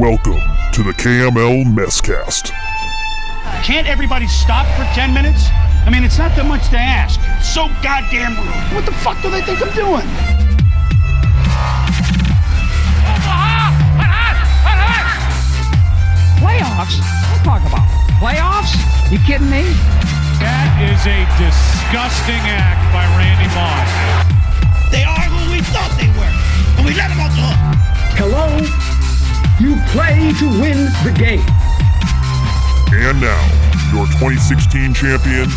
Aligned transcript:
Welcome 0.00 0.40
to 0.72 0.82
the 0.82 0.96
KML 0.96 1.68
Messcast. 1.76 2.56
Can't 3.60 3.86
everybody 3.86 4.26
stop 4.26 4.64
for 4.72 4.88
10 4.96 5.12
minutes? 5.12 5.44
I 5.84 5.92
mean, 5.92 6.08
it's 6.08 6.16
not 6.16 6.32
that 6.40 6.48
much 6.48 6.72
to 6.72 6.80
ask. 6.80 7.20
It's 7.36 7.52
so 7.52 7.68
goddamn 7.84 8.32
rude. 8.32 8.64
What 8.72 8.88
the 8.88 8.96
fuck 9.04 9.20
do 9.20 9.28
they 9.28 9.44
think 9.44 9.60
I'm 9.60 9.68
doing? 9.76 10.08
Playoffs? 16.40 16.96
What 17.04 17.44
talk 17.44 17.60
about? 17.68 17.84
Playoffs? 18.24 18.72
You 19.12 19.20
kidding 19.28 19.52
me? 19.52 19.68
That 20.40 20.80
is 20.80 21.04
a 21.04 21.28
disgusting 21.36 22.40
act 22.48 22.80
by 22.88 23.04
Randy 23.20 23.52
Moss. 23.52 23.84
They 24.88 25.04
are 25.04 25.28
who 25.28 25.52
we 25.52 25.60
thought 25.60 25.92
they 26.00 26.08
were, 26.16 26.32
and 26.80 26.88
we 26.88 26.96
let 26.96 27.12
them 27.12 27.20
off 27.20 27.36
the 27.36 27.44
hook. 27.52 27.60
Hello? 28.16 28.79
You 29.60 29.76
play 29.88 30.32
to 30.38 30.48
win 30.58 30.86
the 31.04 31.14
game. 31.18 31.44
And 32.94 33.20
now, 33.20 33.92
your 33.92 34.06
2016 34.06 34.94
champion, 34.94 35.50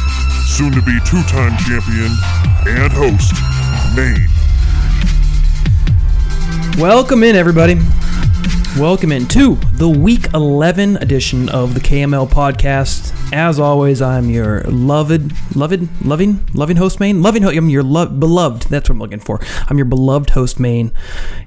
soon 0.46 0.74
to 0.74 0.82
be 0.82 1.00
two 1.06 1.24
time 1.24 1.58
champion, 1.60 2.12
and 2.68 2.92
host, 2.92 3.34
Maine. 3.96 4.28
Welcome 6.78 7.24
in, 7.24 7.38
everybody. 7.38 7.80
Welcome 8.78 9.14
in 9.14 9.26
to 9.30 9.56
the 9.72 9.88
Week 9.88 10.28
11 10.34 10.98
edition 10.98 11.48
of 11.48 11.74
the 11.74 11.80
KML 11.80 12.28
podcast. 12.28 13.03
As 13.34 13.60
always, 13.60 14.00
I'm 14.00 14.30
your 14.30 14.62
loved, 14.66 15.56
loved, 15.56 16.06
loving, 16.06 16.46
loving 16.54 16.78
host 16.78 17.00
Maine. 17.00 17.24
Loving, 17.24 17.44
I'm 17.44 17.68
your 17.68 17.82
lo- 17.82 18.06
beloved. 18.06 18.70
That's 18.70 18.88
what 18.88 18.94
I'm 18.94 19.00
looking 19.00 19.20
for. 19.20 19.40
I'm 19.68 19.76
your 19.76 19.86
beloved 19.86 20.30
host 20.30 20.60
Maine, 20.60 20.92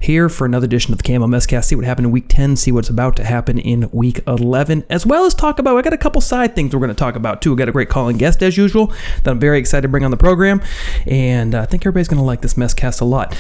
here 0.01 0.29
for 0.29 0.47
another 0.47 0.65
edition 0.65 0.93
of 0.93 0.99
the 0.99 1.05
KML 1.05 1.29
Messcast. 1.29 1.67
See 1.67 1.77
what 1.77 1.85
happened 1.85 2.07
in 2.07 2.11
Week 2.11 2.25
10. 2.27 2.57
See 2.57 2.73
what's 2.73 2.89
about 2.89 3.15
to 3.19 3.25
happen 3.25 3.57
in 3.61 3.89
Week 3.93 4.19
11, 4.27 4.83
as 4.91 5.07
well 5.07 5.27
as 5.27 5.33
talk 5.33 5.61
about. 5.61 5.77
I 5.77 5.83
got 5.83 5.93
a 5.93 5.97
couple 5.97 6.21
side 6.21 6.57
things 6.57 6.75
we're 6.75 6.81
going 6.81 6.89
to 6.89 6.95
talk 6.95 7.15
about 7.15 7.41
too. 7.41 7.53
We 7.53 7.57
got 7.57 7.69
a 7.69 7.73
great 7.73 7.89
calling 7.89 8.17
guest 8.17 8.43
as 8.43 8.57
usual 8.57 8.89
that 9.23 9.29
I'm 9.29 9.39
very 9.39 9.61
excited 9.61 9.83
to 9.83 9.89
bring 9.89 10.05
on 10.05 10.11
the 10.11 10.17
program, 10.17 10.61
and 11.07 11.55
I 11.55 11.67
think 11.67 11.85
everybody's 11.85 12.09
going 12.09 12.19
to 12.19 12.25
like 12.25 12.41
this 12.41 12.55
Messcast 12.55 13.01
a 13.01 13.05
lot. 13.05 13.37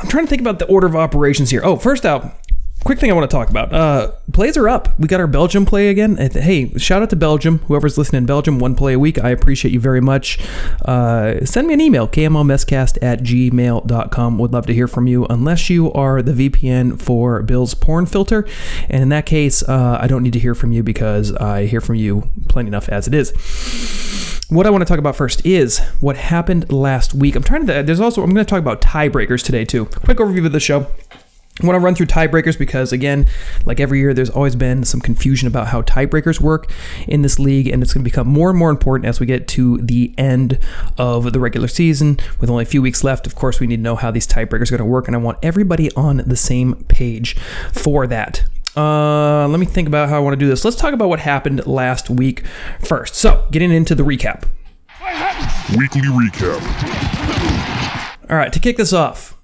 I'm 0.00 0.08
trying 0.08 0.24
to 0.24 0.30
think 0.30 0.40
about 0.40 0.58
the 0.58 0.66
order 0.66 0.86
of 0.86 0.96
operations 0.96 1.50
here. 1.50 1.60
Oh, 1.62 1.76
first 1.76 2.06
out, 2.06 2.39
quick 2.84 2.98
thing 2.98 3.10
I 3.10 3.14
want 3.14 3.30
to 3.30 3.34
talk 3.34 3.50
about. 3.50 3.72
Uh, 3.72 4.12
plays 4.32 4.56
are 4.56 4.68
up. 4.68 4.98
We 4.98 5.06
got 5.08 5.20
our 5.20 5.26
Belgium 5.26 5.66
play 5.66 5.88
again. 5.88 6.16
Hey, 6.16 6.76
shout 6.78 7.02
out 7.02 7.10
to 7.10 7.16
Belgium. 7.16 7.58
Whoever's 7.60 7.98
listening 7.98 8.22
in 8.22 8.26
Belgium, 8.26 8.58
one 8.58 8.74
play 8.74 8.94
a 8.94 8.98
week. 8.98 9.18
I 9.18 9.30
appreciate 9.30 9.72
you 9.72 9.80
very 9.80 10.00
much. 10.00 10.38
Uh, 10.84 11.44
send 11.44 11.68
me 11.68 11.74
an 11.74 11.80
email, 11.80 12.08
kmlmesscast 12.08 12.98
at 13.02 13.20
gmail.com. 13.20 14.38
Would 14.38 14.52
love 14.52 14.66
to 14.66 14.74
hear 14.74 14.88
from 14.88 15.06
you, 15.06 15.26
unless 15.26 15.70
you 15.70 15.92
are 15.92 16.22
the 16.22 16.32
VPN 16.32 17.00
for 17.00 17.42
Bill's 17.42 17.74
porn 17.74 18.06
filter. 18.06 18.46
And 18.88 19.02
in 19.02 19.08
that 19.10 19.26
case, 19.26 19.62
uh, 19.62 19.98
I 20.00 20.06
don't 20.06 20.22
need 20.22 20.32
to 20.32 20.40
hear 20.40 20.54
from 20.54 20.72
you 20.72 20.82
because 20.82 21.34
I 21.36 21.66
hear 21.66 21.80
from 21.80 21.96
you 21.96 22.30
plenty 22.48 22.68
enough 22.68 22.88
as 22.88 23.06
it 23.06 23.14
is 23.14 23.32
what 24.50 24.66
I 24.66 24.70
want 24.70 24.82
to 24.82 24.84
talk 24.84 24.98
about 24.98 25.14
first 25.14 25.46
is 25.46 25.78
what 26.00 26.16
happened 26.16 26.72
last 26.72 27.14
week. 27.14 27.36
I'm 27.36 27.42
trying 27.44 27.66
to. 27.68 27.84
There's 27.84 28.00
also 28.00 28.22
I'm 28.22 28.30
going 28.30 28.44
to 28.44 28.50
talk 28.50 28.58
about 28.58 28.80
tiebreakers 28.80 29.44
today 29.44 29.64
too. 29.64 29.86
Quick 29.86 30.18
overview 30.18 30.44
of 30.44 30.50
the 30.50 30.58
show. 30.58 30.88
I 31.62 31.66
want 31.66 31.76
to 31.76 31.80
run 31.80 31.94
through 31.94 32.06
tiebreakers 32.06 32.58
because, 32.58 32.92
again, 32.92 33.26
like 33.64 33.80
every 33.80 33.98
year, 33.98 34.14
there's 34.14 34.30
always 34.30 34.56
been 34.56 34.84
some 34.84 35.00
confusion 35.00 35.46
about 35.46 35.68
how 35.68 35.82
tiebreakers 35.82 36.40
work 36.40 36.72
in 37.06 37.22
this 37.22 37.38
league, 37.38 37.68
and 37.68 37.82
it's 37.82 37.92
going 37.92 38.02
to 38.02 38.10
become 38.10 38.26
more 38.26 38.50
and 38.50 38.58
more 38.58 38.70
important 38.70 39.06
as 39.06 39.20
we 39.20 39.26
get 39.26 39.46
to 39.48 39.78
the 39.78 40.14
end 40.16 40.58
of 40.96 41.32
the 41.32 41.40
regular 41.40 41.68
season. 41.68 42.18
With 42.40 42.48
only 42.48 42.62
a 42.62 42.66
few 42.66 42.80
weeks 42.80 43.04
left, 43.04 43.26
of 43.26 43.34
course, 43.34 43.60
we 43.60 43.66
need 43.66 43.76
to 43.76 43.82
know 43.82 43.96
how 43.96 44.10
these 44.10 44.26
tiebreakers 44.26 44.72
are 44.72 44.78
going 44.78 44.78
to 44.78 44.84
work, 44.84 45.06
and 45.06 45.14
I 45.14 45.18
want 45.18 45.38
everybody 45.42 45.90
on 45.92 46.18
the 46.18 46.36
same 46.36 46.84
page 46.84 47.36
for 47.72 48.06
that. 48.06 48.44
Uh, 48.76 49.48
let 49.48 49.58
me 49.58 49.66
think 49.66 49.88
about 49.88 50.08
how 50.08 50.16
I 50.16 50.20
want 50.20 50.34
to 50.34 50.38
do 50.38 50.46
this. 50.46 50.64
Let's 50.64 50.76
talk 50.76 50.94
about 50.94 51.08
what 51.08 51.18
happened 51.20 51.66
last 51.66 52.08
week 52.08 52.44
first. 52.80 53.16
So, 53.16 53.46
getting 53.50 53.72
into 53.72 53.94
the 53.94 54.04
recap. 54.04 54.44
Weekly 55.76 56.02
recap. 56.02 56.60
All 58.30 58.36
right, 58.36 58.52
to 58.52 58.60
kick 58.60 58.76
this 58.76 58.92
off, 58.92 59.36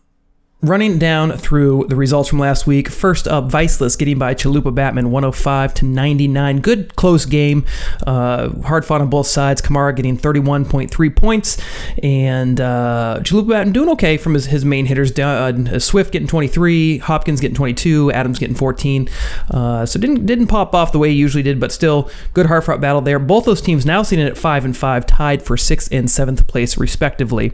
running 0.62 0.98
down 0.98 1.32
through 1.32 1.86
the 1.88 1.96
results 1.96 2.30
from 2.30 2.38
last 2.38 2.66
week. 2.66 2.88
First 2.88 3.28
up, 3.28 3.50
Viceless 3.50 3.94
getting 3.94 4.18
by 4.18 4.34
Chalupa 4.34 4.74
Batman 4.74 5.10
105 5.10 5.74
to 5.74 5.84
99. 5.84 6.60
Good 6.60 6.96
close 6.96 7.26
game. 7.26 7.64
Uh, 8.06 8.48
hard 8.62 8.84
fought 8.84 9.02
on 9.02 9.10
both 9.10 9.26
sides. 9.26 9.60
Kamara 9.60 9.94
getting 9.94 10.16
31.3 10.16 11.14
points. 11.14 11.58
And 12.02 12.58
uh, 12.60 13.18
Chalupa 13.20 13.48
Batman 13.48 13.72
doing 13.72 13.88
okay 13.90 14.16
from 14.16 14.32
his, 14.32 14.46
his 14.46 14.64
main 14.64 14.86
hitters. 14.86 15.16
Uh, 15.18 15.78
Swift 15.78 16.12
getting 16.12 16.28
23, 16.28 16.98
Hopkins 16.98 17.40
getting 17.40 17.54
22, 17.54 18.12
Adams 18.12 18.38
getting 18.38 18.56
14. 18.56 19.08
Uh, 19.50 19.84
so 19.84 20.00
didn't 20.00 20.24
didn't 20.24 20.46
pop 20.46 20.74
off 20.74 20.90
the 20.90 20.98
way 20.98 21.10
he 21.10 21.16
usually 21.16 21.42
did, 21.42 21.60
but 21.60 21.70
still 21.70 22.10
good 22.32 22.46
hard 22.46 22.64
fought 22.64 22.80
battle 22.80 23.02
there. 23.02 23.18
Both 23.18 23.44
those 23.44 23.60
teams 23.60 23.84
now 23.84 24.02
sitting 24.02 24.26
at 24.26 24.38
5 24.38 24.64
and 24.64 24.76
5, 24.76 25.06
tied 25.06 25.42
for 25.42 25.56
6th 25.56 25.96
and 25.96 26.08
7th 26.08 26.46
place 26.46 26.78
respectively. 26.78 27.52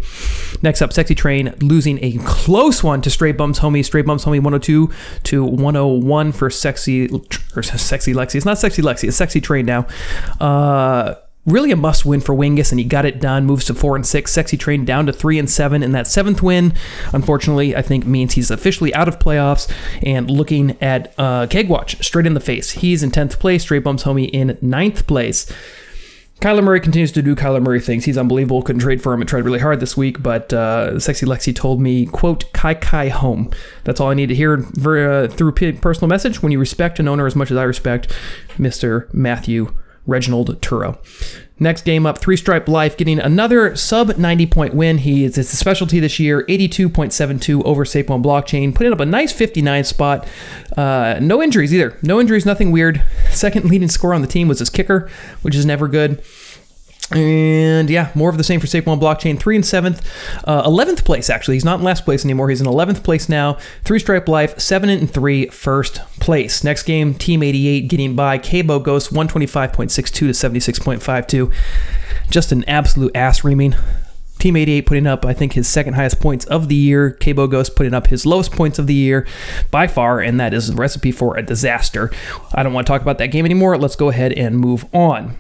Next 0.62 0.81
up, 0.81 0.93
Sexy 0.93 1.15
Train 1.15 1.55
losing 1.61 1.99
a 2.03 2.19
close 2.25 2.83
one 2.83 2.92
to 3.01 3.11
Straight 3.11 3.37
Bumps 3.37 3.61
Homie. 3.61 3.85
Straight 3.85 4.05
Bumps 4.05 4.25
Homie 4.25 4.39
102 4.41 4.91
to 5.25 5.45
101 5.45 6.33
for 6.33 6.51
Sexy 6.51 7.09
or 7.57 7.63
Sexy 7.63 8.13
Lexi. 8.13 8.35
It's 8.35 8.45
not 8.45 8.59
Sexy 8.59 8.83
Lexi. 8.83 9.09
It's 9.09 9.17
Sexy 9.17 9.41
Train 9.41 9.65
now. 9.65 9.87
Uh, 10.41 11.15
really 11.47 11.71
a 11.71 11.77
must 11.77 12.05
win 12.05 12.21
for 12.21 12.35
Wingus, 12.35 12.71
and 12.71 12.79
he 12.79 12.85
got 12.85 13.05
it 13.05 13.21
done. 13.21 13.45
Moves 13.45 13.65
to 13.67 13.75
four 13.75 13.97
and 13.97 14.07
six. 14.07 14.33
Sexy 14.33 14.57
Train 14.57 14.85
down 14.85 15.07
to 15.07 15.13
three 15.13 15.39
and 15.39 15.51
seven, 15.51 15.83
and 15.83 15.95
that 15.95 16.07
seventh 16.07 16.43
win, 16.43 16.75
unfortunately, 17.13 17.75
I 17.75 17.83
think 17.83 18.07
means 18.07 18.35
he's 18.35 18.51
officially 18.51 18.95
out 18.95 19.09
of 19.09 19.19
playoffs 19.19 19.71
and 20.03 20.31
looking 20.31 20.77
at 20.81 21.15
uh, 21.19 21.47
Keg 21.49 21.69
Watch 21.69 22.05
straight 22.05 22.27
in 22.27 22.35
the 22.35 22.41
face. 22.41 22.73
He's 22.73 23.03
in 23.03 23.11
tenth 23.11 23.39
place. 23.39 23.63
Straight 23.63 23.85
Bumps 23.85 24.05
Homie 24.05 24.31
in 24.31 24.59
ninth 24.61 25.07
place. 25.07 25.51
Kyler 26.43 26.65
Murray 26.65 26.81
continues 26.81 27.13
to 27.13 27.23
do 27.23 27.37
Kyler 27.37 27.63
Murray 27.63 27.79
things. 27.79 28.05
He's 28.05 28.19
unbelievable. 28.19 28.63
Couldn't 28.63 28.81
trade 28.81 29.01
for 29.01 29.13
him. 29.13 29.21
I 29.21 29.25
tried 29.25 29.45
really 29.45 29.61
hard 29.61 29.79
this 29.79 29.97
week, 29.97 30.21
but 30.25 30.53
uh, 30.53 30.99
Sexy 30.99 31.25
Lexi 31.25 31.55
told 31.55 31.81
me, 31.81 32.05
quote, 32.05 32.53
Kai 32.53 32.75
Kai 32.75 33.11
home. 33.11 33.49
That's 33.85 34.01
all 34.01 34.11
I 34.11 34.15
need 34.15 34.27
to 34.27 34.35
hear 34.35 34.55
uh, 34.55 35.29
through 35.29 35.53
personal 35.53 36.09
message 36.09 36.43
when 36.43 36.51
you 36.51 36.59
respect 36.59 36.99
an 36.99 37.07
owner 37.07 37.29
as 37.29 37.37
much 37.37 37.53
as 37.53 37.57
I 37.57 37.63
respect 37.63 38.13
Mr. 38.59 39.13
Matthew 39.15 39.73
Reginald 40.05 40.61
Turo. 40.61 40.99
Next 41.62 41.84
game 41.84 42.06
up, 42.06 42.19
Three 42.19 42.37
Stripe 42.37 42.67
Life 42.67 42.97
getting 42.97 43.21
another 43.21 43.77
sub 43.77 44.19
90 44.19 44.47
point 44.47 44.75
win. 44.75 44.99
He 44.99 45.25
is 45.25 45.39
it's 45.39 45.53
a 45.53 45.56
specialty 45.56 46.00
this 46.00 46.19
year, 46.19 46.45
82.72 46.47 47.65
over 47.65 47.84
Saquon 47.84 48.23
Blockchain, 48.23 48.75
putting 48.75 48.93
up 48.93 48.99
a 48.99 49.06
nice 49.06 49.33
59 49.33 49.84
spot. 49.84 50.27
Uh, 50.77 51.19
no 51.23 51.41
injuries 51.41 51.73
either. 51.73 51.97
No 52.03 52.21
injuries, 52.21 52.45
nothing 52.45 52.73
weird. 52.73 53.00
Second 53.31 53.67
leading 53.67 53.89
scorer 53.89 54.12
on 54.12 54.23
the 54.23 54.27
team 54.27 54.49
was 54.49 54.59
his 54.59 54.71
kicker, 54.71 55.09
which 55.43 55.55
is 55.55 55.65
never 55.65 55.87
good. 55.87 56.21
And 57.11 57.91
yeah, 57.91 58.11
more 58.15 58.31
of 58.31 58.39
the 58.39 58.45
same 58.45 58.61
for 58.61 58.67
Saquon 58.67 59.01
Blockchain. 59.01 59.39
Three 59.39 59.57
and 59.57 59.67
seventh, 59.67 60.01
uh, 60.45 60.63
eleventh 60.65 61.05
place 61.05 61.29
actually. 61.29 61.57
He's 61.57 61.65
not 61.65 61.81
in 61.81 61.85
last 61.85 62.05
place 62.05 62.25
anymore. 62.25 62.49
He's 62.49 62.61
in 62.61 62.67
eleventh 62.67 63.03
place 63.03 63.29
now. 63.29 63.59
Three 63.85 63.99
stripe 63.99 64.29
life, 64.29 64.59
seven 64.59 64.89
and 64.89 65.11
three, 65.11 65.47
first 65.49 65.97
place. 66.21 66.65
Next 66.65 66.85
game, 66.85 67.15
Team 67.15 67.43
88 67.43 67.89
getting 67.89 68.17
by 68.17 68.39
Cabo 68.39 68.79
Ghost, 68.79 69.12
125.62 69.12 70.12
to 70.12 70.29
76.52. 70.31 71.53
Just 72.31 72.53
an 72.53 72.65
absolute 72.67 73.15
ass 73.15 73.45
reaming. 73.45 73.75
Team 74.39 74.57
88 74.57 74.87
putting 74.87 75.07
up, 75.07 75.25
I 75.25 75.35
think, 75.35 75.53
his 75.53 75.69
second 75.69 75.95
highest 75.95 76.19
points 76.19 76.45
of 76.47 76.69
the 76.69 76.75
year. 76.75 77.11
Cabo 77.11 77.47
Ghost 77.47 77.77
putting 77.77 77.95
up 77.95 78.09
his 78.09 78.25
lowest 78.25 78.53
points 78.53 78.79
of 78.79 78.87
the 78.87 78.95
year 78.95 79.27
by 79.71 79.87
far, 79.87 80.21
and 80.21 80.41
that 80.41 80.55
is 80.55 80.69
the 80.69 80.75
recipe 80.75 81.12
for 81.12 81.37
a 81.37 81.43
disaster. 81.43 82.11
I 82.53 82.62
don't 82.62 82.73
want 82.73 82.87
to 82.87 82.93
talk 82.93 83.03
about 83.03 83.19
that 83.19 83.29
game 83.29 83.45
anymore. 83.45 83.77
Let's 83.77 83.97
go 83.97 84.09
ahead 84.09 84.33
and 84.33 84.59
move 84.59 84.85
on. 84.95 85.37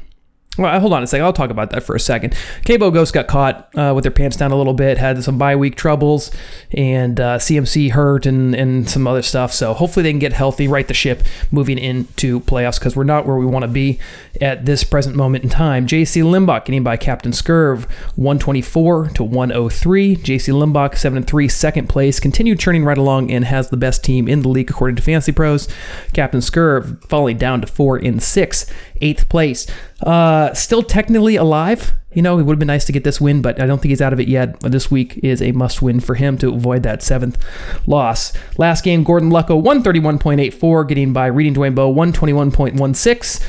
Well, 0.58 0.78
hold 0.80 0.92
on 0.92 1.02
a 1.02 1.06
second. 1.06 1.24
I'll 1.24 1.32
talk 1.32 1.48
about 1.48 1.70
that 1.70 1.82
for 1.82 1.96
a 1.96 2.00
second. 2.00 2.36
Cabo 2.66 2.90
Ghost 2.90 3.14
got 3.14 3.26
caught 3.26 3.70
uh, 3.74 3.92
with 3.94 4.04
their 4.04 4.10
pants 4.10 4.36
down 4.36 4.52
a 4.52 4.56
little 4.56 4.74
bit, 4.74 4.98
had 4.98 5.24
some 5.24 5.38
bye 5.38 5.56
week 5.56 5.76
troubles, 5.76 6.30
and 6.72 7.18
uh, 7.18 7.38
CMC 7.38 7.92
hurt 7.92 8.26
and, 8.26 8.54
and 8.54 8.88
some 8.88 9.06
other 9.06 9.22
stuff. 9.22 9.54
So 9.54 9.72
hopefully 9.72 10.02
they 10.02 10.12
can 10.12 10.18
get 10.18 10.34
healthy, 10.34 10.68
right 10.68 10.86
the 10.86 10.92
ship 10.92 11.22
moving 11.50 11.78
into 11.78 12.40
playoffs 12.40 12.78
because 12.78 12.94
we're 12.94 13.04
not 13.04 13.24
where 13.24 13.36
we 13.36 13.46
want 13.46 13.62
to 13.62 13.68
be 13.68 13.98
at 14.42 14.66
this 14.66 14.84
present 14.84 15.16
moment 15.16 15.42
in 15.42 15.48
time. 15.48 15.86
JC 15.86 16.22
Limbach 16.22 16.66
getting 16.66 16.84
by 16.84 16.98
Captain 16.98 17.32
Scurv 17.32 17.90
124 18.16 19.08
to 19.08 19.24
103. 19.24 20.16
JC 20.16 20.52
Limbach 20.52 20.98
7 20.98 21.16
and 21.16 21.26
3, 21.26 21.48
second 21.48 21.88
place, 21.88 22.20
continued 22.20 22.60
churning 22.60 22.84
right 22.84 22.98
along 22.98 23.30
and 23.30 23.46
has 23.46 23.70
the 23.70 23.78
best 23.78 24.04
team 24.04 24.28
in 24.28 24.42
the 24.42 24.50
league 24.50 24.68
according 24.68 24.96
to 24.96 25.02
Fantasy 25.02 25.32
Pros. 25.32 25.66
Captain 26.12 26.40
Scurv 26.40 27.02
falling 27.08 27.38
down 27.38 27.62
to 27.62 27.66
4 27.66 27.98
in 27.98 28.20
6, 28.20 28.66
eighth 29.00 29.28
place. 29.30 29.66
Uh, 30.02 30.52
still 30.54 30.82
technically 30.82 31.36
alive. 31.36 31.92
You 32.12 32.20
know, 32.20 32.38
it 32.38 32.42
would 32.42 32.54
have 32.54 32.58
been 32.58 32.66
nice 32.66 32.84
to 32.86 32.92
get 32.92 33.04
this 33.04 33.20
win, 33.20 33.40
but 33.40 33.60
I 33.60 33.66
don't 33.66 33.80
think 33.80 33.90
he's 33.90 34.02
out 34.02 34.12
of 34.12 34.20
it 34.20 34.28
yet. 34.28 34.60
This 34.60 34.90
week 34.90 35.18
is 35.22 35.40
a 35.40 35.52
must 35.52 35.80
win 35.80 36.00
for 36.00 36.14
him 36.14 36.36
to 36.38 36.52
avoid 36.52 36.82
that 36.82 37.02
seventh 37.02 37.42
loss. 37.86 38.32
Last 38.58 38.84
game, 38.84 39.02
Gordon 39.02 39.30
Lucko, 39.30 39.62
131.84, 39.62 40.88
getting 40.88 41.12
by 41.12 41.26
Reading 41.26 41.54
Dwayne 41.54 41.74
Bowe, 41.74 41.92
121.16. 41.92 43.42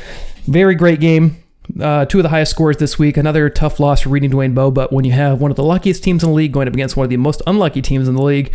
Very 0.46 0.76
great 0.76 1.00
game. 1.00 1.44
Uh, 1.80 2.06
two 2.06 2.20
of 2.20 2.24
the 2.24 2.30
highest 2.30 2.52
scores 2.52 2.78
this 2.78 3.00
week. 3.00 3.18
Another 3.18 3.50
tough 3.50 3.80
loss 3.80 4.02
for 4.02 4.10
Reading 4.10 4.32
Dwayne 4.32 4.54
Bowe, 4.54 4.72
but 4.72 4.94
when 4.94 5.06
you 5.06 5.12
have 5.12 5.42
one 5.42 5.52
of 5.52 5.58
the 5.58 5.64
luckiest 5.64 6.04
teams 6.04 6.24
in 6.24 6.30
the 6.30 6.36
league 6.36 6.52
going 6.52 6.68
up 6.68 6.74
against 6.74 6.96
one 6.96 7.04
of 7.06 7.10
the 7.10 7.18
most 7.18 7.42
unlucky 7.48 7.82
teams 7.82 8.08
in 8.08 8.16
the 8.16 8.24
league, 8.24 8.54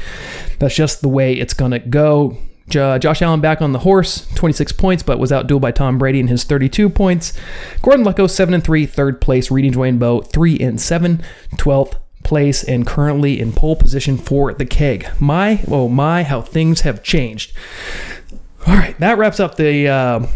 that's 0.59 0.75
just 0.75 1.01
the 1.03 1.09
way 1.09 1.35
it's 1.35 1.55
going 1.55 1.73
to 1.73 1.79
go. 1.79 2.39
Jo- 2.69 2.99
Josh 2.99 3.23
Allen 3.23 3.41
back 3.41 3.61
on 3.63 3.73
the 3.73 3.81
horse, 3.81 4.27
26 4.35 4.73
points, 4.73 5.03
but 5.03 5.19
was 5.19 5.31
outdueled 5.31 5.61
by 5.61 5.71
Tom 5.73 5.99
Brady 5.99 6.21
in 6.21 6.29
his 6.29 6.45
32 6.45 6.89
points. 6.89 7.33
Gordon 7.83 8.05
Lucko, 8.05 8.29
7 8.29 8.55
and 8.55 8.63
3, 8.65 8.87
third 8.87 9.21
place. 9.21 9.51
Reading 9.51 9.73
Dwayne 9.73 9.99
Bowe, 9.99 10.21
3 10.21 10.59
and 10.59 10.81
7, 10.81 11.23
12th 11.57 11.95
place, 12.25 12.63
and 12.63 12.87
currently 12.87 13.41
in 13.41 13.53
pole 13.53 13.77
position 13.77 14.19
for 14.19 14.53
the 14.53 14.67
keg. 14.67 15.09
My, 15.19 15.63
oh 15.69 15.89
my, 15.89 16.23
how 16.25 16.41
things 16.43 16.83
have 16.83 17.03
changed. 17.03 17.53
All 18.67 18.75
right, 18.75 18.99
that 19.01 19.19
wraps 19.19 19.41
up 19.41 19.57
the. 19.57 19.89
Uh, 19.89 20.27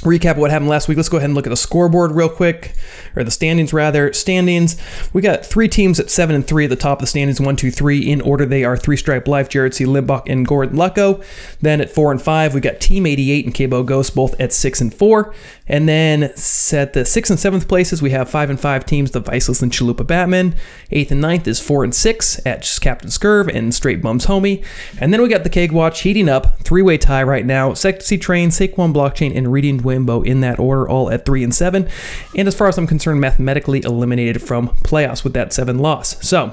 recap 0.00 0.36
what 0.36 0.50
happened 0.50 0.70
last 0.70 0.88
week. 0.88 0.96
Let's 0.96 1.08
go 1.08 1.16
ahead 1.16 1.28
and 1.28 1.34
look 1.34 1.46
at 1.46 1.50
the 1.50 1.56
scoreboard 1.56 2.12
real 2.12 2.28
quick, 2.28 2.74
or 3.16 3.24
the 3.24 3.30
standings 3.30 3.72
rather. 3.72 4.12
Standings. 4.12 4.76
We 5.12 5.22
got 5.22 5.44
three 5.44 5.68
teams 5.68 5.98
at 5.98 6.10
seven 6.10 6.36
and 6.36 6.46
three 6.46 6.64
at 6.64 6.70
the 6.70 6.76
top 6.76 6.98
of 6.98 7.00
the 7.00 7.06
standings. 7.06 7.40
One, 7.40 7.56
two, 7.56 7.70
three 7.70 8.00
in 8.10 8.20
order. 8.20 8.46
They 8.46 8.64
are 8.64 8.76
Three 8.76 8.96
Stripe 8.96 9.26
Life, 9.26 9.48
Jared 9.48 9.74
C. 9.74 9.84
Limbach, 9.84 10.22
and 10.26 10.46
Gordon 10.46 10.76
Lucko. 10.76 11.24
Then 11.60 11.80
at 11.80 11.90
four 11.90 12.12
and 12.12 12.22
five, 12.22 12.54
we 12.54 12.60
got 12.60 12.80
Team 12.80 13.06
88 13.06 13.44
and 13.44 13.54
Cabo 13.54 13.82
Ghost, 13.82 14.14
both 14.14 14.38
at 14.40 14.52
six 14.52 14.80
and 14.80 14.94
four. 14.94 15.34
And 15.66 15.88
then 15.88 16.24
at 16.24 16.92
the 16.92 17.04
sixth 17.04 17.30
and 17.30 17.38
seventh 17.38 17.68
places, 17.68 18.00
we 18.00 18.10
have 18.10 18.30
five 18.30 18.50
and 18.50 18.58
five 18.58 18.86
teams, 18.86 19.10
the 19.10 19.20
Viceless 19.20 19.62
and 19.62 19.72
Chalupa 19.72 20.06
Batman. 20.06 20.54
Eighth 20.90 21.10
and 21.10 21.20
ninth 21.20 21.46
is 21.46 21.60
four 21.60 21.84
and 21.84 21.94
six 21.94 22.40
at 22.46 22.78
Captain 22.80 23.10
Scurv 23.10 23.54
and 23.54 23.74
Straight 23.74 24.00
Bums 24.00 24.26
Homie. 24.26 24.64
And 25.00 25.12
then 25.12 25.20
we 25.20 25.28
got 25.28 25.44
the 25.44 25.50
Keg 25.50 25.72
Watch 25.72 26.00
heating 26.02 26.28
up, 26.28 26.60
three 26.60 26.82
way 26.82 26.96
tie 26.96 27.22
right 27.22 27.44
now. 27.44 27.74
Sexy 27.74 28.16
Train, 28.16 28.48
Saquon 28.50 28.94
Blockchain, 28.94 29.36
and 29.36 29.52
Reading 29.52 29.78
Wimbo 29.88 30.24
in 30.24 30.40
that 30.40 30.58
order, 30.58 30.88
all 30.88 31.10
at 31.10 31.24
three 31.24 31.42
and 31.42 31.54
seven. 31.54 31.88
And 32.36 32.46
as 32.46 32.54
far 32.54 32.68
as 32.68 32.78
I'm 32.78 32.86
concerned, 32.86 33.20
mathematically 33.20 33.82
eliminated 33.82 34.42
from 34.42 34.68
playoffs 34.84 35.24
with 35.24 35.32
that 35.34 35.52
seven 35.52 35.78
loss. 35.78 36.24
So, 36.26 36.52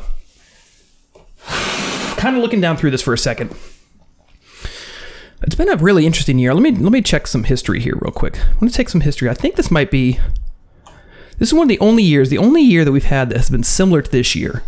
kind 2.17 2.35
of 2.35 2.41
looking 2.41 2.61
down 2.61 2.77
through 2.77 2.91
this 2.91 3.01
for 3.01 3.13
a 3.13 3.17
second. 3.17 3.55
It's 5.41 5.55
been 5.55 5.69
a 5.69 5.75
really 5.75 6.05
interesting 6.05 6.39
year. 6.39 6.53
Let 6.53 6.63
me 6.63 6.71
let 6.71 6.91
me 6.91 7.01
check 7.01 7.27
some 7.27 7.43
history 7.43 7.79
here 7.79 7.97
real 7.99 8.11
quick. 8.11 8.39
I'm 8.39 8.59
going 8.59 8.69
to 8.69 8.75
take 8.75 8.89
some 8.89 9.01
history. 9.01 9.29
I 9.29 9.33
think 9.33 9.55
this 9.55 9.69
might 9.69 9.91
be 9.91 10.19
this 11.37 11.49
is 11.49 11.53
one 11.53 11.63
of 11.63 11.69
the 11.69 11.79
only 11.79 12.03
years, 12.03 12.29
the 12.29 12.37
only 12.37 12.61
year 12.61 12.85
that 12.85 12.91
we've 12.91 13.03
had 13.03 13.29
that 13.29 13.37
has 13.37 13.49
been 13.49 13.63
similar 13.63 14.01
to 14.01 14.09
this 14.09 14.35
year 14.35 14.63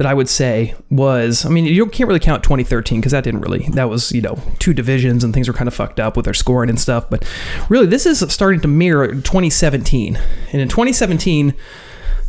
that 0.00 0.06
I 0.06 0.14
would 0.14 0.30
say 0.30 0.74
was, 0.88 1.44
I 1.44 1.50
mean, 1.50 1.66
you 1.66 1.84
can't 1.84 2.08
really 2.08 2.20
count 2.20 2.42
2013 2.42 3.00
because 3.00 3.12
that 3.12 3.22
didn't 3.22 3.42
really, 3.42 3.68
that 3.72 3.90
was, 3.90 4.12
you 4.12 4.22
know, 4.22 4.38
two 4.58 4.72
divisions 4.72 5.22
and 5.22 5.34
things 5.34 5.46
were 5.46 5.52
kind 5.52 5.68
of 5.68 5.74
fucked 5.74 6.00
up 6.00 6.16
with 6.16 6.24
their 6.24 6.32
scoring 6.32 6.70
and 6.70 6.80
stuff. 6.80 7.10
But 7.10 7.22
really, 7.68 7.84
this 7.84 8.06
is 8.06 8.20
starting 8.32 8.62
to 8.62 8.68
mirror 8.68 9.08
2017. 9.08 10.16
And 10.52 10.62
in 10.62 10.68
2017, 10.70 11.52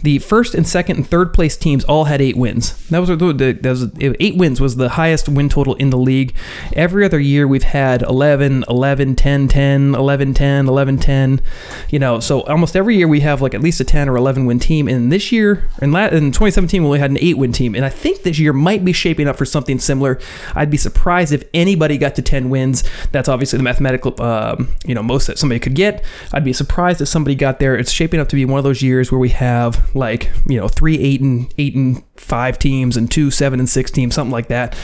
the 0.04 0.20
first 0.20 0.56
and 0.56 0.68
second 0.68 0.98
and 0.98 1.08
third 1.08 1.34
place 1.34 1.58
teams 1.58 1.84
all 1.86 2.06
had 2.06 2.22
eight 2.22 2.38
wins. 2.38 2.88
That 2.90 3.00
was, 3.00 3.10
that 3.10 3.64
was 3.64 3.90
eight 4.20 4.38
wins 4.38 4.60
was 4.60 4.76
the 4.76 4.90
highest 4.90 5.30
win 5.30 5.50
total 5.50 5.76
in 5.76 5.90
the 5.90 5.98
league. 5.98 6.36
Every 6.74 7.06
other 7.06 7.20
year 7.20 7.48
we've 7.48 7.64
had 7.64 8.02
11, 8.02 8.66
11, 8.68 9.16
10, 9.16 9.48
10, 9.48 9.96
11, 9.96 10.34
10, 10.34 10.68
11, 10.68 10.98
10. 10.98 11.42
You 11.90 12.00
know, 12.00 12.20
so 12.20 12.42
almost 12.44 12.76
every 12.76 12.98
year 12.98 13.08
we 13.08 13.22
have 13.22 13.42
like 13.42 13.54
at 13.54 13.62
least 13.62 13.80
a 13.80 13.84
10 13.84 14.10
or 14.10 14.18
11 14.18 14.46
win 14.46 14.60
team. 14.60 14.88
And 14.88 15.12
this 15.12 15.32
year, 15.32 15.70
in, 15.82 15.92
la- 15.92 16.08
in 16.08 16.32
2017, 16.32 16.82
we 16.82 16.88
only 16.88 17.00
had 17.00 17.12
an 17.12 17.18
eight 17.20 17.38
win 17.38 17.52
team. 17.52 17.76
And 17.76 17.86
I 17.86 17.90
think 17.90 18.24
this 18.24 18.40
year 18.40 18.54
might 18.54 18.84
be 18.84 18.94
shaping 18.94 19.28
up 19.28 19.38
for 19.38 19.46
something 19.46 19.80
similar. 19.80 20.20
I'd 20.56 20.72
be 20.72 20.78
surprised 20.78 21.32
if 21.32 21.44
anybody 21.54 21.98
got 21.98 22.16
to 22.16 22.22
10 22.22 22.50
wins. 22.50 22.84
That's 23.12 23.30
obviously 23.30 23.58
the 23.58 23.64
mathematical, 23.64 24.20
um, 24.22 24.70
you 24.86 24.96
know, 24.96 25.04
most 25.04 25.28
that 25.28 25.38
somebody 25.38 25.60
could 25.60 25.76
get. 25.76 26.04
I'd 26.34 26.44
be 26.44 26.54
surprised 26.54 27.02
if 27.02 27.08
somebody 27.08 27.36
got 27.36 27.60
there. 27.60 27.76
It's 27.76 27.92
shaping 27.92 28.20
up 28.20 28.30
to 28.30 28.36
be 28.36 28.46
one 28.46 28.58
of 28.58 28.64
those 28.64 28.82
years 28.82 29.12
where 29.12 29.20
we 29.20 29.30
have 29.30 29.91
like 29.94 30.32
you 30.48 30.60
know 30.60 30.68
three 30.68 30.98
eight 31.00 31.22
and 31.22 31.54
eight 31.58 31.76
and 31.76 32.04
five 32.16 32.58
teams 32.60 32.96
and 32.96 33.10
two 33.10 33.32
seven 33.32 33.60
and 33.60 33.70
six 33.70 33.90
teams 33.92 34.14
something 34.16 34.32
like 34.32 34.48
that 34.48 34.78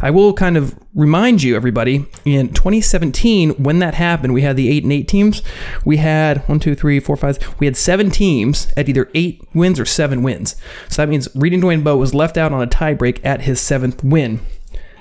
i 0.00 0.10
will 0.10 0.32
kind 0.32 0.56
of 0.56 0.78
remind 0.94 1.42
you 1.42 1.56
everybody 1.56 2.06
in 2.24 2.48
2017 2.52 3.50
when 3.62 3.78
that 3.80 3.94
happened 3.94 4.32
we 4.32 4.42
had 4.42 4.56
the 4.56 4.70
eight 4.70 4.82
and 4.82 4.92
eight 4.92 5.08
teams 5.08 5.42
we 5.84 5.96
had 5.96 6.38
one 6.48 6.60
two 6.60 6.74
three 6.74 7.00
four 7.00 7.16
five 7.16 7.38
we 7.58 7.66
had 7.66 7.76
seven 7.76 8.10
teams 8.10 8.72
at 8.76 8.88
either 8.88 9.10
eight 9.14 9.42
wins 9.54 9.80
or 9.80 9.84
seven 9.84 10.22
wins 10.22 10.56
so 10.88 11.02
that 11.02 11.08
means 11.08 11.28
reading 11.34 11.60
dwayne 11.60 11.82
bowe 11.82 11.96
was 11.96 12.14
left 12.14 12.36
out 12.36 12.52
on 12.52 12.62
a 12.62 12.66
tiebreak 12.66 13.20
at 13.24 13.42
his 13.42 13.60
seventh 13.60 14.02
win 14.04 14.40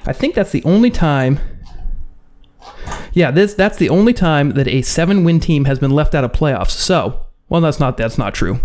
i 0.05 0.13
think 0.13 0.35
that's 0.35 0.51
the 0.51 0.63
only 0.63 0.89
time 0.89 1.39
yeah, 3.13 3.31
this 3.31 3.53
that's 3.53 3.77
the 3.77 3.89
only 3.89 4.13
time 4.13 4.51
that 4.51 4.67
a 4.67 4.81
seven-win 4.81 5.39
team 5.39 5.65
has 5.65 5.79
been 5.79 5.91
left 5.91 6.13
out 6.13 6.23
of 6.23 6.31
playoffs. 6.31 6.71
So, 6.71 7.25
well, 7.49 7.61
that's 7.61 7.79
not 7.79 7.97
that's 7.97 8.17
not 8.17 8.33
true. 8.33 8.59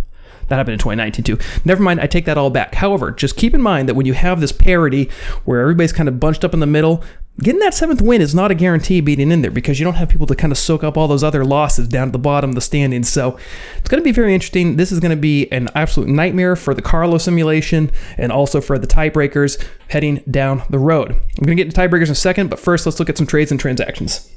That 0.51 0.57
happened 0.57 0.73
in 0.73 0.79
2019 0.81 1.25
too. 1.25 1.39
Never 1.65 1.81
mind, 1.81 2.01
I 2.01 2.07
take 2.07 2.25
that 2.25 2.37
all 2.37 2.51
back. 2.51 2.75
However, 2.75 3.13
just 3.13 3.37
keep 3.37 3.55
in 3.55 3.63
mind 3.63 3.89
that 3.89 3.95
when 3.95 4.05
you 4.05 4.15
have 4.15 4.41
this 4.41 4.51
parity 4.51 5.09
where 5.45 5.61
everybody's 5.61 5.93
kind 5.93 6.09
of 6.09 6.19
bunched 6.19 6.45
up 6.45 6.53
in 6.53 6.59
the 6.59 6.67
middle, 6.67 7.05
getting 7.39 7.61
that 7.61 7.73
seventh 7.73 8.03
win 8.03 8.21
is 8.21 8.35
not 8.35 8.51
a 8.51 8.55
guarantee 8.57 9.01
beating 9.01 9.31
in 9.31 9.43
there 9.43 9.51
because 9.53 9.79
you 9.79 9.85
don't 9.85 9.95
have 9.95 10.09
people 10.09 10.27
to 10.27 10.35
kind 10.35 10.51
of 10.51 10.59
soak 10.59 10.83
up 10.83 10.97
all 10.97 11.07
those 11.07 11.23
other 11.23 11.45
losses 11.45 11.87
down 11.87 12.09
at 12.09 12.13
the 12.13 12.19
bottom 12.19 12.51
of 12.51 12.57
the 12.57 12.61
standings. 12.61 13.09
So 13.09 13.39
it's 13.79 13.89
going 13.89 14.01
to 14.01 14.05
be 14.05 14.11
very 14.11 14.35
interesting. 14.35 14.75
This 14.75 14.91
is 14.91 14.99
going 14.99 15.17
to 15.17 15.17
be 15.17 15.51
an 15.53 15.69
absolute 15.77 16.09
nightmare 16.09 16.57
for 16.57 16.75
the 16.75 16.83
Carlo 16.83 17.17
simulation 17.19 17.93
and 18.19 18.33
also 18.33 18.61
for 18.61 18.77
the 18.77 18.89
tiebreakers 18.89 19.65
heading 19.87 20.17
down 20.29 20.65
the 20.69 20.81
road. 20.81 21.13
I'm 21.13 21.47
going 21.47 21.57
to 21.57 21.65
get 21.65 21.73
to 21.73 21.81
tiebreakers 21.81 22.07
in 22.07 22.11
a 22.11 22.17
second, 22.17 22.51
but 22.51 22.59
first 22.59 22.87
let's 22.87 22.99
look 22.99 23.09
at 23.09 23.17
some 23.17 23.29
trades 23.29 23.53
and 23.53 23.61
transactions. 23.61 24.29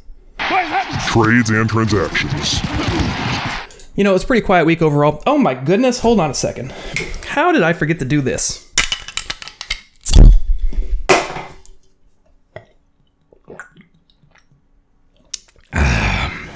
Trades 1.10 1.50
and 1.50 1.68
transactions. 1.68 2.62
You 3.96 4.04
know, 4.04 4.16
it's 4.16 4.24
a 4.24 4.28
pretty 4.28 4.44
quiet 4.44 4.66
week 4.66 4.82
overall. 4.82 5.22
Oh 5.28 5.38
my 5.38 5.54
goodness, 5.54 6.00
hold 6.00 6.20
on 6.20 6.32
a 6.32 6.34
second. 6.34 6.72
How 7.26 7.52
did 7.52 7.62
I 7.62 7.74
forget 7.74 8.00
to 8.00 8.06
do 8.06 8.22
this? 8.22 8.74
Ah. 15.74 16.50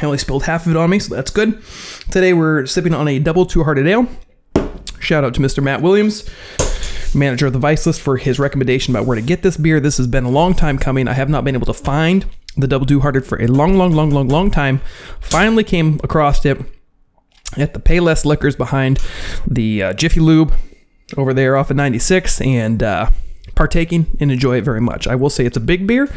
I 0.00 0.04
only 0.04 0.18
spilled 0.18 0.44
half 0.44 0.66
of 0.66 0.72
it 0.72 0.76
on 0.76 0.90
me, 0.90 0.98
so 0.98 1.14
that's 1.14 1.30
good. 1.30 1.62
Today 2.10 2.34
we're 2.34 2.66
sipping 2.66 2.92
on 2.92 3.08
a 3.08 3.18
double 3.18 3.46
two 3.46 3.64
hearted 3.64 3.86
ale. 3.86 4.06
Shout 4.98 5.24
out 5.24 5.32
to 5.34 5.40
Mr. 5.40 5.62
Matt 5.62 5.80
Williams, 5.80 6.28
manager 7.14 7.46
of 7.46 7.54
the 7.54 7.58
Vice 7.58 7.86
List, 7.86 8.02
for 8.02 8.18
his 8.18 8.38
recommendation 8.38 8.94
about 8.94 9.06
where 9.06 9.14
to 9.14 9.22
get 9.22 9.42
this 9.42 9.56
beer. 9.56 9.80
This 9.80 9.96
has 9.96 10.06
been 10.06 10.24
a 10.24 10.30
long 10.30 10.54
time 10.54 10.78
coming. 10.78 11.08
I 11.08 11.14
have 11.14 11.30
not 11.30 11.44
been 11.44 11.54
able 11.54 11.66
to 11.66 11.74
find 11.74 12.26
the 12.56 12.66
double 12.66 12.86
two 12.86 13.00
hearted 13.00 13.26
for 13.26 13.40
a 13.40 13.46
long, 13.46 13.76
long, 13.76 13.92
long, 13.92 14.10
long, 14.10 14.28
long 14.28 14.50
time. 14.50 14.80
Finally 15.20 15.64
came 15.64 16.00
across 16.02 16.44
it 16.44 16.58
at 17.56 17.74
the 17.74 17.80
Payless 17.80 18.24
Liquors 18.24 18.56
behind 18.56 18.98
the 19.46 19.82
uh, 19.82 19.92
Jiffy 19.92 20.20
Lube 20.20 20.52
over 21.16 21.34
there 21.34 21.56
off 21.56 21.70
of 21.70 21.76
96 21.76 22.40
and 22.40 22.82
uh, 22.82 23.10
partaking 23.54 24.06
and 24.20 24.32
enjoy 24.32 24.58
it 24.58 24.64
very 24.64 24.80
much. 24.80 25.06
I 25.06 25.14
will 25.14 25.30
say 25.30 25.44
it's 25.44 25.56
a 25.56 25.60
big 25.60 25.86
beer. 25.86 26.08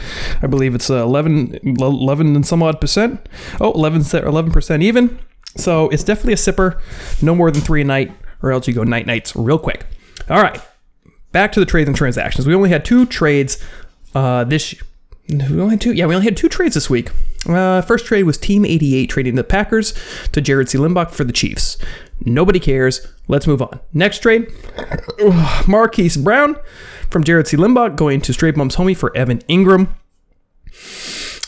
I 0.41 0.47
believe 0.47 0.75
it's 0.75 0.89
uh, 0.89 1.03
11, 1.03 1.59
11 1.63 2.35
and 2.35 2.45
some 2.45 2.63
odd 2.63 2.79
percent. 2.79 3.27
Oh, 3.59 3.71
11, 3.73 4.01
11% 4.01 4.83
even. 4.83 5.19
So 5.57 5.89
it's 5.89 6.03
definitely 6.03 6.33
a 6.33 6.37
sipper. 6.37 6.81
No 7.21 7.35
more 7.35 7.51
than 7.51 7.61
three 7.61 7.81
a 7.81 7.85
night, 7.85 8.11
or 8.41 8.51
else 8.51 8.67
you 8.67 8.73
go 8.73 8.83
night 8.83 9.05
nights 9.05 9.35
real 9.35 9.59
quick. 9.59 9.85
All 10.29 10.41
right, 10.41 10.59
back 11.31 11.51
to 11.53 11.59
the 11.59 11.65
trades 11.65 11.87
and 11.87 11.95
transactions. 11.95 12.45
We 12.45 12.55
only 12.55 12.69
had 12.69 12.83
two 12.83 13.05
trades 13.05 13.63
uh, 14.13 14.43
this 14.43 14.75
we 15.29 15.59
only 15.59 15.71
had 15.71 15.81
two. 15.81 15.93
Yeah, 15.93 16.05
we 16.05 16.15
only 16.15 16.25
had 16.25 16.37
two 16.37 16.49
trades 16.49 16.75
this 16.75 16.89
week. 16.89 17.11
Uh, 17.47 17.81
first 17.81 18.05
trade 18.05 18.23
was 18.23 18.37
Team 18.37 18.65
88 18.65 19.07
trading 19.07 19.35
the 19.35 19.43
Packers 19.43 19.93
to 20.31 20.41
Jared 20.41 20.69
C. 20.69 20.77
Limbach 20.77 21.11
for 21.11 21.23
the 21.23 21.33
Chiefs. 21.33 21.77
Nobody 22.21 22.59
cares. 22.59 23.05
Let's 23.27 23.47
move 23.47 23.61
on. 23.61 23.79
Next 23.93 24.19
trade 24.19 24.51
Marquise 25.67 26.17
Brown 26.17 26.57
from 27.09 27.23
Jared 27.23 27.47
C. 27.47 27.57
Limbach 27.57 27.95
going 27.95 28.21
to 28.21 28.33
Straight 28.33 28.55
Bums 28.55 28.75
Homie 28.75 28.95
for 28.95 29.15
Evan 29.15 29.39
Engram. 29.49 29.89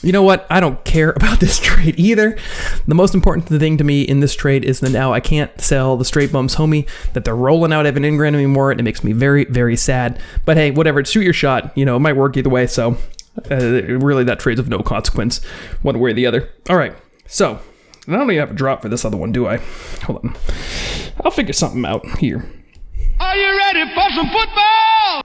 You 0.03 0.11
know 0.11 0.21
what? 0.23 0.45
I 0.49 0.59
don't 0.59 0.83
care 0.83 1.09
about 1.15 1.39
this 1.39 1.59
trade 1.59 1.99
either. 1.99 2.37
The 2.87 2.95
most 2.95 3.15
important 3.15 3.47
thing 3.47 3.77
to 3.77 3.83
me 3.83 4.01
in 4.01 4.19
this 4.19 4.35
trade 4.35 4.65
is 4.65 4.79
that 4.81 4.91
now 4.91 5.13
I 5.13 5.19
can't 5.19 5.59
sell 5.59 5.97
the 5.97 6.05
Straight 6.05 6.31
Bums 6.31 6.55
Homie, 6.55 6.87
that 7.13 7.25
they're 7.25 7.35
rolling 7.35 7.73
out 7.73 7.85
Evan 7.85 8.03
Engram 8.03 8.33
anymore, 8.33 8.71
and 8.71 8.79
it 8.79 8.83
makes 8.83 9.03
me 9.03 9.13
very, 9.13 9.45
very 9.45 9.75
sad. 9.75 10.19
But 10.45 10.57
hey, 10.57 10.71
whatever. 10.71 11.03
Shoot 11.03 11.23
your 11.23 11.33
shot. 11.33 11.75
You 11.75 11.85
know, 11.85 11.95
it 11.95 11.99
might 11.99 12.15
work 12.15 12.37
either 12.37 12.49
way. 12.49 12.67
So 12.67 12.97
uh, 13.51 13.83
really, 13.97 14.23
that 14.23 14.39
trade's 14.39 14.59
of 14.59 14.69
no 14.69 14.79
consequence, 14.79 15.43
one 15.81 15.99
way 15.99 16.11
or 16.11 16.13
the 16.13 16.25
other. 16.25 16.49
All 16.69 16.77
right, 16.77 16.95
so 17.25 17.59
I 18.07 18.11
don't 18.11 18.29
even 18.31 18.39
have 18.39 18.51
a 18.51 18.53
drop 18.53 18.81
for 18.81 18.89
this 18.89 19.05
other 19.05 19.17
one, 19.17 19.31
do 19.31 19.47
I? 19.47 19.57
Hold 20.03 20.25
on, 20.25 20.35
I'll 21.23 21.31
figure 21.31 21.53
something 21.53 21.85
out 21.85 22.05
here. 22.19 22.45
Are 23.19 23.35
you 23.35 23.57
ready 23.57 23.85
for 23.93 24.09
some 24.15 24.29
football? 24.29 25.23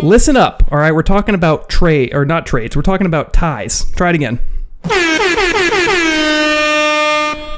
Listen 0.00 0.36
up, 0.36 0.64
all 0.72 0.78
right. 0.78 0.92
We're 0.92 1.02
talking 1.02 1.34
about 1.34 1.68
trade 1.68 2.12
or 2.12 2.24
not 2.24 2.46
trades. 2.46 2.74
We're 2.74 2.82
talking 2.82 3.06
about 3.06 3.32
ties. 3.32 3.90
Try 3.92 4.10
it 4.10 4.16
again. 4.16 4.40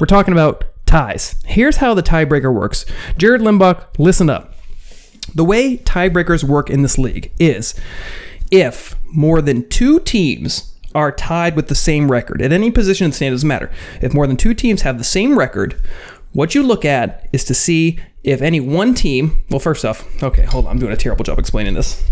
We're 0.00 0.06
talking 0.06 0.32
about 0.32 0.64
ties. 0.84 1.36
Here's 1.46 1.76
how 1.78 1.94
the 1.94 2.02
tiebreaker 2.02 2.52
works. 2.52 2.84
Jared 3.16 3.40
Limbach, 3.40 3.86
listen 3.98 4.28
up. 4.28 4.53
The 5.34 5.44
way 5.44 5.78
tiebreakers 5.78 6.44
work 6.44 6.70
in 6.70 6.82
this 6.82 6.98
league 6.98 7.32
is 7.38 7.74
if 8.50 8.96
more 9.06 9.40
than 9.40 9.68
two 9.68 10.00
teams 10.00 10.72
are 10.94 11.10
tied 11.10 11.56
with 11.56 11.68
the 11.68 11.74
same 11.74 12.10
record 12.10 12.40
at 12.40 12.52
any 12.52 12.70
position 12.70 13.06
in 13.06 13.10
the 13.10 13.16
stand 13.16 13.32
doesn't 13.32 13.48
matter. 13.48 13.70
If 14.00 14.14
more 14.14 14.26
than 14.26 14.36
two 14.36 14.54
teams 14.54 14.82
have 14.82 14.98
the 14.98 15.04
same 15.04 15.36
record, 15.36 15.80
what 16.32 16.54
you 16.54 16.62
look 16.62 16.84
at 16.84 17.28
is 17.32 17.44
to 17.44 17.54
see 17.54 17.98
if 18.22 18.42
any 18.42 18.60
one 18.60 18.94
team. 18.94 19.44
Well, 19.50 19.60
first 19.60 19.84
off, 19.84 20.22
okay, 20.22 20.44
hold 20.44 20.66
on, 20.66 20.72
I'm 20.72 20.78
doing 20.78 20.92
a 20.92 20.96
terrible 20.96 21.24
job 21.24 21.38
explaining 21.38 21.74
this. 21.74 22.02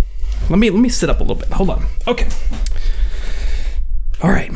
Let 0.51 0.59
me 0.59 0.71
let 0.71 0.81
me 0.81 0.89
sit 0.89 1.09
up 1.09 1.21
a 1.21 1.23
little 1.23 1.37
bit. 1.37 1.51
Hold 1.51 1.71
on. 1.71 1.87
Okay. 2.09 2.29
All 4.23 4.31
right. 4.31 4.51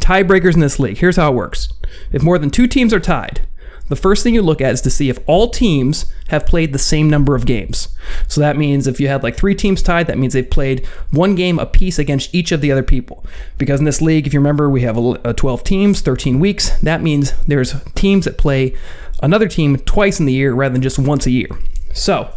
Tiebreakers 0.00 0.54
in 0.54 0.60
this 0.60 0.78
league. 0.78 0.98
Here's 0.98 1.16
how 1.16 1.32
it 1.32 1.34
works. 1.34 1.70
If 2.12 2.22
more 2.22 2.38
than 2.38 2.50
two 2.50 2.66
teams 2.66 2.92
are 2.92 3.00
tied, 3.00 3.46
the 3.88 3.96
first 3.96 4.22
thing 4.22 4.34
you 4.34 4.42
look 4.42 4.60
at 4.60 4.72
is 4.72 4.80
to 4.82 4.90
see 4.90 5.10
if 5.10 5.18
all 5.26 5.50
teams 5.50 6.06
have 6.28 6.46
played 6.46 6.72
the 6.72 6.78
same 6.78 7.10
number 7.10 7.34
of 7.34 7.46
games. 7.46 7.88
So 8.28 8.40
that 8.40 8.56
means 8.56 8.86
if 8.86 8.98
you 8.98 9.08
had 9.08 9.22
like 9.22 9.36
three 9.36 9.54
teams 9.54 9.82
tied, 9.82 10.06
that 10.06 10.18
means 10.18 10.32
they've 10.32 10.48
played 10.48 10.86
one 11.10 11.34
game 11.34 11.58
apiece 11.58 11.98
against 11.98 12.34
each 12.34 12.50
of 12.50 12.60
the 12.60 12.72
other 12.72 12.82
people. 12.82 13.24
Because 13.58 13.80
in 13.80 13.86
this 13.86 14.00
league, 14.00 14.26
if 14.26 14.32
you 14.32 14.40
remember, 14.40 14.70
we 14.70 14.82
have 14.82 14.96
a 14.96 15.28
uh, 15.28 15.32
12 15.34 15.64
teams, 15.64 16.00
13 16.00 16.40
weeks. 16.40 16.78
That 16.80 17.02
means 17.02 17.32
there's 17.42 17.74
teams 17.94 18.24
that 18.24 18.38
play 18.38 18.74
another 19.22 19.48
team 19.48 19.76
twice 19.78 20.18
in 20.18 20.26
the 20.26 20.32
year 20.32 20.54
rather 20.54 20.72
than 20.72 20.82
just 20.82 20.98
once 20.98 21.26
a 21.26 21.30
year. 21.30 21.48
So 21.92 22.32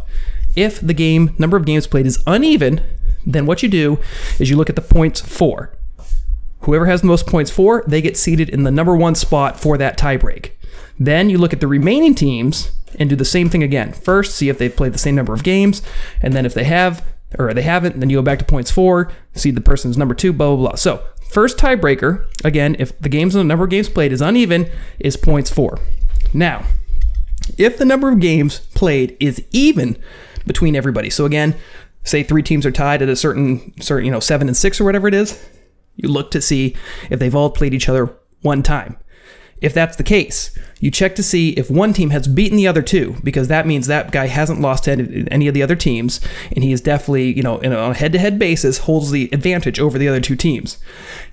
if 0.56 0.80
the 0.82 0.94
game 0.94 1.34
number 1.38 1.56
of 1.56 1.66
games 1.66 1.88
played 1.88 2.06
is 2.06 2.22
uneven, 2.27 2.82
then 3.25 3.46
what 3.46 3.63
you 3.63 3.70
do 3.70 4.00
is 4.39 4.50
you 4.50 4.58
look 4.58 4.70
at 4.70 4.75
the 4.75 4.82
points 4.82 5.22
for. 5.22 5.74
Whoever 6.62 6.88
has 6.88 7.01
the 7.01 7.08
most 7.08 7.27
points 7.27 7.51
for, 7.51 7.84
they 7.88 8.01
get 8.01 8.18
seated 8.18 8.50
in 8.50 8.63
the 8.63 8.72
number 8.72 8.96
one 8.96 9.16
spot 9.16 9.60
for 9.60 9.77
that 9.77 9.98
tiebreak. 9.98 10.51
Then 11.00 11.30
you 11.30 11.38
look 11.38 11.54
at 11.54 11.60
the 11.60 11.68
remaining 11.68 12.16
teams 12.16 12.72
and 12.98 13.10
do 13.10 13.16
the 13.16 13.25
same 13.25 13.50
thing 13.50 13.63
again. 13.63 13.94
First, 13.94 14.36
see 14.36 14.50
if 14.50 14.58
they've 14.58 14.75
played 14.75 14.94
the 14.94 15.00
same 15.00 15.16
number 15.16 15.34
of 15.34 15.44
games, 15.44 15.82
and 16.22 16.34
then 16.34 16.46
if 16.46 16.54
they 16.54 16.63
have 16.63 17.06
or 17.38 17.54
they 17.54 17.62
haven't, 17.62 18.00
then 18.00 18.10
you 18.10 18.18
go 18.18 18.22
back 18.22 18.39
to 18.39 18.46
points 18.46 18.72
four, 18.72 19.12
see 19.34 19.51
the 19.51 19.62
person's 19.62 19.98
number 19.98 20.16
two, 20.16 20.34
blah 20.34 20.56
blah 20.56 20.70
blah. 20.70 20.75
So 20.75 21.04
first 21.30 21.58
tiebreaker, 21.58 22.25
again, 22.44 22.75
if 22.80 22.98
the 23.00 23.10
games 23.10 23.36
and 23.36 23.42
the 23.42 23.48
number 23.48 23.66
of 23.66 23.70
games 23.70 23.89
played 23.89 24.12
is 24.12 24.22
uneven, 24.22 24.70
is 25.00 25.18
points 25.18 25.51
four. 25.51 25.80
Now, 26.34 26.66
if 27.58 27.77
the 27.77 27.86
number 27.86 28.10
of 28.10 28.20
games 28.20 28.60
played 28.60 29.16
is 29.20 29.44
even 29.51 29.98
between 30.46 30.75
everybody, 30.75 31.10
so 31.10 31.25
again, 31.25 31.56
say 32.04 32.24
three 32.24 32.44
teams 32.44 32.66
are 32.66 32.72
tied 32.72 33.01
at 33.01 33.10
a 33.10 33.16
certain 33.16 33.74
certain 33.82 34.06
you 34.06 34.12
know 34.12 34.20
seven 34.20 34.48
and 34.48 34.58
six 34.58 34.80
or 34.80 34.86
whatever 34.86 35.08
it 35.08 35.13
is, 35.13 35.44
you 35.96 36.10
look 36.10 36.32
to 36.32 36.42
see 36.42 36.75
if 37.10 37.20
they've 37.20 37.36
all 37.36 37.50
played 37.50 37.74
each 37.74 37.89
other 37.89 38.16
one 38.42 38.63
time. 38.63 38.98
If 39.61 39.73
that's 39.73 39.97
the 39.97 40.03
case, 40.03 40.57
you 40.79 40.91
check 40.91 41.15
to 41.15 41.23
see 41.23 41.49
if 41.51 41.71
one 41.71 41.93
team 41.93 42.11
has 42.11 42.27
beaten 42.27 42.57
the 42.57 42.67
other 42.67 42.83
two, 42.83 43.15
because 43.23 43.47
that 43.47 43.65
means 43.65 43.87
that 43.87 44.11
guy 44.11 44.27
hasn't 44.27 44.61
lost 44.61 44.83
to 44.83 45.25
any 45.31 45.47
of 45.47 45.53
the 45.53 45.63
other 45.63 45.75
teams, 45.75 46.21
and 46.55 46.63
he 46.63 46.71
is 46.71 46.81
definitely, 46.81 47.33
you 47.33 47.41
know, 47.41 47.55
on 47.55 47.73
a 47.73 47.93
head 47.95 48.13
to 48.13 48.19
head 48.19 48.37
basis, 48.37 48.79
holds 48.79 49.09
the 49.09 49.29
advantage 49.33 49.79
over 49.79 49.97
the 49.97 50.07
other 50.07 50.21
two 50.21 50.35
teams. 50.35 50.77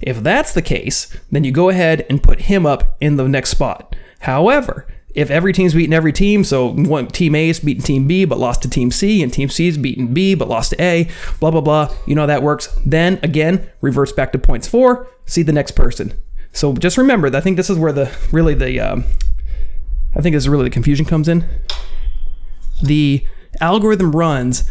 If 0.01 0.23
that's 0.23 0.55
the 0.55 0.63
case, 0.63 1.15
then 1.31 1.45
you 1.45 1.53
go 1.53 1.69
ahead 1.69 2.07
and 2.09 2.23
put 2.23 2.43
him 2.43 2.65
up 2.65 2.97
in 3.01 3.17
the 3.17 3.29
next 3.29 3.51
spot. 3.51 3.95
However, 4.21 4.87
if 5.15 5.31
every 5.31 5.53
team's 5.53 5.75
beaten 5.75 5.93
every 5.93 6.13
team, 6.13 6.43
so 6.43 6.73
one 6.73 7.07
team 7.09 7.35
A 7.35 7.49
is 7.49 7.61
beaten 7.61 7.85
team 7.85 8.09
B 8.09 8.25
but 8.25 8.39
lost 8.39 8.63
to 8.63 8.71
team 8.71 8.91
C, 8.91 9.23
and 9.23 9.33
team 9.33 9.49
C 9.49 9.69
is 9.69 9.79
beaten 9.79 10.15
B 10.15 10.35
but 10.35 10.49
lost 10.49 10.71
to 10.71 10.83
A, 10.83 11.09
blah 11.39 11.51
blah 11.51 11.61
blah. 11.61 11.95
You 12.07 12.15
know 12.15 12.23
how 12.23 12.27
that 12.27 12.43
works. 12.43 12.75
Then 12.85 13.21
again, 13.23 13.71
reverts 13.81 14.13
back 14.13 14.33
to 14.33 14.39
points 14.39 14.67
four. 14.67 15.07
See 15.27 15.43
the 15.43 15.53
next 15.53 15.73
person. 15.73 16.15
So 16.55 16.73
just 16.73 16.97
remember, 16.97 17.35
I 17.37 17.41
think 17.41 17.57
this 17.57 17.69
is 17.69 17.79
where 17.79 17.93
the 17.93 18.17
really 18.31 18.55
the 18.55 18.81
um, 18.81 19.05
I 20.17 20.21
think 20.21 20.35
this 20.35 20.45
is 20.45 20.49
really 20.49 20.65
the 20.65 20.71
confusion 20.71 21.05
comes 21.05 21.29
in. 21.29 21.45
The 22.81 23.27
algorithm 23.61 24.13
runs 24.13 24.71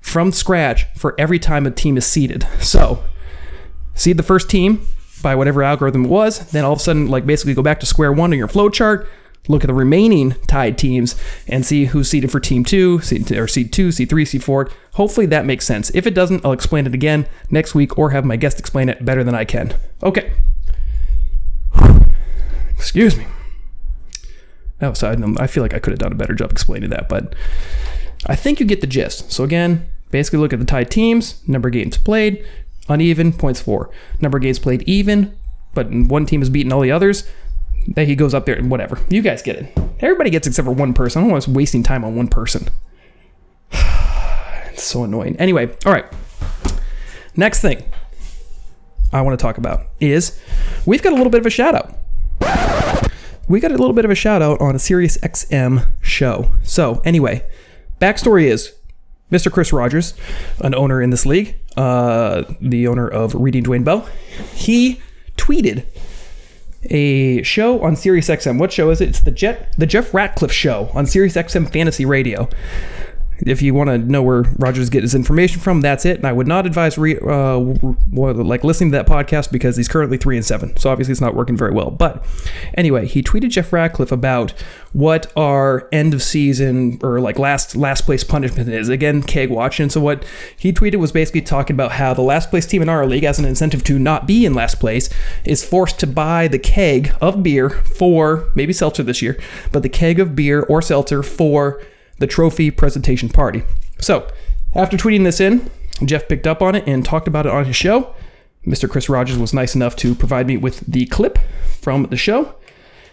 from 0.00 0.32
scratch 0.32 0.86
for 0.96 1.14
every 1.18 1.38
time 1.38 1.66
a 1.66 1.70
team 1.70 1.98
is 1.98 2.06
seeded. 2.06 2.46
So 2.60 3.04
seed 3.94 4.16
the 4.16 4.22
first 4.22 4.48
team 4.48 4.86
by 5.22 5.34
whatever 5.34 5.62
algorithm 5.62 6.06
it 6.06 6.08
was, 6.08 6.50
then 6.50 6.64
all 6.64 6.72
of 6.72 6.78
a 6.78 6.82
sudden, 6.82 7.08
like 7.08 7.26
basically 7.26 7.52
go 7.54 7.62
back 7.62 7.80
to 7.80 7.86
square 7.86 8.12
one 8.12 8.32
in 8.32 8.38
your 8.38 8.48
flow 8.48 8.70
chart, 8.70 9.06
look 9.48 9.62
at 9.62 9.66
the 9.66 9.74
remaining 9.74 10.32
tied 10.46 10.78
teams 10.78 11.14
and 11.46 11.66
see 11.66 11.86
who's 11.86 12.08
seeded 12.08 12.32
for 12.32 12.40
team 12.40 12.64
two, 12.64 13.00
or 13.36 13.46
seed 13.46 13.72
two, 13.72 13.92
seed 13.92 14.08
three, 14.08 14.24
seed 14.24 14.42
four. 14.42 14.70
Hopefully 14.94 15.26
that 15.26 15.44
makes 15.44 15.66
sense. 15.66 15.90
If 15.90 16.06
it 16.06 16.14
doesn't, 16.14 16.42
I'll 16.42 16.52
explain 16.52 16.86
it 16.86 16.94
again 16.94 17.28
next 17.50 17.74
week 17.74 17.98
or 17.98 18.10
have 18.10 18.24
my 18.24 18.36
guest 18.36 18.58
explain 18.58 18.88
it 18.88 19.04
better 19.04 19.22
than 19.22 19.34
I 19.34 19.44
can. 19.44 19.74
Okay. 20.02 20.32
Excuse 22.78 23.16
me. 23.16 23.26
Oh, 24.80 24.92
that 24.92 25.18
was, 25.18 25.38
I 25.38 25.46
feel 25.48 25.62
like 25.62 25.74
I 25.74 25.80
could 25.80 25.90
have 25.90 25.98
done 25.98 26.12
a 26.12 26.16
better 26.16 26.34
job 26.34 26.52
explaining 26.52 26.90
that, 26.90 27.08
but 27.08 27.34
I 28.26 28.36
think 28.36 28.60
you 28.60 28.66
get 28.66 28.80
the 28.80 28.86
gist. 28.86 29.32
So 29.32 29.42
again, 29.42 29.88
basically 30.10 30.38
look 30.38 30.52
at 30.52 30.60
the 30.60 30.64
tied 30.64 30.90
teams, 30.90 31.46
number 31.48 31.68
of 31.68 31.72
games 31.72 31.96
played, 31.96 32.46
uneven, 32.88 33.32
points 33.32 33.60
for. 33.60 33.90
Number 34.20 34.38
of 34.38 34.42
games 34.42 34.60
played 34.60 34.82
even, 34.82 35.36
but 35.74 35.90
one 35.90 36.26
team 36.26 36.40
has 36.40 36.48
beaten 36.48 36.72
all 36.72 36.80
the 36.80 36.92
others. 36.92 37.28
That 37.88 38.06
he 38.06 38.14
goes 38.14 38.34
up 38.34 38.44
there 38.44 38.54
and 38.54 38.70
whatever. 38.70 39.00
You 39.08 39.22
guys 39.22 39.40
get 39.40 39.56
it. 39.56 39.78
Everybody 40.00 40.30
gets 40.30 40.46
except 40.46 40.66
for 40.66 40.72
one 40.72 40.92
person. 40.92 41.20
I 41.20 41.22
don't 41.22 41.30
want 41.30 41.44
us 41.44 41.48
wasting 41.48 41.82
time 41.82 42.04
on 42.04 42.14
one 42.16 42.28
person. 42.28 42.68
it's 43.72 44.82
so 44.82 45.04
annoying. 45.04 45.36
Anyway, 45.36 45.74
all 45.86 45.92
right. 45.92 46.04
Next 47.34 47.60
thing 47.60 47.82
I 49.12 49.22
want 49.22 49.38
to 49.38 49.42
talk 49.42 49.58
about 49.58 49.86
is 50.00 50.38
we've 50.86 51.02
got 51.02 51.12
a 51.12 51.16
little 51.16 51.30
bit 51.30 51.40
of 51.40 51.46
a 51.46 51.50
shout 51.50 51.74
out 51.74 51.94
we 53.48 53.60
got 53.60 53.70
a 53.70 53.76
little 53.76 53.92
bit 53.92 54.04
of 54.04 54.10
a 54.10 54.14
shout 54.14 54.42
out 54.42 54.60
on 54.60 54.74
a 54.74 54.78
Sirius 54.78 55.18
XM 55.18 55.88
show. 56.00 56.54
So, 56.62 57.00
anyway, 57.04 57.44
backstory 58.00 58.44
is 58.44 58.74
Mr. 59.30 59.52
Chris 59.52 59.72
Rogers, 59.72 60.14
an 60.60 60.74
owner 60.74 61.02
in 61.02 61.10
this 61.10 61.26
league, 61.26 61.56
uh, 61.76 62.44
the 62.60 62.86
owner 62.88 63.06
of 63.06 63.34
Reading 63.34 63.62
Dwayne 63.62 63.84
Bowe, 63.84 64.06
he 64.54 65.00
tweeted 65.36 65.84
a 66.84 67.42
show 67.42 67.82
on 67.82 67.96
Sirius 67.96 68.28
XM. 68.28 68.58
What 68.58 68.72
show 68.72 68.90
is 68.90 69.00
it? 69.00 69.10
It's 69.10 69.20
the 69.20 69.30
Jet 69.30 69.74
the 69.76 69.86
Jeff 69.86 70.14
Ratcliffe 70.14 70.52
show 70.52 70.90
on 70.94 71.06
Sirius 71.06 71.34
XM 71.34 71.70
Fantasy 71.70 72.04
Radio. 72.04 72.48
If 73.46 73.62
you 73.62 73.74
want 73.74 73.88
to 73.88 73.98
know 73.98 74.22
where 74.22 74.42
Rogers 74.58 74.90
get 74.90 75.02
his 75.02 75.14
information 75.14 75.60
from, 75.60 75.80
that's 75.80 76.04
it. 76.04 76.16
And 76.16 76.26
I 76.26 76.32
would 76.32 76.46
not 76.46 76.66
advise 76.66 76.98
re, 76.98 77.18
uh, 77.18 77.58
like 78.12 78.64
listening 78.64 78.90
to 78.92 78.98
that 78.98 79.06
podcast 79.06 79.52
because 79.52 79.76
he's 79.76 79.88
currently 79.88 80.18
three 80.18 80.36
and 80.36 80.44
seven, 80.44 80.76
so 80.76 80.90
obviously 80.90 81.12
it's 81.12 81.20
not 81.20 81.34
working 81.34 81.56
very 81.56 81.72
well. 81.72 81.90
But 81.90 82.24
anyway, 82.74 83.06
he 83.06 83.22
tweeted 83.22 83.50
Jeff 83.50 83.72
Ratcliffe 83.72 84.12
about 84.12 84.52
what 84.92 85.32
our 85.36 85.88
end 85.92 86.14
of 86.14 86.22
season 86.22 86.98
or 87.02 87.20
like 87.20 87.38
last 87.38 87.76
last 87.76 88.02
place 88.02 88.24
punishment 88.24 88.68
is. 88.68 88.88
Again, 88.88 89.22
keg 89.22 89.50
watching. 89.50 89.90
So 89.90 90.00
what 90.00 90.24
he 90.56 90.72
tweeted 90.72 90.96
was 90.96 91.12
basically 91.12 91.42
talking 91.42 91.74
about 91.74 91.92
how 91.92 92.14
the 92.14 92.22
last 92.22 92.50
place 92.50 92.66
team 92.66 92.82
in 92.82 92.88
our 92.88 93.06
league, 93.06 93.24
as 93.24 93.38
an 93.38 93.44
incentive 93.44 93.84
to 93.84 93.98
not 93.98 94.26
be 94.26 94.44
in 94.44 94.54
last 94.54 94.80
place, 94.80 95.08
is 95.44 95.64
forced 95.64 95.98
to 96.00 96.06
buy 96.06 96.48
the 96.48 96.58
keg 96.58 97.12
of 97.20 97.42
beer 97.42 97.70
for 97.70 98.48
maybe 98.54 98.72
seltzer 98.72 99.02
this 99.02 99.22
year, 99.22 99.38
but 99.72 99.82
the 99.82 99.88
keg 99.88 100.18
of 100.18 100.34
beer 100.34 100.62
or 100.62 100.82
seltzer 100.82 101.22
for 101.22 101.80
the 102.18 102.26
trophy 102.26 102.70
presentation 102.70 103.28
party. 103.28 103.62
So, 104.00 104.30
after 104.74 104.96
tweeting 104.96 105.24
this 105.24 105.40
in, 105.40 105.70
Jeff 106.04 106.28
picked 106.28 106.46
up 106.46 106.62
on 106.62 106.74
it 106.74 106.86
and 106.86 107.04
talked 107.04 107.28
about 107.28 107.46
it 107.46 107.52
on 107.52 107.64
his 107.64 107.76
show. 107.76 108.14
Mr. 108.66 108.88
Chris 108.88 109.08
Rogers 109.08 109.38
was 109.38 109.54
nice 109.54 109.74
enough 109.74 109.96
to 109.96 110.14
provide 110.14 110.46
me 110.46 110.56
with 110.56 110.80
the 110.80 111.06
clip 111.06 111.38
from 111.80 112.04
the 112.04 112.16
show. 112.16 112.54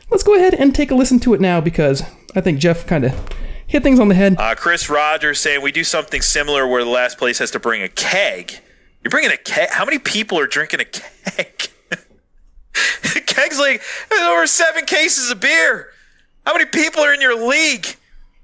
Let's 0.09 0.24
go 0.24 0.35
ahead 0.35 0.53
and 0.53 0.75
take 0.75 0.91
a 0.91 0.95
listen 0.95 1.19
to 1.21 1.33
it 1.33 1.41
now 1.41 1.62
because 1.62 2.03
I 2.35 2.41
think 2.41 2.59
Jeff 2.59 2.85
kind 2.85 3.05
of 3.05 3.29
hit 3.65 3.81
things 3.83 4.00
on 4.00 4.09
the 4.09 4.15
head. 4.15 4.35
Uh, 4.38 4.53
Chris 4.55 4.89
Rogers 4.89 5.39
saying 5.39 5.62
we 5.62 5.71
do 5.71 5.83
something 5.83 6.21
similar 6.21 6.67
where 6.67 6.83
the 6.83 6.89
last 6.89 7.17
place 7.17 7.39
has 7.39 7.51
to 7.51 7.59
bring 7.59 7.81
a 7.81 7.89
keg. 7.89 8.59
You're 9.03 9.09
bringing 9.09 9.31
a 9.31 9.38
keg? 9.38 9.69
How 9.69 9.85
many 9.85 10.00
people 10.00 10.39
are 10.39 10.47
drinking 10.47 10.81
a 10.81 10.85
keg? 10.85 11.69
Keg's 13.25 13.59
like 13.59 13.81
over 14.12 14.47
seven 14.47 14.85
cases 14.85 15.29
of 15.29 15.39
beer. 15.39 15.89
How 16.45 16.53
many 16.53 16.65
people 16.65 17.01
are 17.01 17.13
in 17.13 17.21
your 17.21 17.35
league? 17.47 17.85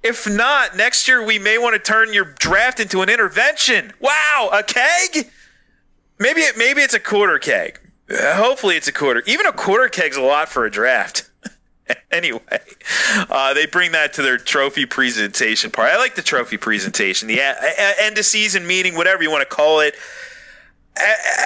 If 0.03 0.27
not, 0.27 0.75
next 0.75 1.07
year 1.07 1.23
we 1.23 1.37
may 1.37 1.57
want 1.57 1.73
to 1.75 1.79
turn 1.79 2.13
your 2.13 2.25
draft 2.25 2.79
into 2.79 3.01
an 3.01 3.09
intervention. 3.09 3.93
Wow, 3.99 4.49
a 4.51 4.63
keg? 4.63 5.27
Maybe 6.17 6.41
it, 6.41 6.57
maybe 6.57 6.81
it's 6.81 6.93
a 6.93 6.99
quarter 6.99 7.37
keg. 7.37 7.79
Uh, 8.09 8.35
hopefully 8.35 8.75
it's 8.75 8.87
a 8.87 8.91
quarter. 8.91 9.23
Even 9.25 9.45
a 9.45 9.51
quarter 9.51 9.89
keg's 9.89 10.17
a 10.17 10.21
lot 10.21 10.49
for 10.49 10.65
a 10.65 10.71
draft. 10.71 11.29
anyway, 12.11 12.41
uh, 13.29 13.53
they 13.53 13.67
bring 13.67 13.91
that 13.91 14.13
to 14.13 14.21
their 14.23 14.37
trophy 14.37 14.85
presentation 14.85 15.69
part. 15.69 15.91
I 15.91 15.97
like 15.97 16.15
the 16.15 16.21
trophy 16.21 16.57
presentation, 16.57 17.27
the 17.27 17.39
end 18.01 18.17
of 18.17 18.25
season 18.25 18.65
meeting, 18.65 18.95
whatever 18.95 19.21
you 19.21 19.29
want 19.29 19.47
to 19.47 19.55
call 19.55 19.81
it. 19.81 19.95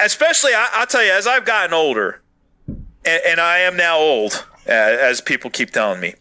Especially, 0.02 0.52
I, 0.54 0.80
will 0.80 0.86
tell 0.86 1.04
you, 1.04 1.12
as 1.12 1.26
I've 1.26 1.44
gotten 1.44 1.72
older, 1.72 2.22
and, 2.66 3.20
and 3.26 3.40
I 3.40 3.58
am 3.58 3.76
now 3.76 3.98
old, 3.98 4.46
uh, 4.66 4.72
as 4.72 5.20
people 5.20 5.50
keep 5.50 5.70
telling 5.70 6.00
me, 6.00 6.14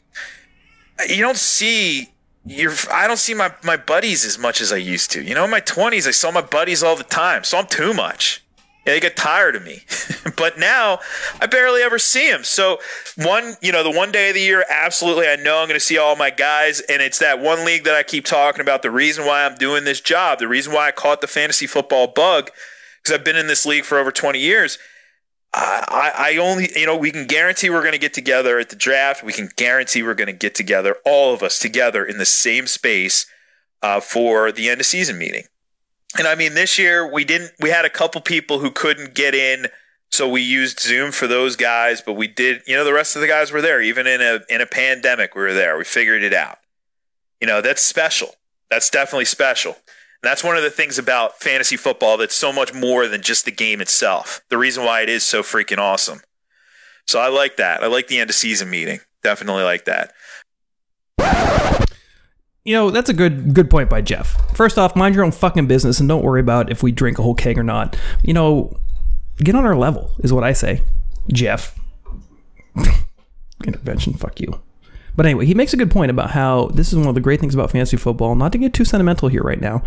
you 1.09 1.21
don't 1.21 1.37
see 1.37 2.09
you're 2.45 2.73
I 2.91 3.07
don't 3.07 3.17
see 3.17 3.33
my, 3.33 3.53
my 3.63 3.77
buddies 3.77 4.25
as 4.25 4.37
much 4.37 4.61
as 4.61 4.71
I 4.71 4.77
used 4.77 5.11
to. 5.11 5.23
You 5.23 5.35
know, 5.35 5.45
in 5.45 5.51
my 5.51 5.61
20s, 5.61 6.07
I 6.07 6.11
saw 6.11 6.31
my 6.31 6.41
buddies 6.41 6.83
all 6.83 6.95
the 6.95 7.03
time. 7.03 7.43
Saw 7.43 7.61
them 7.61 7.69
too 7.69 7.93
much. 7.93 8.43
Yeah, 8.85 8.93
they 8.93 8.99
get 8.99 9.17
tired 9.17 9.55
of 9.55 9.63
me. 9.63 9.81
but 10.37 10.59
now 10.59 10.99
I 11.41 11.47
barely 11.47 11.81
ever 11.81 11.97
see 11.97 12.29
them. 12.29 12.43
So 12.43 12.79
one, 13.17 13.55
you 13.61 13.71
know, 13.71 13.83
the 13.83 13.91
one 13.91 14.11
day 14.11 14.29
of 14.29 14.35
the 14.35 14.41
year, 14.41 14.63
absolutely, 14.69 15.27
I 15.27 15.37
know 15.37 15.57
I'm 15.57 15.67
going 15.67 15.79
to 15.79 15.85
see 15.85 15.97
all 15.97 16.15
my 16.15 16.29
guys. 16.29 16.81
And 16.81 17.01
it's 17.01 17.17
that 17.17 17.39
one 17.39 17.65
league 17.65 17.83
that 17.85 17.95
I 17.95 18.03
keep 18.03 18.25
talking 18.25 18.61
about. 18.61 18.83
The 18.83 18.91
reason 18.91 19.25
why 19.25 19.43
I'm 19.43 19.55
doing 19.55 19.85
this 19.85 20.01
job, 20.01 20.37
the 20.37 20.47
reason 20.47 20.71
why 20.71 20.87
I 20.87 20.91
caught 20.91 21.21
the 21.21 21.27
fantasy 21.27 21.65
football 21.65 22.07
bug, 22.07 22.51
because 23.01 23.17
I've 23.17 23.25
been 23.25 23.35
in 23.35 23.47
this 23.47 23.65
league 23.65 23.85
for 23.85 23.97
over 23.97 24.11
20 24.11 24.37
years 24.37 24.77
I, 25.53 26.11
I 26.17 26.37
only, 26.37 26.69
you 26.75 26.85
know, 26.85 26.97
we 26.97 27.11
can 27.11 27.27
guarantee 27.27 27.69
we're 27.69 27.81
going 27.81 27.93
to 27.93 27.97
get 27.97 28.13
together 28.13 28.59
at 28.59 28.69
the 28.69 28.75
draft. 28.75 29.23
We 29.23 29.31
can 29.31 29.49
guarantee 29.55 30.03
we're 30.03 30.13
going 30.13 30.27
to 30.27 30.33
get 30.33 30.53
together, 30.53 30.97
all 31.05 31.33
of 31.33 31.41
us 31.41 31.59
together 31.59 32.03
in 32.03 32.17
the 32.17 32.25
same 32.25 32.67
space 32.67 33.25
uh, 33.81 34.01
for 34.01 34.51
the 34.51 34.69
end 34.69 34.81
of 34.81 34.85
season 34.85 35.17
meeting. 35.17 35.45
And 36.17 36.27
I 36.27 36.35
mean, 36.35 36.53
this 36.53 36.77
year 36.79 37.09
we 37.09 37.23
didn't. 37.23 37.51
We 37.59 37.69
had 37.69 37.85
a 37.85 37.89
couple 37.89 38.21
people 38.21 38.59
who 38.59 38.71
couldn't 38.71 39.13
get 39.13 39.35
in, 39.35 39.67
so 40.09 40.29
we 40.29 40.41
used 40.41 40.79
Zoom 40.79 41.11
for 41.11 41.27
those 41.27 41.55
guys. 41.55 42.01
But 42.01 42.13
we 42.13 42.27
did. 42.27 42.61
You 42.65 42.75
know, 42.75 42.85
the 42.85 42.93
rest 42.93 43.15
of 43.15 43.21
the 43.21 43.27
guys 43.27 43.51
were 43.51 43.61
there. 43.61 43.81
Even 43.81 44.07
in 44.07 44.21
a 44.21 44.39
in 44.49 44.61
a 44.61 44.65
pandemic, 44.65 45.35
we 45.35 45.41
were 45.41 45.53
there. 45.53 45.77
We 45.77 45.83
figured 45.83 46.23
it 46.23 46.33
out. 46.33 46.59
You 47.41 47.47
know, 47.47 47.61
that's 47.61 47.81
special. 47.81 48.35
That's 48.69 48.89
definitely 48.89 49.25
special. 49.25 49.77
That's 50.25 50.43
one 50.43 50.57
of 50.57 50.63
the 50.63 50.69
things 50.69 50.97
about 50.97 51.39
fantasy 51.39 51.77
football 51.77 52.17
that's 52.17 52.35
so 52.35 52.51
much 52.51 52.73
more 52.73 53.07
than 53.07 53.21
just 53.21 53.45
the 53.45 53.51
game 53.51 53.81
itself. 53.81 54.41
The 54.49 54.57
reason 54.57 54.83
why 54.83 55.01
it 55.01 55.09
is 55.09 55.23
so 55.23 55.43
freaking 55.43 55.77
awesome. 55.77 56.21
So 57.05 57.19
I 57.19 57.27
like 57.27 57.57
that. 57.57 57.83
I 57.83 57.87
like 57.87 58.07
the 58.07 58.19
end 58.19 58.29
of 58.29 58.35
season 58.35 58.69
meeting. 58.69 58.99
Definitely 59.23 59.63
like 59.63 59.85
that. 59.85 60.13
You 62.63 62.73
know, 62.73 62.89
that's 62.89 63.09
a 63.09 63.13
good 63.13 63.53
good 63.53 63.69
point 63.69 63.91
by 63.91 64.01
Jeff. 64.01 64.35
First 64.55 64.79
off, 64.79 64.95
mind 64.95 65.13
your 65.13 65.23
own 65.23 65.31
fucking 65.31 65.67
business 65.67 65.99
and 65.99 66.09
don't 66.09 66.23
worry 66.23 66.41
about 66.41 66.71
if 66.71 66.81
we 66.81 66.91
drink 66.91 67.19
a 67.19 67.21
whole 67.21 67.35
keg 67.35 67.59
or 67.59 67.63
not. 67.63 67.95
You 68.23 68.33
know, 68.33 68.75
get 69.37 69.53
on 69.53 69.65
our 69.65 69.75
level 69.75 70.11
is 70.19 70.33
what 70.33 70.43
I 70.43 70.53
say. 70.53 70.81
Jeff. 71.31 71.79
Intervention, 73.65 74.13
fuck 74.13 74.39
you. 74.39 74.61
But 75.15 75.25
anyway, 75.25 75.45
he 75.45 75.53
makes 75.53 75.73
a 75.73 75.77
good 75.77 75.91
point 75.91 76.11
about 76.11 76.31
how 76.31 76.67
this 76.73 76.91
is 76.91 76.97
one 76.97 77.07
of 77.07 77.15
the 77.15 77.21
great 77.21 77.39
things 77.39 77.53
about 77.53 77.71
fantasy 77.71 77.97
football. 77.97 78.35
Not 78.35 78.51
to 78.51 78.57
get 78.57 78.73
too 78.73 78.85
sentimental 78.85 79.29
here 79.29 79.43
right 79.43 79.61
now, 79.61 79.81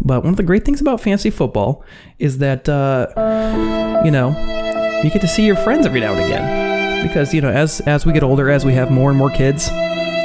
but 0.00 0.22
one 0.22 0.30
of 0.30 0.36
the 0.36 0.42
great 0.42 0.64
things 0.64 0.80
about 0.80 1.00
fantasy 1.00 1.30
football 1.30 1.84
is 2.18 2.38
that 2.38 2.68
uh, 2.68 4.02
you 4.04 4.10
know 4.10 4.30
you 5.02 5.10
get 5.10 5.20
to 5.20 5.28
see 5.28 5.46
your 5.46 5.56
friends 5.56 5.86
every 5.86 6.00
now 6.00 6.12
and 6.12 6.24
again. 6.24 7.06
Because 7.06 7.34
you 7.34 7.40
know, 7.40 7.50
as 7.50 7.80
as 7.82 8.06
we 8.06 8.12
get 8.12 8.22
older, 8.22 8.50
as 8.50 8.64
we 8.64 8.74
have 8.74 8.90
more 8.90 9.10
and 9.10 9.18
more 9.18 9.30
kids, 9.30 9.68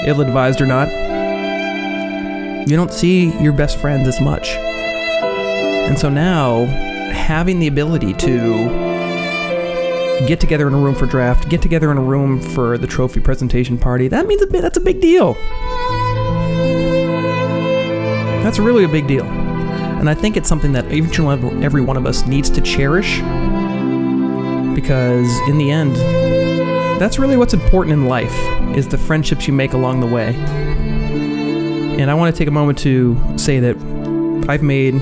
ill-advised 0.05 0.61
or 0.61 0.65
not, 0.65 0.87
you 2.67 2.75
don't 2.75 2.91
see 2.91 3.37
your 3.41 3.53
best 3.53 3.77
friends 3.77 4.07
as 4.07 4.21
much. 4.21 4.49
And 4.49 5.97
so 5.97 6.09
now, 6.09 6.65
having 7.11 7.59
the 7.59 7.67
ability 7.67 8.13
to 8.13 8.88
get 10.27 10.39
together 10.39 10.67
in 10.67 10.73
a 10.73 10.77
room 10.77 10.95
for 10.95 11.05
draft, 11.05 11.49
get 11.49 11.61
together 11.61 11.91
in 11.91 11.97
a 11.97 12.01
room 12.01 12.41
for 12.41 12.77
the 12.77 12.87
trophy 12.87 13.19
presentation 13.19 13.77
party, 13.77 14.07
that 14.07 14.27
means 14.27 14.41
a 14.41 14.47
bit, 14.47 14.61
that's 14.61 14.77
a 14.77 14.81
big 14.81 15.01
deal. 15.01 15.33
That's 18.43 18.59
really 18.59 18.83
a 18.83 18.87
big 18.87 19.07
deal. 19.07 19.25
And 19.25 20.09
I 20.09 20.13
think 20.13 20.37
it's 20.37 20.47
something 20.47 20.71
that 20.73 20.91
each 20.91 21.19
and 21.19 21.63
every 21.63 21.81
one 21.81 21.97
of 21.97 22.05
us 22.05 22.25
needs 22.25 22.49
to 22.51 22.61
cherish 22.61 23.17
because 24.73 25.27
in 25.49 25.57
the 25.57 25.71
end, 25.71 25.95
that's 26.99 27.19
really 27.19 27.37
what's 27.37 27.53
important 27.53 27.93
in 27.93 28.05
life 28.05 28.33
is 28.75 28.87
the 28.87 28.97
friendships 28.97 29.47
you 29.47 29.53
make 29.53 29.73
along 29.73 29.99
the 29.99 30.07
way. 30.07 30.35
And 31.99 32.09
I 32.09 32.13
want 32.13 32.33
to 32.33 32.37
take 32.37 32.47
a 32.47 32.51
moment 32.51 32.77
to 32.79 33.21
say 33.37 33.59
that 33.59 33.75
I've 34.47 34.63
made 34.63 34.95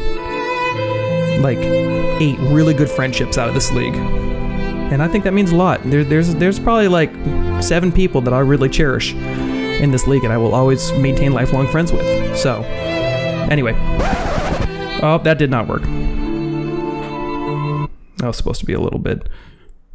like 1.42 1.60
eight 1.60 2.40
really 2.40 2.74
good 2.74 2.90
friendships 2.90 3.38
out 3.38 3.48
of 3.48 3.54
this 3.54 3.72
league. 3.72 3.96
And 4.92 5.04
I 5.04 5.08
think 5.08 5.24
that 5.26 5.34
means 5.34 5.52
a 5.52 5.56
lot. 5.56 5.82
There, 5.84 6.04
there's 6.04 6.34
there's 6.36 6.60
probably 6.60 6.88
like 6.88 7.12
seven 7.62 7.92
people 7.92 8.22
that 8.22 8.34
I 8.34 8.40
really 8.40 8.70
cherish 8.70 9.14
in 9.14 9.92
this 9.92 10.08
league 10.08 10.24
and 10.24 10.32
I 10.34 10.38
will 10.38 10.56
always 10.56 10.92
maintain 10.94 11.34
lifelong 11.34 11.68
friends 11.68 11.92
with. 11.92 12.38
So, 12.38 12.64
anyway. 13.52 13.74
Oh, 15.04 15.20
that 15.24 15.38
did 15.38 15.52
not 15.52 15.68
work. 15.68 15.84
That 18.18 18.28
was 18.28 18.38
supposed 18.38 18.60
to 18.62 18.66
be 18.66 18.74
a 18.74 18.80
little 18.80 19.00
bit. 19.00 19.30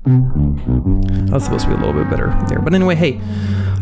That 0.04 1.30
was 1.32 1.44
supposed 1.44 1.64
to 1.64 1.68
be 1.68 1.74
a 1.74 1.78
little 1.78 1.92
bit 1.92 2.10
better 2.10 2.36
there. 2.48 2.58
But 2.58 2.74
anyway, 2.74 2.96
hey, 2.96 3.20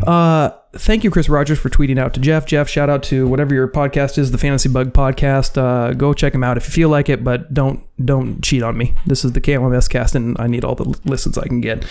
uh, 0.07 0.51
thank 0.75 1.03
you, 1.03 1.11
Chris 1.11 1.29
Rogers, 1.31 1.59
for 1.59 1.71
tweeting 1.71 1.99
out 1.99 2.13
to 2.15 2.21
Jeff. 2.21 2.45
Jeff, 2.45 2.69
shout 2.69 2.91
out 2.91 3.03
to 3.05 3.27
whatever 3.27 3.55
your 3.55 3.67
podcast 3.69 4.19
is, 4.19 4.31
the 4.31 4.37
Fantasy 4.37 4.69
Bug 4.69 4.93
Podcast. 4.93 5.57
Uh, 5.57 5.95
go 5.95 6.13
check 6.13 6.35
him 6.35 6.45
out 6.45 6.59
if 6.59 6.67
you 6.67 6.73
feel 6.73 6.89
like 6.91 7.09
it, 7.09 7.25
but 7.25 7.55
don't 7.55 7.83
don't 8.05 8.43
cheat 8.43 8.63
on 8.63 8.77
me. 8.77 8.95
This 9.07 9.25
is 9.25 9.33
the 9.33 9.41
KMS 9.41 9.89
cast, 9.89 10.15
and 10.15 10.37
I 10.39 10.47
need 10.47 10.63
all 10.65 10.75
the 10.75 10.95
listens 11.07 11.39
I 11.39 11.47
can 11.47 11.63
get. 11.63 11.87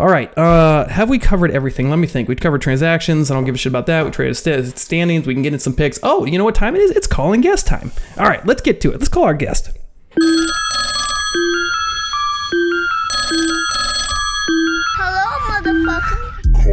All 0.00 0.08
right, 0.08 0.36
uh, 0.36 0.88
have 0.88 1.08
we 1.08 1.18
covered 1.20 1.52
everything? 1.52 1.90
Let 1.90 2.00
me 2.00 2.08
think. 2.08 2.28
We 2.28 2.34
covered 2.34 2.62
transactions. 2.62 3.30
I 3.30 3.34
don't 3.34 3.44
give 3.44 3.54
a 3.54 3.58
shit 3.58 3.70
about 3.70 3.86
that. 3.86 4.04
We 4.04 4.10
traded 4.10 4.36
st- 4.36 4.78
standings. 4.78 5.26
We 5.28 5.34
can 5.34 5.42
get 5.44 5.52
in 5.52 5.60
some 5.60 5.74
picks. 5.74 6.00
Oh, 6.02 6.24
you 6.24 6.38
know 6.38 6.44
what 6.44 6.56
time 6.56 6.74
it 6.74 6.80
is? 6.80 6.90
It's 6.90 7.06
calling 7.06 7.40
guest 7.40 7.68
time. 7.68 7.92
All 8.18 8.26
right, 8.26 8.44
let's 8.44 8.62
get 8.62 8.80
to 8.80 8.90
it. 8.92 8.98
Let's 8.98 9.08
call 9.08 9.24
our 9.24 9.34
guest. 9.34 9.70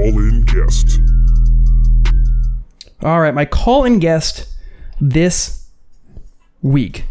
Call 0.04 0.20
in 0.20 0.46
guest. 0.46 1.00
All 3.04 3.22
right, 3.22 3.34
my 3.34 3.46
call 3.46 3.84
in 3.84 4.00
guest 4.00 4.48
this 5.00 5.70
week. 6.62 7.06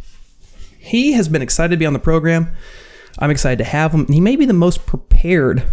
He 0.79 1.13
has 1.13 1.29
been 1.29 1.43
excited 1.43 1.71
to 1.71 1.77
be 1.77 1.87
on 1.87 1.93
the 1.93 1.99
program. 1.99 2.49
I'm 3.19 3.31
excited 3.31 3.59
to 3.59 3.65
have 3.65 3.93
him. 3.93 4.07
He 4.07 4.21
may 4.21 4.37
be 4.37 4.45
the 4.45 4.53
most 4.53 4.87
prepared 4.87 5.61
call 5.61 5.71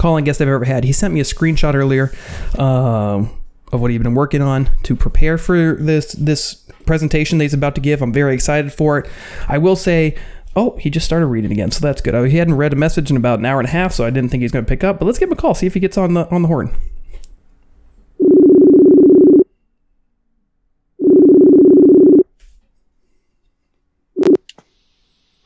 calling 0.00 0.24
guest 0.24 0.40
I've 0.40 0.48
ever 0.48 0.64
had. 0.64 0.82
He 0.84 0.92
sent 0.92 1.12
me 1.12 1.20
a 1.20 1.24
screenshot 1.24 1.74
earlier 1.74 2.10
um, 2.58 3.30
of 3.70 3.80
what 3.80 3.90
he'd 3.90 4.02
been 4.02 4.14
working 4.14 4.40
on 4.40 4.70
to 4.84 4.96
prepare 4.96 5.36
for 5.36 5.74
this 5.74 6.12
this 6.12 6.54
presentation 6.86 7.38
that 7.38 7.44
he's 7.44 7.54
about 7.54 7.74
to 7.74 7.80
give. 7.80 8.02
I'm 8.02 8.12
very 8.12 8.34
excited 8.34 8.72
for 8.72 8.98
it. 8.98 9.10
I 9.46 9.58
will 9.58 9.76
say, 9.76 10.16
oh, 10.56 10.76
he 10.76 10.90
just 10.90 11.06
started 11.06 11.26
reading 11.26 11.52
again, 11.52 11.70
so 11.70 11.80
that's 11.80 12.00
good. 12.00 12.14
Oh, 12.14 12.24
he 12.24 12.36
hadn't 12.36 12.56
read 12.56 12.72
a 12.72 12.76
message 12.76 13.10
in 13.10 13.16
about 13.16 13.38
an 13.38 13.46
hour 13.46 13.60
and 13.60 13.68
a 13.68 13.72
half, 13.72 13.92
so 13.92 14.04
I 14.04 14.10
didn't 14.10 14.30
think 14.30 14.42
he's 14.42 14.52
going 14.52 14.64
to 14.64 14.68
pick 14.68 14.84
up. 14.84 14.98
But 14.98 15.06
let's 15.06 15.18
give 15.18 15.28
him 15.28 15.34
a 15.34 15.36
call, 15.36 15.54
see 15.54 15.66
if 15.66 15.74
he 15.74 15.80
gets 15.80 15.96
on 15.96 16.14
the 16.14 16.28
on 16.30 16.42
the 16.42 16.48
horn. 16.48 16.76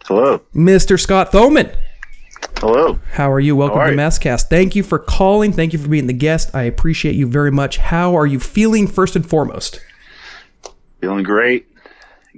Hello. 0.04 0.40
Mr. 0.54 1.00
Scott 1.00 1.32
Thoman. 1.32 1.74
Hello. 2.58 2.98
How 3.12 3.32
are 3.32 3.40
you? 3.40 3.56
Welcome 3.56 3.78
are 3.78 3.90
to? 3.90 3.96
Messcast. 3.96 4.48
Thank 4.48 4.76
you 4.76 4.82
for 4.82 4.98
calling. 4.98 5.52
Thank 5.52 5.72
you 5.72 5.78
for 5.78 5.88
being 5.88 6.06
the 6.06 6.12
guest. 6.12 6.54
I 6.54 6.62
appreciate 6.62 7.14
you 7.14 7.26
very 7.26 7.50
much. 7.50 7.78
How 7.78 8.16
are 8.16 8.26
you 8.26 8.38
feeling 8.38 8.86
first 8.86 9.16
and 9.16 9.28
foremost? 9.28 9.80
Feeling 11.00 11.24
great. 11.24 11.66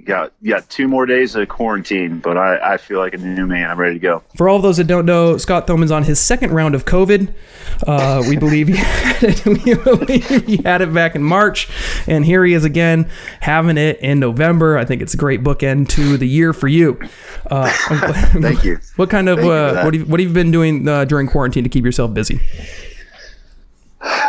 Got 0.05 0.31
got 0.43 0.69
two 0.69 0.87
more 0.87 1.07
days 1.07 1.35
of 1.35 1.49
quarantine, 1.49 2.19
but 2.19 2.37
I, 2.37 2.73
I 2.73 2.77
feel 2.77 2.99
like 2.99 3.15
a 3.15 3.17
new 3.17 3.47
man. 3.47 3.71
I'm 3.71 3.79
ready 3.79 3.95
to 3.95 3.99
go. 3.99 4.23
For 4.35 4.47
all 4.47 4.57
of 4.57 4.61
those 4.61 4.77
that 4.77 4.85
don't 4.85 5.07
know, 5.07 5.37
Scott 5.37 5.65
Thoman's 5.65 5.91
on 5.91 6.03
his 6.03 6.19
second 6.19 6.51
round 6.51 6.75
of 6.75 6.85
COVID. 6.85 7.33
Uh, 7.85 8.23
we 8.29 8.37
believe 8.37 8.67
he 8.67 8.75
had 8.77 9.23
it, 9.23 9.45
we 9.65 9.73
believe 9.73 10.45
he 10.45 10.57
had 10.57 10.81
it 10.81 10.93
back 10.93 11.15
in 11.15 11.23
March, 11.23 11.67
and 12.07 12.23
here 12.23 12.45
he 12.45 12.53
is 12.53 12.63
again 12.63 13.09
having 13.41 13.77
it 13.77 13.99
in 13.99 14.19
November. 14.19 14.77
I 14.77 14.85
think 14.85 15.01
it's 15.01 15.15
a 15.15 15.17
great 15.17 15.43
bookend 15.43 15.89
to 15.89 16.15
the 16.15 16.27
year 16.27 16.53
for 16.53 16.67
you. 16.67 16.99
Uh, 17.49 17.69
Thank 18.39 18.63
you. 18.63 18.79
What 18.97 19.09
kind 19.09 19.27
of 19.27 19.39
Thank 19.39 19.45
you 19.47 19.51
for 19.51 19.79
uh, 19.79 19.83
what 19.83 19.93
have, 19.95 20.09
what 20.09 20.19
have 20.19 20.29
you 20.29 20.33
been 20.33 20.51
doing 20.51 20.87
uh, 20.87 21.05
during 21.05 21.27
quarantine 21.27 21.63
to 21.63 21.69
keep 21.69 21.83
yourself 21.83 22.13
busy? 22.13 22.39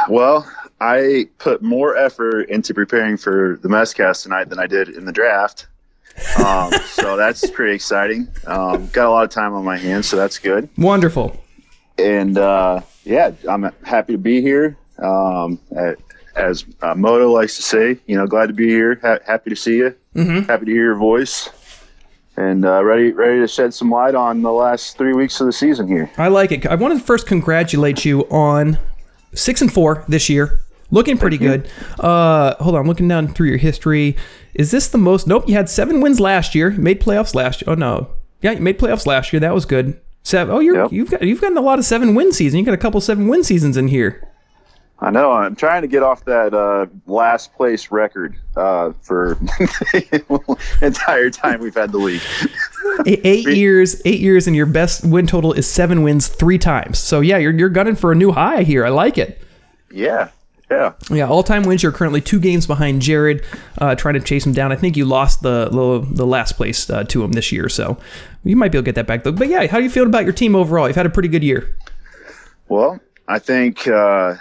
Well, 0.09 0.51
I 0.81 1.29
put 1.38 1.62
more 1.62 1.97
effort 1.97 2.43
into 2.49 2.73
preparing 2.75 3.17
for 3.17 3.59
the 3.62 3.69
messcast 3.69 4.23
tonight 4.23 4.49
than 4.49 4.59
I 4.59 4.67
did 4.67 4.88
in 4.91 5.05
the 5.05 5.12
draft. 5.12 5.67
Um, 6.45 6.73
so 6.87 7.17
that's 7.17 7.49
pretty 7.51 7.75
exciting. 7.75 8.29
Um, 8.47 8.87
got 8.88 9.07
a 9.07 9.11
lot 9.11 9.25
of 9.25 9.31
time 9.31 9.55
on 9.55 9.64
my 9.64 9.77
hands, 9.77 10.07
so 10.09 10.17
that's 10.17 10.38
good. 10.38 10.69
Wonderful. 10.79 11.37
And 11.99 12.38
uh, 12.38 12.81
yeah, 13.05 13.33
I'm 13.49 13.71
happy 13.85 14.12
to 14.12 14.19
be 14.19 14.41
here. 14.41 14.77
Um, 14.99 15.59
a- 15.77 15.97
as 16.37 16.64
uh, 16.83 16.95
Moto 16.95 17.33
likes 17.33 17.57
to 17.57 17.62
say, 17.62 17.99
you 18.07 18.17
know, 18.17 18.25
glad 18.29 18.47
to 18.47 18.53
be 18.53 18.69
here. 18.69 19.01
Ha- 19.03 19.19
happy 19.27 19.51
to 19.51 19.57
see 19.57 19.79
you. 19.79 19.97
Happy 20.14 20.67
to 20.67 20.71
hear 20.71 20.85
your 20.85 20.95
voice. 20.95 21.51
And 22.37 22.64
uh, 22.64 22.85
ready, 22.85 23.11
ready 23.11 23.41
to 23.41 23.49
shed 23.49 23.75
some 23.75 23.91
light 23.91 24.14
on 24.14 24.43
the 24.43 24.53
last 24.53 24.97
three 24.97 25.12
weeks 25.14 25.41
of 25.41 25.47
the 25.49 25.53
season 25.53 25.88
here. 25.88 26.09
I 26.17 26.29
like 26.29 26.53
it. 26.53 26.64
I 26.67 26.77
want 26.77 26.97
to 26.97 27.05
first 27.05 27.27
congratulate 27.27 28.05
you 28.05 28.21
on 28.31 28.79
six 29.35 29.61
and 29.61 29.73
four 29.73 30.05
this 30.07 30.29
year. 30.29 30.61
Looking 30.90 31.18
pretty 31.18 31.37
good. 31.38 31.68
Uh, 32.01 32.55
hold 32.57 32.74
on, 32.74 32.83
I'm 32.83 32.87
looking 32.87 33.09
down 33.09 33.29
through 33.29 33.48
your 33.48 33.59
history. 33.59 34.16
Is 34.55 34.70
this 34.70 34.88
the 34.88 34.98
most? 34.98 35.27
Nope, 35.27 35.46
you 35.48 35.55
had 35.55 35.68
seven 35.68 36.01
wins 36.01 36.18
last 36.18 36.55
year. 36.55 36.70
You 36.70 36.81
made 36.81 37.01
playoffs 37.01 37.35
last 37.35 37.61
year. 37.62 37.70
Oh 37.70 37.74
no, 37.74 38.09
yeah, 38.40 38.53
you 38.53 38.61
made 38.61 38.79
playoffs 38.79 39.07
last 39.07 39.33
year. 39.33 39.40
That 39.40 39.55
was 39.55 39.66
good. 39.66 40.01
Seven. 40.22 40.55
Oh, 40.55 40.61
you're 40.61 40.77
Yep. 40.83 40.92
you've 40.92 41.11
got 41.11 41.22
you've 41.22 41.40
gotten 41.40 41.59
a 41.59 41.62
lot 41.62 41.79
of 41.79 41.85
seven 41.85 42.14
win 42.14 42.33
seasons. 42.33 42.59
You 42.61 42.64
got 42.64 42.74
a 42.74 42.79
couple 42.79 43.01
seven 43.01 43.29
win 43.29 43.44
seasons 43.44 43.77
in 43.77 43.88
here. 43.88 44.24
I 45.01 45.11
know. 45.11 45.31
I'm 45.31 45.55
trying 45.55 45.83
to 45.83 45.88
get 45.88 46.03
off 46.03 46.24
that 46.24 46.53
uh, 46.53 46.87
last 47.07 47.55
place 47.55 47.92
record 47.92 48.35
uh, 48.57 48.92
for 49.03 49.37
the 49.40 50.59
entire 50.83 51.31
time 51.31 51.61
we've 51.61 51.74
had 51.74 51.92
the 51.92 51.98
league. 51.98 52.20
Eight, 53.07 53.20
eight 53.24 53.48
years, 53.57 54.03
eight 54.05 54.18
years, 54.18 54.46
and 54.48 54.57
your 54.57 54.66
best 54.66 55.05
win 55.05 55.27
total 55.29 55.53
is 55.53 55.70
seven 55.70 56.03
wins 56.03 56.27
three 56.29 56.59
times. 56.59 56.98
So 56.98 57.20
yeah, 57.20 57.37
you're 57.37 57.53
you're 57.57 57.68
gunning 57.68 57.94
for 57.94 58.11
a 58.11 58.14
new 58.16 58.33
high 58.33 58.62
here. 58.64 58.85
I 58.85 58.88
like 58.88 59.18
it. 59.18 59.40
Yeah, 59.92 60.31
yeah. 60.71 60.93
Yeah, 61.11 61.29
all 61.29 61.43
time 61.43 61.63
wins. 61.63 61.83
You're 61.83 61.93
currently 61.93 62.21
two 62.21 62.39
games 62.41 62.67
behind 62.67 63.01
Jared, 63.03 63.45
uh, 63.79 63.95
trying 63.95 64.15
to 64.15 64.21
chase 64.21 64.45
him 64.47 64.53
down. 64.53 64.71
I 64.73 64.77
think 64.77 64.97
you 64.97 65.05
lost 65.05 65.43
the 65.43 65.69
the, 65.71 66.07
the 66.15 66.27
last 66.27 66.53
place 66.57 66.89
uh, 66.91 67.05
to 67.05 67.25
him 67.25 67.33
this 67.33 67.51
year, 67.53 67.69
so 67.69 67.97
you 68.45 68.57
might 68.57 68.71
be 68.73 68.79
able 68.79 68.85
to 68.85 68.89
get 68.89 68.95
that 68.97 69.07
back 69.07 69.25
though. 69.25 69.33
But 69.33 69.49
yeah, 69.49 69.67
how 69.67 69.79
do 69.79 69.85
you 69.85 69.91
feel 69.91 70.07
about 70.07 70.25
your 70.25 70.33
team 70.33 70.55
overall? 70.55 70.87
You've 70.87 70.97
had 70.97 71.07
a 71.07 71.11
pretty 71.11 71.29
good 71.29 71.43
year. 71.45 71.75
Well, 72.69 73.01
I 73.27 73.39
think 73.39 73.87
uh, 73.89 74.35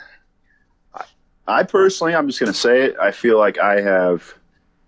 I- 0.96 1.06
I 1.48 1.64
personally, 1.64 2.14
I'm 2.14 2.28
just 2.28 2.40
going 2.42 2.52
to 2.52 2.58
say 2.58 2.84
it. 2.84 2.96
I 3.02 3.12
feel 3.12 3.38
like 3.40 3.58
I 3.58 3.80
have 3.80 4.34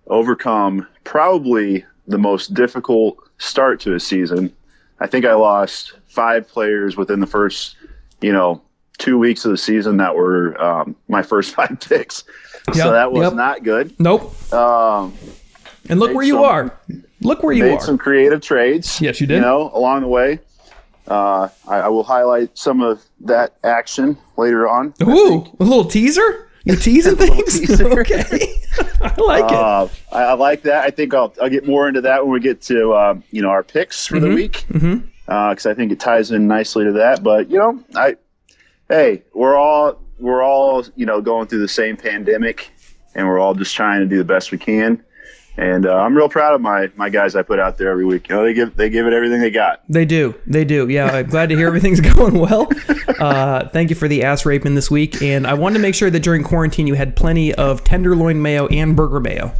overcome 0.08 0.86
probably 1.06 1.86
the 2.08 2.18
most 2.18 2.54
difficult 2.54 3.18
start 3.38 3.80
to 3.82 3.94
a 3.96 4.00
season. 4.00 4.54
I 5.00 5.08
think 5.08 5.24
I 5.26 5.34
lost 5.36 5.94
five 6.08 6.48
players 6.48 6.98
within 6.98 7.20
the 7.22 7.28
first, 7.28 7.78
you 8.20 8.34
know, 8.34 8.62
two 9.00 9.18
weeks 9.18 9.44
of 9.46 9.52
the 9.52 9.58
season 9.58 9.98
that 9.98 10.16
were 10.16 10.60
um, 10.62 10.96
my 11.08 11.24
first 11.24 11.56
five 11.56 11.80
picks. 11.80 12.24
Yep, 12.68 12.76
so 12.76 12.92
that 12.92 13.12
was 13.12 13.24
yep. 13.24 13.34
not 13.34 13.64
good. 13.64 13.96
Nope. 14.00 14.54
Um, 14.54 15.14
And 15.90 16.00
look 16.00 16.14
where 16.14 16.26
you 16.26 16.36
some- 16.36 16.44
are. 16.44 16.80
Look 17.22 17.44
where 17.44 17.52
you 17.54 17.64
made 17.64 17.74
are. 17.74 17.82
some 17.82 17.98
creative 17.98 18.40
trades. 18.42 19.02
Yes, 19.02 19.20
you 19.20 19.28
did. 19.28 19.36
You 19.36 19.42
know, 19.42 19.72
along 19.74 20.02
the 20.02 20.08
way. 20.08 20.40
Uh, 21.08 21.50
I, 21.68 21.78
I 21.80 21.88
will 21.90 22.04
highlight 22.04 22.56
some 22.58 22.82
of 22.82 23.04
that 23.22 23.56
action 23.64 24.16
later 24.38 24.70
on. 24.70 24.94
Ooh, 25.02 25.46
a 25.60 25.64
little 25.64 25.84
teaser. 25.86 26.48
You're 26.66 26.76
teasing 26.78 27.16
things? 27.18 27.60
teaser. 27.68 28.00
okay, 28.02 28.62
I 29.02 29.14
like 29.18 29.46
it. 29.52 29.58
Uh, 29.58 29.88
I, 30.12 30.22
I 30.24 30.34
like 30.34 30.62
that. 30.62 30.86
I 30.86 30.92
think 30.92 31.14
I'll, 31.14 31.34
I'll 31.42 31.50
get 31.50 31.66
more 31.68 31.88
into 31.88 32.02
that 32.02 32.24
when 32.24 32.32
we 32.34 32.40
get 32.40 32.62
to 32.64 32.94
um, 32.96 33.24
you 33.32 33.42
know 33.42 33.50
our 33.50 33.64
picks 33.64 34.06
for 34.06 34.18
Mm-hmm. 34.18 34.30
the 34.30 34.36
week 34.36 34.66
because 35.26 35.66
I 35.66 35.74
think 35.74 35.92
it 35.92 36.00
ties 36.00 36.32
in 36.32 36.48
nicely 36.48 36.86
to 36.86 36.92
that. 36.94 37.24
But 37.24 37.50
you 37.50 37.58
know, 37.58 37.84
I 37.96 38.16
hey, 38.90 39.24
we're 39.34 39.56
all 39.56 40.02
we're 40.20 40.44
all 40.44 40.86
you 40.96 41.06
know 41.06 41.22
going 41.22 41.48
through 41.48 41.60
the 41.60 41.68
same 41.68 41.96
pandemic, 41.96 42.72
and 43.16 43.28
we're 43.28 43.40
all 43.40 43.54
just 43.54 43.76
trying 43.76 44.02
to 44.02 44.06
do 44.08 44.18
the 44.18 44.26
best 44.26 44.52
we 44.52 44.58
can. 44.58 45.04
And 45.58 45.86
uh, 45.86 45.94
I'm 45.94 46.16
real 46.16 46.30
proud 46.30 46.56
of 46.56 46.62
my 46.62 46.90
my 46.96 47.10
guys 47.10 47.36
I 47.36 47.42
put 47.42 47.60
out 47.60 47.78
there 47.78 47.90
every 47.90 48.06
week. 48.06 48.30
You 48.30 48.36
know, 48.36 48.44
they 48.44 48.54
give 48.54 48.76
they 48.76 48.90
give 48.90 49.08
it 49.08 49.14
everything 49.14 49.42
they 49.42 49.52
got. 49.52 49.84
They 49.90 50.06
do. 50.06 50.36
They 50.48 50.64
do. 50.64 50.88
Yeah, 50.88 51.08
I'm 51.08 51.28
glad 51.28 51.50
to 51.50 51.56
hear 51.56 51.68
everything's 51.68 52.02
going 52.16 52.40
well. 52.40 52.70
Uh, 53.20 53.68
thank 53.70 53.90
you 53.90 53.96
for 53.96 54.08
the 54.08 54.24
ass 54.24 54.46
raping 54.46 54.76
this 54.76 54.90
week. 54.90 55.22
And 55.22 55.46
I 55.46 55.54
wanted 55.54 55.76
to 55.76 55.82
make 55.82 55.96
sure 55.96 56.10
that 56.10 56.24
during 56.24 56.44
quarantine 56.44 56.88
you 56.88 56.94
had 56.94 57.16
plenty 57.16 57.54
of 57.56 57.84
tenderloin 57.84 58.42
mayo 58.42 58.68
and 58.68 58.96
burger 58.96 59.20
mayo. 59.20 59.54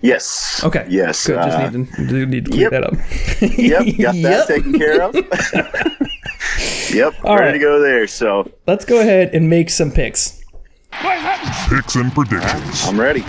Yes. 0.00 0.62
Okay. 0.64 0.86
Yes. 0.88 1.26
Good. 1.26 1.36
Just 1.36 1.58
uh, 1.58 1.70
need 1.70 2.08
to, 2.08 2.26
need 2.26 2.44
to 2.44 2.50
clean 2.50 2.60
yep. 2.62 2.70
that 2.72 2.84
up. 2.84 2.94
Yep. 3.40 3.98
Got 3.98 4.14
that 4.22 4.46
Yep. 4.46 4.46
taken 4.46 4.72
care 4.74 5.02
of. 5.02 5.14
yep. 6.94 7.14
All 7.24 7.36
ready 7.36 7.46
right. 7.46 7.52
to 7.52 7.58
go 7.58 7.80
there. 7.80 8.06
So 8.06 8.50
Let's 8.66 8.84
go 8.84 9.00
ahead 9.00 9.34
and 9.34 9.48
make 9.48 9.70
some 9.70 9.90
picks. 9.90 10.42
Picks 11.68 11.96
and 11.96 12.12
predictions. 12.12 12.86
I'm 12.86 13.00
ready. 13.00 13.22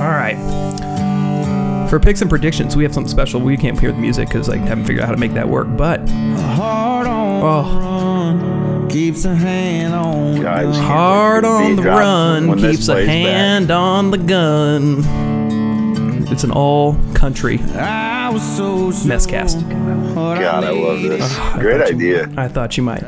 All 0.00 0.12
right. 0.12 0.36
For 1.90 2.00
picks 2.00 2.20
and 2.20 2.28
predictions, 2.30 2.74
we 2.76 2.82
have 2.84 2.92
something 2.92 3.10
special. 3.10 3.40
We 3.40 3.56
can't 3.56 3.78
hear 3.78 3.92
the 3.92 3.98
music 3.98 4.28
because 4.28 4.48
I 4.48 4.56
haven't 4.56 4.86
figured 4.86 5.02
out 5.02 5.06
how 5.06 5.14
to 5.14 5.20
make 5.20 5.34
that 5.34 5.48
work. 5.48 5.68
But 5.76 6.00
oh, 6.08 7.02
run, 7.42 8.55
keeps 8.90 9.24
a 9.24 9.34
hand 9.34 9.94
on. 9.94 10.40
Guys, 10.42 10.74
can't 10.76 10.86
hard 10.86 11.44
wait 11.44 11.76
for 11.76 11.82
the 11.82 11.90
on 11.90 12.46
the 12.46 12.52
run 12.52 12.58
keeps 12.58 12.88
a 12.88 12.92
plays 12.92 13.06
back. 13.06 13.08
hand 13.08 13.70
on 13.70 14.10
the 14.10 14.18
gun. 14.18 15.04
It's 16.28 16.44
an 16.44 16.50
all-country 16.50 17.60
I 17.76 18.28
was 18.30 18.42
so 18.42 18.90
sure 18.90 19.10
messcast. 19.10 19.62
what 20.14 20.40
God, 20.40 20.64
I 20.64 20.70
love 20.70 20.98
needed. 20.98 21.20
this. 21.20 21.38
Great 21.54 21.80
idea. 21.80 22.28
I 22.36 22.48
thought 22.48 22.76
you 22.76 22.82
might. 22.82 23.04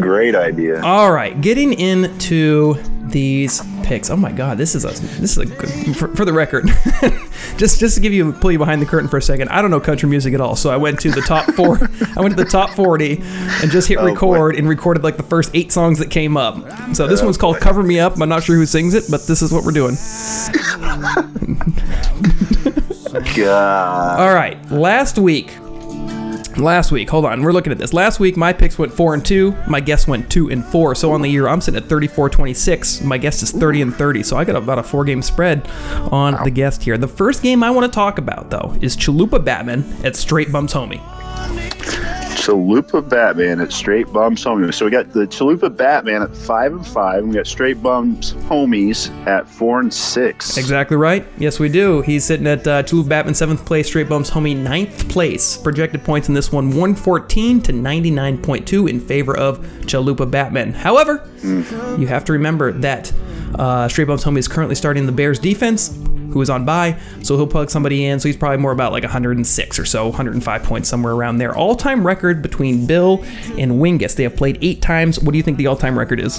Great 0.00 0.34
idea. 0.34 0.82
All 0.82 1.12
right, 1.12 1.38
getting 1.40 1.72
into 1.74 2.76
these 3.06 3.60
picks. 3.82 4.10
Oh 4.10 4.16
my 4.16 4.32
God, 4.32 4.58
this 4.58 4.74
is 4.74 4.84
a 4.84 4.88
this 5.20 5.36
is 5.36 5.38
a 5.38 5.46
good 5.46 5.96
for, 5.96 6.08
for 6.16 6.24
the 6.24 6.32
record. 6.32 6.66
just 7.56 7.78
just 7.80 7.94
to 7.96 8.00
give 8.00 8.12
you 8.12 8.32
pull 8.32 8.50
you 8.50 8.58
behind 8.58 8.82
the 8.82 8.86
curtain 8.86 9.08
for 9.08 9.18
a 9.18 9.22
second. 9.22 9.48
I 9.50 9.62
don't 9.62 9.70
know 9.70 9.80
country 9.80 10.08
music 10.08 10.34
at 10.34 10.40
all, 10.40 10.56
so 10.56 10.70
I 10.70 10.76
went 10.76 11.00
to 11.00 11.10
the 11.10 11.20
top 11.20 11.46
four. 11.54 11.78
I 12.16 12.20
went 12.20 12.36
to 12.36 12.42
the 12.42 12.50
top 12.50 12.70
forty 12.70 13.18
and 13.62 13.70
just 13.70 13.88
hit 13.88 13.98
Oh, 13.98 14.02
boy. 14.06 14.12
record 14.12 14.56
and 14.56 14.68
recorded 14.68 15.04
like 15.04 15.16
the 15.16 15.22
first 15.22 15.50
eight 15.54 15.72
songs 15.72 15.98
that 15.98 16.10
came 16.10 16.36
up. 16.36 16.56
So 16.94 17.06
this 17.06 17.20
Oh, 17.20 17.24
one's 17.24 17.38
called 17.38 17.56
boy. 17.56 17.60
"Cover 17.60 17.82
Me 17.82 18.00
Up." 18.00 18.20
I'm 18.20 18.28
not 18.28 18.42
sure 18.42 18.56
who 18.56 18.66
sings 18.66 18.94
it, 18.94 19.04
but 19.10 19.26
this 19.26 19.42
is 19.42 19.52
what 19.52 19.64
we're 19.64 19.72
doing. 19.72 19.96
God. 23.36 24.20
All 24.20 24.34
right, 24.34 24.58
last 24.70 25.18
week. 25.18 25.56
Last 26.56 26.92
week, 26.92 27.10
hold 27.10 27.24
on, 27.24 27.42
we're 27.42 27.52
looking 27.52 27.72
at 27.72 27.78
this. 27.78 27.92
Last 27.92 28.20
week, 28.20 28.36
my 28.36 28.52
picks 28.52 28.78
went 28.78 28.92
four 28.92 29.14
and 29.14 29.24
two. 29.24 29.56
My 29.68 29.80
guess 29.80 30.06
went 30.06 30.30
two 30.30 30.50
and 30.50 30.64
four. 30.64 30.94
So 30.94 31.12
on 31.12 31.20
the 31.20 31.28
year, 31.28 31.48
I'm 31.48 31.60
sitting 31.60 31.82
at 31.82 31.88
34 31.88 32.30
26. 32.30 33.02
My 33.02 33.18
guess 33.18 33.42
is 33.42 33.50
30 33.50 33.82
and 33.82 33.94
30. 33.94 34.22
So 34.22 34.36
I 34.36 34.44
got 34.44 34.56
about 34.56 34.78
a 34.78 34.82
four 34.82 35.04
game 35.04 35.20
spread 35.20 35.68
on 36.12 36.42
the 36.44 36.50
guest 36.50 36.82
here. 36.82 36.96
The 36.96 37.08
first 37.08 37.42
game 37.42 37.62
I 37.62 37.70
want 37.70 37.90
to 37.90 37.94
talk 37.94 38.18
about, 38.18 38.50
though, 38.50 38.76
is 38.80 38.96
Chalupa 38.96 39.44
Batman 39.44 39.84
at 40.04 40.14
Straight 40.14 40.52
Bums 40.52 40.72
Homie. 40.72 41.02
Chalupa 42.34 43.06
Batman 43.08 43.60
at 43.60 43.72
Straight 43.72 44.12
Bums 44.12 44.44
Homies. 44.44 44.74
So 44.74 44.84
we 44.84 44.90
got 44.90 45.12
the 45.12 45.26
Chalupa 45.26 45.74
Batman 45.74 46.22
at 46.22 46.36
five 46.36 46.72
and 46.72 46.86
five, 46.86 47.20
and 47.20 47.28
we 47.28 47.34
got 47.36 47.46
Straight 47.46 47.82
Bums 47.82 48.34
Homies 48.48 49.10
at 49.26 49.48
four 49.48 49.80
and 49.80 49.92
six. 49.92 50.56
Exactly 50.58 50.96
right. 50.96 51.26
Yes, 51.38 51.58
we 51.58 51.68
do. 51.68 52.00
He's 52.02 52.24
sitting 52.24 52.46
at 52.46 52.66
uh, 52.66 52.82
Chalupa 52.82 53.08
Batman 53.08 53.34
seventh 53.34 53.64
place, 53.64 53.86
Straight 53.86 54.08
Bums 54.08 54.30
Homie 54.30 54.56
ninth 54.56 55.08
place. 55.08 55.56
Projected 55.56 56.04
points 56.04 56.28
in 56.28 56.34
this 56.34 56.52
one 56.52 56.68
114 56.68 57.62
to 57.62 57.72
99.2 57.72 58.90
in 58.90 59.00
favor 59.00 59.36
of 59.36 59.60
Chalupa 59.82 60.30
Batman. 60.30 60.72
However, 60.72 61.28
you 61.42 62.06
have 62.06 62.24
to 62.24 62.32
remember 62.32 62.72
that 62.72 63.12
uh, 63.58 63.88
Straight 63.88 64.06
Bums 64.06 64.24
Homie 64.24 64.38
is 64.38 64.48
currently 64.48 64.74
starting 64.74 65.06
the 65.06 65.12
Bears 65.12 65.38
defense, 65.38 65.96
who 66.32 66.40
is 66.40 66.50
on 66.50 66.64
bye, 66.64 66.98
so 67.22 67.36
he'll 67.36 67.46
plug 67.46 67.70
somebody 67.70 68.06
in. 68.06 68.18
So 68.20 68.28
he's 68.28 68.36
probably 68.36 68.58
more 68.58 68.72
about 68.72 68.92
like 68.92 69.02
106 69.02 69.78
or 69.78 69.84
so, 69.84 70.08
105 70.08 70.62
points 70.62 70.88
somewhere 70.88 71.12
around 71.12 71.38
there. 71.38 71.56
All-time 71.56 72.06
record 72.06 72.42
between 72.42 72.86
Bill 72.86 73.22
and 73.58 73.72
Wingus. 73.72 74.16
They 74.16 74.24
have 74.24 74.36
played 74.36 74.58
eight 74.60 74.82
times. 74.82 75.20
What 75.20 75.32
do 75.32 75.38
you 75.38 75.44
think 75.44 75.58
the 75.58 75.66
all-time 75.66 75.98
record 75.98 76.20
is? 76.20 76.38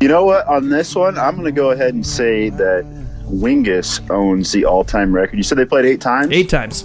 You 0.00 0.08
know 0.08 0.24
what? 0.24 0.46
On 0.46 0.70
this 0.70 0.94
one, 0.94 1.18
I'm 1.18 1.34
going 1.34 1.44
to 1.44 1.52
go 1.52 1.72
ahead 1.72 1.92
and 1.92 2.06
say 2.06 2.48
that 2.50 2.84
Wingus 3.24 4.08
owns 4.10 4.50
the 4.52 4.64
all-time 4.64 5.14
record. 5.14 5.36
You 5.36 5.42
said 5.42 5.58
they 5.58 5.66
played 5.66 5.84
eight 5.84 6.00
times. 6.00 6.32
Eight 6.32 6.48
times. 6.48 6.84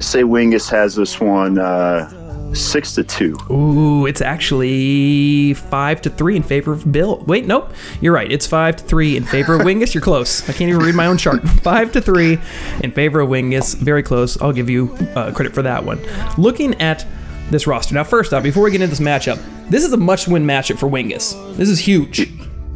Say 0.00 0.22
Wingus 0.22 0.70
has 0.70 0.94
this 0.94 1.20
one 1.20 1.58
uh, 1.58 2.23
six 2.54 2.94
to 2.94 3.04
two. 3.04 3.36
Ooh, 3.50 4.06
it's 4.06 4.20
actually 4.20 5.54
five 5.54 6.00
to 6.02 6.10
three 6.10 6.36
in 6.36 6.42
favor 6.42 6.72
of 6.72 6.90
Bill. 6.90 7.18
Wait, 7.26 7.46
nope, 7.46 7.72
you're 8.00 8.12
right. 8.12 8.30
It's 8.30 8.46
five 8.46 8.76
to 8.76 8.84
three 8.84 9.16
in 9.16 9.24
favor 9.24 9.54
of 9.54 9.60
Wingus. 9.66 9.94
You're 9.94 10.02
close. 10.02 10.48
I 10.48 10.52
can't 10.52 10.68
even 10.70 10.82
read 10.82 10.94
my 10.94 11.06
own 11.06 11.18
chart. 11.18 11.42
Five 11.64 11.92
to 11.92 12.00
three 12.00 12.38
in 12.82 12.90
favor 12.92 13.20
of 13.20 13.28
Wingus. 13.28 13.74
Very 13.76 14.02
close. 14.02 14.40
I'll 14.42 14.52
give 14.52 14.68
you 14.68 14.94
uh, 15.16 15.32
credit 15.32 15.54
for 15.54 15.62
that 15.62 15.84
one. 15.84 16.00
Looking 16.38 16.74
at 16.80 17.06
this 17.50 17.66
roster 17.66 17.94
now. 17.94 18.04
First 18.04 18.32
off, 18.32 18.42
before 18.42 18.62
we 18.62 18.70
get 18.70 18.80
into 18.82 18.90
this 18.96 19.00
matchup, 19.06 19.42
this 19.70 19.84
is 19.84 19.92
a 19.92 19.96
must-win 19.96 20.44
matchup 20.46 20.78
for 20.78 20.88
Wingus. 20.88 21.56
This 21.56 21.68
is 21.68 21.78
huge. 21.78 22.16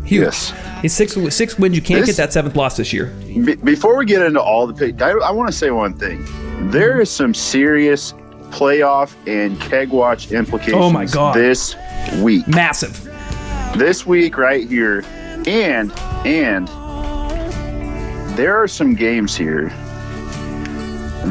Huge. 0.04 0.22
Yes. 0.24 0.54
He's 0.80 0.94
six 0.94 1.12
six 1.34 1.58
wins. 1.58 1.74
You 1.76 1.82
can't 1.82 2.00
This- 2.00 2.16
get 2.16 2.22
that 2.22 2.32
seventh 2.32 2.56
loss 2.56 2.76
this 2.78 2.92
year. 2.92 3.06
Be- 3.26 3.56
before 3.56 3.96
we 3.98 4.06
get 4.06 4.22
into 4.22 4.40
all 4.40 4.66
the 4.66 4.94
I, 5.04 5.10
I 5.28 5.30
want 5.30 5.50
to 5.50 5.56
say 5.56 5.70
one 5.70 5.92
thing. 5.94 6.24
There 6.70 7.00
is 7.00 7.10
some 7.10 7.34
serious 7.34 8.14
playoff 8.50 9.14
and 9.26 9.60
keg 9.60 9.90
watch 9.90 10.30
implications 10.32 10.76
Oh 10.76 10.90
my 10.90 11.04
God. 11.06 11.34
this 11.34 11.74
week. 12.20 12.46
Massive. 12.48 13.04
This 13.76 14.06
week 14.06 14.36
right 14.38 14.68
here. 14.68 15.04
And 15.46 15.92
and 16.26 16.68
there 18.36 18.56
are 18.56 18.68
some 18.68 18.94
games 18.94 19.36
here 19.36 19.68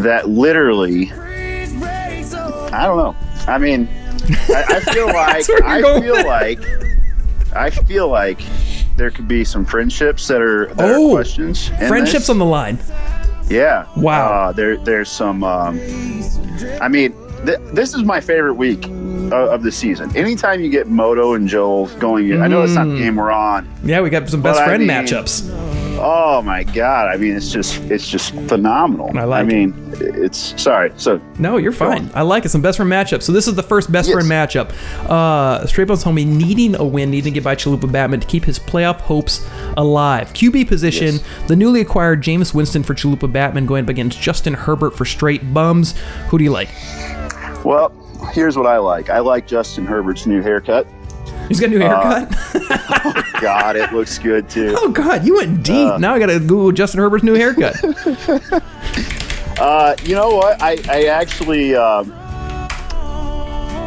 that 0.01 0.29
literally 0.29 1.11
I 1.11 2.83
don't 2.85 2.97
know. 2.97 3.15
I 3.47 3.57
mean 3.57 3.87
I, 4.49 4.63
I 4.67 4.79
feel 4.93 5.07
like 5.13 5.49
I 5.63 5.81
feel 6.01 6.13
with 6.15 6.25
like 6.25 6.59
I 7.55 7.69
feel 7.69 8.07
like 8.09 8.39
there 8.97 9.09
could 9.11 9.27
be 9.27 9.43
some 9.43 9.63
friendships 9.65 10.27
that 10.27 10.41
are 10.41 10.67
that 10.67 10.79
Oh, 10.95 11.07
are 11.11 11.15
questions. 11.15 11.69
Friendships 11.87 12.29
on 12.29 12.39
the 12.39 12.45
line. 12.45 12.77
Yeah. 13.49 13.87
Wow. 13.95 14.49
Uh, 14.49 14.51
there, 14.51 14.77
there's 14.77 15.09
some. 15.09 15.43
Um, 15.43 15.79
I 16.81 16.87
mean, 16.87 17.13
th- 17.45 17.59
this 17.73 17.93
is 17.93 18.03
my 18.03 18.19
favorite 18.19 18.55
week 18.55 18.85
of, 18.87 19.31
of 19.33 19.63
the 19.63 19.71
season. 19.71 20.15
Anytime 20.15 20.61
you 20.61 20.69
get 20.69 20.87
Moto 20.87 21.33
and 21.33 21.47
Joel 21.47 21.87
going, 21.97 22.41
I 22.41 22.47
know 22.47 22.63
it's 22.63 22.73
not 22.73 22.85
the 22.87 22.97
game 22.97 23.15
we're 23.15 23.31
on. 23.31 23.67
Yeah, 23.83 24.01
we 24.01 24.09
got 24.09 24.27
some 24.29 24.41
best 24.41 24.55
Well, 24.55 24.63
I 24.63 24.67
friend 24.67 24.85
mean- 24.85 24.89
matchups. 24.89 25.66
Oh 25.99 26.41
my 26.41 26.63
God! 26.63 27.07
I 27.07 27.17
mean, 27.17 27.35
it's 27.35 27.51
just, 27.51 27.81
it's 27.91 28.07
just 28.07 28.33
phenomenal. 28.47 29.17
I 29.17 29.23
like 29.23 29.45
it. 29.45 29.53
mean, 29.53 29.73
it's 29.99 30.59
sorry. 30.61 30.91
So 30.97 31.19
No, 31.39 31.57
you're 31.57 31.71
fine. 31.71 32.09
I 32.13 32.21
like 32.21 32.45
it. 32.45 32.49
Some 32.49 32.61
best 32.61 32.77
friend 32.77 32.91
matchup. 32.91 33.21
So 33.21 33.31
this 33.31 33.47
is 33.47 33.55
the 33.55 33.63
first 33.63 33.91
best 33.91 34.07
Yes. 34.09 34.13
friend 34.15 34.29
matchup. 34.29 34.69
Uh, 35.09 35.65
Straight 35.65 35.87
Bones 35.87 36.03
Homie 36.03 36.25
needing 36.27 36.75
a 36.75 36.83
win, 36.85 37.09
needing 37.09 37.33
to 37.33 37.37
get 37.39 37.43
by 37.43 37.55
Chalupa 37.55 37.91
Batman 37.91 38.19
to 38.19 38.27
keep 38.27 38.45
his 38.45 38.59
playoff 38.59 38.99
hopes 39.01 39.47
alive. 39.75 40.33
QB 40.33 40.67
position, 40.67 41.15
Yes. 41.15 41.23
the 41.47 41.55
newly 41.55 41.81
acquired 41.81 42.21
Jameis 42.21 42.53
Winston 42.53 42.83
for 42.83 42.93
Chalupa 42.93 43.31
Batman 43.31 43.65
going 43.65 43.83
up 43.85 43.89
against 43.89 44.21
Justin 44.21 44.53
Herbert 44.53 44.91
for 44.95 45.05
Straight 45.05 45.53
Bums. 45.53 45.95
Who 46.29 46.37
do 46.37 46.43
you 46.43 46.51
like? 46.51 46.69
well, 47.65 47.91
here's 48.33 48.55
what 48.57 48.65
I 48.67 48.77
like. 48.77 49.09
I 49.09 49.19
like 49.19 49.47
Justin 49.47 49.85
Herbert's 49.85 50.25
new 50.25 50.41
haircut. 50.41 50.87
He's 51.47 51.59
got 51.59 51.67
a 51.67 51.69
new 51.71 51.81
Uh, 51.83 52.25
oh 53.05 53.23
God, 53.41 53.75
it 53.75 53.91
looks 53.93 54.17
good 54.19 54.49
too. 54.49 54.75
oh 54.77 54.89
God, 54.89 55.25
you 55.25 55.35
went 55.35 55.63
deep. 55.63 55.75
uh, 55.75 55.97
now 55.97 56.13
I 56.13 56.19
gotta 56.19 56.39
Google 56.39 56.71
Justin 56.71 56.99
Herbert's 56.99 57.23
new 57.23 57.35
haircut. 57.35 57.75
Uh, 59.59 59.95
you 60.03 60.13
know 60.13 60.29
what? 60.35 60.61
I, 60.61 60.77
I 60.87 61.05
actually, 61.05 61.73
um, 61.75 62.13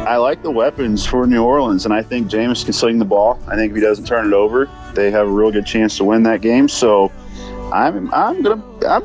I 0.05 0.17
like 0.17 0.43
the 0.43 0.51
weapons 0.51 1.05
for 1.05 1.25
New 1.25 1.43
Orleans, 1.43 1.85
and 1.85 1.93
I 1.93 2.01
think 2.01 2.27
Jameis 2.29 2.65
can 2.65 2.73
sling 2.73 2.99
the 2.99 3.05
ball. 3.05 3.39
I 3.47 3.55
think 3.55 3.69
if 3.69 3.75
he 3.77 3.81
doesn't 3.81 4.03
turn 4.05 4.27
it 4.27 4.33
over, 4.33 4.67
they 4.93 5.11
have 5.11 5.27
a 5.27 5.31
real 5.31 5.49
good 5.49 5.65
chance 5.65 5.95
to 5.97 6.03
win 6.03 6.23
that 6.23 6.41
game. 6.41 6.67
So, 6.67 7.09
I'm 7.73 8.13
I'm 8.13 8.41
gonna 8.41 8.61
I'm, 8.85 9.03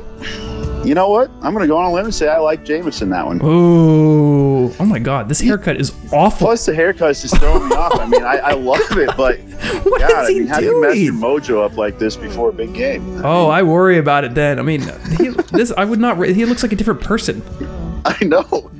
you 0.87 0.95
know 0.95 1.09
what? 1.09 1.29
I'm 1.41 1.53
gonna 1.53 1.67
go 1.67 1.77
on 1.77 1.85
a 1.85 1.93
limb 1.93 2.05
and 2.05 2.15
say 2.15 2.27
I 2.29 2.37
like 2.37 2.63
Jameis 2.63 3.01
in 3.01 3.09
that 3.09 3.25
one. 3.25 3.41
Ooh, 3.43 4.71
oh 4.79 4.85
my 4.85 4.99
God, 4.99 5.27
this 5.27 5.41
haircut 5.41 5.75
is 5.75 5.93
awful. 6.13 6.47
Plus, 6.47 6.65
the 6.65 6.73
haircut's 6.73 7.21
just 7.21 7.37
throwing 7.37 7.67
me 7.67 7.75
off. 7.75 7.99
I 7.99 8.05
mean, 8.07 8.23
I, 8.23 8.37
I 8.37 8.51
love 8.53 8.79
it, 8.97 9.09
but 9.17 9.39
What 9.83 9.99
God, 10.01 10.09
is 10.09 10.29
I 10.29 10.31
he 10.31 10.39
mean, 10.39 10.47
how 10.47 10.59
do 10.59 10.65
you 10.65 10.81
mess 10.81 10.97
your 10.97 11.13
mojo 11.13 11.63
up 11.65 11.77
like 11.77 11.99
this 11.99 12.15
before 12.15 12.49
a 12.49 12.53
big 12.53 12.73
game? 12.73 13.21
Oh, 13.25 13.47
I 13.47 13.63
worry 13.63 13.97
about 13.97 14.23
it 14.23 14.33
then. 14.33 14.59
I 14.59 14.61
mean, 14.61 14.81
he, 15.17 15.29
this 15.51 15.71
I 15.77 15.83
would 15.83 15.99
not. 15.99 16.23
He 16.25 16.45
looks 16.45 16.63
like 16.63 16.71
a 16.71 16.75
different 16.75 17.01
person. 17.01 17.41
I 18.05 18.23
know. 18.23 18.71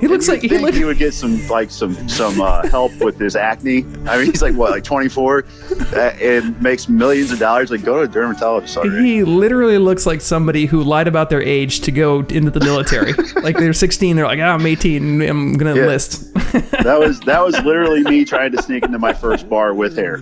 He 0.00 0.08
looks 0.08 0.28
like 0.28 0.40
he 0.42 0.58
looks. 0.58 0.76
he 0.76 0.84
would 0.84 0.98
get 0.98 1.12
some 1.14 1.46
like 1.48 1.70
some 1.70 2.08
some 2.08 2.40
uh, 2.40 2.66
help 2.70 2.92
with 3.00 3.18
his 3.18 3.36
acne. 3.36 3.84
I 4.06 4.16
mean, 4.18 4.26
he's 4.26 4.42
like 4.42 4.54
what, 4.54 4.70
like 4.70 4.84
24, 4.84 5.44
uh, 5.92 5.96
and 6.20 6.60
makes 6.62 6.88
millions 6.88 7.30
of 7.30 7.38
dollars. 7.38 7.70
Like, 7.70 7.84
go 7.84 7.98
to 7.98 8.02
a 8.02 8.08
dermatologist 8.08 8.76
already. 8.76 9.02
He 9.16 9.24
literally 9.24 9.78
looks 9.78 10.06
like 10.06 10.20
somebody 10.20 10.66
who 10.66 10.82
lied 10.82 11.06
about 11.08 11.30
their 11.30 11.42
age 11.42 11.80
to 11.82 11.90
go 11.92 12.20
into 12.20 12.50
the 12.50 12.60
military. 12.60 13.12
like 13.42 13.56
they're 13.56 13.72
16, 13.72 14.16
they're 14.16 14.24
like, 14.26 14.38
ah, 14.40 14.54
I'm 14.54 14.66
18, 14.66 15.22
I'm 15.22 15.54
gonna 15.54 15.74
Yeah. 15.74 15.82
enlist. 15.82 16.26
That 16.82 16.98
was 16.98 17.20
that 17.20 17.44
was 17.44 17.54
literally 17.62 18.02
me 18.02 18.24
trying 18.24 18.50
to 18.52 18.62
sneak 18.62 18.84
into 18.84 18.98
my 18.98 19.12
first 19.12 19.48
bar 19.48 19.72
with 19.74 19.94
hair. 19.96 20.18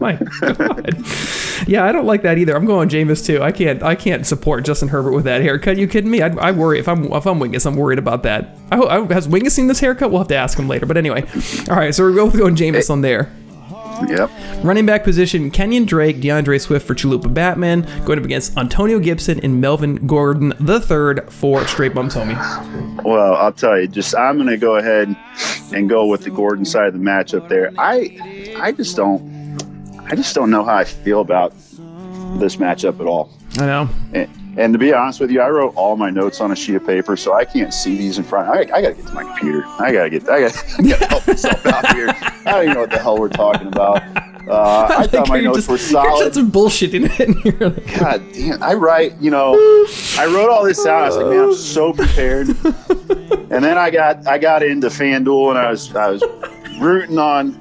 My 0.00 0.18
God. 0.40 0.96
Yeah, 1.68 1.84
I 1.84 1.92
don't 1.92 2.06
like 2.06 2.22
that 2.22 2.38
either. 2.38 2.56
I'm 2.56 2.64
going 2.64 2.88
Jameis 2.88 3.24
too. 3.24 3.42
I 3.42 3.52
can't. 3.52 3.82
I 3.82 3.94
can't 3.94 4.26
support 4.26 4.64
Justin 4.64 4.88
Herbert 4.88 5.12
with 5.12 5.24
that 5.24 5.42
haircut. 5.42 5.76
You 5.76 5.86
kidding 5.86 6.10
me? 6.10 6.22
I, 6.22 6.28
I 6.36 6.50
worry 6.50 6.78
if 6.80 6.88
I'm 6.88 7.04
if 7.12 7.26
I'm 7.26 7.38
Wingus, 7.38 7.66
I'm 7.66 7.76
worried 7.76 7.98
about 7.98 8.21
that. 8.22 8.56
I, 8.70 8.76
has 9.12 9.28
Wingus 9.28 9.52
seen 9.52 9.66
this 9.66 9.80
haircut? 9.80 10.10
We'll 10.10 10.20
have 10.20 10.28
to 10.28 10.36
ask 10.36 10.58
him 10.58 10.68
later. 10.68 10.86
But 10.86 10.96
anyway, 10.96 11.24
all 11.68 11.76
right. 11.76 11.94
So 11.94 12.02
we're 12.04 12.14
both 12.14 12.36
going 12.36 12.56
Jameis 12.56 12.90
on 12.90 13.02
there. 13.02 13.30
Yep. 14.08 14.30
Running 14.64 14.86
back 14.86 15.04
position: 15.04 15.50
Kenyon 15.50 15.84
Drake, 15.84 16.16
DeAndre 16.16 16.60
Swift 16.60 16.86
for 16.86 16.94
Chalupa 16.94 17.32
Batman, 17.32 17.82
going 18.04 18.18
up 18.18 18.24
against 18.24 18.56
Antonio 18.56 18.98
Gibson 18.98 19.38
and 19.44 19.60
Melvin 19.60 20.06
Gordon 20.06 20.54
the 20.58 20.80
third 20.80 21.30
for 21.32 21.66
Straight 21.66 21.94
Bumps 21.94 22.14
Homie. 22.14 23.04
Well, 23.04 23.34
I'll 23.34 23.52
tell 23.52 23.80
you, 23.80 23.86
just 23.86 24.16
I'm 24.16 24.36
going 24.36 24.48
to 24.48 24.56
go 24.56 24.76
ahead 24.76 25.14
and 25.72 25.88
go 25.88 26.06
with 26.06 26.22
the 26.22 26.30
Gordon 26.30 26.64
side 26.64 26.88
of 26.88 26.94
the 26.94 27.00
matchup 27.00 27.48
there. 27.48 27.72
I 27.78 28.56
I 28.58 28.72
just 28.72 28.96
don't 28.96 29.30
I 30.10 30.14
just 30.14 30.34
don't 30.34 30.50
know 30.50 30.64
how 30.64 30.76
I 30.76 30.84
feel 30.84 31.20
about 31.20 31.52
this 32.38 32.56
matchup 32.56 33.00
at 33.00 33.06
all. 33.06 33.30
I 33.58 33.66
know. 33.66 33.88
And, 34.12 34.28
and 34.56 34.72
to 34.72 34.78
be 34.78 34.92
honest 34.92 35.20
with 35.20 35.30
you, 35.30 35.40
I 35.40 35.48
wrote 35.48 35.74
all 35.76 35.96
my 35.96 36.10
notes 36.10 36.40
on 36.40 36.52
a 36.52 36.56
sheet 36.56 36.74
of 36.76 36.86
paper, 36.86 37.16
so 37.16 37.34
I 37.34 37.44
can't 37.44 37.72
see 37.72 37.96
these 37.96 38.18
in 38.18 38.24
front. 38.24 38.48
I, 38.48 38.60
I 38.76 38.82
got 38.82 38.88
to 38.88 38.94
get 38.94 39.06
to 39.06 39.12
my 39.14 39.24
computer. 39.24 39.64
I 39.66 39.92
got 39.92 40.02
to 40.04 40.10
get. 40.10 40.28
I 40.28 40.40
got 40.40 40.52
to 40.98 41.06
help 41.08 41.26
myself 41.26 41.66
out 41.66 41.94
here. 41.94 42.08
I 42.10 42.42
don't 42.44 42.62
even 42.64 42.74
know 42.74 42.80
what 42.80 42.90
the 42.90 42.98
hell 42.98 43.18
we're 43.18 43.28
talking 43.28 43.68
about. 43.68 44.02
Uh, 44.48 44.88
I 44.98 45.06
thought 45.06 45.28
my 45.28 45.40
notes 45.40 45.66
just- 45.66 45.68
were 45.68 45.76
You're 45.76 46.04
solid. 46.10 46.34
some 46.34 46.50
bullshit 46.50 46.94
in 46.94 47.04
it. 47.10 47.60
like, 47.60 47.98
God 47.98 48.22
damn! 48.32 48.62
I 48.62 48.74
write, 48.74 49.16
you 49.20 49.30
know, 49.30 49.54
I 50.18 50.26
wrote 50.26 50.50
all 50.50 50.64
this 50.64 50.84
out. 50.86 51.02
I 51.04 51.06
was 51.06 51.16
like, 51.16 51.26
man, 51.26 51.44
I'm 51.44 51.54
so 51.54 51.92
prepared. 51.92 52.48
And 53.50 53.62
then 53.64 53.78
I 53.78 53.90
got 53.90 54.26
I 54.26 54.38
got 54.38 54.62
into 54.62 54.88
FanDuel 54.88 55.50
and 55.50 55.58
I 55.58 55.70
was 55.70 55.94
I 55.94 56.08
was 56.10 56.22
rooting 56.80 57.18
on 57.18 57.52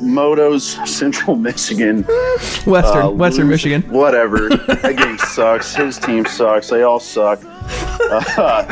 Moto's 0.00 0.64
Central 0.90 1.36
Michigan. 1.36 2.02
Western, 2.66 3.02
uh, 3.02 3.10
Western 3.10 3.44
lose- 3.46 3.64
Michigan. 3.64 3.82
Whatever. 3.90 4.48
that 4.56 4.96
game 4.96 5.18
sucks. 5.18 5.74
His 5.74 5.98
team 5.98 6.24
sucks. 6.26 6.68
They 6.68 6.82
all 6.82 7.00
suck. 7.00 7.40
Uh, 8.10 8.64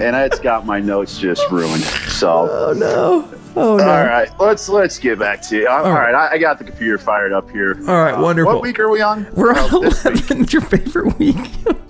and 0.00 0.14
it's 0.14 0.38
got 0.38 0.64
my 0.64 0.78
notes 0.78 1.18
just 1.18 1.42
ruined. 1.50 1.82
So. 1.82 2.48
Oh 2.48 2.72
no. 2.72 3.28
Oh 3.58 3.76
no. 3.76 3.82
All 3.88 4.04
right, 4.04 4.28
let's 4.40 4.68
let's 4.68 4.98
get 4.98 5.18
back 5.18 5.42
to 5.48 5.66
all, 5.66 5.84
all 5.86 5.92
right. 5.92 6.12
right. 6.12 6.30
I, 6.32 6.34
I 6.34 6.38
got 6.38 6.58
the 6.58 6.64
computer 6.64 6.96
fired 6.98 7.32
up 7.32 7.50
here. 7.50 7.76
All 7.88 8.02
right, 8.02 8.12
Uh, 8.14 8.22
wonderful. 8.22 8.52
What 8.54 8.62
week 8.62 8.78
are 8.78 8.88
we 8.88 9.00
on? 9.02 9.26
We're 9.34 9.52
Oh, 9.56 9.78
on 9.78 9.82
this 9.84 10.04
11. 10.04 10.42
It's 10.42 10.52
your 10.52 10.62
favorite 10.62 11.18
week. 11.18 11.36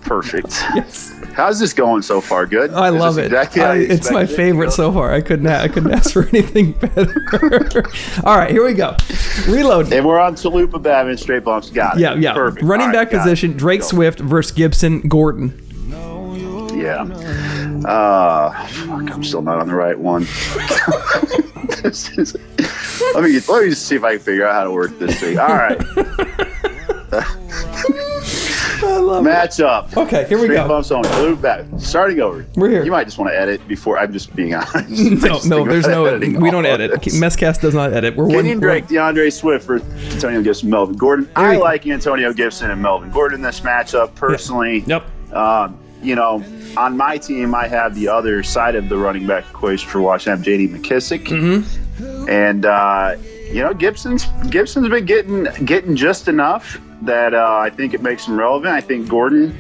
Perfect. 0.03 0.47
yes. 0.75 1.15
How's 1.35 1.61
this 1.61 1.73
going 1.73 2.03
so 2.03 2.21
far? 2.21 2.47
Good. 2.47 2.73
I 2.73 2.89
Is 2.89 2.95
love 2.95 3.19
it. 3.19 3.27
exactly 3.27 3.63
I, 3.63 3.77
it's 3.77 4.11
my 4.11 4.23
it 4.23 4.31
favorite 4.31 4.73
so 4.73 4.91
far. 4.93 5.13
I 5.13 5.21
couldn't. 5.21 5.47
I 5.47 5.69
couldn't 5.69 5.93
ask 5.93 6.13
for 6.13 6.27
anything 6.29 6.73
better. 6.73 7.15
All 8.25 8.37
right, 8.37 8.51
here 8.51 8.65
we 8.65 8.73
go. 8.75 8.97
Reload. 9.47 9.93
And 9.93 10.07
we're 10.07 10.19
on 10.19 10.35
Chalupa 10.35 10.83
Batman 10.83 11.17
straight 11.19 11.45
bumps. 11.45 11.71
Got 11.71 11.97
it. 11.97 12.01
Yeah, 12.01 12.15
yeah. 12.15 12.33
Perfect. 12.33 12.65
Running 12.65 12.87
All 12.89 12.93
right, 12.95 13.05
back 13.05 13.11
got 13.11 13.23
position. 13.23 13.53
Drake 13.57 13.83
Go. 13.83 13.87
Swift 13.89 14.19
versus 14.21 14.53
Gibson 14.53 15.03
Gordon. 15.03 15.61
Yeah. 16.75 17.03
Uh, 17.89 18.67
fuck, 18.67 19.11
I'm 19.11 19.25
still 19.25 19.43
not 19.43 19.59
on 19.61 19.69
the 19.69 19.75
right 19.75 19.99
one. 19.99 20.23
this 21.83 22.11
is, 22.19 22.35
let 23.15 23.25
me 23.25 23.41
let 23.49 23.63
me 23.63 23.71
just 23.71 23.87
see 23.87 23.97
if 23.97 24.05
I 24.05 24.13
can 24.17 24.21
figure 24.21 24.47
out 24.47 24.55
how 24.55 24.65
to 24.65 24.71
work 24.73 24.99
this 24.99 25.19
thing. 25.21 25.39
All 25.39 25.49
right. 25.49 25.79
I 28.81 28.97
love 29.01 29.25
Matchup. 29.25 29.97
Okay, 29.97 30.25
here 30.29 30.39
we 30.39 30.45
Straight 30.45 30.57
go. 30.57 30.69
bumps 30.69 30.91
on 30.91 31.03
Chalupa 31.05 31.43
Batman. 31.43 31.81
Starting 31.81 32.21
over. 32.21 32.47
We're 32.55 32.71
here. 32.71 32.85
You 32.85 32.91
might 32.91 33.05
just 33.05 33.19
want 33.19 33.31
to 33.33 33.39
edit 33.39 33.67
before. 33.67 33.99
I'm 33.99 34.13
just 34.13 34.35
being 34.37 34.55
honest. 34.55 34.89
No, 35.49 35.65
no, 35.65 35.65
there's 35.69 35.87
no. 35.87 36.05
editing 36.05 36.41
We 36.41 36.51
don't 36.51 36.65
edit. 36.67 37.03
this. 37.03 37.15
Messcast 37.19 37.61
does 37.61 37.75
not 37.75 37.93
edit. 37.93 38.15
We're 38.17 38.25
one. 38.25 38.35
Kenyon 38.37 38.61
Drake, 38.61 38.87
DeAndre 38.87 39.33
Swift 39.33 39.67
for 39.67 39.81
Antonio 40.13 40.43
Gibson, 40.43 40.71
Melvin 40.71 40.97
Gordon. 40.97 41.29
I 41.35 41.57
like 41.57 41.87
Antonio 41.87 42.33
Gibson 42.33 42.71
and 42.71 42.81
Melvin 42.81 43.11
Gordon 43.11 43.37
in 43.37 43.43
this 43.43 43.61
matchup 43.61 44.15
personally. 44.15 44.81
Yep. 44.87 45.05
Um, 45.35 45.79
you 46.03 46.15
know, 46.15 46.43
on 46.77 46.97
my 46.97 47.19
team, 47.19 47.55
I 47.55 47.67
have 47.69 47.95
the 47.95 48.09
other 48.09 48.43
side 48.43 48.75
of 48.75 48.89
the 48.89 48.97
running 48.97 49.27
back 49.27 49.45
equation 49.51 49.89
for 49.89 50.01
Washington. 50.01 50.33
I 50.33 50.37
have 50.37 50.45
J.D. 50.45 50.69
McKissic, 50.69 51.25
Mm-hmm. 51.27 52.29
and 52.29 52.65
uh, 52.67 53.17
you 53.53 53.63
know, 53.63 53.73
Gibson's 53.75 54.27
Gibson's 54.51 54.89
been 54.89 55.05
getting 55.07 55.45
getting 55.65 55.97
just 55.97 56.29
enough 56.29 56.81
that 57.03 57.35
uh, 57.35 57.57
I 57.59 57.71
think 57.71 57.95
it 57.95 58.03
makes 58.03 58.27
him 58.27 58.39
relevant. 58.39 58.73
I 58.75 58.81
think 58.81 59.09
Gordon 59.09 59.53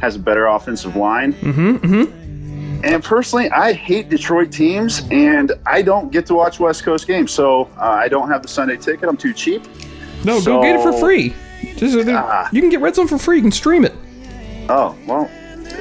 has 0.00 0.16
a 0.16 0.18
better 0.18 0.46
offensive 0.46 0.96
line. 0.96 1.32
Mm-hmm. 1.34 1.76
Mm-hmm. 1.76 2.84
And 2.84 3.04
personally, 3.04 3.50
I 3.50 3.72
hate 3.74 4.08
Detroit 4.08 4.50
teams, 4.50 5.02
and 5.10 5.52
I 5.66 5.82
don't 5.82 6.10
get 6.10 6.24
to 6.26 6.34
watch 6.34 6.58
West 6.60 6.82
Coast 6.82 7.06
games, 7.06 7.30
so 7.30 7.64
uh, 7.76 7.82
I 7.82 8.08
don't 8.08 8.28
have 8.30 8.40
the 8.42 8.48
Sunday 8.48 8.76
ticket. 8.78 9.06
I'm 9.08 9.18
too 9.18 9.34
cheap. 9.34 9.64
No, 10.24 10.40
go 10.40 10.62
get 10.62 10.76
it 10.76 10.82
for 10.82 10.92
free. 10.94 11.34
Just, 11.76 11.96
uh, 12.08 12.12
Ah. 12.16 12.48
you 12.52 12.60
can 12.62 12.70
get 12.70 12.80
Red 12.80 12.94
Zone 12.94 13.06
for 13.06 13.18
free. 13.18 13.36
You 13.36 13.42
can 13.42 13.52
stream 13.52 13.84
it. 13.84 13.94
Oh 14.70 14.96
well, 15.06 15.28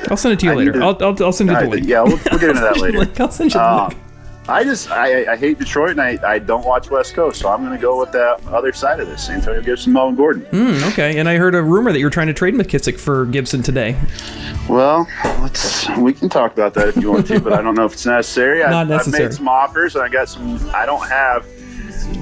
I'll 0.10 0.18
send 0.18 0.34
it 0.34 0.40
to 0.40 0.46
you 0.48 0.52
I 0.52 0.56
later. 0.56 0.72
to- 0.74 0.80
I'll, 0.80 0.98
I'll, 1.04 1.24
I'll 1.26 1.32
send 1.34 1.50
you 1.50 1.56
the 1.60 1.68
link. 1.68 1.86
yeah, 1.88 2.02
we'll, 2.02 2.18
we'll 2.30 2.40
get 2.40 2.50
into 2.50 2.62
that 2.62 2.78
later. 2.82 3.00
I'll 3.22 3.32
send 3.32 3.54
you 3.54 3.60
the 3.60 3.66
Uh, 3.66 3.88
link. 3.90 4.00
I 4.48 4.64
just 4.64 4.90
I, 4.90 5.34
I 5.34 5.36
hate 5.38 5.60
Detroit, 5.60 5.92
and 5.92 6.02
I, 6.02 6.18
I 6.28 6.40
don't 6.40 6.66
watch 6.66 6.90
West 6.90 7.14
Coast, 7.14 7.40
so 7.40 7.50
I'm 7.50 7.64
going 7.64 7.76
to 7.78 7.80
go 7.82 8.00
with 8.00 8.12
the 8.12 8.30
other 8.52 8.74
side 8.74 9.00
of 9.00 9.08
this: 9.08 9.30
Antonio 9.30 9.62
Gibson, 9.62 9.94
Melvin 9.94 10.16
Gordon. 10.16 10.42
Hmm, 10.46 10.84
okay, 10.86 11.20
and 11.20 11.30
I 11.30 11.38
heard 11.38 11.54
a 11.54 11.62
rumor 11.62 11.92
that 11.92 12.00
you're 12.00 12.10
trying 12.10 12.26
to 12.28 12.34
trade 12.34 12.56
McKissic 12.56 13.00
for 13.00 13.28
Gibson 13.28 13.62
today. 13.62 13.96
Well, 14.68 15.08
let's 15.42 15.88
we 16.00 16.14
can 16.14 16.30
talk 16.30 16.52
about 16.54 16.74
that 16.74 16.88
if 16.88 16.98
you 16.98 17.12
want 17.12 17.28
to, 17.28 17.40
but 17.40 17.54
I 17.54 17.62
don't 17.62 17.76
know 17.76 17.86
if 17.86 17.94
it's 17.94 18.08
necessary. 18.08 18.64
I, 18.64 18.70
Not 18.86 18.92
I've 18.92 19.12
made 19.12 19.32
some 19.34 19.48
offers, 19.48 19.94
and 19.96 20.04
I 20.04 20.10
got 20.10 20.28
some. 20.30 20.58
I 20.74 20.88
don't 20.88 21.08
have. 21.08 21.46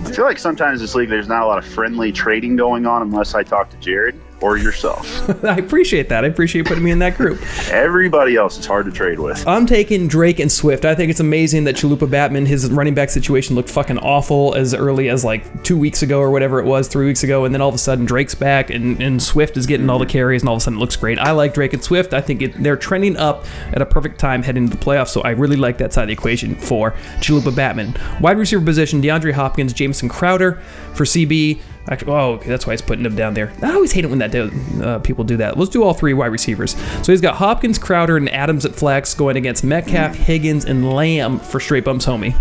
I 0.05 0.11
feel 0.11 0.25
like 0.25 0.37
sometimes 0.37 0.81
this 0.81 0.95
league 0.95 1.07
there's 1.09 1.29
not 1.29 1.43
a 1.43 1.45
lot 1.45 1.59
of 1.59 1.65
friendly 1.65 2.11
trading 2.11 2.57
going 2.57 2.85
on 2.85 3.01
unless 3.03 3.35
I 3.35 3.43
talk 3.43 3.69
to 3.69 3.77
Jared 3.77 4.19
or 4.41 4.57
yourself. 4.57 5.07
I 5.43 5.57
appreciate 5.57 6.09
that. 6.09 6.23
I 6.23 6.27
appreciate 6.27 6.65
putting 6.65 6.83
me 6.83 6.91
in 6.91 6.99
that 6.99 7.17
group. 7.17 7.41
Everybody 7.71 8.35
else 8.35 8.57
is 8.57 8.65
hard 8.65 8.85
to 8.85 8.91
trade 8.91 9.19
with. 9.19 9.45
I'm 9.47 9.65
taking 9.65 10.07
Drake 10.07 10.39
and 10.39 10.51
Swift. 10.51 10.85
I 10.85 10.95
think 10.95 11.09
it's 11.09 11.19
amazing 11.19 11.63
that 11.65 11.75
Chalupa 11.75 12.09
Batman, 12.09 12.45
his 12.45 12.69
running 12.69 12.93
back 12.93 13.09
situation 13.09 13.55
looked 13.55 13.69
fucking 13.69 13.97
awful 13.99 14.53
as 14.55 14.73
early 14.73 15.09
as 15.09 15.25
like 15.25 15.63
two 15.63 15.77
weeks 15.77 16.03
ago 16.03 16.19
or 16.19 16.31
whatever 16.31 16.59
it 16.59 16.65
was, 16.65 16.87
three 16.87 17.05
weeks 17.05 17.23
ago, 17.23 17.45
and 17.45 17.53
then 17.53 17.61
all 17.61 17.69
of 17.69 17.75
a 17.75 17.79
sudden 17.79 18.05
Drake's 18.05 18.35
back 18.35 18.69
and, 18.69 19.01
and 19.01 19.21
Swift 19.21 19.57
is 19.57 19.65
getting 19.65 19.89
all 19.89 19.99
the 19.99 20.05
mm-hmm. 20.05 20.11
carries 20.11 20.41
and 20.41 20.49
all 20.49 20.55
of 20.55 20.61
a 20.61 20.63
sudden 20.63 20.77
it 20.77 20.81
looks 20.81 20.95
great. 20.95 21.17
I 21.19 21.31
like 21.31 21.53
Drake 21.53 21.73
and 21.73 21.83
Swift. 21.83 22.13
I 22.13 22.21
think 22.21 22.41
it, 22.41 22.61
they're 22.61 22.77
trending 22.77 23.17
up 23.17 23.45
at 23.73 23.81
a 23.81 23.85
perfect 23.85 24.19
time 24.19 24.43
heading 24.43 24.65
into 24.65 24.77
the 24.77 24.83
playoffs, 24.83 25.09
so 25.09 25.21
I 25.21 25.31
really 25.31 25.57
like 25.57 25.77
that 25.79 25.93
side 25.93 26.03
of 26.03 26.07
the 26.07 26.13
equation 26.13 26.55
for 26.55 26.91
Chalupa 27.19 27.55
Batman. 27.55 27.95
Wide 28.21 28.37
receiver 28.37 28.63
position, 28.63 29.01
DeAndre 29.01 29.33
Hopkins, 29.33 29.73
Jamison 29.73 30.09
Crowder 30.09 30.61
for 30.93 31.03
CB. 31.03 31.59
Actually, 31.89 32.11
oh, 32.11 32.31
okay, 32.33 32.49
that's 32.49 32.67
why 32.67 32.73
he's 32.73 32.81
putting 32.81 33.05
him 33.05 33.15
down 33.15 33.33
there. 33.33 33.53
I 33.63 33.73
always 33.73 33.91
hate 33.93 34.03
it 34.03 34.09
when 34.09 34.19
that 34.19 34.31
do, 34.31 34.51
uh, 34.81 34.99
people 34.99 35.23
do 35.23 35.37
that. 35.37 35.57
Let's 35.57 35.69
do 35.71 35.83
all 35.83 35.93
three 35.93 36.13
wide 36.13 36.27
receivers. 36.27 36.75
So 37.03 37.13
he's 37.13 37.21
got 37.21 37.35
Hopkins, 37.35 37.77
Crowder, 37.77 38.17
and 38.17 38.29
Adams 38.29 38.65
at 38.65 38.75
flex 38.75 39.13
going 39.13 39.37
against 39.37 39.63
Metcalf, 39.63 40.15
Higgins, 40.15 40.65
and 40.65 40.93
Lamb 40.93 41.39
for 41.39 41.59
straight 41.59 41.85
bumps 41.85 42.05
homie. 42.05 42.35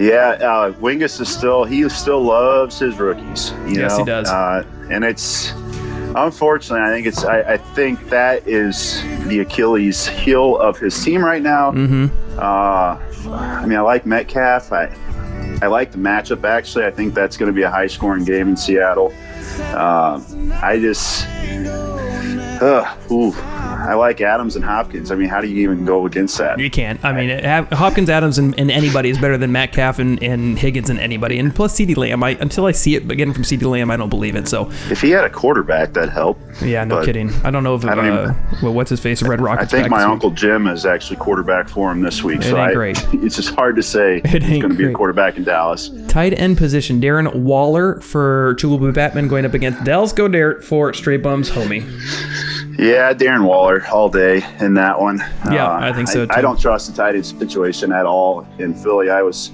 Yeah, 0.00 0.36
uh, 0.40 0.72
Wingus 0.74 1.20
is 1.20 1.28
still 1.28 1.64
he 1.64 1.88
still 1.88 2.22
loves 2.22 2.78
his 2.78 2.98
rookies. 2.98 3.52
You 3.66 3.80
Yes, 3.80 3.92
know? 3.92 3.98
he 3.98 4.04
does. 4.04 4.28
Uh, 4.28 4.64
and 4.90 5.04
it's 5.04 5.52
unfortunately, 6.16 6.84
I 6.84 6.90
think 6.92 7.06
it's 7.06 7.24
I, 7.24 7.52
I 7.52 7.56
think 7.56 8.08
that 8.08 8.46
is 8.46 9.02
the 9.28 9.40
Achilles 9.40 10.06
heel 10.06 10.58
of 10.58 10.78
his 10.78 11.00
team 11.02 11.24
right 11.24 11.42
now. 11.42 11.70
Mm-hmm. 11.72 12.06
Uh, 12.38 12.98
I 13.32 13.66
mean, 13.66 13.78
I 13.78 13.82
like 13.82 14.04
Metcalf. 14.06 14.72
I 14.72 14.86
I 15.62 15.68
like 15.68 15.92
the 15.92 15.98
matchup. 15.98 16.42
Actually, 16.42 16.86
I 16.86 16.90
think 16.90 17.14
that's 17.14 17.36
going 17.36 17.46
to 17.46 17.54
be 17.54 17.62
a 17.62 17.70
high 17.70 17.86
scoring 17.86 18.24
game 18.24 18.48
in 18.48 18.56
Seattle. 18.56 19.14
Um, 19.74 20.52
I 20.60 20.76
just, 20.80 21.24
uh, 22.60 22.96
ooh, 23.12 23.30
I 23.82 23.94
like 23.94 24.20
Adams 24.20 24.56
and 24.56 24.64
Hopkins. 24.64 25.10
I 25.10 25.14
mean, 25.16 25.28
how 25.28 25.40
do 25.40 25.48
you 25.48 25.62
even 25.70 25.84
go 25.84 26.06
against 26.06 26.38
that? 26.38 26.58
You 26.58 26.70
can't. 26.70 27.04
I 27.04 27.12
mean, 27.12 27.42
Hopkins, 27.72 28.08
Adams, 28.08 28.38
and, 28.38 28.58
and 28.58 28.70
anybody 28.70 29.10
is 29.10 29.18
better 29.18 29.36
than 29.36 29.52
Metcalf 29.52 29.98
and, 29.98 30.22
and 30.22 30.58
Higgins 30.58 30.90
and 30.90 30.98
anybody. 30.98 31.38
And 31.38 31.54
plus, 31.54 31.76
CeeDee 31.76 31.96
Lamb. 31.96 32.22
I, 32.22 32.30
until 32.40 32.66
I 32.66 32.72
see 32.72 32.94
it 32.94 33.10
again 33.10 33.32
from 33.32 33.42
CeeDee 33.42 33.68
Lamb, 33.68 33.90
I 33.90 33.96
don't 33.96 34.08
believe 34.08 34.36
it. 34.36 34.48
So, 34.48 34.70
If 34.90 35.00
he 35.00 35.10
had 35.10 35.24
a 35.24 35.30
quarterback, 35.30 35.92
that'd 35.92 36.10
help. 36.10 36.38
yeah, 36.62 36.84
no 36.84 36.96
But 36.96 37.06
kidding. 37.06 37.30
I 37.44 37.50
don't 37.50 37.64
know 37.64 37.74
if 37.74 37.84
I 37.84 37.94
don't 37.94 38.06
uh, 38.06 38.34
well, 38.62 38.74
what's 38.74 38.90
his 38.90 39.00
face, 39.00 39.22
Red 39.22 39.40
I 39.40 39.64
think 39.64 39.88
my 39.88 40.04
week. 40.04 40.12
uncle 40.12 40.30
Jim 40.30 40.66
is 40.66 40.86
actually 40.86 41.16
quarterback 41.16 41.68
for 41.68 41.90
him 41.90 42.00
this 42.00 42.22
week. 42.22 42.40
It 42.40 42.44
so 42.44 42.58
I, 42.58 42.72
great. 42.72 43.02
it's 43.14 43.36
just 43.36 43.54
hard 43.54 43.76
to 43.76 43.82
say 43.82 44.20
It 44.24 44.42
he's 44.42 44.62
going 44.62 44.72
to 44.72 44.78
be 44.78 44.86
a 44.86 44.92
quarterback 44.92 45.36
in 45.36 45.44
Dallas. 45.44 45.90
Tight 46.08 46.32
end 46.34 46.58
position, 46.58 47.00
Darren 47.00 47.34
Waller 47.34 48.00
for 48.00 48.54
Chalupa 48.56 48.92
Batman 48.94 49.28
going 49.28 49.44
up 49.44 49.54
against 49.54 49.82
Dallas 49.84 50.12
Goedert 50.12 50.62
for 50.64 50.92
Straight 50.92 51.22
Bums 51.22 51.50
Homie. 51.50 51.82
Yeah, 52.82 53.12
Darren 53.14 53.44
Waller 53.46 53.86
all 53.92 54.08
day 54.08 54.42
in 54.58 54.74
that 54.74 55.00
one. 55.00 55.20
Uh, 55.20 55.50
Yeah, 55.52 55.70
I 55.72 55.92
think 55.92 56.08
so, 56.08 56.26
I, 56.30 56.36
too. 56.36 56.42
don't 56.42 56.60
trust 56.60 56.90
the 56.90 56.96
tight 56.96 57.14
end 57.14 57.24
situation 57.24 57.92
at 57.92 58.06
all 58.06 58.44
in 58.58 58.74
Philly. 58.74 59.08
I 59.08 59.22
was, 59.22 59.52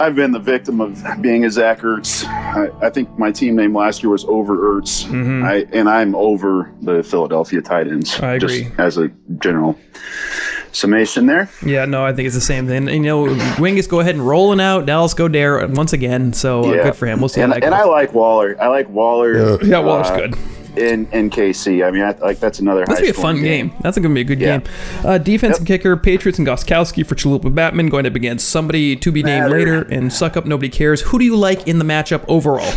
I've 0.00 0.16
been 0.16 0.32
the 0.32 0.40
victim 0.40 0.80
of 0.80 1.00
being 1.20 1.44
a 1.44 1.50
Zach 1.50 1.80
Ertz. 1.82 2.24
I, 2.26 2.70
I 2.84 2.90
think 2.90 3.16
my 3.16 3.30
team 3.30 3.54
name 3.54 3.76
last 3.76 4.02
year 4.02 4.10
was 4.10 4.24
over 4.24 4.56
Ertz, 4.56 5.04
I, 5.44 5.66
and 5.72 5.88
I'm 5.88 6.16
over 6.16 6.72
the 6.82 7.04
Philadelphia 7.04 7.62
tight 7.62 7.86
ends. 7.86 8.10
Mm-hmm. 8.14 8.24
I 8.24 8.32
agree. 8.34 8.64
Just 8.64 8.78
as 8.80 8.98
a 8.98 9.08
general 9.38 9.78
summation 10.72 11.26
there. 11.26 11.48
Yeah, 11.64 11.84
no, 11.84 12.04
I 12.04 12.12
think 12.12 12.26
it's 12.26 12.34
the 12.34 12.40
same 12.40 12.66
thing. 12.66 12.88
You 12.88 12.98
know, 12.98 13.26
Wingus 13.56 13.88
go 13.88 14.00
ahead 14.00 14.16
and 14.16 14.26
rolling 14.26 14.60
out. 14.60 14.86
Dallas 14.86 15.14
Goedert 15.14 15.70
once 15.76 15.92
again. 15.92 16.32
So 16.32 16.64
uh, 16.64 16.72
Yeah. 16.72 16.82
good 16.82 16.96
for 16.96 17.06
him. 17.06 17.20
We'll 17.20 17.28
see 17.28 17.40
and, 17.40 17.52
how 17.52 17.60
that 17.60 17.64
and 17.64 17.72
goes. 17.72 17.82
I 17.82 17.88
like 17.88 18.12
Waller. 18.12 18.56
I 18.60 18.66
like 18.66 18.88
Waller. 18.88 19.62
Yeah, 19.64 19.78
Waller's 19.78 20.08
uh, 20.08 20.16
good. 20.16 20.34
In 20.76 21.06
in 21.12 21.30
KC. 21.30 21.86
I 21.86 21.90
mean, 21.92 22.02
I, 22.02 22.12
like 22.18 22.40
that's 22.40 22.58
another. 22.58 22.80
That's 22.80 23.00
gonna 23.00 23.12
be 23.12 23.16
a 23.18 23.22
fun 23.22 23.40
game. 23.40 23.72
That's 23.80 23.96
gonna 23.96 24.12
be 24.12 24.22
a 24.22 24.24
good 24.24 24.40
Yeah. 24.40 24.58
game. 24.58 24.68
Uh, 25.04 25.18
defense 25.18 25.58
and 25.58 25.66
kicker: 25.66 25.96
Patriots 25.96 26.38
and 26.38 26.46
Gostkowski 26.48 27.06
for 27.06 27.14
Chalupa 27.14 27.54
Batman 27.54 27.88
going 27.88 28.06
up 28.06 28.14
against 28.16 28.48
somebody 28.48 28.96
to 28.96 29.12
be 29.12 29.22
named 29.22 29.50
later 29.50 29.82
and 29.82 30.12
suck 30.12 30.36
up. 30.36 30.46
Nobody 30.46 30.68
cares. 30.68 31.00
Who 31.02 31.18
do 31.20 31.24
you 31.24 31.36
like 31.36 31.68
in 31.68 31.78
the 31.78 31.84
matchup 31.84 32.24
overall? 32.26 32.72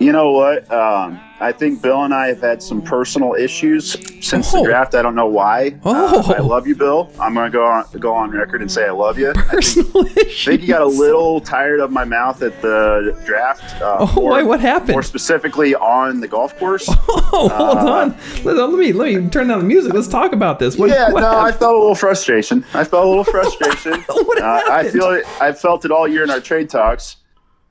You 0.00 0.10
know 0.10 0.32
what? 0.32 0.68
Um, 0.72 1.20
I 1.44 1.52
think 1.52 1.82
Bill 1.82 2.04
and 2.04 2.14
I 2.14 2.28
have 2.28 2.40
had 2.40 2.62
some 2.62 2.80
personal 2.80 3.34
issues 3.34 3.96
since 4.26 4.54
Oh. 4.54 4.58
the 4.62 4.64
draft. 4.68 4.94
I 4.94 5.02
don't 5.02 5.14
know 5.14 5.26
why. 5.26 5.74
Oh. 5.84 6.22
Uh, 6.30 6.34
I 6.34 6.38
love 6.38 6.66
you, 6.66 6.74
Bill. 6.74 7.10
I'm 7.20 7.34
gonna 7.34 7.50
go 7.50 7.64
on 7.64 7.84
go 7.98 8.14
on 8.14 8.30
record 8.30 8.62
and 8.62 8.70
say 8.72 8.86
I 8.86 8.90
love 8.92 9.18
you. 9.18 9.30
I 9.30 9.32
think, 9.34 9.46
Personal 9.48 10.06
I 10.08 10.12
think 10.14 10.62
you 10.62 10.68
got 10.68 10.80
a 10.82 10.86
little 10.86 11.40
tired 11.40 11.80
of 11.80 11.90
my 11.90 12.04
mouth 12.04 12.42
at 12.42 12.60
the 12.62 13.20
draft. 13.26 13.62
Uh, 13.82 13.96
Oh, 14.16 14.20
why? 14.22 14.42
What 14.42 14.60
happened? 14.60 14.92
More 14.92 15.02
specifically 15.02 15.74
on 15.74 16.20
the 16.20 16.28
golf 16.28 16.58
course. 16.58 16.88
Oh, 17.36 17.48
hold 17.48 17.78
on. 17.78 18.16
Let, 18.44 18.56
let 18.56 18.70
me 18.78 18.92
let 18.92 19.12
me 19.12 19.28
turn 19.28 19.48
down 19.48 19.58
the 19.58 19.64
music. 19.64 19.92
Let's 19.92 20.06
talk 20.08 20.32
about 20.32 20.58
this. 20.60 20.76
What, 20.78 20.88
yeah, 20.90 21.10
what 21.10 21.20
no, 21.22 21.38
I 21.40 21.50
felt 21.50 21.74
a 21.74 21.78
little 21.78 21.94
frustration. 21.96 22.64
I 22.74 22.84
felt 22.84 23.04
a 23.04 23.08
little 23.08 23.24
frustration. 23.36 24.00
What 24.08 24.40
uh, 24.40 24.62
I 24.70 24.88
feel 24.88 25.10
it. 25.10 25.24
I 25.42 25.52
felt 25.52 25.84
it 25.84 25.90
all 25.90 26.06
year 26.06 26.22
in 26.22 26.30
our 26.30 26.40
trade 26.40 26.70
talks, 26.70 27.16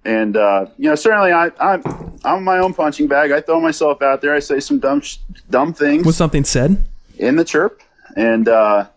and 0.05 0.35
uh, 0.37 0.65
you 0.77 0.89
know, 0.89 0.95
certainly 0.95 1.31
I, 1.31 1.49
I'm 1.59 1.81
I'm 2.23 2.43
my 2.43 2.59
own 2.59 2.73
punching 2.73 3.07
bag. 3.07 3.31
I 3.31 3.41
throw 3.41 3.59
myself 3.59 4.01
out 4.01 4.21
there. 4.21 4.33
I 4.35 4.39
say 4.39 4.59
some 4.59 4.79
dumb 4.79 5.01
sh- 5.01 5.17
dumb 5.49 5.73
things 5.73 6.05
Was 6.05 6.17
something 6.17 6.43
said? 6.43 6.83
in 7.17 7.35
the 7.35 7.45
chirp, 7.45 7.81
and 8.15 8.47
uh, 8.49 8.87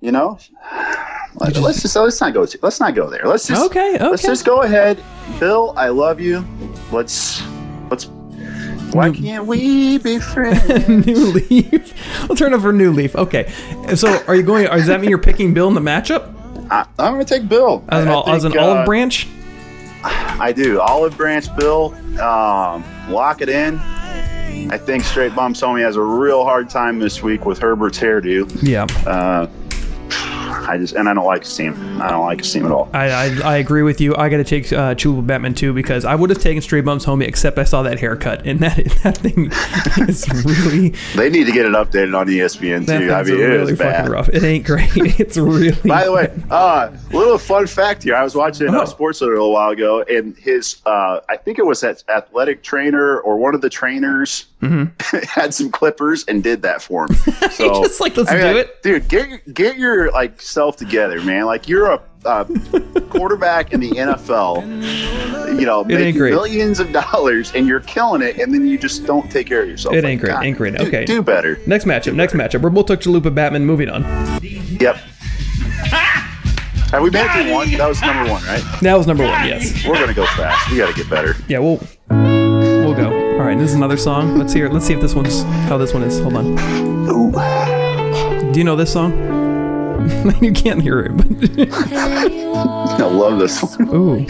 you 0.00 0.10
know, 0.12 0.38
let, 1.36 1.56
us 1.56 1.82
just 1.82 1.94
let's 1.96 2.20
not 2.20 2.32
go. 2.34 2.46
To, 2.46 2.58
let's 2.62 2.80
not 2.80 2.94
go 2.94 3.08
there. 3.10 3.22
Let's 3.24 3.46
just 3.46 3.64
Okay, 3.66 3.98
Let's 4.00 4.22
just 4.22 4.44
go 4.44 4.62
ahead, 4.62 5.02
Bill. 5.38 5.74
I 5.76 5.88
love 5.88 6.20
you. 6.20 6.44
Let's 6.90 7.42
let's. 7.90 8.08
Why 8.92 9.10
can't 9.10 9.46
we 9.46 9.96
be 9.98 10.18
friends? 10.32 10.88
new 10.88 11.26
leaf. 11.32 12.28
We'll 12.28 12.36
turn 12.36 12.52
over 12.52 12.72
new 12.72 12.92
leaf. 12.92 13.14
Okay. 13.16 13.50
So 13.94 14.22
are 14.26 14.34
you 14.34 14.42
going? 14.42 14.66
Does 14.66 14.86
that 14.88 15.00
mean 15.00 15.08
you're 15.08 15.18
picking 15.18 15.54
Bill 15.54 15.66
in 15.68 15.74
the 15.74 15.80
matchup 15.80 16.34
I, 16.70 16.86
I'm 16.98 17.14
going 17.14 17.24
to 17.24 17.38
take 17.38 17.48
Bill. 17.48 17.82
as 17.88 18.02
an, 18.04 18.08
I- 18.08 18.12
I 18.12 18.14
ol- 18.16 18.28
as 18.28 18.44
an 18.44 18.52
think, 18.52 18.62
olive 18.62 18.78
uh, 18.78 18.84
branch? 18.84 19.28
I 20.04 20.52
do. 20.52 20.80
Olive 20.80 21.16
Branch 21.16 21.46
Bill, 21.56 21.94
um, 22.20 22.84
lock 23.10 23.40
it 23.40 23.48
in. 23.48 23.78
I 24.70 24.78
think 24.78 25.04
Straight 25.04 25.34
Bum 25.34 25.54
Homie 25.54 25.82
has 25.82 25.96
a 25.96 26.02
real 26.02 26.44
hard 26.44 26.68
time 26.68 26.98
this 26.98 27.22
week 27.22 27.46
with 27.46 27.58
Herbert's 27.58 27.98
hairdo. 27.98 28.48
Yeah. 28.62 28.86
Uh, 29.06 29.46
I 30.52 30.78
just 30.78 30.94
and 30.94 31.08
I 31.08 31.14
don't 31.14 31.24
like 31.26 31.44
Steam. 31.44 32.00
I 32.00 32.10
don't 32.10 32.24
like 32.24 32.44
Steam 32.44 32.66
at 32.66 32.72
all. 32.72 32.88
I, 32.92 33.10
I, 33.10 33.40
I 33.44 33.56
agree 33.58 33.82
with 33.82 34.00
you. 34.00 34.14
I 34.16 34.28
got 34.28 34.36
to 34.38 34.44
take 34.44 34.72
uh, 34.72 34.94
Chalupa 34.94 35.26
Batman 35.26 35.54
too 35.54 35.72
because 35.72 36.04
I 36.04 36.14
would 36.14 36.30
have 36.30 36.40
taken 36.40 36.62
Stray 36.62 36.80
Bums 36.80 37.04
Homie 37.06 37.26
except 37.26 37.58
I 37.58 37.64
saw 37.64 37.82
that 37.82 37.98
haircut 37.98 38.46
and 38.46 38.60
that 38.60 38.76
that 39.02 39.18
thing 39.18 39.50
is 40.08 40.28
really 40.44 40.90
They 41.16 41.30
need 41.30 41.44
to 41.46 41.52
get 41.52 41.66
it 41.66 41.72
updated 41.72 42.18
on 42.18 42.26
ESPN 42.26 42.86
that 42.86 42.98
too. 42.98 43.12
I 43.12 43.22
mean, 43.22 43.34
it 43.40 43.44
really 43.44 43.72
is 43.72 43.78
fucking 43.78 43.92
bad. 44.04 44.08
rough. 44.08 44.28
It 44.28 44.42
ain't 44.42 44.64
great. 44.66 44.90
It's 45.22 45.36
really. 45.36 45.72
By 45.88 46.04
the 46.04 46.12
way, 46.12 46.32
uh, 46.50 46.90
little 47.12 47.38
fun 47.38 47.66
fact 47.66 48.02
here. 48.02 48.14
I 48.14 48.22
was 48.24 48.34
watching 48.34 48.68
Oh. 48.68 48.80
uh, 48.80 48.86
Sports 48.86 49.20
a 49.20 49.26
little 49.26 49.52
while 49.52 49.70
ago, 49.70 50.02
and 50.02 50.36
his, 50.36 50.76
uh, 50.86 51.20
I 51.28 51.36
think 51.36 51.58
it 51.58 51.66
was 51.66 51.80
that 51.80 52.02
athletic 52.08 52.62
trainer 52.62 53.18
or 53.20 53.36
one 53.36 53.54
of 53.54 53.60
the 53.60 53.70
trainers 53.70 54.46
had 55.24 55.52
some 55.52 55.70
clippers 55.70 56.24
and 56.28 56.42
did 56.42 56.62
that 56.62 56.80
for 56.82 57.06
him. 57.06 57.14
So 57.52 57.70
Mm-hmm. 57.70 57.82
Just 57.82 58.00
like, 58.00 58.16
let's 58.16 58.30
I 58.30 58.34
mean, 58.34 58.42
do 58.42 58.54
like, 58.58 58.66
it. 58.66 58.82
dude. 58.82 59.08
Get 59.08 59.28
your, 59.28 59.38
get 59.52 59.76
your 59.76 60.10
like 60.12 60.40
self 60.40 60.76
together, 60.76 61.20
man. 61.22 61.44
Like 61.46 61.68
you're 61.68 61.90
a 61.92 62.02
uh, 62.24 62.44
quarterback 63.10 63.72
in 63.72 63.80
the 63.80 63.90
NFL. 63.90 64.62
You 65.58 65.66
know, 65.66 65.80
ain't 65.80 65.88
making 65.88 66.20
millions 66.22 66.80
of 66.80 66.92
dollars, 66.92 67.52
and 67.54 67.66
you're 67.66 67.80
killing 67.80 68.22
it, 68.22 68.38
and 68.38 68.54
then 68.54 68.66
you 68.66 68.78
just 68.78 69.04
don't 69.04 69.30
take 69.30 69.48
care 69.48 69.62
of 69.62 69.68
yourself. 69.68 69.94
It 69.94 70.04
Like, 70.04 70.12
ain't 70.12 70.20
great, 70.20 70.30
God, 70.32 70.44
ain't 70.44 70.56
great. 70.56 70.76
do- 70.78 70.84
Okay. 70.86 71.04
do 71.04 71.22
better. 71.22 71.58
Next 71.66 71.84
matchup. 71.84 72.14
Next 72.14 72.32
matchup. 72.34 72.62
We're 72.62 72.70
both 72.70 72.86
took 72.86 73.00
Chalupa 73.00 73.34
Batman. 73.34 73.64
Moving 73.66 73.88
on. 73.90 74.02
Yep. 74.42 74.96
Have 76.90 77.02
we 77.02 77.08
made 77.10 77.24
it 77.24 77.44
to 77.48 77.52
one? 77.54 77.70
That 77.72 77.88
was 77.88 78.02
number 78.02 78.30
one, 78.30 78.42
right? 78.44 78.62
That 78.82 78.94
was 78.96 79.06
number 79.06 79.24
one. 79.24 79.46
Yes. 79.48 79.86
We're 79.86 79.94
gonna 79.94 80.12
go 80.12 80.26
fast. 80.26 80.70
We 80.70 80.76
gotta 80.76 80.92
get 80.92 81.08
better. 81.08 81.34
Yeah. 81.48 81.58
We'll 81.58 81.70
we'll 81.78 81.78
go. 81.78 81.86
All 83.42 83.48
right. 83.48 83.58
This 83.58 83.70
is 83.70 83.74
another 83.74 83.96
song. 83.96 84.38
Let's 84.38 84.52
hear. 84.52 84.68
Let's 84.68 84.86
see 84.86 84.94
if 84.94 85.00
this 85.00 85.16
one's 85.16 85.42
how 85.66 85.76
this 85.76 85.92
one 85.92 86.04
is. 86.04 86.20
Hold 86.20 86.36
on. 86.36 86.54
Do 88.52 88.58
you 88.60 88.62
know 88.62 88.76
this 88.76 88.92
song? 88.92 89.10
you 90.40 90.52
can't 90.52 90.80
hear 90.80 91.00
it. 91.00 91.16
But 91.16 91.68
I 91.72 93.04
love 93.06 93.40
this 93.40 93.60
one. 93.60 93.88
ooh. 93.92 94.26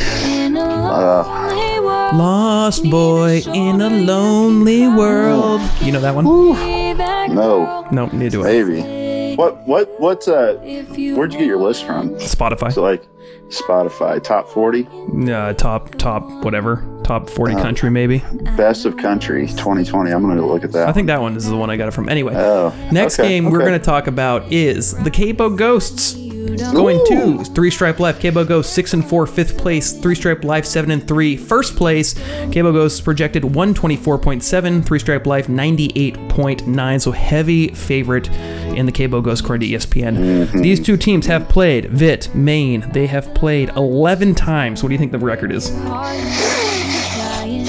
Uh, 0.58 2.14
Lost 2.14 2.84
boy 2.90 3.42
in 3.52 3.82
a 3.82 3.90
lonely 3.90 4.88
world. 4.88 5.60
You 5.82 5.92
know 5.92 6.00
that 6.00 6.14
one? 6.14 6.24
no, 6.24 7.86
No, 7.92 8.06
neither 8.06 8.30
do 8.30 8.44
I. 8.44 8.62
maybe. 8.62 9.36
What? 9.36 9.66
What? 9.68 9.90
What's 10.00 10.26
uh? 10.26 10.54
Where'd 10.62 11.32
you 11.34 11.38
get 11.38 11.46
your 11.46 11.58
list 11.58 11.84
from? 11.84 12.10
Spotify. 12.16 12.72
So 12.72 12.80
like, 12.82 13.02
Spotify 13.48 14.22
top 14.22 14.48
forty, 14.48 14.86
Uh, 15.30 15.52
top, 15.52 15.94
top, 15.96 16.22
whatever. 16.44 16.82
Top 17.04 17.28
40 17.28 17.54
Uh, 17.54 17.62
country, 17.62 17.90
maybe. 17.90 18.22
best 18.56 18.84
of 18.84 18.96
country 18.96 19.46
2020. 19.48 20.10
I'm 20.12 20.22
gonna 20.22 20.40
go 20.40 20.46
look 20.46 20.64
at 20.64 20.72
that. 20.72 20.88
I 20.88 20.92
think 20.92 21.06
that 21.08 21.20
one 21.20 21.36
is 21.36 21.46
the 21.48 21.56
one 21.56 21.68
I 21.70 21.76
got 21.76 21.88
it 21.88 21.90
from. 21.92 22.08
Anyway, 22.08 22.34
Oh, 22.36 22.72
next 22.90 23.18
okay, 23.18 23.28
game 23.28 23.50
we're 23.50 23.58
going 23.60 23.72
to 23.72 23.78
talk 23.78 24.06
about 24.06 24.50
is 24.52 24.94
the 24.94 25.10
Cabo 25.10 25.50
Ghosts. 25.50 26.18
Going 26.72 27.00
to 27.06 27.44
three 27.44 27.70
stripe 27.70 28.00
life. 28.00 28.18
Cabo 28.20 28.44
Ghosts 28.44 28.72
six 28.72 28.92
and 28.94 29.04
four, 29.08 29.26
fifth 29.26 29.56
place. 29.56 29.92
Three 29.92 30.14
stripe 30.16 30.42
life 30.44 30.64
seven 30.64 30.90
and 30.90 31.06
three, 31.06 31.36
first 31.36 31.76
place. 31.76 32.14
Cabo 32.50 32.72
Ghosts 32.72 33.00
projected 33.00 33.44
one 33.54 33.72
twenty 33.74 33.96
four 33.96 34.18
point 34.18 34.42
seven. 34.42 34.82
Three 34.82 34.98
stripe 34.98 35.24
life 35.26 35.48
ninety 35.48 35.92
eight 35.94 36.16
point 36.28 36.66
nine. 36.66 36.98
So 37.00 37.12
heavy 37.12 37.68
favorite 37.68 38.28
in 38.76 38.86
the 38.86 38.92
Cabo 38.92 39.20
Ghosts 39.20 39.42
according 39.42 39.68
to 39.70 39.76
ESPN. 39.76 40.16
Mm-hmm. 40.16 40.62
These 40.62 40.80
two 40.80 40.96
teams 40.96 41.26
have 41.26 41.48
played 41.48 41.86
Vit, 41.90 42.34
Maine. 42.34 42.88
They 42.92 43.06
have 43.06 43.32
played 43.34 43.70
eleven 43.70 44.34
times. 44.34 44.82
What 44.82 44.88
do 44.88 44.94
you 44.94 44.98
think 44.98 45.12
the 45.12 45.18
record 45.18 45.52
is? 45.52 45.70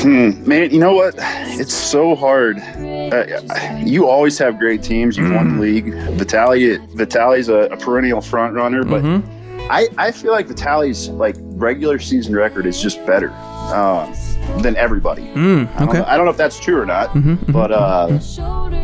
Hmm. 0.04 0.46
Man, 0.46 0.70
you 0.72 0.80
know 0.80 0.94
what? 0.94 1.16
It's 1.18 1.74
so 1.74 2.14
hard. 2.14 2.60
Uh, 2.60 3.42
you 3.86 4.08
always 4.08 4.38
have 4.38 4.60
great 4.60 4.84
teams. 4.84 5.18
You've 5.18 5.34
won 5.34 5.48
the 5.48 5.54
hmm. 5.54 5.60
league. 5.62 5.94
Vitali, 6.18 6.78
Vitali's 6.96 7.48
a, 7.48 7.70
a 7.72 7.78
perennial 7.78 8.22
front 8.22 8.54
runner, 8.54 8.84
but 8.84 9.02
mm-hmm. 9.02 9.72
I, 9.72 9.88
I 9.98 10.12
feel 10.12 10.32
like 10.32 10.48
Vitali's 10.48 11.08
like 11.10 11.38
regular 11.40 12.00
season 12.00 12.36
record 12.36 12.66
is 12.66 12.82
just 12.82 13.04
better 13.06 13.30
uh, 13.64 14.14
than 14.62 14.76
everybody. 14.76 15.30
I, 15.32 15.34
don't 15.34 15.90
okay. 15.90 16.00
know, 16.00 16.06
I 16.06 16.18
don't 16.18 16.26
know 16.26 16.32
if 16.32 16.38
that's 16.38 16.60
true 16.60 16.80
or 16.80 16.86
not, 16.86 17.12
but 17.52 17.72
uh, 17.72 18.20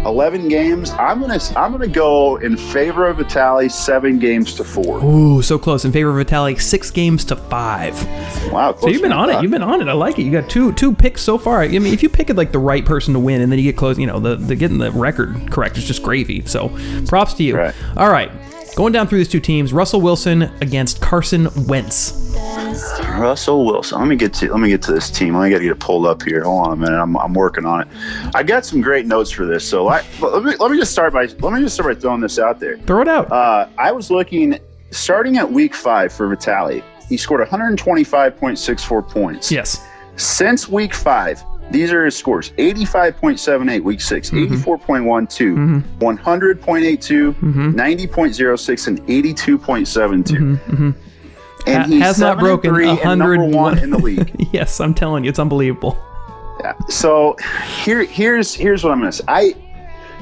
eleven 0.06 0.48
games. 0.48 0.92
I'm 0.92 1.20
gonna 1.20 1.40
I'm 1.56 1.72
gonna 1.72 1.88
go 1.88 2.38
in 2.38 2.58
favor 2.58 3.08
of 3.08 3.18
Vitali. 3.18 3.70
Seven 3.70 4.20
games 4.20 4.56
to 4.56 4.64
four. 4.64 5.04
Ooh, 5.04 5.42
so 5.42 5.60
close 5.60 5.86
in 5.86 5.92
favor 5.92 6.18
of 6.18 6.28
Vitalik. 6.28 6.62
Six 6.62 6.92
games 6.92 7.24
to 7.26 7.36
five. 7.36 7.94
Wow. 8.52 8.76
So 8.80 8.88
you've 8.90 9.02
been 9.02 9.12
on 9.12 9.30
it. 9.30 9.42
You've 9.42 9.52
been 9.52 9.64
on 9.64 9.82
it. 9.82 9.88
I 9.88 9.94
like 9.94 10.18
it. 10.20 10.24
You 10.24 10.32
got 10.32 10.50
two 10.50 10.74
two 10.74 10.94
picks 10.94 11.22
so 11.22 11.38
far. 11.38 11.62
I 11.62 11.68
mean, 11.68 11.94
if 11.94 12.04
you 12.04 12.10
pick 12.10 12.30
it 12.30 12.36
like 12.36 12.52
the 12.52 12.60
right 12.60 12.86
person 12.86 13.14
to 13.14 13.20
win, 13.20 13.42
and 13.42 13.52
then 13.52 13.60
you 13.60 13.66
get 13.66 13.78
close, 13.78 13.98
you 13.98 14.08
know, 14.08 14.20
the, 14.20 14.36
the 14.36 14.56
getting 14.56 14.78
the 14.78 14.92
record 14.92 15.52
correct 15.52 15.78
is 15.78 15.84
just 15.84 16.04
gravy. 16.04 16.46
So 16.46 16.70
props 17.08 17.34
to 17.36 17.44
you. 17.44 17.58
Right. 17.58 17.76
All 17.98 18.10
right. 18.10 18.32
Going 18.76 18.94
down 18.94 19.08
through 19.08 19.18
these 19.20 19.28
two 19.28 19.40
teams, 19.42 19.74
Russell 19.74 20.00
Wilson 20.00 20.44
against 20.62 21.02
Carson 21.02 21.50
Wentz. 21.68 22.14
Russell 23.18 23.66
Wilson. 23.66 24.00
Let 24.00 24.08
me 24.08 24.16
get 24.16 24.34
to 24.36 24.50
let 24.52 24.60
me 24.62 24.70
get 24.70 24.82
to 24.84 24.94
this 24.94 25.10
team. 25.10 25.36
I 25.36 25.50
got 25.50 25.58
to 25.58 25.64
get 25.64 25.72
it 25.72 25.80
pulled 25.80 26.06
up 26.06 26.24
here. 26.24 26.44
Hold 26.44 26.68
on 26.68 26.74
a 26.74 26.76
minute. 26.78 26.98
I'm, 26.98 27.18
I'm 27.18 27.34
working 27.34 27.66
on 27.66 27.82
it. 27.82 27.88
I 28.34 28.44
got 28.44 28.66
some 28.66 28.80
great 28.80 29.06
notes 29.06 29.32
for 29.32 29.46
this. 29.46 29.68
So 29.68 29.90
I, 29.90 30.04
let 30.22 30.44
me 30.44 30.56
let 30.56 30.72
me 30.72 30.78
just 30.78 30.92
start 30.92 31.12
by 31.14 31.26
let 31.26 31.54
me 31.54 31.60
just 31.62 31.76
start 31.76 31.94
by 31.96 32.00
throwing 32.00 32.22
this 32.22 32.40
out 32.40 32.60
there. 32.62 32.78
Throw 32.80 33.02
it 33.02 33.08
out. 33.10 33.30
Uh, 33.32 33.68
I 33.78 33.92
was 33.92 34.10
looking 34.10 34.60
starting 34.92 35.38
at 35.38 35.52
week 35.52 35.76
five 35.76 36.14
for 36.14 36.28
Vitali. 36.28 36.84
He 37.10 37.18
scored 37.18 37.46
125.64 37.48 39.10
points. 39.10 39.52
yes. 39.52 39.86
Since 40.16 40.68
week 40.70 40.94
five, 40.94 41.44
these 41.72 41.92
are 41.94 42.06
his 42.06 42.16
scores 42.16 42.52
85.78 42.52 43.82
week 43.84 44.02
6 44.02 44.30
Mm-hmm. 44.32 44.54
84.12, 44.56 45.28
mm-hmm. 45.28 46.04
100.82, 46.04 47.34
mm-hmm. 47.34 47.70
90.06, 47.72 48.88
and 48.88 49.02
82.72. 49.08 50.58
Mm-hmm. 50.58 50.92
And 51.68 51.84
Ha- 51.84 51.88
he's 51.90 52.02
has 52.02 52.20
not 52.20 52.26
seven 52.26 52.30
and 52.32 52.40
broken 52.40 52.74
three 52.74 52.88
and 52.90 52.98
101. 53.00 53.52
one 53.52 53.78
in 53.80 53.90
the 53.92 53.98
league. 53.98 54.34
Yes, 54.54 54.80
I'm 54.80 54.94
telling 54.96 55.24
you, 55.24 55.30
it's 55.30 55.38
unbelievable. 55.40 55.98
Yeah. 56.62 56.74
So 56.90 57.36
here, 57.84 58.04
here's 58.04 58.54
here's 58.56 58.84
what 58.84 58.92
I'm 58.92 59.00
gonna 59.00 59.12
say. 59.12 59.24
I 59.28 59.54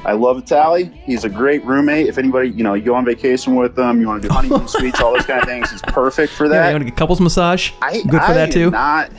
I 0.04 0.12
love 0.12 0.44
Tally. 0.44 0.84
He's 1.04 1.24
a 1.24 1.28
great 1.28 1.64
roommate. 1.64 2.06
If 2.08 2.18
anybody, 2.18 2.50
you 2.50 2.62
know, 2.62 2.74
you 2.74 2.82
go 2.84 2.94
on 2.94 3.04
vacation 3.04 3.54
with 3.56 3.76
him, 3.78 4.00
you 4.00 4.06
want 4.06 4.22
to 4.22 4.28
do 4.28 4.34
honeymoon 4.38 4.68
suites, 4.68 5.00
all 5.00 5.14
those 5.14 5.24
kind 5.26 5.40
of 5.40 5.48
things, 5.48 5.70
he's 5.70 5.80
perfect 5.82 6.32
for 6.34 6.44
Yeah, 6.44 6.50
that. 6.50 6.68
you 6.68 6.74
want 6.74 6.82
to 6.84 6.90
get 6.90 6.96
couples 6.98 7.20
massage? 7.20 7.72
I, 7.80 8.02
Good 8.02 8.10
for 8.10 8.18
I 8.20 8.34
that 8.34 8.52
too. 8.52 8.70
Not. 8.70 9.10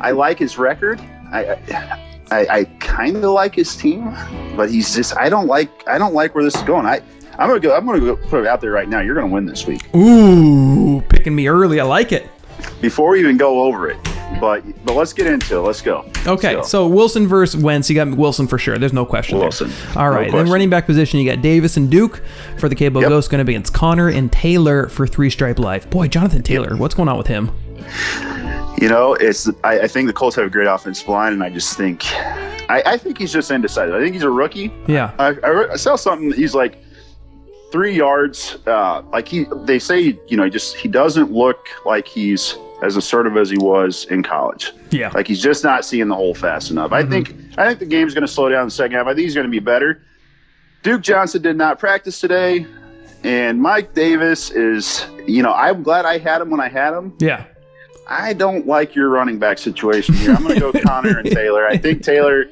I 0.00 0.10
like 0.10 0.38
his 0.38 0.58
record. 0.58 1.00
I 1.32 1.56
I, 2.30 2.46
I 2.58 2.64
kind 2.80 3.16
of 3.16 3.22
like 3.30 3.54
his 3.54 3.74
team, 3.76 4.14
but 4.56 4.70
he's 4.70 4.94
just. 4.94 5.16
I 5.16 5.28
don't 5.28 5.46
like. 5.46 5.70
I 5.88 5.96
don't 5.98 6.14
like 6.14 6.34
where 6.34 6.44
this 6.44 6.54
is 6.56 6.62
going. 6.62 6.86
I. 6.86 7.00
I'm 7.38 7.48
gonna 7.48 7.60
go. 7.60 7.74
I'm 7.76 7.86
gonna 7.86 8.00
go 8.00 8.16
put 8.16 8.40
it 8.40 8.46
out 8.46 8.60
there 8.60 8.72
right 8.72 8.88
now. 8.88 9.00
You're 9.00 9.14
gonna 9.14 9.28
win 9.28 9.46
this 9.46 9.64
week 9.66 9.94
Ooh, 9.94 11.00
picking 11.08 11.34
me 11.36 11.46
early. 11.48 11.78
I 11.80 11.84
like 11.84 12.10
it. 12.12 12.28
before 12.80 13.10
we 13.12 13.20
even 13.20 13.36
go 13.36 13.62
over 13.62 13.88
it. 13.88 13.96
But 14.40 14.62
but 14.84 14.94
let's 14.94 15.12
get 15.12 15.26
into 15.28 15.56
it. 15.56 15.60
Let's 15.60 15.80
go. 15.80 16.00
Okay, 16.26 16.56
Let's 16.56 16.56
go. 16.56 16.62
so 16.62 16.86
Wilson 16.88 17.26
versus 17.28 17.62
Wentz. 17.62 17.88
You 17.88 17.94
got 17.94 18.08
Wilson 18.16 18.46
for 18.48 18.58
sure. 18.58 18.76
There's 18.76 18.92
no 18.92 19.06
question. 19.06 19.38
there. 19.38 19.44
Wilson. 19.46 19.72
All 19.96 20.10
No 20.10 20.16
right. 20.16 20.30
then 20.32 20.50
running 20.50 20.68
back 20.68 20.84
position, 20.84 21.18
you 21.20 21.30
got 21.32 21.40
Davis 21.40 21.76
and 21.76 21.88
Duke 21.90 22.22
for 22.58 22.68
the 22.68 22.74
Cabo 22.74 23.00
Yep. 23.00 23.08
Ghost. 23.08 23.30
Going 23.30 23.38
to 23.38 23.44
be 23.44 23.54
against 23.54 23.72
Connor 23.72 24.08
and 24.08 24.30
Taylor 24.30 24.88
for 24.88 25.06
Three 25.06 25.30
Stripe 25.30 25.58
Life. 25.58 25.88
Boy, 25.90 26.08
Jonathan 26.08 26.42
Taylor. 26.42 26.76
What's 26.76 26.94
going 26.94 27.08
on 27.08 27.16
with 27.16 27.26
him? 27.28 27.50
You 28.80 28.88
know, 28.88 29.14
it's. 29.14 29.48
I, 29.64 29.80
I 29.80 29.88
think 29.88 30.06
the 30.06 30.12
Colts 30.12 30.36
have 30.36 30.46
a 30.46 30.50
great 30.50 30.68
offensive 30.68 31.08
line, 31.08 31.32
and 31.32 31.42
I 31.42 31.50
just 31.50 31.76
think, 31.76 32.04
I, 32.70 32.82
I 32.86 32.96
think 32.96 33.18
he's 33.18 33.32
just 33.32 33.50
indecisive. 33.50 33.94
I 33.94 34.00
think 34.00 34.14
he's 34.14 34.22
a 34.22 34.30
rookie. 34.30 34.72
Yeah. 34.86 35.12
I, 35.18 35.34
I, 35.42 35.72
I 35.72 35.76
saw 35.76 35.96
something. 35.96 36.32
He's 36.32 36.54
like 36.54 36.78
three 37.72 37.94
yards. 37.94 38.58
Uh, 38.66 39.02
like 39.12 39.26
he, 39.26 39.46
they 39.64 39.78
say, 39.78 40.18
you 40.28 40.36
know, 40.36 40.44
he 40.44 40.50
just 40.50 40.76
he 40.76 40.88
doesn't 40.88 41.32
look 41.32 41.68
like 41.84 42.06
he's 42.06 42.56
as 42.82 42.96
assertive 42.96 43.36
as 43.36 43.50
he 43.50 43.58
was 43.58 44.04
in 44.06 44.22
college. 44.22 44.72
Yeah. 44.90 45.10
Like 45.12 45.26
he's 45.26 45.42
just 45.42 45.64
not 45.64 45.84
seeing 45.84 46.06
the 46.06 46.14
hole 46.14 46.34
fast 46.34 46.70
enough. 46.70 46.92
I 46.92 47.04
think 47.04 47.34
I 47.58 47.66
think 47.66 47.80
the 47.80 47.86
game's 47.86 48.14
going 48.14 48.22
to 48.26 48.32
slow 48.32 48.48
down 48.48 48.62
in 48.62 48.66
the 48.68 48.72
second 48.72 48.96
half. 48.96 49.06
I 49.06 49.10
think 49.10 49.24
he's 49.24 49.34
going 49.34 49.46
to 49.46 49.50
be 49.50 49.58
better. 49.58 50.02
Duke 50.84 51.02
Johnson 51.02 51.42
did 51.42 51.56
not 51.56 51.80
practice 51.80 52.20
today, 52.20 52.64
and 53.24 53.60
Mike 53.60 53.94
Davis 53.94 54.50
is. 54.50 55.04
You 55.26 55.42
know, 55.42 55.52
I'm 55.52 55.82
glad 55.82 56.06
I 56.06 56.18
had 56.18 56.40
him 56.40 56.48
when 56.48 56.60
I 56.60 56.68
had 56.68 56.94
him. 56.94 57.14
Yeah. 57.18 57.44
I 58.08 58.32
don't 58.32 58.66
like 58.66 58.94
your 58.94 59.08
running 59.10 59.38
back 59.38 59.58
situation 59.58 60.14
here. 60.14 60.32
I'm 60.32 60.42
going 60.42 60.54
to 60.54 60.60
go 60.72 60.72
Connor 60.86 61.18
and 61.18 61.30
Taylor. 61.30 61.66
I 61.66 61.76
think 61.76 62.02
Taylor. 62.02 62.46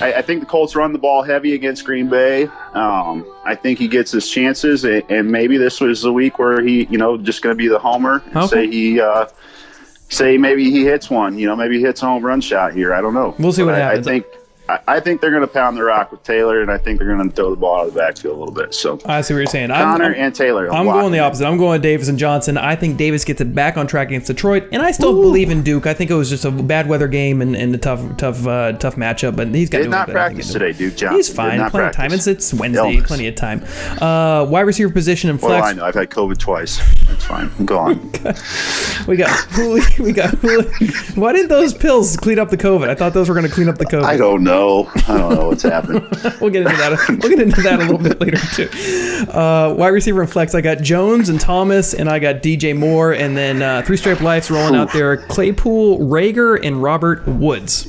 I, 0.00 0.14
I 0.14 0.22
think 0.22 0.40
the 0.40 0.46
Colts 0.46 0.74
run 0.74 0.92
the 0.92 0.98
ball 0.98 1.22
heavy 1.22 1.54
against 1.54 1.84
Green 1.84 2.08
Bay. 2.08 2.46
Um, 2.74 3.24
I 3.44 3.54
think 3.54 3.78
he 3.78 3.86
gets 3.86 4.10
his 4.10 4.28
chances, 4.28 4.84
and, 4.84 5.04
and 5.08 5.30
maybe 5.30 5.56
this 5.56 5.80
was 5.80 6.02
the 6.02 6.12
week 6.12 6.40
where 6.40 6.60
he, 6.60 6.86
you 6.86 6.98
know, 6.98 7.16
just 7.16 7.42
going 7.42 7.54
to 7.54 7.56
be 7.58 7.68
the 7.68 7.78
homer. 7.78 8.20
and 8.26 8.36
Okay. 8.38 8.46
Say 8.48 8.66
he, 8.66 9.00
uh, 9.00 9.26
say 10.08 10.36
maybe 10.36 10.68
he 10.70 10.82
hits 10.84 11.10
one. 11.10 11.38
You 11.38 11.46
know, 11.46 11.54
maybe 11.54 11.76
he 11.78 11.82
hits 11.84 12.02
a 12.02 12.06
home 12.06 12.24
run 12.24 12.40
shot 12.40 12.72
here. 12.74 12.92
I 12.92 13.00
don't 13.00 13.14
know. 13.14 13.36
We'll 13.38 13.52
see 13.52 13.62
But 13.62 13.66
what 13.66 13.74
I, 13.76 13.78
happens. 13.78 14.06
I 14.08 14.10
think. 14.10 14.26
I 14.68 14.78
I 14.86 15.00
think 15.00 15.20
they're 15.20 15.30
going 15.30 15.42
to 15.42 15.46
pound 15.46 15.76
the 15.76 15.82
rock 15.84 16.10
with 16.10 16.22
Taylor, 16.22 16.60
and 16.60 16.70
I 16.70 16.78
think 16.78 16.98
they're 16.98 17.14
going 17.14 17.28
to 17.28 17.34
throw 17.34 17.50
the 17.50 17.56
ball 17.56 17.80
out 17.80 17.88
of 17.88 17.94
the 17.94 18.00
backfield 18.00 18.36
a 18.36 18.38
little 18.38 18.54
bit. 18.54 18.74
So 18.74 18.98
I 19.06 19.20
see 19.20 19.34
what 19.34 19.38
you're 19.38 19.46
saying. 19.46 19.70
I'm- 19.70 19.92
Connor 19.92 20.04
I'm- 20.06 20.14
and 20.16 20.34
Taylor. 20.34 20.72
I'm 20.72 20.86
going 20.86 21.12
the 21.12 21.20
opposite. 21.20 21.46
I'm 21.46 21.56
going 21.56 21.80
Davis 21.80 22.08
and 22.08 22.18
Johnson. 22.18 22.58
I 22.58 22.74
think 22.74 22.96
Davis 22.96 23.24
gets 23.24 23.40
it 23.40 23.54
back 23.54 23.76
on 23.76 23.86
track 23.86 24.08
against 24.08 24.26
Detroit, 24.26 24.64
and 24.72 24.82
I 24.82 24.90
still 24.90 25.12
believe 25.12 25.50
in 25.50 25.62
Duke. 25.62 25.86
I 25.86 25.94
think 25.94 26.10
it 26.10 26.14
was 26.14 26.28
just 26.30 26.44
a 26.44 26.50
bad 26.50 26.88
weather 26.88 27.08
game 27.08 27.40
and, 27.40 27.54
and 27.56 27.74
a 27.74 27.78
tough, 27.78 28.16
tough, 28.16 28.46
uh, 28.46 28.72
tough 28.72 28.96
matchup. 28.96 29.36
But 29.36 29.48
he's 29.48 29.70
got 29.70 29.78
Did 29.78 29.90
not 29.90 30.08
practice 30.08 30.52
today, 30.52 30.72
Duke 30.72 30.96
Johnson. 30.96 31.16
He's 31.16 31.32
fine. 31.32 31.70
Plenty 31.70 31.86
of 31.86 31.94
time. 31.94 32.12
It's, 32.12 32.26
it's 32.26 32.52
Wednesday. 32.52 32.94
Illness. 32.94 33.06
Plenty 33.06 33.28
of 33.28 33.34
time. 33.34 33.64
Uh, 34.00 34.44
wide 34.48 34.62
receiver 34.62 34.92
position 34.92 35.30
and 35.30 35.40
Well, 35.40 35.62
I 35.62 35.72
know. 35.72 35.84
I've 35.84 35.94
had 35.94 36.10
COVID 36.10 36.38
twice. 36.38 36.78
That's 37.06 37.24
fine. 37.24 37.50
Go 37.64 37.78
on. 37.78 37.98
we 39.06 39.16
got. 39.16 39.30
We 39.98 40.12
got. 40.12 40.34
Why 41.16 41.32
didn't 41.32 41.48
those 41.48 41.74
pills 41.74 42.16
clean 42.16 42.38
up 42.38 42.50
the 42.50 42.56
COVID? 42.56 42.88
I 42.88 42.94
thought 42.94 43.14
those 43.14 43.28
were 43.28 43.34
going 43.34 43.46
to 43.46 43.52
clean 43.52 43.68
up 43.68 43.78
the 43.78 43.86
COVID. 43.86 44.04
I 44.04 44.16
don't 44.16 44.42
know. 44.44 44.57
I 44.58 45.18
don't 45.18 45.34
know 45.34 45.48
what's 45.48 45.62
happening. 45.62 46.02
we'll 46.40 46.50
get 46.50 46.62
into 46.62 46.76
that. 46.76 47.18
We'll 47.20 47.30
get 47.30 47.40
into 47.40 47.62
that 47.62 47.80
a 47.80 47.82
little 47.82 47.98
bit 47.98 48.20
later 48.20 48.38
too. 48.38 49.30
Uh, 49.30 49.74
wide 49.76 49.88
receiver 49.88 50.22
and 50.22 50.30
flex. 50.30 50.54
I 50.54 50.60
got 50.60 50.78
Jones 50.82 51.28
and 51.28 51.40
Thomas, 51.40 51.94
and 51.94 52.08
I 52.08 52.18
got 52.18 52.36
DJ 52.36 52.76
Moore, 52.76 53.12
and 53.12 53.36
then 53.36 53.62
uh, 53.62 53.82
three 53.82 53.96
stripe 53.96 54.20
lights 54.20 54.50
rolling 54.50 54.74
out 54.74 54.92
there. 54.92 55.16
Claypool, 55.16 56.00
Rager, 56.00 56.58
and 56.64 56.82
Robert 56.82 57.26
Woods. 57.26 57.88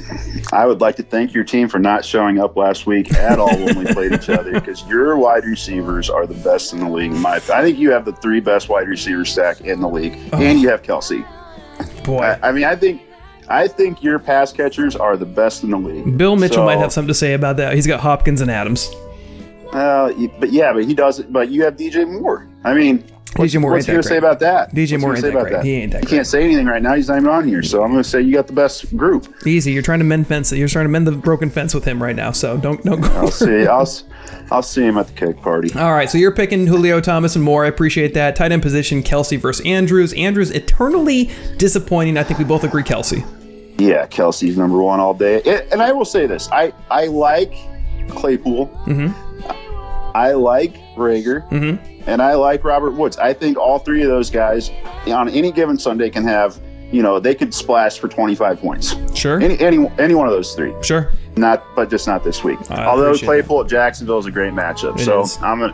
I 0.51 0.65
would 0.65 0.81
like 0.81 0.95
to 0.97 1.03
thank 1.03 1.33
your 1.33 1.43
team 1.43 1.67
for 1.67 1.79
not 1.79 2.05
showing 2.05 2.39
up 2.39 2.55
last 2.55 2.85
week 2.85 3.13
at 3.13 3.39
all 3.39 3.55
when 3.57 3.77
we 3.77 3.85
played 3.93 4.13
each 4.13 4.29
other 4.29 4.51
because 4.53 4.85
your 4.87 5.17
wide 5.17 5.45
receivers 5.45 6.09
are 6.09 6.25
the 6.27 6.35
best 6.43 6.73
in 6.73 6.79
the 6.79 6.89
league. 6.89 7.11
in 7.11 7.19
My, 7.19 7.35
I 7.35 7.39
think 7.61 7.77
you 7.77 7.91
have 7.91 8.05
the 8.05 8.13
three 8.13 8.39
best 8.39 8.69
wide 8.69 8.87
receiver 8.87 9.25
stack 9.25 9.61
in 9.61 9.81
the 9.81 9.89
league, 9.89 10.17
and 10.33 10.59
you 10.59 10.69
have 10.69 10.81
Kelce. 10.81 11.25
Boy, 12.03 12.19
I, 12.19 12.49
I 12.49 12.51
mean, 12.51 12.63
I 12.63 12.75
think, 12.75 13.01
I 13.49 13.67
think 13.67 14.03
your 14.03 14.19
pass 14.19 14.53
catchers 14.53 14.95
are 14.95 15.17
the 15.17 15.25
best 15.25 15.63
in 15.63 15.71
the 15.71 15.77
league. 15.77 16.17
Bill 16.17 16.35
Mitchell 16.35 16.57
So, 16.57 16.65
might 16.65 16.77
have 16.77 16.93
something 16.93 17.07
to 17.07 17.13
say 17.15 17.33
about 17.33 17.57
that. 17.57 17.73
He's 17.73 17.87
got 17.87 17.99
Hopkins 17.99 18.41
and 18.41 18.51
Adams. 18.51 18.89
Uh, 19.73 20.11
but 20.39 20.51
yeah, 20.51 20.73
but 20.73 20.85
he 20.85 20.93
doesn't. 20.93 21.31
But 21.31 21.49
you 21.49 21.63
have 21.63 21.75
DJ 21.75 22.07
Moore. 22.07 22.47
I 22.63 22.73
mean. 22.73 23.03
What's, 23.35 23.53
DJ 23.53 23.61
Moore 23.61 23.71
what's 23.73 23.85
he 23.85 23.91
gonna 23.91 24.01
say 24.01 24.17
about 24.17 24.39
that? 24.39 24.73
DJ 24.73 24.93
What's 24.93 25.01
Moore 25.01 25.13
gonna 25.13 25.17
ain't 25.17 25.21
say 25.21 25.29
about 25.39 25.47
great. 25.51 25.63
He 25.63 25.73
ain't 25.75 25.91
that 25.91 26.01
He 26.03 26.07
can't 26.07 26.25
say 26.25 26.43
anything 26.43 26.65
right 26.65 26.81
now. 26.81 26.95
He's 26.95 27.09
not 27.09 27.17
even 27.17 27.29
on 27.29 27.47
here. 27.47 27.61
So 27.61 27.83
I'm 27.83 27.91
going 27.91 28.01
to 28.01 28.09
say 28.09 28.21
you 28.21 28.33
got 28.33 28.47
the 28.47 28.53
best 28.53 28.95
group. 28.97 29.31
Easy. 29.45 29.71
You're 29.71 29.83
trying 29.83 29.99
to 29.99 30.05
mend 30.05 30.25
fence. 30.25 30.51
You're 30.51 30.67
trying 30.67 30.85
to 30.85 30.89
mend 30.89 31.05
the 31.05 31.11
broken 31.11 31.51
fence 31.51 31.75
with 31.75 31.85
him 31.85 32.01
right 32.01 32.15
now. 32.15 32.31
So 32.31 32.57
don't 32.57 32.83
don't 32.83 33.01
go. 33.01 33.07
I'll 33.09 33.29
see. 33.29 33.67
I'll 33.67 33.81
s- 33.83 34.05
I'll 34.51 34.63
see 34.63 34.81
him 34.83 34.97
at 34.97 35.05
the 35.05 35.13
cake 35.13 35.37
party. 35.43 35.71
All 35.77 35.91
right, 35.93 36.09
so 36.09 36.17
you're 36.17 36.33
picking 36.33 36.65
Julio 36.65 36.99
Thomas 37.01 37.35
and 37.35 37.45
more. 37.45 37.65
I 37.65 37.67
appreciate 37.67 38.15
that. 38.15 38.35
Tight 38.35 38.51
end 38.51 38.63
position, 38.63 39.03
Kelce 39.03 39.39
versus 39.39 39.63
Andrews. 39.63 40.11
Andrews 40.13 40.49
eternally 40.49 41.29
disappointing. 41.57 42.17
I 42.17 42.23
think 42.23 42.39
we 42.39 42.45
both 42.45 42.63
agree, 42.63 42.81
Kelce. 42.83 43.23
Yeah, 43.79 44.05
Kelce's 44.07 44.57
number 44.57 44.81
one 44.81 44.99
all 44.99 45.13
day. 45.13 45.37
It, 45.37 45.67
and 45.71 45.81
I 45.81 45.91
will 45.91 46.05
say 46.05 46.27
this: 46.27 46.49
I 46.51 46.73
I 46.91 47.05
like 47.07 47.53
Claypool. 48.09 48.67
Mm-hmm. 48.85 50.15
I 50.15 50.31
like 50.33 50.75
Rager, 50.95 51.47
mm-hmm. 51.49 52.09
and 52.09 52.21
I 52.21 52.33
like 52.33 52.63
Robert 52.63 52.91
Woods. 52.91 53.17
I 53.17 53.33
think 53.33 53.57
all 53.57 53.79
three 53.79 54.01
of 54.01 54.09
those 54.09 54.29
guys 54.29 54.69
on 55.07 55.29
any 55.29 55.51
given 55.51 55.77
Sunday 55.77 56.09
can 56.09 56.23
have. 56.23 56.59
You 56.91 57.03
know, 57.03 57.19
they 57.19 57.35
could 57.35 57.53
splash 57.53 57.99
for 57.99 58.07
25 58.07 58.59
points. 58.59 58.95
Sure. 59.13 59.39
Any 59.39 59.59
any 59.59 59.87
any 59.99 60.15
one 60.15 60.25
of 60.25 60.33
those 60.33 60.55
three. 60.55 60.73
Sure. 60.81 61.11
Not, 61.39 61.63
but 61.75 61.89
just 61.89 62.05
not 62.05 62.23
this 62.23 62.43
week. 62.43 62.59
I 62.69 62.85
Although 62.85 63.17
Claypool 63.17 63.61
at 63.61 63.67
Jacksonville 63.67 64.19
is 64.19 64.27
a 64.27 64.31
great 64.31 64.53
matchup, 64.53 64.99
It 64.99 65.05
so 65.05 65.21
is. 65.21 65.37
I'm 65.37 65.59
gonna, 65.59 65.73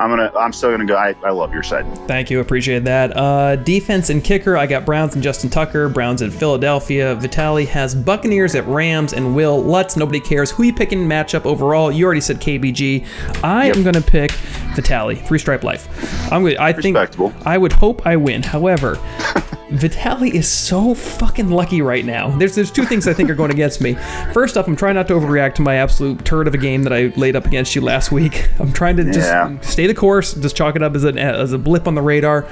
I'm 0.00 0.08
gonna, 0.08 0.32
I'm 0.38 0.52
still 0.52 0.70
gonna 0.70 0.86
go. 0.86 0.96
I, 0.96 1.14
I 1.24 1.30
love 1.30 1.52
your 1.52 1.62
side. 1.62 1.86
Thank 2.08 2.30
you. 2.30 2.40
Appreciate 2.40 2.84
that. 2.84 3.14
Uh, 3.16 3.56
defense 3.56 4.08
and 4.08 4.24
kicker, 4.24 4.56
I 4.56 4.66
got 4.66 4.86
Browns 4.86 5.14
and 5.14 5.22
Justin 5.22 5.50
Tucker. 5.50 5.88
Browns 5.90 6.22
in 6.22 6.30
Philadelphia. 6.30 7.14
Vitali 7.16 7.66
has 7.66 7.94
Buccaneers 7.94 8.54
at 8.54 8.66
Rams 8.66 9.12
and 9.12 9.34
Wil 9.34 9.62
Lutz. 9.62 9.96
Nobody 9.96 10.20
cares. 10.20 10.50
Who 10.50 10.62
you 10.62 10.72
pick 10.72 10.86
picking 10.86 11.06
matchup 11.06 11.44
overall? 11.46 11.90
You 11.90 12.04
already 12.04 12.20
said 12.20 12.40
KBG. 12.40 13.04
I 13.42 13.66
am 13.66 13.82
going 13.82 13.94
to 13.94 14.00
pick 14.00 14.30
Vitali. 14.74 15.16
Three 15.16 15.38
stripe 15.38 15.64
life. 15.64 15.88
I'm 16.32 16.44
gonna. 16.44 16.56
I 16.60 16.72
think. 16.72 16.96
Respectable. 16.96 17.32
I 17.44 17.58
would 17.58 17.72
hope 17.72 18.06
I 18.06 18.16
win. 18.16 18.42
However. 18.42 18.98
Vitali 19.68 20.34
is 20.34 20.48
so 20.48 20.94
fucking 20.94 21.50
lucky 21.50 21.82
right 21.82 22.04
now. 22.04 22.30
There's 22.38 22.54
there's 22.54 22.70
two 22.70 22.84
things 22.84 23.08
I 23.08 23.12
think 23.12 23.28
are 23.30 23.34
going 23.34 23.50
against 23.50 23.80
me. 23.80 23.94
First 24.32 24.56
off, 24.56 24.68
I'm 24.68 24.75
trying 24.76 24.94
not 24.94 25.08
to 25.08 25.14
overreact 25.14 25.54
to 25.56 25.62
my 25.62 25.76
absolute 25.76 26.24
turd 26.24 26.46
of 26.48 26.54
a 26.54 26.58
game 26.58 26.82
that 26.84 26.92
I 26.92 27.12
laid 27.16 27.36
up 27.36 27.46
against 27.46 27.74
you 27.74 27.80
last 27.80 28.12
week. 28.12 28.48
I'm 28.60 28.72
trying 28.72 28.96
to 28.96 29.04
just 29.04 29.18
Yeah. 29.28 29.58
stay 29.60 29.86
the 29.86 29.94
course, 29.94 30.34
just 30.34 30.56
chalk 30.56 30.76
it 30.76 30.82
up 30.82 30.94
as 30.94 31.04
a 31.04 31.12
as 31.14 31.52
a 31.52 31.58
blip 31.58 31.86
on 31.86 31.94
the 31.94 32.02
radar. 32.02 32.46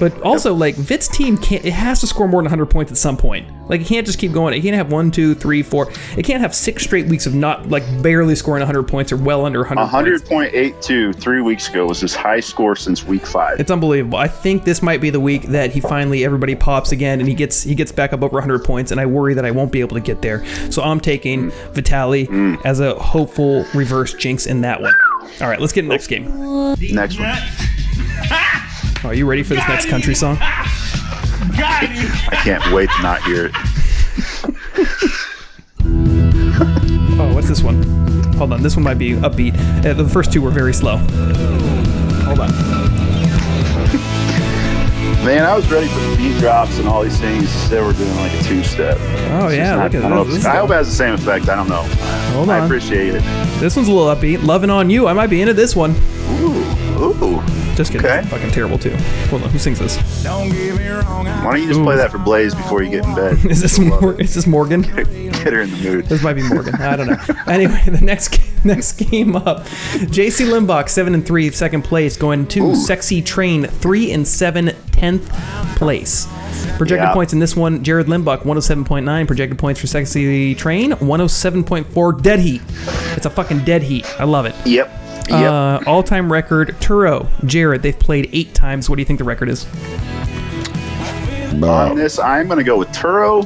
But 0.00 0.20
also, 0.22 0.54
like 0.54 0.74
Vit's 0.74 1.08
team 1.08 1.36
can't 1.38 1.64
it 1.64 1.72
has 1.72 2.00
to 2.00 2.06
score 2.06 2.28
more 2.28 2.40
than 2.40 2.46
100 2.46 2.66
points 2.66 2.92
at 2.92 2.98
some 2.98 3.16
point. 3.16 3.48
Like 3.68 3.80
it 3.82 3.86
can't 3.86 4.06
just 4.06 4.18
keep 4.18 4.32
going. 4.32 4.54
It 4.54 4.62
can't 4.62 4.74
have 4.74 4.90
one, 4.90 5.10
two, 5.10 5.34
three, 5.34 5.62
four. 5.62 5.90
It 6.16 6.24
can't 6.24 6.40
have 6.40 6.54
six 6.54 6.82
straight 6.84 7.06
weeks 7.06 7.26
of 7.26 7.34
not 7.34 7.68
like 7.68 7.84
barely 8.02 8.34
scoring 8.34 8.60
100 8.60 8.84
points 8.84 9.12
or 9.12 9.16
well 9.16 9.44
under 9.44 9.60
100. 9.60 10.24
points. 10.26 10.54
100.82 10.54 11.14
three 11.20 11.42
weeks 11.42 11.68
ago 11.68 11.86
was 11.86 12.00
his 12.00 12.14
high 12.14 12.40
score 12.40 12.76
since 12.76 13.04
week 13.04 13.26
five. 13.26 13.60
It's 13.60 13.70
unbelievable. 13.70 14.18
I 14.18 14.28
think 14.28 14.64
this 14.64 14.80
might 14.82 15.00
be 15.00 15.10
the 15.10 15.20
week 15.20 15.42
that 15.48 15.72
he 15.72 15.80
finally 15.80 16.24
everybody 16.24 16.54
pops 16.54 16.92
again 16.92 17.20
and 17.20 17.28
he 17.28 17.34
gets 17.34 17.62
he 17.62 17.74
gets 17.74 17.92
back 17.92 18.12
up 18.12 18.22
over 18.22 18.34
100 18.34 18.64
points 18.64 18.90
and 18.90 19.00
I 19.00 19.06
worry 19.06 19.34
that 19.34 19.44
I 19.44 19.50
won't 19.50 19.70
be 19.72 19.80
able 19.80 19.96
to 19.96 20.00
get 20.02 20.22
there. 20.22 20.44
So 20.70 20.82
I'm 20.82 21.00
taking 21.00 21.50
hmm. 21.50 21.67
Vitali 21.74 22.28
as 22.64 22.80
a 22.80 22.94
hopeful 22.96 23.64
reverse 23.74 24.14
jinx 24.14 24.46
in 24.46 24.60
that 24.62 24.80
one. 24.80 24.94
All 25.40 25.48
right, 25.48 25.60
let's 25.60 25.72
get 25.72 25.82
the 25.82 25.88
next 25.88 26.06
game. 26.08 26.24
Next 26.94 27.18
one. 27.18 27.38
Are 29.04 29.14
you 29.14 29.26
ready 29.26 29.42
for 29.42 29.54
this 29.54 29.66
next 29.68 29.86
country 29.88 30.14
song? 30.14 30.36
Got. 30.36 31.84
I 31.84 32.40
can't 32.42 32.72
wait 32.72 32.90
to 32.96 33.02
not 33.02 33.22
hear 33.22 33.46
it. 33.46 33.52
Oh, 37.20 37.34
what's 37.34 37.48
this 37.48 37.64
one? 37.64 37.82
Hold 38.34 38.52
on, 38.52 38.62
this 38.62 38.76
one 38.76 38.84
might 38.84 38.96
be 38.98 39.10
upbeat. 39.14 39.52
Uh, 39.84 39.92
the 39.92 40.08
first 40.08 40.32
two 40.32 40.40
were 40.40 40.50
very 40.52 40.72
slow. 40.72 40.98
Hold 40.98 42.38
on. 42.38 42.50
Man, 45.28 45.44
I 45.44 45.54
was 45.54 45.70
ready 45.70 45.88
for 45.88 46.00
the 46.00 46.16
beat 46.16 46.38
drops 46.38 46.78
and 46.78 46.88
all 46.88 47.02
these 47.02 47.20
things. 47.20 47.68
They 47.68 47.82
were 47.82 47.92
doing 47.92 48.16
like 48.16 48.32
a 48.32 48.42
two 48.44 48.62
step. 48.62 48.96
Oh 49.30 49.48
yeah, 49.48 49.84
look 49.84 49.94
at 49.94 50.02
I, 50.02 50.08
know 50.08 50.24
this. 50.24 50.36
This, 50.36 50.46
I 50.46 50.56
hope 50.56 50.70
it 50.70 50.72
has 50.72 50.88
the 50.88 50.94
same 50.94 51.12
effect. 51.12 51.50
I 51.50 51.54
don't 51.54 51.68
know. 51.68 51.82
Hold 52.32 52.48
I 52.48 52.60
on. 52.60 52.64
appreciate 52.64 53.14
it. 53.14 53.22
this 53.60 53.76
one's 53.76 53.88
a 53.88 53.92
little 53.92 54.06
upbeat. 54.06 54.42
Loving 54.42 54.70
on 54.70 54.88
you. 54.88 55.06
I 55.06 55.12
might 55.12 55.26
be 55.26 55.42
into 55.42 55.52
this 55.52 55.76
one. 55.76 55.94
Ooh, 56.40 56.64
ooh. 56.98 57.42
Just 57.76 57.92
kidding. 57.92 58.06
Okay. 58.06 58.26
Fucking 58.26 58.50
terrible 58.52 58.78
too. 58.78 58.96
Hold 59.28 59.42
on. 59.42 59.50
Who 59.50 59.58
sings 59.58 59.78
this? 59.78 59.98
Don't 60.24 60.50
get 60.50 60.76
me 60.76 60.88
wrong, 60.88 61.26
Why 61.26 61.52
don't 61.52 61.60
you 61.60 61.68
just 61.68 61.82
play 61.82 61.96
that 61.96 62.10
for 62.10 62.18
Blaze 62.18 62.54
before 62.54 62.82
you 62.82 62.90
get 62.90 63.04
in 63.04 63.14
bed? 63.14 63.44
Is 63.50 63.60
this 63.60 63.78
Mor- 63.78 64.18
is 64.18 64.34
this 64.34 64.46
Morgan? 64.46 64.84
it. 64.98 65.32
Get 65.44 65.52
her 65.52 65.60
in 65.60 65.70
the 65.70 65.76
mood. 65.76 66.06
This 66.06 66.22
might 66.22 66.34
be 66.34 66.42
Morgan. 66.42 66.74
I 66.76 66.96
don't 66.96 67.06
know. 67.06 67.18
Anyway, 67.46 67.82
the 67.86 68.00
next 68.04 68.40
next 68.64 68.94
game 68.94 69.36
up, 69.36 69.60
JC 69.60 70.46
Limbach 70.46 70.88
seven 70.88 71.14
and 71.14 71.24
three, 71.24 71.50
second 71.50 71.82
place, 71.82 72.16
going 72.16 72.46
to 72.48 72.70
Ooh. 72.70 72.74
Sexy 72.74 73.22
Train 73.22 73.64
three 73.64 74.10
and 74.12 74.26
seven, 74.26 74.72
tenth 74.98 75.28
place. 75.76 76.26
Projected 76.76 77.08
Yeah. 77.08 77.12
points 77.14 77.32
in 77.32 77.38
this 77.38 77.54
one: 77.56 77.82
Jared 77.84 78.06
Limbach 78.08 78.44
107.9. 78.44 79.26
Projected 79.26 79.58
points 79.58 79.80
for 79.80 79.86
Sexy 79.86 80.54
Train 80.54 80.92
107.4. 80.92 82.12
Dead 82.12 82.40
heat. 82.40 82.62
It's 83.16 83.26
a 83.26 83.30
fucking 83.30 83.60
dead 83.60 83.82
heat. 83.82 84.04
I 84.18 84.24
love 84.24 84.46
it. 84.46 84.54
Yep. 84.64 84.90
Yep. 85.28 85.52
Uh, 85.52 85.80
all-time 85.86 86.32
record. 86.32 86.74
Turo, 86.80 87.26
Jared. 87.44 87.82
They've 87.82 87.98
played 87.98 88.30
eight 88.32 88.54
times. 88.54 88.88
What 88.88 88.96
do 88.96 89.02
you 89.02 89.06
think 89.06 89.18
the 89.18 89.24
record 89.24 89.48
is? 89.50 89.66
On 91.62 91.96
this, 91.96 92.18
I'm 92.18 92.46
going 92.46 92.58
to 92.58 92.64
go 92.64 92.78
with 92.78 92.88
Turo, 92.88 93.42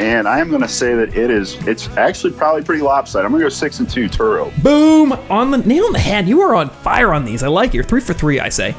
and 0.00 0.26
I'm 0.26 0.48
going 0.48 0.62
to 0.62 0.68
say 0.68 0.94
that 0.94 1.14
it 1.14 1.30
is. 1.30 1.54
It's 1.66 1.88
actually 1.98 2.32
probably 2.32 2.62
pretty 2.62 2.82
lopsided. 2.82 3.26
I'm 3.26 3.32
going 3.32 3.40
to 3.40 3.44
go 3.44 3.50
six 3.50 3.80
and 3.80 3.90
two 3.90 4.08
Turo. 4.08 4.50
Boom! 4.62 5.12
On 5.28 5.50
the 5.50 5.58
nail 5.58 5.84
on 5.84 5.92
the 5.92 5.98
head. 5.98 6.26
You 6.26 6.40
are 6.40 6.54
on 6.54 6.70
fire 6.70 7.12
on 7.12 7.26
these. 7.26 7.42
I 7.42 7.48
like 7.48 7.70
it. 7.70 7.74
You're 7.74 7.84
Three 7.84 8.00
for 8.00 8.14
three, 8.14 8.40
I 8.40 8.48
say. 8.48 8.72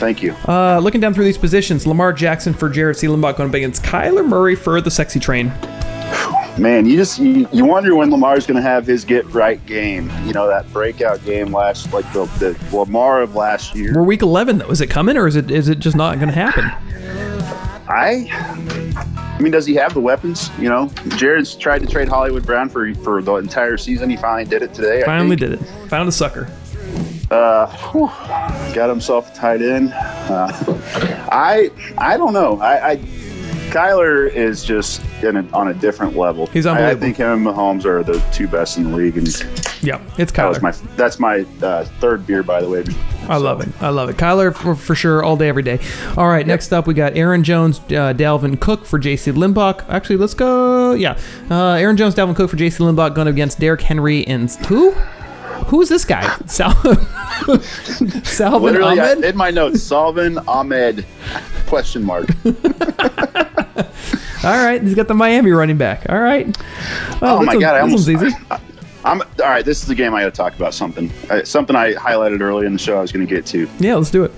Thank 0.00 0.22
you. 0.22 0.32
Uh, 0.48 0.80
looking 0.82 1.00
down 1.00 1.14
through 1.14 1.26
these 1.26 1.38
positions, 1.38 1.86
Lamar 1.86 2.12
Jackson 2.12 2.54
for 2.54 2.68
Jared 2.68 2.96
Seelenbach 2.96 3.36
going 3.36 3.50
up 3.50 3.54
against 3.54 3.84
Kyler 3.84 4.26
Murray 4.26 4.56
for 4.56 4.80
the 4.80 4.90
sexy 4.90 5.20
train. 5.20 5.52
Man, 6.58 6.86
you 6.86 6.96
just 6.96 7.20
you, 7.20 7.46
you 7.52 7.64
wonder 7.64 7.94
when 7.94 8.10
Lamar's 8.10 8.44
going 8.44 8.56
to 8.56 8.68
have 8.68 8.84
his 8.84 9.04
get 9.04 9.24
right 9.26 9.64
game. 9.64 10.10
You 10.24 10.32
know 10.32 10.48
that 10.48 10.72
breakout 10.72 11.24
game 11.24 11.52
last, 11.52 11.92
like 11.92 12.10
the, 12.12 12.24
the 12.40 12.76
Lamar 12.76 13.22
of 13.22 13.36
last 13.36 13.76
year. 13.76 13.92
We're 13.94 14.02
week 14.02 14.22
11 14.22 14.58
though. 14.58 14.70
Is 14.70 14.80
it 14.80 14.88
coming 14.88 15.16
or 15.16 15.28
is 15.28 15.36
it 15.36 15.52
is 15.52 15.68
it 15.68 15.78
just 15.78 15.96
not 15.96 16.16
going 16.18 16.30
to 16.30 16.34
happen? 16.34 16.64
I, 17.90 18.26
I 19.38 19.40
mean, 19.40 19.52
does 19.52 19.66
he 19.66 19.74
have 19.76 19.94
the 19.94 20.00
weapons? 20.00 20.50
You 20.58 20.68
know, 20.68 20.88
Jared's 21.16 21.54
tried 21.54 21.78
to 21.80 21.86
trade 21.86 22.08
Hollywood 22.08 22.44
Brown 22.44 22.68
for 22.68 22.92
for 22.96 23.22
the 23.22 23.34
entire 23.36 23.76
season. 23.76 24.10
He 24.10 24.16
finally 24.16 24.44
did 24.44 24.62
it 24.62 24.74
today. 24.74 25.02
I 25.02 25.06
Finally 25.06 25.36
did 25.36 25.52
it. 25.52 25.58
Found 25.88 26.08
a 26.08 26.12
sucker. 26.12 26.50
Uh, 27.30 27.66
whew, 27.92 28.06
got 28.74 28.88
himself 28.88 29.32
tied 29.34 29.62
in. 29.62 29.92
Uh, 29.92 30.50
I 31.30 31.70
I 31.98 32.16
don't 32.16 32.32
know. 32.32 32.58
I, 32.60 32.90
I 32.92 32.96
Kyler 33.70 34.28
is 34.32 34.64
just 34.64 35.02
in 35.22 35.36
a, 35.36 35.48
on 35.52 35.68
a 35.68 35.74
different 35.74 36.16
level. 36.16 36.46
He's 36.46 36.66
I, 36.66 36.90
I 36.90 36.94
think 36.96 37.18
him 37.18 37.46
and 37.46 37.46
Mahomes 37.46 37.84
are 37.84 38.02
the 38.02 38.18
two 38.32 38.48
best 38.48 38.76
in 38.76 38.90
the 38.90 38.96
league, 38.96 39.18
and 39.18 39.28
Yeah, 39.82 40.00
it's 40.18 40.32
Kyler. 40.32 40.54
that 40.54 40.62
my 40.62 40.72
that's 40.96 41.18
my 41.18 41.46
uh, 41.62 41.84
third 42.00 42.26
beer, 42.26 42.42
by 42.42 42.60
the 42.60 42.68
way. 42.68 42.84
I 43.28 43.36
love 43.36 43.60
it. 43.60 43.68
I 43.80 43.90
love 43.90 44.08
it. 44.08 44.16
Kyler 44.16 44.54
for, 44.54 44.74
for 44.74 44.94
sure, 44.94 45.22
all 45.22 45.36
day, 45.36 45.48
every 45.48 45.62
day. 45.62 45.78
All 46.16 46.26
right, 46.28 46.46
next 46.46 46.72
up 46.72 46.86
we 46.86 46.94
got 46.94 47.16
Aaron 47.16 47.44
Jones, 47.44 47.78
uh, 47.80 48.12
Dalvin 48.14 48.58
Cook 48.60 48.84
for 48.86 48.98
J.C. 48.98 49.32
Limbach. 49.32 49.84
Actually, 49.88 50.16
let's 50.16 50.34
go. 50.34 50.92
Yeah, 50.94 51.18
uh, 51.50 51.72
Aaron 51.74 51.96
Jones, 51.96 52.14
Dalvin 52.14 52.34
Cook 52.34 52.50
for 52.50 52.56
J.C. 52.56 52.82
Limbach 52.82 53.14
going 53.14 53.28
against 53.28 53.60
Derrick 53.60 53.82
Henry 53.82 54.26
and 54.26 54.50
who? 54.66 54.92
Who's 55.66 55.88
this 55.88 56.04
guy? 56.04 56.22
Sal- 56.46 56.72
Salvon 58.24 58.62
Literally, 58.62 58.98
I, 59.00 59.12
Ahmed. 59.12 59.24
in 59.24 59.36
my 59.36 59.50
notes, 59.50 59.82
Salvon 59.84 60.38
Ahmed 60.48 61.04
question 61.66 62.02
mark. 62.04 62.26
All 64.44 64.54
right, 64.56 64.80
he's 64.82 64.94
got 64.94 65.08
the 65.08 65.14
Miami 65.14 65.50
running 65.50 65.76
back. 65.76 66.08
All 66.08 66.18
right. 66.20 66.46
Oh 67.20 67.38
this 67.40 67.46
my 67.46 67.54
one- 67.54 67.58
god! 67.60 67.74
I 67.74 67.86
this 67.86 68.08
almost. 68.08 68.40
I, 68.50 68.60
am 69.04 69.22
all 69.22 69.28
right. 69.38 69.64
This 69.64 69.80
is 69.80 69.88
the 69.88 69.94
game 69.94 70.14
I 70.14 70.22
got 70.22 70.34
to 70.34 70.36
talk 70.36 70.56
about. 70.56 70.74
Something. 70.74 71.10
Uh, 71.30 71.44
something 71.44 71.76
I 71.76 71.94
highlighted 71.94 72.40
early 72.40 72.66
in 72.66 72.72
the 72.72 72.78
show. 72.78 72.98
I 72.98 73.00
was 73.00 73.12
going 73.12 73.26
to 73.26 73.34
get 73.34 73.46
to. 73.46 73.68
Yeah, 73.78 73.96
let's 73.96 74.10
do 74.10 74.24
it. 74.24 74.32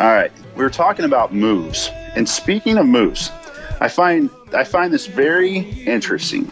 All 0.00 0.14
right, 0.14 0.30
we 0.54 0.62
were 0.62 0.70
talking 0.70 1.04
about 1.04 1.34
moves, 1.34 1.90
and 2.14 2.28
speaking 2.28 2.78
of 2.78 2.86
moves, 2.86 3.32
I 3.80 3.88
find 3.88 4.30
I 4.54 4.64
find 4.64 4.92
this 4.92 5.06
very 5.06 5.58
interesting. 5.58 6.50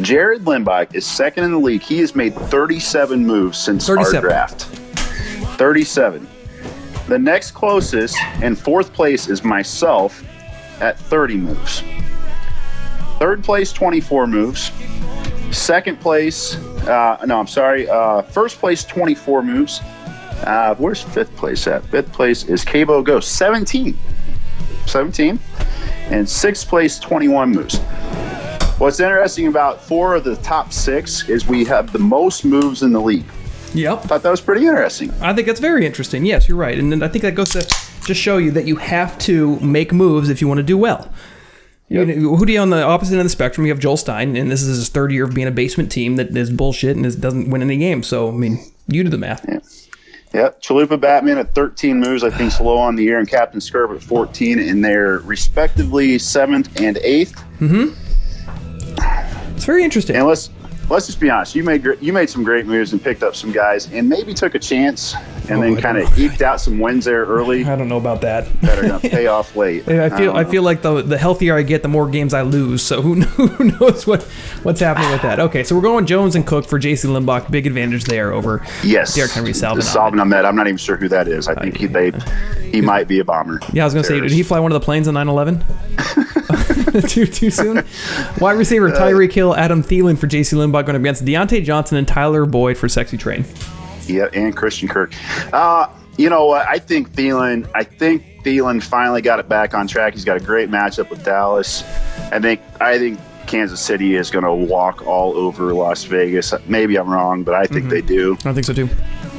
Jared 0.00 0.42
Limbach 0.44 0.94
is 0.94 1.06
second 1.06 1.44
in 1.44 1.52
the 1.52 1.58
league. 1.58 1.82
He 1.82 1.98
has 1.98 2.14
made 2.14 2.34
37 2.34 3.26
moves 3.26 3.58
since 3.58 3.86
37. 3.86 4.16
our 4.16 4.20
draft. 4.22 4.62
37. 5.56 6.26
The 7.08 7.18
next 7.18 7.52
closest 7.52 8.16
and 8.42 8.58
fourth 8.58 8.92
place 8.92 9.28
is 9.28 9.44
myself 9.44 10.24
at 10.80 10.98
30 10.98 11.36
moves. 11.36 11.82
Third 13.18 13.44
place, 13.44 13.72
24 13.72 14.26
moves. 14.26 14.70
Second 15.54 16.00
place, 16.00 16.56
uh, 16.86 17.24
no, 17.26 17.38
I'm 17.38 17.46
sorry. 17.46 17.88
Uh, 17.88 18.22
first 18.22 18.58
place, 18.58 18.84
24 18.84 19.42
moves. 19.42 19.80
Uh, 20.42 20.74
where's 20.78 21.00
fifth 21.00 21.34
place 21.36 21.66
at? 21.68 21.84
Fifth 21.86 22.12
place 22.12 22.44
is 22.44 22.64
Cabo 22.64 23.02
Ghost, 23.02 23.36
17. 23.36 23.96
17. 24.86 25.38
And 26.10 26.28
sixth 26.28 26.68
place, 26.68 26.98
21 26.98 27.52
moves. 27.52 27.78
What's 28.78 28.98
interesting 28.98 29.46
about 29.46 29.80
four 29.80 30.16
of 30.16 30.24
the 30.24 30.36
top 30.36 30.72
six 30.72 31.28
is 31.28 31.46
we 31.46 31.64
have 31.64 31.92
the 31.92 32.00
most 32.00 32.44
moves 32.44 32.82
in 32.82 32.92
the 32.92 33.00
league. 33.00 33.24
Yep. 33.74 33.92
I 33.92 34.06
thought 34.06 34.22
that 34.24 34.30
was 34.30 34.40
pretty 34.40 34.66
interesting. 34.66 35.12
I 35.22 35.32
think 35.32 35.46
that's 35.46 35.60
very 35.60 35.86
interesting. 35.86 36.26
Yes, 36.26 36.48
you're 36.48 36.58
right, 36.58 36.78
and 36.78 36.90
then 36.90 37.02
I 37.02 37.08
think 37.08 37.22
that 37.22 37.36
goes 37.36 37.50
to 37.50 37.60
just 37.60 38.20
show 38.20 38.38
you 38.38 38.50
that 38.50 38.66
you 38.66 38.76
have 38.76 39.16
to 39.20 39.58
make 39.60 39.92
moves 39.92 40.28
if 40.28 40.40
you 40.40 40.48
want 40.48 40.58
to 40.58 40.64
do 40.64 40.76
well. 40.76 41.10
You 41.94 42.06
know, 42.06 42.36
who 42.36 42.44
do 42.44 42.52
you 42.52 42.60
on 42.60 42.70
the 42.70 42.82
opposite 42.82 43.12
end 43.12 43.20
of 43.20 43.26
the 43.26 43.30
spectrum? 43.30 43.66
You 43.66 43.72
have 43.72 43.78
Joel 43.78 43.96
Stein, 43.96 44.36
and 44.36 44.50
this 44.50 44.62
is 44.62 44.78
his 44.78 44.88
third 44.88 45.12
year 45.12 45.24
of 45.24 45.34
being 45.34 45.46
a 45.46 45.52
basement 45.52 45.92
team 45.92 46.16
that 46.16 46.36
is 46.36 46.50
bullshit 46.50 46.96
and 46.96 47.06
is, 47.06 47.14
doesn't 47.14 47.50
win 47.50 47.62
any 47.62 47.76
games. 47.76 48.06
So 48.06 48.28
I 48.28 48.32
mean, 48.32 48.58
you 48.88 49.04
do 49.04 49.10
the 49.10 49.18
math. 49.18 49.44
Yep. 50.34 50.60
Chalupa 50.60 51.00
Batman 51.00 51.38
at 51.38 51.54
13 51.54 52.00
moves, 52.00 52.24
I 52.24 52.30
think, 52.30 52.50
slow 52.50 52.76
on 52.76 52.96
the 52.96 53.04
year, 53.04 53.20
and 53.20 53.28
Captain 53.28 53.60
Scurv 53.60 53.94
at 53.94 54.02
14, 54.02 54.58
and 54.58 54.84
they're 54.84 55.20
respectively 55.20 56.18
seventh 56.18 56.80
and 56.80 56.98
eighth. 56.98 57.36
mm-hmm. 57.60 57.94
It's 59.54 59.64
very 59.64 59.84
interesting. 59.84 60.16
And 60.16 60.26
let's 60.26 60.50
let's 60.88 61.06
just 61.06 61.20
be 61.20 61.30
honest. 61.30 61.54
You 61.54 61.64
made 61.64 61.84
you 62.00 62.12
made 62.12 62.30
some 62.30 62.44
great 62.44 62.66
moves 62.66 62.92
and 62.92 63.02
picked 63.02 63.22
up 63.22 63.34
some 63.34 63.52
guys, 63.52 63.90
and 63.92 64.08
maybe 64.08 64.34
took 64.34 64.54
a 64.54 64.58
chance, 64.58 65.14
and 65.48 65.58
Oh, 65.58 65.60
then 65.60 65.76
kind 65.76 65.98
of 65.98 66.18
eked 66.18 66.42
out 66.42 66.60
some 66.60 66.78
wins 66.78 67.04
there 67.04 67.24
early 67.24 67.64
I 67.64 67.76
don't 67.76 67.88
know 67.88 67.96
about 67.98 68.20
that. 68.22 68.48
that 68.62 68.78
are 68.78 68.82
going 68.82 69.00
to 69.00 69.08
pay 69.08 69.26
off 69.34 69.54
late. 69.56 69.88
I 69.88 70.08
feel 70.08 70.32
don't 70.32 70.36
I 70.36 70.44
um, 70.44 70.50
feel 70.50 70.62
like 70.62 70.82
the 70.82 71.02
the 71.02 71.18
healthier 71.18 71.56
I 71.56 71.62
get, 71.62 71.82
the 71.82 71.88
more 71.88 72.08
games 72.08 72.34
I 72.34 72.42
lose. 72.42 72.82
So 72.82 73.02
who, 73.02 73.14
who 73.20 73.64
knows 73.64 74.06
what 74.06 74.22
what's 74.62 74.80
happening 74.80 75.10
with 75.10 75.22
that? 75.22 75.40
Okay, 75.40 75.64
so 75.64 75.74
we're 75.74 75.82
going 75.82 76.06
Jones 76.06 76.36
and 76.36 76.46
Cook 76.46 76.66
for 76.66 76.78
J.C. 76.78 77.08
Limbach. 77.08 77.50
Big 77.50 77.66
advantage 77.66 78.04
there 78.04 78.32
over 78.32 78.64
yes, 78.82 79.14
Derrick 79.14 79.32
Henry, 79.32 79.52
Salvon. 79.54 79.82
Salvon 79.82 80.20
Ahmed. 80.20 80.44
I'm 80.44 80.56
not 80.56 80.66
even 80.66 80.78
sure 80.78 80.96
who 80.96 81.08
that 81.08 81.28
is. 81.28 81.48
I 81.48 81.54
think 81.54 81.76
he 81.76 81.86
they 81.86 82.12
he 82.70 82.80
might 82.80 83.08
be 83.08 83.20
a 83.20 83.24
bomber. 83.24 83.60
Yeah, 83.72 83.84
I 83.84 83.86
was 83.86 83.94
gonna 83.94 84.04
say, 84.04 84.20
did 84.20 84.32
he 84.32 84.42
fly 84.42 84.58
one 84.60 84.72
of 84.72 84.80
the 84.80 84.84
planes 84.84 85.08
on 85.08 85.14
9/11? 85.14 85.62
too 87.08 87.26
too 87.26 87.50
soon. 87.50 87.84
Wide 88.40 88.58
receiver 88.58 88.88
uh, 88.88 88.98
Tyreek 88.98 89.32
Hill, 89.32 89.54
Adam 89.54 89.82
Thielen 89.82 90.18
for 90.18 90.26
J.C. 90.26 90.56
Limbach 90.56 90.73
going 90.82 90.96
against 90.96 91.24
Diontae 91.24 91.64
Johnson 91.64 91.98
and 91.98 92.06
Tyler 92.06 92.46
Boyd 92.46 92.76
for 92.76 92.88
Sexy 92.88 93.16
Train. 93.16 93.44
Yeah, 94.06 94.28
and 94.32 94.54
Christian 94.56 94.88
Kirk. 94.88 95.14
Uh, 95.52 95.88
you 96.16 96.28
know 96.28 96.46
what? 96.46 96.66
I 96.68 96.78
think 96.78 97.12
Thielen. 97.12 97.68
I 97.74 97.84
think 97.84 98.22
Thielen 98.44 98.82
finally 98.82 99.22
got 99.22 99.38
it 99.38 99.48
back 99.48 99.74
on 99.74 99.86
track. 99.86 100.12
He's 100.12 100.24
got 100.24 100.36
a 100.36 100.44
great 100.44 100.70
matchup 100.70 101.10
with 101.10 101.24
Dallas. 101.24 101.82
I 102.30 102.38
think. 102.40 102.60
I 102.80 102.98
think 102.98 103.18
Kansas 103.46 103.80
City 103.80 104.14
is 104.14 104.30
going 104.30 104.44
to 104.44 104.52
walk 104.52 105.06
all 105.06 105.36
over 105.36 105.72
Las 105.74 106.04
Vegas. 106.04 106.54
Maybe 106.66 106.96
I'm 106.96 107.10
wrong, 107.10 107.44
but 107.44 107.54
I 107.54 107.66
think 107.66 107.88
they 107.88 108.00
do. 108.00 108.36
I 108.44 108.52
think 108.52 108.64
so 108.64 108.72
too. 108.72 108.88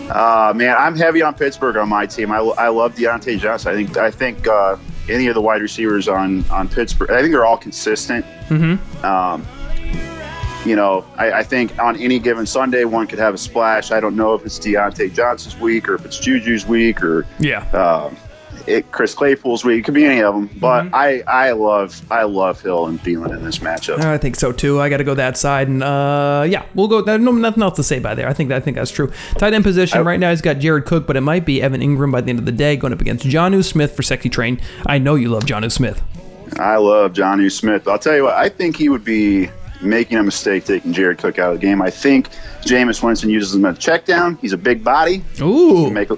Uh, 0.09 0.53
man, 0.55 0.75
I'm 0.77 0.95
heavy 0.95 1.21
on 1.21 1.33
Pittsburgh 1.33 1.77
on 1.77 1.89
my 1.89 2.05
team. 2.05 2.31
I, 2.31 2.37
I 2.37 2.67
love 2.69 2.95
Diontae 2.95 3.39
Johnson. 3.39 3.71
I 3.71 3.75
think. 3.75 3.97
I 3.97 4.11
think 4.11 4.47
uh, 4.47 4.77
any 5.09 5.27
of 5.27 5.35
the 5.35 5.41
wide 5.41 5.61
receivers 5.61 6.07
on 6.07 6.47
on 6.49 6.67
Pittsburgh. 6.67 7.11
I 7.11 7.21
think 7.21 7.31
they're 7.31 7.45
all 7.45 7.57
consistent. 7.57 8.25
Mm-hmm. 8.49 9.05
Um, 9.05 9.45
you 10.65 10.75
know, 10.75 11.05
I, 11.17 11.31
I 11.31 11.43
think 11.43 11.77
on 11.79 11.95
any 11.97 12.19
given 12.19 12.45
Sunday, 12.45 12.85
one 12.85 13.07
could 13.07 13.19
have 13.19 13.33
a 13.33 13.37
splash. 13.37 13.91
I 13.91 13.99
don't 13.99 14.15
know 14.15 14.33
if 14.33 14.45
it's 14.45 14.57
Diontae 14.59 15.13
Johnson's 15.13 15.57
week 15.59 15.87
or 15.87 15.95
if 15.95 16.05
it's 16.05 16.17
Juju's 16.19 16.65
week 16.65 17.03
or 17.03 17.25
Yeah. 17.39 17.59
um, 17.71 18.17
it, 18.67 18.91
Chris 18.91 19.13
Claypool's 19.13 19.63
week. 19.63 19.79
It 19.79 19.85
could 19.85 19.93
be 19.93 20.05
any 20.05 20.23
of 20.23 20.33
them, 20.33 20.49
but 20.59 20.85
Mm-hmm. 20.85 20.95
I 20.95 21.21
I 21.27 21.51
love 21.51 22.01
I 22.09 22.23
love 22.23 22.59
Hill 22.61 22.87
and 22.87 22.99
Thielen 23.03 23.37
in 23.37 23.43
this 23.45 23.59
matchup. 23.59 23.99
I 23.99 24.17
think 24.17 24.35
so 24.37 24.51
too. 24.51 24.81
I 24.81 24.89
got 24.89 24.97
to 24.97 25.03
go 25.03 25.13
that 25.13 25.37
side, 25.37 25.67
and 25.67 25.83
uh, 25.83 26.45
yeah, 26.49 26.65
we'll 26.73 26.87
go. 26.87 27.01
No, 27.17 27.31
nothing 27.31 27.61
else 27.61 27.75
to 27.75 27.83
say 27.83 27.99
by 27.99 28.15
there. 28.15 28.27
I 28.27 28.33
think 28.33 28.51
I 28.51 28.59
think 28.59 28.77
that's 28.77 28.89
true. 28.89 29.11
Tight 29.37 29.53
end 29.53 29.63
position 29.63 30.03
right 30.03 30.19
now, 30.19 30.31
he's 30.31 30.41
got 30.41 30.57
Jared 30.57 30.85
Cook, 30.85 31.05
but 31.05 31.15
it 31.15 31.21
might 31.21 31.45
be 31.45 31.61
Evan 31.61 31.81
Engram 31.81 32.11
by 32.11 32.21
the 32.21 32.29
end 32.31 32.39
of 32.39 32.45
the 32.45 32.51
day, 32.51 32.75
going 32.75 32.91
up 32.91 33.01
against 33.01 33.23
Jonnu 33.25 33.63
Smith 33.63 33.95
for 33.95 34.01
Sexy 34.01 34.29
Train. 34.29 34.59
I 34.87 34.97
know 34.97 35.13
you 35.13 35.29
love 35.29 35.43
Jonnu 35.43 35.71
Smith. 35.71 36.01
I 36.57 36.77
love 36.77 37.13
Johnny 37.13 37.49
Smith. 37.49 37.87
I'll 37.87 37.99
tell 37.99 38.15
you 38.15 38.23
what, 38.23 38.33
I 38.33 38.49
think 38.49 38.77
he 38.77 38.89
would 38.89 39.03
be 39.05 39.49
making 39.85 40.17
a 40.17 40.23
mistake 40.23 40.65
taking 40.65 40.91
Jared 40.93 41.17
Cook 41.17 41.39
out 41.39 41.53
of 41.53 41.59
the 41.59 41.65
game. 41.65 41.81
I 41.81 41.89
think 41.89 42.29
Jameis 42.63 43.01
Winston 43.03 43.29
uses 43.29 43.55
him 43.55 43.65
as 43.65 43.77
a 43.77 43.79
check 43.79 44.05
down. 44.05 44.37
He's 44.41 44.53
a 44.53 44.57
big 44.57 44.83
body. 44.83 45.23
Ooh, 45.41 45.89
Make 45.89 46.09
a 46.11 46.17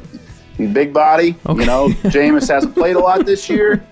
he's 0.58 0.70
big 0.72 0.94
body. 0.94 1.36
Okay. 1.46 1.60
You 1.62 1.66
know, 1.66 1.88
Jameis 2.10 2.48
hasn't 2.50 2.74
played 2.74 2.96
a 2.96 3.00
lot 3.00 3.26
this 3.26 3.50
year. 3.50 3.86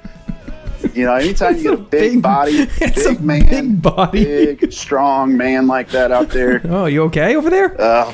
You 0.93 1.05
know, 1.05 1.15
anytime 1.15 1.55
you 1.57 1.63
get 1.63 1.73
a 1.73 1.77
big, 1.77 2.13
Big- 2.13 2.21
body, 2.21 2.51
it's 2.81 3.05
a 3.05 3.09
big 3.11 3.21
man, 3.21 3.45
big 3.47 3.81
body. 3.81 4.23
big, 4.23 4.71
strong 4.71 5.35
man 5.35 5.67
like 5.67 5.89
that 5.89 6.11
out 6.11 6.29
there. 6.29 6.61
Oh, 6.65 6.85
you 6.85 7.03
okay 7.03 7.35
over 7.35 7.49
there? 7.49 7.79
Uh. 7.81 8.13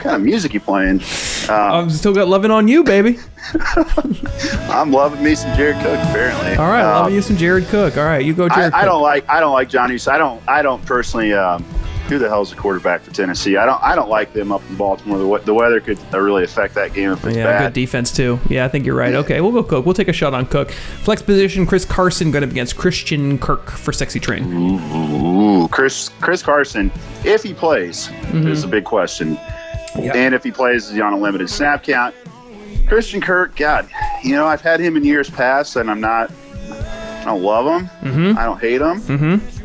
What 0.00 0.04
kind 0.04 0.16
of 0.16 0.22
music 0.22 0.54
you 0.54 0.60
playing? 0.60 1.00
Uh, 1.48 1.52
I've 1.82 1.92
still 1.92 2.14
got 2.14 2.26
loving 2.26 2.50
on 2.50 2.68
you, 2.68 2.82
baby. 2.82 3.18
I'm 4.70 4.90
loving 4.92 5.22
me 5.22 5.34
some 5.34 5.54
Jared 5.56 5.76
Cook. 5.76 5.98
Apparently, 5.98 6.56
All 6.56 6.68
right, 6.68 6.82
Uh, 6.82 7.00
loving 7.00 7.14
you 7.14 7.22
some 7.22 7.36
Jared 7.36 7.66
Cook. 7.66 7.96
All 7.96 8.04
right, 8.04 8.24
you 8.24 8.32
go, 8.32 8.46
I, 8.46 8.54
Jared. 8.54 8.72
I 8.74 8.80
Cook. 8.80 8.88
don't 8.88 9.02
like 9.02 9.28
I 9.28 9.40
don't 9.40 9.52
like 9.52 9.68
Johnny. 9.68 9.98
So 9.98 10.12
I 10.12 10.18
don't 10.18 10.42
I 10.48 10.62
don't 10.62 10.84
personally. 10.86 11.32
Um, 11.34 11.64
who 12.08 12.18
the 12.18 12.28
hell's 12.28 12.50
the 12.50 12.56
quarterback 12.56 13.02
for 13.02 13.12
Tennessee? 13.12 13.56
I 13.56 13.64
don't 13.64 13.80
I 13.84 13.94
don't 13.94 14.08
like 14.08 14.32
them 14.32 14.50
up 14.50 14.62
in 14.68 14.74
Baltimore. 14.76 15.18
The, 15.38 15.44
the 15.44 15.54
weather 15.54 15.80
could 15.80 15.98
uh, 16.12 16.18
really 16.18 16.42
affect 16.42 16.74
that 16.74 16.92
game 16.92 17.10
if 17.12 17.24
it's 17.24 17.36
Yeah, 17.36 17.44
bad. 17.44 17.66
good 17.66 17.72
defense 17.80 18.10
too. 18.10 18.40
Yeah, 18.48 18.64
I 18.64 18.68
think 18.68 18.84
you're 18.84 18.96
right. 18.96 19.14
Okay, 19.14 19.40
we'll 19.40 19.52
go 19.52 19.62
Cook. 19.62 19.84
We'll 19.86 19.94
take 19.94 20.08
a 20.08 20.12
shot 20.12 20.34
on 20.34 20.46
Cook. 20.46 20.72
Flex 20.72 21.22
position: 21.22 21.66
Chris 21.66 21.84
Carson 21.84 22.32
going 22.32 22.42
up 22.42 22.50
against 22.50 22.76
Christian 22.76 23.38
Kirk 23.38 23.70
for 23.70 23.92
Sexy 23.92 24.18
Train. 24.18 24.42
Ooh, 24.52 25.68
Chris 25.68 26.08
Chris 26.20 26.42
Carson, 26.42 26.90
if 27.24 27.44
he 27.44 27.54
plays, 27.54 28.10
is 28.32 28.64
a 28.64 28.68
big 28.68 28.84
question. 28.84 29.38
Mm-hmm. 29.92 30.16
And 30.16 30.34
if 30.34 30.44
he 30.44 30.50
plays, 30.50 30.86
is 30.86 30.94
he 30.94 31.00
on 31.00 31.12
a 31.12 31.18
limited 31.18 31.50
snap 31.50 31.82
count? 31.82 32.14
Christian 32.86 33.20
Kirk, 33.20 33.56
God, 33.56 33.88
you 34.22 34.32
know 34.32 34.46
I've 34.46 34.60
had 34.60 34.80
him 34.80 34.96
in 34.96 35.04
years 35.04 35.30
past, 35.30 35.76
and 35.76 35.90
I'm 35.90 36.00
not. 36.00 36.30
I 36.70 37.24
don't 37.24 37.42
love 37.42 37.66
him. 37.66 37.88
Mm-hmm. 38.00 38.38
I 38.38 38.44
don't 38.44 38.60
hate 38.60 38.80
him. 38.80 39.00
Mm-hmm. 39.00 39.59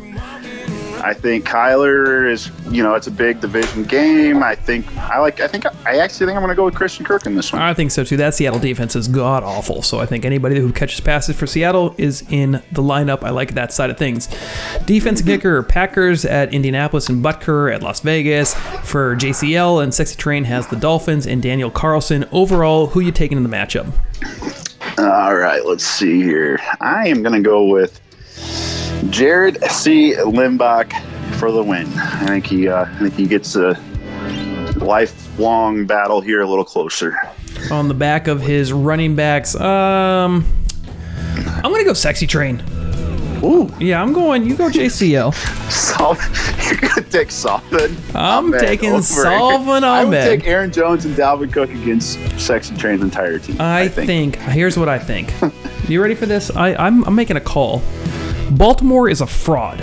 I 1.06 1.14
think 1.14 1.44
Kyler 1.44 2.28
is, 2.28 2.50
you 2.68 2.82
know, 2.82 2.94
it's 2.94 3.06
a 3.06 3.12
big 3.12 3.40
division 3.40 3.84
game. 3.84 4.42
I 4.42 4.56
think 4.56 4.84
I 4.96 5.20
like. 5.20 5.38
I 5.38 5.46
think 5.46 5.64
I 5.86 5.98
actually 5.98 6.26
think 6.26 6.36
I'm 6.36 6.42
going 6.42 6.48
to 6.48 6.56
go 6.56 6.64
with 6.64 6.74
Christian 6.74 7.06
Kirk 7.06 7.26
in 7.26 7.36
this 7.36 7.52
one. 7.52 7.62
I 7.62 7.74
think 7.74 7.92
so 7.92 8.02
too. 8.02 8.16
That 8.16 8.34
Seattle 8.34 8.58
defense 8.58 8.96
is 8.96 9.06
god 9.06 9.44
awful. 9.44 9.82
So 9.82 10.00
I 10.00 10.06
think 10.06 10.24
anybody 10.24 10.58
who 10.58 10.72
catches 10.72 10.98
passes 11.00 11.36
for 11.36 11.46
Seattle 11.46 11.94
is 11.96 12.24
in 12.28 12.60
the 12.72 12.82
lineup. 12.82 13.22
I 13.22 13.30
like 13.30 13.54
that 13.54 13.72
side 13.72 13.88
of 13.88 13.98
things. 13.98 14.26
Defense 14.84 15.22
kicker: 15.22 15.62
Packers 15.62 16.24
at 16.24 16.52
Indianapolis 16.52 17.08
and 17.08 17.24
Butker 17.24 17.72
at 17.72 17.84
Las 17.84 18.00
Vegas 18.00 18.54
for 18.82 19.14
JCL 19.14 19.84
and 19.84 19.94
Sexy 19.94 20.16
Train 20.16 20.42
has 20.42 20.66
the 20.66 20.76
Dolphins 20.76 21.24
and 21.24 21.40
Daniel 21.40 21.70
Carlson. 21.70 22.24
Overall, 22.32 22.88
who 22.88 22.98
you 22.98 23.12
taking 23.12 23.36
in 23.36 23.44
the 23.44 23.48
matchup? 23.48 23.92
All 24.98 25.36
right, 25.36 25.64
let's 25.64 25.86
see 25.86 26.20
here. 26.20 26.58
I 26.80 27.06
am 27.06 27.22
going 27.22 27.40
to 27.40 27.48
go 27.48 27.66
with 27.66 28.00
Jared 29.10 29.62
C. 29.70 30.14
Limbach 30.14 30.92
for 31.36 31.50
the 31.52 31.62
win. 31.62 31.86
I 31.98 32.26
think 32.26 32.46
he, 32.46 32.68
uh, 32.68 32.84
I 32.84 32.98
think 32.98 33.14
he 33.14 33.26
gets 33.26 33.56
a 33.56 33.78
lifelong 34.76 35.86
battle 35.86 36.20
here 36.20 36.40
a 36.40 36.46
little 36.46 36.64
closer. 36.64 37.16
On 37.70 37.88
the 37.88 37.94
back 37.94 38.26
of 38.28 38.40
his 38.42 38.72
running 38.72 39.16
backs, 39.16 39.54
um, 39.56 40.44
I'm 41.36 41.62
gonna 41.62 41.84
go 41.84 41.92
Sexy 41.92 42.26
Train. 42.26 42.62
Ooh, 43.42 43.70
Yeah, 43.78 44.02
I'm 44.02 44.12
going. 44.14 44.44
You 44.46 44.56
go 44.56 44.68
JCL. 44.70 45.34
Sol- 45.70 46.16
you're 46.80 46.90
to 46.94 47.02
take 47.10 47.30
Salvon. 47.30 47.94
I'm 48.14 48.46
Ahmed 48.46 48.60
taking 48.60 48.92
over- 48.92 49.02
Salvon 49.02 49.84
I 49.84 50.04
would 50.04 50.14
Ahmed. 50.16 50.40
take 50.40 50.48
Aaron 50.48 50.72
Jones 50.72 51.04
and 51.04 51.14
Dalvin 51.14 51.52
Cook 51.52 51.68
against 51.70 52.18
Sexy 52.40 52.74
Train's 52.76 53.02
entire 53.02 53.38
team. 53.38 53.56
I, 53.60 53.88
think. 53.88 54.36
here's 54.36 54.78
what 54.78 54.88
I 54.88 54.98
think. 54.98 55.32
you 55.88 56.00
ready 56.00 56.14
for 56.14 56.24
this? 56.26 56.50
I, 56.56 56.74
I'm, 56.76 57.04
I'm 57.04 57.14
making 57.14 57.36
a 57.36 57.40
call. 57.40 57.82
Baltimore 58.50 59.08
is 59.08 59.20
a 59.20 59.26
fraud. 59.26 59.80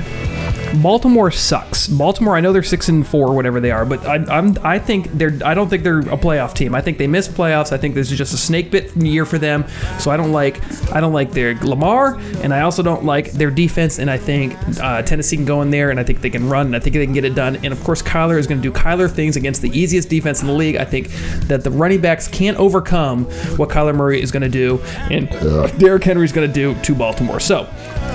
Baltimore 0.82 1.32
sucks. 1.32 1.88
Baltimore, 1.88 2.36
I 2.36 2.42
know 2.42 2.52
they're 2.52 2.64
six 2.64 2.90
and 2.90 3.06
four, 3.06 3.34
whatever 3.36 3.60
they 3.60 3.72
are, 3.72 3.86
but 3.86 4.06
I, 4.06 4.16
I'm 4.16 4.58
I 4.64 4.80
think 4.80 5.12
they're 5.12 5.38
I 5.46 5.54
don't 5.54 5.70
think 5.70 5.84
they're 5.84 6.00
a 6.00 6.18
playoff 6.18 6.54
team. 6.54 6.74
I 6.74 6.82
think 6.82 6.98
they 6.98 7.08
missed 7.08 7.32
playoffs. 7.34 7.72
I 7.72 7.78
think 7.78 7.96
this 7.96 8.12
is 8.12 8.18
just 8.18 8.34
a 8.34 8.38
snake 8.38 8.72
bit 8.72 8.96
year 8.98 9.26
for 9.26 9.38
them. 9.38 9.66
So 10.00 10.12
I 10.12 10.18
don't 10.18 10.32
like 10.32 10.62
I 10.92 11.00
don't 11.00 11.14
like 11.14 11.32
their 11.32 11.56
Lamar, 11.56 12.16
and 12.42 12.54
I 12.54 12.62
also 12.62 12.82
don't 12.82 13.06
like 13.06 13.32
their 13.32 13.52
defense. 13.52 14.00
And 14.00 14.10
I 14.10 14.18
think 14.18 14.56
uh, 14.82 15.04
Tennessee 15.04 15.36
can 15.36 15.46
go 15.46 15.62
in 15.62 15.70
there, 15.70 15.92
and 15.92 16.00
I 16.00 16.04
think 16.04 16.22
they 16.22 16.30
can 16.30 16.50
run, 16.50 16.68
and 16.68 16.76
I 16.76 16.80
think 16.80 16.96
they 16.96 17.06
can 17.06 17.14
get 17.14 17.26
it 17.26 17.36
done. 17.36 17.58
And 17.58 17.72
of 17.72 17.84
course, 17.84 18.02
Kyler 18.02 18.40
is 18.40 18.48
going 18.48 18.62
to 18.62 18.68
do 18.68 18.74
Kyler 18.76 19.10
things 19.10 19.36
against 19.38 19.62
the 19.62 19.70
easiest 19.78 20.10
defense 20.10 20.42
in 20.42 20.48
the 20.48 20.54
league. 20.54 20.76
I 20.78 20.86
think 20.86 21.10
that 21.48 21.64
the 21.64 21.72
running 21.72 22.02
backs 22.02 22.28
can't 22.28 22.58
overcome 22.58 23.26
what 23.58 23.70
Kyler 23.70 23.96
Murray 23.96 24.22
is 24.22 24.32
going 24.32 24.44
to 24.44 24.50
do, 24.50 24.80
and 25.12 25.30
Derrick 25.80 26.04
Henry 26.04 26.26
is 26.26 26.32
going 26.32 26.48
to 26.48 26.54
do 26.54 26.80
to 26.82 26.96
Baltimore. 26.96 27.40
So 27.40 27.68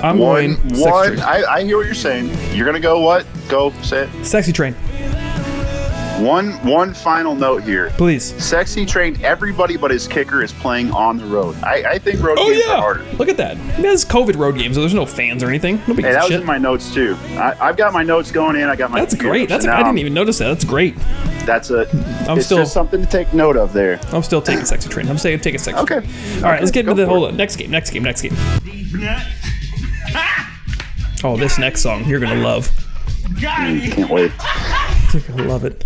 I'm 0.03 0.17
one, 0.17 0.55
going 0.55 0.79
one. 0.79 1.19
I, 1.21 1.43
I 1.43 1.63
hear 1.63 1.77
what 1.77 1.85
you're 1.85 1.95
saying. 1.95 2.29
You're 2.51 2.65
going 2.65 2.75
to 2.75 2.81
go 2.81 2.99
what? 2.99 3.25
Go 3.47 3.71
say 3.83 4.03
it. 4.09 4.25
Sexy 4.25 4.51
Train, 4.51 4.73
One, 6.23 6.51
one 6.65 6.93
final 6.93 7.33
note 7.35 7.63
here. 7.63 7.91
please. 7.91 8.33
Sexy 8.43 8.85
Train, 8.85 9.17
everybody 9.23 9.77
but 9.77 9.91
his 9.91 10.07
kicker 10.07 10.41
is 10.43 10.51
playing 10.51 10.91
on 10.91 11.17
the 11.17 11.25
road. 11.25 11.55
I, 11.63 11.83
I 11.93 11.97
think 11.99 12.21
road 12.21 12.37
Oh 12.39 12.49
games 12.49 12.65
are 12.65 12.67
yeah, 12.67 12.75
harder. 12.81 13.03
look 13.13 13.29
at 13.29 13.37
that. 13.37 13.55
This 13.77 14.03
is 14.03 14.09
COVID 14.09 14.35
road 14.35 14.57
games, 14.57 14.75
so 14.75 14.81
there's 14.81 14.93
no 14.93 15.05
fans 15.05 15.41
or 15.43 15.47
anything. 15.47 15.77
Nobody 15.87 16.03
Hey, 16.03 16.11
that 16.13 16.23
a 16.23 16.33
was 16.33 16.41
in 16.41 16.45
my 16.45 16.57
notes 16.57 16.93
too. 16.93 17.15
I, 17.31 17.55
I've 17.61 17.77
got 17.77 17.93
my 17.93 18.03
notes 18.03 18.31
going 18.31 18.57
in. 18.57 18.63
I 18.67 18.75
got 18.75 18.91
my. 18.91 18.99
That's 18.99 19.13
computer, 19.13 19.31
great. 19.31 19.49
That's 19.49 19.63
so 19.65 19.71
I 19.71 19.81
didn't 19.83 19.99
even 19.99 20.13
notice 20.13 20.39
that. 20.39 20.47
That's 20.49 20.65
great. 20.65 20.95
That's 21.45 21.69
a. 21.69 21.87
I'm 22.29 22.37
it's 22.37 22.47
still- 22.47 22.57
just 22.57 22.73
something 22.73 22.99
to 23.01 23.07
take 23.07 23.33
note 23.33 23.55
of 23.55 23.71
there. 23.73 23.99
I'm 24.11 24.23
still 24.23 24.41
taking 24.41 24.65
sexy 24.65 24.89
train. 24.89 25.07
I'm 25.07 25.17
saying 25.17 25.39
take 25.39 25.55
a 25.55 25.59
sexy. 25.59 25.79
Okay. 25.81 26.01
Train. 26.01 26.43
All 26.43 26.51
right, 26.51 26.59
let's 26.59 26.71
get 26.71 26.81
into 26.81 26.95
the 26.95 27.05
for 27.05 27.11
hold 27.11 27.27
on. 27.29 27.37
Next 27.37 27.55
game. 27.55 27.71
Next 27.71 27.91
game. 27.91 28.03
Next 28.03 28.21
game. 28.21 28.35
Oh, 31.21 31.35
this 31.35 31.57
next 31.57 31.81
song 31.81 32.05
you're 32.05 32.19
gonna 32.19 32.41
love. 32.41 32.71
Can't 33.39 34.09
wait. 34.09 34.31
You're 35.13 35.21
gonna 35.23 35.49
love 35.49 35.65
it. 35.65 35.85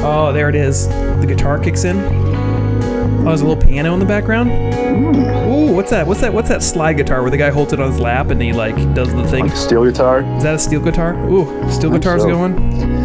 Oh, 0.00 0.30
there 0.32 0.48
it 0.48 0.54
is. 0.54 0.88
The 0.88 1.26
guitar 1.28 1.58
kicks 1.58 1.84
in. 1.84 1.98
Oh, 1.98 3.24
there's 3.24 3.42
a 3.42 3.46
little 3.46 3.62
piano 3.62 3.92
in 3.92 4.00
the 4.00 4.06
background. 4.06 4.50
Hmm. 4.50 5.50
Ooh, 5.50 5.74
what's 5.74 5.90
that? 5.90 6.06
What's 6.06 6.22
that? 6.22 6.32
What's 6.32 6.48
that 6.48 6.62
slide 6.62 6.94
guitar 6.94 7.20
where 7.20 7.30
the 7.30 7.36
guy 7.36 7.50
holds 7.50 7.74
it 7.74 7.80
on 7.80 7.90
his 7.90 8.00
lap 8.00 8.30
and 8.30 8.40
he 8.40 8.54
like 8.54 8.76
does 8.94 9.12
the 9.14 9.26
thing? 9.28 9.50
Steel 9.50 9.84
guitar. 9.84 10.20
Is 10.36 10.44
that 10.44 10.54
a 10.54 10.58
steel 10.58 10.80
guitar? 10.80 11.14
Ooh, 11.28 11.70
steel 11.70 11.90
guitar's 11.90 12.22
so. 12.22 12.28
going. 12.28 12.97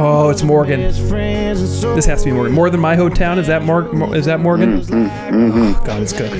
Oh, 0.00 0.28
it's 0.30 0.44
Morgan. 0.44 0.80
This 0.80 2.06
has 2.06 2.20
to 2.22 2.26
be 2.26 2.32
Morgan. 2.32 2.54
More 2.54 2.70
than 2.70 2.78
my 2.80 2.94
hometown. 2.94 3.36
Is 3.38 3.48
that 3.48 3.64
Mor- 3.64 4.14
Is 4.14 4.26
that 4.26 4.38
Morgan? 4.38 4.80
Oh, 4.92 5.82
God, 5.84 6.02
it's 6.02 6.12
good. 6.12 6.30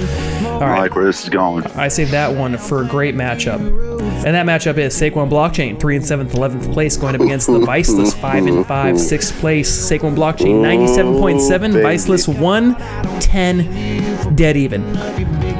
All 0.46 0.62
I 0.62 0.78
like 0.78 0.94
where 0.94 1.04
this 1.06 1.24
is 1.24 1.28
going. 1.28 1.66
I 1.74 1.88
saved 1.88 2.12
that 2.12 2.32
one 2.36 2.56
for 2.56 2.82
a 2.82 2.86
great 2.86 3.16
matchup. 3.16 3.58
And 4.00 4.34
that 4.34 4.46
matchup 4.46 4.78
is 4.78 4.94
Saquon 4.94 5.28
Blockchain, 5.30 5.78
three 5.78 5.96
and 5.96 6.04
seventh, 6.04 6.34
eleventh 6.34 6.70
place, 6.72 6.96
going 6.96 7.14
up 7.14 7.20
against 7.20 7.46
the 7.46 7.58
Viceless, 7.60 8.14
five 8.14 8.46
and 8.46 8.66
five, 8.66 8.98
sixth 9.00 9.34
place. 9.40 9.70
Saquon 9.70 10.14
Blockchain, 10.14 10.60
ninety-seven 10.60 11.14
point 11.14 11.40
seven. 11.40 11.70
Ooh, 11.70 11.74
baby. 11.74 11.82
Viceless, 11.84 12.28
one 12.28 12.74
ten, 13.20 14.34
dead 14.34 14.56
even. 14.56 14.92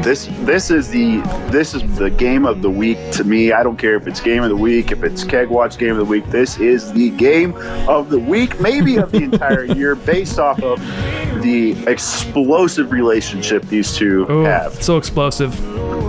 This 0.03 0.29
this 0.43 0.71
is 0.71 0.89
the 0.89 1.19
this 1.51 1.75
is 1.75 1.83
the 1.99 2.09
game 2.11 2.47
of 2.47 2.63
the 2.63 2.71
week 2.71 2.99
to 3.13 3.25
me. 3.25 3.53
I 3.53 3.63
don't 3.63 3.77
care 3.77 3.97
if 3.97 4.07
it's 4.07 4.21
game 4.21 4.43
of 4.43 4.49
the 4.49 4.57
week, 4.57 4.93
if 4.93 5.03
it's 5.03 5.25
keg 5.25 5.49
watch 5.49 5.77
game 5.77 5.91
of 5.91 5.97
the 5.99 6.05
week. 6.05 6.25
This 6.31 6.59
is 6.59 6.93
the 6.93 7.11
game 7.11 7.55
of 7.89 8.09
the 8.09 8.19
week, 8.19 8.61
maybe 8.61 8.97
of 8.97 9.11
the 9.13 9.25
entire 9.25 9.65
year, 9.75 9.95
based 9.97 10.39
off 10.39 10.63
of 10.63 10.79
the 11.43 11.73
explosive 11.89 12.91
relationship 12.93 13.63
these 13.65 13.95
two 13.97 14.27
Oh, 14.29 14.45
have. 14.45 14.75
so 14.83 14.97
explosive. 14.97 15.55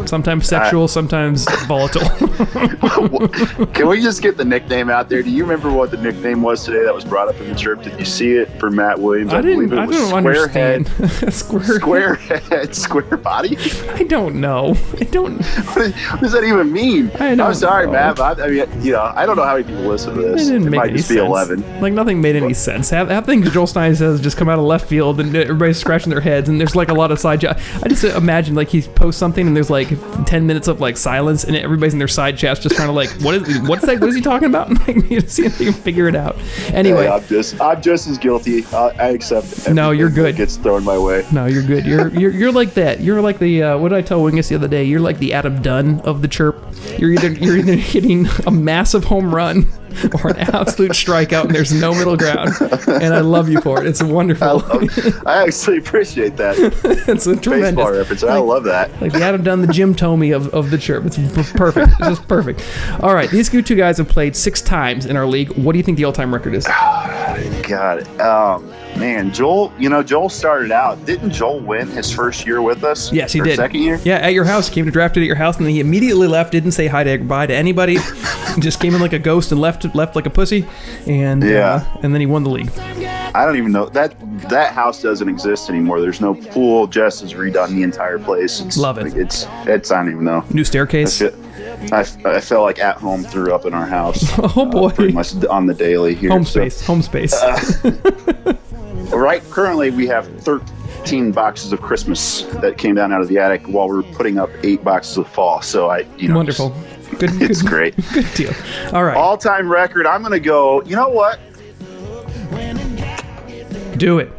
Sometimes 0.07 0.47
sexual, 0.47 0.87
sometimes 0.87 1.45
volatile. 1.67 2.01
Can 3.73 3.87
we 3.87 4.01
just 4.01 4.21
get 4.21 4.37
the 4.37 4.45
nickname 4.45 4.89
out 4.89 5.09
there? 5.09 5.21
Do 5.23 5.29
you 5.29 5.43
remember 5.43 5.71
what 5.71 5.91
the 5.91 5.97
nickname 5.97 6.41
was 6.41 6.63
today 6.65 6.83
that 6.83 6.93
was 6.93 7.05
brought 7.05 7.27
up 7.27 7.39
in 7.39 7.49
the 7.49 7.55
trip? 7.55 7.81
Did 7.81 7.97
you 7.99 8.05
see 8.05 8.33
it 8.33 8.49
for 8.59 8.69
Matt 8.69 8.99
Williams? 8.99 9.33
I 9.33 9.41
didn't. 9.41 9.69
believe 9.69 9.73
it 9.73 9.79
I 9.79 9.85
was. 9.85 9.95
Squarehead. 9.97 11.31
Square. 11.31 11.63
Square 11.79 12.15
head, 12.15 12.75
square 12.75 13.17
body. 13.17 13.57
I 13.91 14.03
don't 14.03 14.35
know. 14.39 14.75
I 14.99 15.03
don't. 15.05 15.39
What 15.79 16.21
does 16.21 16.31
that 16.33 16.43
even 16.43 16.71
mean? 16.71 17.09
I 17.15 17.35
don't 17.35 17.39
am 17.41 17.53
sorry, 17.53 17.85
know. 17.85 17.93
Matt. 17.93 18.15
But 18.17 18.39
I, 18.39 18.45
I 18.45 18.49
mean, 18.49 18.81
you 18.81 18.91
know, 18.91 19.11
I 19.15 19.25
don't 19.25 19.35
know 19.37 19.43
how 19.43 19.53
many 19.55 19.65
people 19.67 19.83
listen 19.83 20.15
to 20.15 20.19
It 20.27 20.31
this. 20.35 20.47
didn't 20.47 20.67
It 20.67 20.69
make 20.71 20.77
might 20.79 20.89
any 20.89 20.97
just 20.97 21.09
be 21.09 21.17
eleven. 21.17 21.79
Like 21.79 21.93
nothing 21.93 22.19
made 22.21 22.35
any 22.35 22.53
sense. 22.53 22.89
Half, 22.89 23.07
half 23.09 23.25
things 23.25 23.49
Joel 23.51 23.67
Stein 23.67 23.95
says 23.95 24.19
just 24.19 24.35
come 24.37 24.49
out 24.49 24.59
of 24.59 24.65
left 24.65 24.87
field, 24.89 25.19
and 25.19 25.33
everybody's 25.35 25.77
scratching 25.77 26.09
their 26.09 26.19
heads, 26.21 26.49
and 26.49 26.59
there's 26.59 26.75
like 26.75 26.89
a 26.89 26.93
lot 26.93 27.11
of 27.11 27.19
side. 27.19 27.41
Jo- 27.41 27.53
I 27.83 27.87
just 27.87 28.03
imagine 28.03 28.55
like 28.55 28.69
he 28.69 28.81
posts 28.81 29.19
something, 29.19 29.45
and 29.47 29.55
there's 29.55 29.69
like 29.69 29.89
ten 30.25 30.45
minutes 30.47 30.67
of 30.67 30.81
like 30.81 30.97
silence, 30.97 31.43
and 31.43 31.55
everybody's 31.55 31.93
in 31.93 31.99
their 31.99 32.07
side 32.09 32.37
chats 32.37 32.59
just 32.59 32.75
trying 32.75 32.87
to 32.87 32.93
like, 32.93 33.09
what 33.21 33.35
is 33.35 33.61
what's 33.61 33.85
that? 33.85 33.99
What 33.99 34.09
is 34.09 34.15
he 34.15 34.21
talking 34.21 34.47
about? 34.47 34.69
like, 34.87 35.09
you 35.09 35.21
see 35.21 35.45
if 35.45 35.57
they 35.57 35.65
can 35.65 35.73
figure 35.73 36.07
it 36.07 36.15
out. 36.15 36.37
Anyway, 36.73 37.03
Hey, 37.03 37.09
I'm 37.09 37.25
just 37.27 37.59
I'm 37.61 37.81
just 37.81 38.07
as 38.07 38.17
guilty. 38.17 38.65
I, 38.67 38.89
I 38.99 39.07
accept. 39.09 39.69
No, 39.69 39.91
you're 39.91 40.09
good. 40.09 40.35
Gets 40.35 40.57
thrown 40.57 40.83
my 40.83 40.97
way. 40.97 41.25
No, 41.31 41.45
you're 41.45 41.63
good. 41.63 41.85
You're 41.85 42.09
you're 42.09 42.31
you're 42.31 42.51
like 42.51 42.73
that. 42.73 43.01
You're 43.01 43.21
like 43.21 43.39
the 43.39 43.63
uh, 43.63 43.77
what 43.77 43.89
did 43.89 43.97
I 43.97 44.01
tell 44.01 44.21
Wingus 44.21 44.49
the 44.49 44.55
other 44.55 44.67
day? 44.67 44.83
You're 44.83 44.99
like 44.99 45.19
the 45.19 45.33
Adam 45.33 45.61
Dunn 45.61 45.99
of 46.01 46.21
the 46.21 46.27
chirp. 46.27 46.57
You're 46.97 47.11
either 47.11 47.31
you're 47.31 47.57
either 47.57 47.75
hitting 47.75 48.27
a 48.45 48.51
massive 48.51 49.03
home 49.05 49.33
run 49.33 49.67
or 50.23 50.31
an 50.31 50.37
absolute 50.37 50.91
strikeout, 50.91 51.45
and 51.45 51.55
there's 51.55 51.73
no 51.73 51.93
middle 51.93 52.17
ground. 52.17 52.51
And 52.87 53.13
I 53.13 53.21
love 53.21 53.49
you 53.49 53.61
for 53.61 53.81
it. 53.81 53.87
It's 53.87 54.01
a 54.01 54.07
wonderful. 54.07 54.63
I 55.25 55.43
actually 55.43 55.77
appreciate 55.77 56.37
that 56.37 56.55
it's 57.07 57.27
a 57.27 57.35
tremendous. 57.35 57.71
baseball 57.71 57.91
reference. 57.91 58.23
I 58.23 58.37
love 58.37 58.63
that. 58.65 59.01
Like 59.01 59.13
the 59.13 59.21
Adam 59.21 59.43
Dunn, 59.43 59.61
the 59.61 59.67
Jim 59.67 59.93
Thome 59.93 60.35
of, 60.35 60.47
of 60.49 60.71
the 60.71 60.77
chirp. 60.77 61.05
It's 61.05 61.17
perfect. 61.51 61.89
It's 61.99 62.07
just 62.07 62.27
perfect. 62.27 62.63
All 63.01 63.13
right, 63.13 63.29
these 63.29 63.49
two 63.49 63.75
guys 63.75 63.97
have 63.97 64.07
played 64.07 64.35
six 64.35 64.61
times 64.61 65.05
in 65.05 65.15
our 65.15 65.25
league. 65.25 65.51
What 65.57 65.73
do 65.73 65.77
you 65.77 65.83
think 65.83 65.97
the 65.97 66.05
all-time 66.05 66.33
record 66.33 66.53
is? 66.53 66.67
God, 67.69 68.19
um, 68.19 68.67
man, 68.99 69.31
Joel. 69.31 69.71
You 69.77 69.89
know, 69.89 70.01
Joel 70.01 70.29
started 70.29 70.71
out. 70.71 71.05
Didn't 71.05 71.29
Joel 71.29 71.59
win 71.59 71.87
his 71.87 72.11
first 72.11 72.45
year 72.47 72.63
with 72.63 72.83
us? 72.83 73.13
Yes, 73.13 73.31
he 73.31 73.41
did. 73.41 73.57
Second 73.57 73.81
year. 73.81 73.99
Yeah, 74.03 74.15
at 74.15 74.33
your 74.33 74.43
house. 74.43 74.69
Came 74.71 74.85
to 74.85 74.91
draft 74.91 75.17
it 75.17 75.21
at 75.21 75.27
your 75.27 75.35
house, 75.35 75.57
and 75.57 75.65
then 75.67 75.73
he 75.73 75.79
immediately 75.79 76.27
left. 76.27 76.51
Didn't 76.51 76.71
say 76.71 76.87
hi 76.87 77.03
to 77.03 77.17
goodbye 77.19 77.45
to 77.45 77.55
anybody. 77.55 77.97
just 78.59 78.79
came 78.79 78.95
in 78.95 79.01
like 79.01 79.13
a 79.13 79.19
ghost 79.19 79.51
and 79.51 79.61
left 79.61 79.85
left 79.93 80.15
like 80.15 80.25
a 80.25 80.31
pussy. 80.31 80.65
And 81.05 81.43
Yeah. 81.43 81.85
uh, 81.95 81.99
and 82.01 82.11
then 82.13 82.21
he 82.21 82.25
won 82.27 82.43
the 82.43 82.49
league. 82.49 82.71
I 83.35 83.45
don't 83.45 83.57
even 83.57 83.71
know 83.71 83.87
that 83.89 84.15
that 84.49 84.73
house 84.73 85.03
doesn't 85.03 85.29
exist 85.29 85.69
anymore. 85.69 86.01
There's 86.01 86.19
no 86.19 86.33
pool. 86.33 86.87
Jess 86.87 87.21
has 87.21 87.35
redone 87.35 87.69
the 87.75 87.83
entire 87.83 88.17
place. 88.17 88.59
It's, 88.59 88.77
Love 88.77 88.97
it. 88.97 89.15
It's 89.15 89.45
it's 89.67 89.91
I 89.91 89.97
don't 90.01 90.11
even 90.11 90.23
know. 90.23 90.43
New 90.51 90.63
staircase. 90.63 91.21
I, 91.91 91.99
I 92.25 92.39
felt 92.41 92.63
like 92.63 92.79
at 92.79 92.97
home 92.97 93.23
threw 93.23 93.53
up 93.53 93.65
in 93.65 93.73
our 93.73 93.85
house. 93.85 94.23
Oh 94.39 94.61
uh, 94.63 94.65
boy. 94.65 94.89
pretty 94.91 95.13
much 95.13 95.33
on 95.45 95.65
the 95.65 95.73
daily 95.73 96.15
here. 96.15 96.29
Home 96.29 96.43
So, 96.43 96.61
space. 96.61 96.85
Home 96.85 97.01
space. 97.01 97.33
Uh, 97.33 98.55
right 99.15 99.41
currently 99.49 99.89
we 99.91 100.05
have 100.07 100.27
13 100.41 101.31
boxes 101.31 101.71
of 101.73 101.81
Christmas 101.81 102.43
that 102.61 102.77
came 102.77 102.95
down 102.95 103.11
out 103.11 103.21
of 103.21 103.27
the 103.27 103.37
attic 103.37 103.65
while 103.67 103.87
we're 103.87 104.03
putting 104.03 104.37
up 104.37 104.49
eight 104.63 104.83
boxes 104.83 105.17
of 105.17 105.27
fall. 105.29 105.61
So 105.61 105.89
I 105.89 106.05
you 106.17 106.27
know 106.29 106.35
Wonderful. 106.35 106.69
Good. 107.17 107.31
It's 107.41 107.61
good, 107.61 107.69
great. 107.69 107.95
Good 108.13 108.27
deal. 108.35 108.53
All 108.93 109.03
right. 109.03 109.17
All 109.17 109.37
time 109.37 109.71
record. 109.71 110.05
I'm 110.05 110.21
gonna 110.21 110.39
go. 110.39 110.81
You 110.83 110.95
know 110.95 111.09
what? 111.09 111.39
do 113.97 114.19
it. 114.19 114.31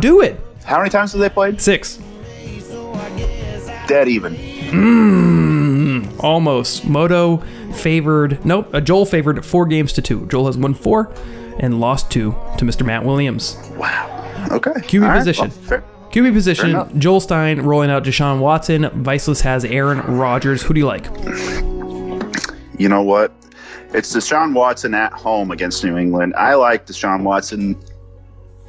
Do 0.00 0.20
it. 0.22 0.40
How 0.64 0.78
many 0.78 0.90
times 0.90 1.12
have 1.12 1.20
they 1.20 1.28
played? 1.28 1.60
Six. 1.60 1.98
Dead 3.88 4.08
even. 4.08 4.34
Mm. 4.34 5.35
Almost. 6.20 6.84
Moto 6.86 7.38
favored. 7.74 8.44
Nope. 8.44 8.74
Uh, 8.74 8.80
Joel 8.80 9.06
favored 9.06 9.44
four 9.44 9.66
games 9.66 9.92
to 9.94 10.02
two. 10.02 10.26
Joel 10.26 10.46
has 10.46 10.56
won 10.56 10.74
four 10.74 11.12
and 11.58 11.80
lost 11.80 12.10
two 12.10 12.32
to 12.58 12.64
Mr. 12.64 12.84
Matt 12.84 13.04
Williams. 13.04 13.56
Wow. 13.76 14.12
Okay. 14.52 14.70
QB 14.72 15.02
All 15.02 15.08
right, 15.08 15.18
position. 15.18 15.48
well, 15.48 15.58
fair. 15.62 15.84
QB 16.10 16.32
position, 16.32 16.70
enough. 16.70 16.94
Joel 16.96 17.20
Stein 17.20 17.60
rolling 17.60 17.90
out 17.90 18.04
Deshaun 18.04 18.40
Watson. 18.40 18.88
Viceless 19.02 19.40
has 19.42 19.64
Aaron 19.64 19.98
Rodgers. 20.00 20.62
Who 20.62 20.72
do 20.72 20.80
you 20.80 20.86
like? 20.86 21.04
You 22.78 22.88
know 22.88 23.02
what? 23.02 23.32
It's 23.92 24.14
Deshaun 24.14 24.54
Watson 24.54 24.94
at 24.94 25.12
home 25.12 25.50
against 25.50 25.84
New 25.84 25.96
England. 25.96 26.34
I 26.36 26.54
like 26.54 26.86
Deshaun 26.86 27.22
Watson 27.22 27.78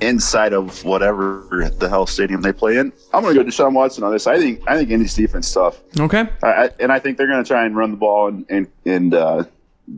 inside 0.01 0.53
of 0.53 0.83
whatever 0.83 1.71
the 1.79 1.89
hell 1.89 2.05
stadium 2.05 2.41
they 2.41 2.53
play 2.53 2.77
in. 2.77 2.93
I'm 3.13 3.23
going 3.23 3.35
to 3.35 3.43
go 3.43 3.49
Deshaun 3.49 3.73
Watson 3.73 4.03
on 4.03 4.11
this. 4.11 4.27
I 4.27 4.37
think 4.37 4.61
I 4.67 4.77
think 4.77 4.89
Indy's 4.89 5.15
defense 5.15 5.51
tough. 5.51 5.81
Okay. 5.99 6.27
I, 6.43 6.47
I, 6.47 6.69
and 6.79 6.91
I 6.91 6.99
think 6.99 7.17
they're 7.17 7.27
going 7.27 7.43
to 7.43 7.47
try 7.47 7.65
and 7.65 7.75
run 7.75 7.91
the 7.91 7.97
ball 7.97 8.27
and 8.27 8.45
and, 8.49 8.67
and 8.85 9.13
uh, 9.13 9.43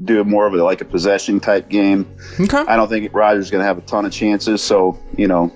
do 0.06 0.24
more 0.24 0.46
of 0.46 0.54
a 0.54 0.64
like 0.64 0.82
a 0.82 0.86
possession 0.86 1.40
type 1.40 1.70
game. 1.70 2.08
Okay. 2.40 2.64
I 2.68 2.76
don't 2.76 2.88
think 2.88 3.14
Rodgers 3.14 3.46
is 3.46 3.52
going 3.52 3.62
to 3.62 3.68
have 3.68 3.78
a 3.78 3.82
ton 3.82 4.06
of 4.06 4.12
chances. 4.12 4.62
So 4.62 4.98
you 5.18 5.28
know, 5.28 5.54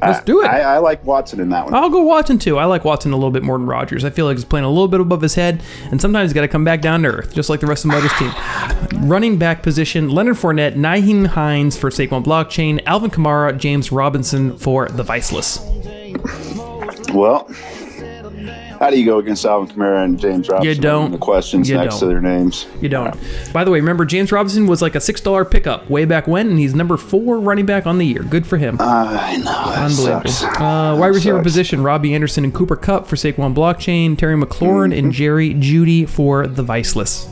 Let's 0.00 0.24
do 0.24 0.42
it. 0.42 0.46
I, 0.46 0.60
I 0.60 0.78
like 0.78 1.04
Watson 1.04 1.40
in 1.40 1.48
that 1.50 1.64
one. 1.64 1.74
I'll 1.74 1.90
go 1.90 2.02
Watson 2.02 2.38
too. 2.38 2.58
I 2.58 2.66
like 2.66 2.84
Watson 2.84 3.12
a 3.12 3.16
little 3.16 3.30
bit 3.30 3.42
more 3.42 3.58
than 3.58 3.66
Rodgers. 3.66 4.04
I 4.04 4.10
feel 4.10 4.26
like 4.26 4.36
he's 4.36 4.44
playing 4.44 4.64
a 4.64 4.68
little 4.68 4.88
bit 4.88 5.00
above 5.00 5.22
his 5.22 5.34
head, 5.34 5.62
and 5.90 6.00
sometimes 6.00 6.30
he's 6.30 6.34
got 6.34 6.42
to 6.42 6.48
come 6.48 6.64
back 6.64 6.80
down 6.80 7.02
to 7.02 7.08
earth, 7.08 7.34
just 7.34 7.50
like 7.50 7.60
the 7.60 7.66
rest 7.66 7.84
of 7.84 7.90
Motor's 7.90 8.12
team. 8.14 8.32
Running 9.08 9.38
back 9.38 9.62
position: 9.62 10.08
Leonard 10.08 10.36
Fournette, 10.36 10.74
Nyheim 10.74 11.26
Hines 11.26 11.76
for 11.76 11.90
Saquon 11.90 12.24
Blockchain, 12.24 12.82
Alvin 12.86 13.10
Kamara, 13.10 13.56
James 13.56 13.90
Robinson 13.90 14.56
for 14.56 14.88
the 14.88 15.02
Viceless. 15.02 15.58
Well, 17.12 17.48
how 18.78 18.90
do 18.90 18.98
you 18.98 19.04
go 19.04 19.18
against 19.18 19.44
Alvin 19.44 19.74
Kamara 19.74 20.04
and 20.04 20.18
James 20.18 20.48
Robinson? 20.48 20.74
You 20.74 20.80
don't. 20.80 21.10
The 21.10 21.18
questions 21.18 21.68
You 21.68 21.76
next 21.76 21.94
don't. 21.94 22.00
to 22.00 22.06
their 22.06 22.20
names. 22.20 22.66
You 22.80 22.88
don't. 22.88 23.14
By 23.52 23.64
the 23.64 23.70
way, 23.70 23.78
remember 23.80 24.04
James 24.04 24.30
Robinson 24.32 24.66
was 24.66 24.80
like 24.82 24.94
a 24.94 25.00
six 25.00 25.20
dollar 25.20 25.44
pickup 25.44 25.88
way 25.90 26.04
back 26.04 26.26
when, 26.28 26.48
and 26.48 26.58
he's 26.58 26.74
number 26.74 26.96
four 26.96 27.40
running 27.40 27.66
back 27.66 27.86
on 27.86 27.98
the 27.98 28.06
year. 28.06 28.22
Good 28.22 28.46
for 28.46 28.56
him. 28.56 28.76
I 28.80 29.36
know. 29.38 29.44
That 29.44 29.90
Unbelievable. 29.90 30.30
sucks. 30.30 30.60
Uh, 30.60 30.96
wide 30.98 31.08
receiver 31.08 31.38
sucks. 31.38 31.44
position: 31.44 31.82
Robbie 31.82 32.14
Anderson 32.14 32.44
and 32.44 32.54
Cooper 32.54 32.76
Kupp 32.76 33.06
for 33.06 33.16
Saquon 33.16 33.54
Blockchain, 33.54 34.16
Terry 34.16 34.36
McLaurin 34.36 34.78
Mm-hmm. 34.92 34.98
and 35.06 35.12
Jerry 35.12 35.54
Jeudy 35.54 36.08
for 36.08 36.46
the 36.46 36.62
Viceless. 36.62 37.26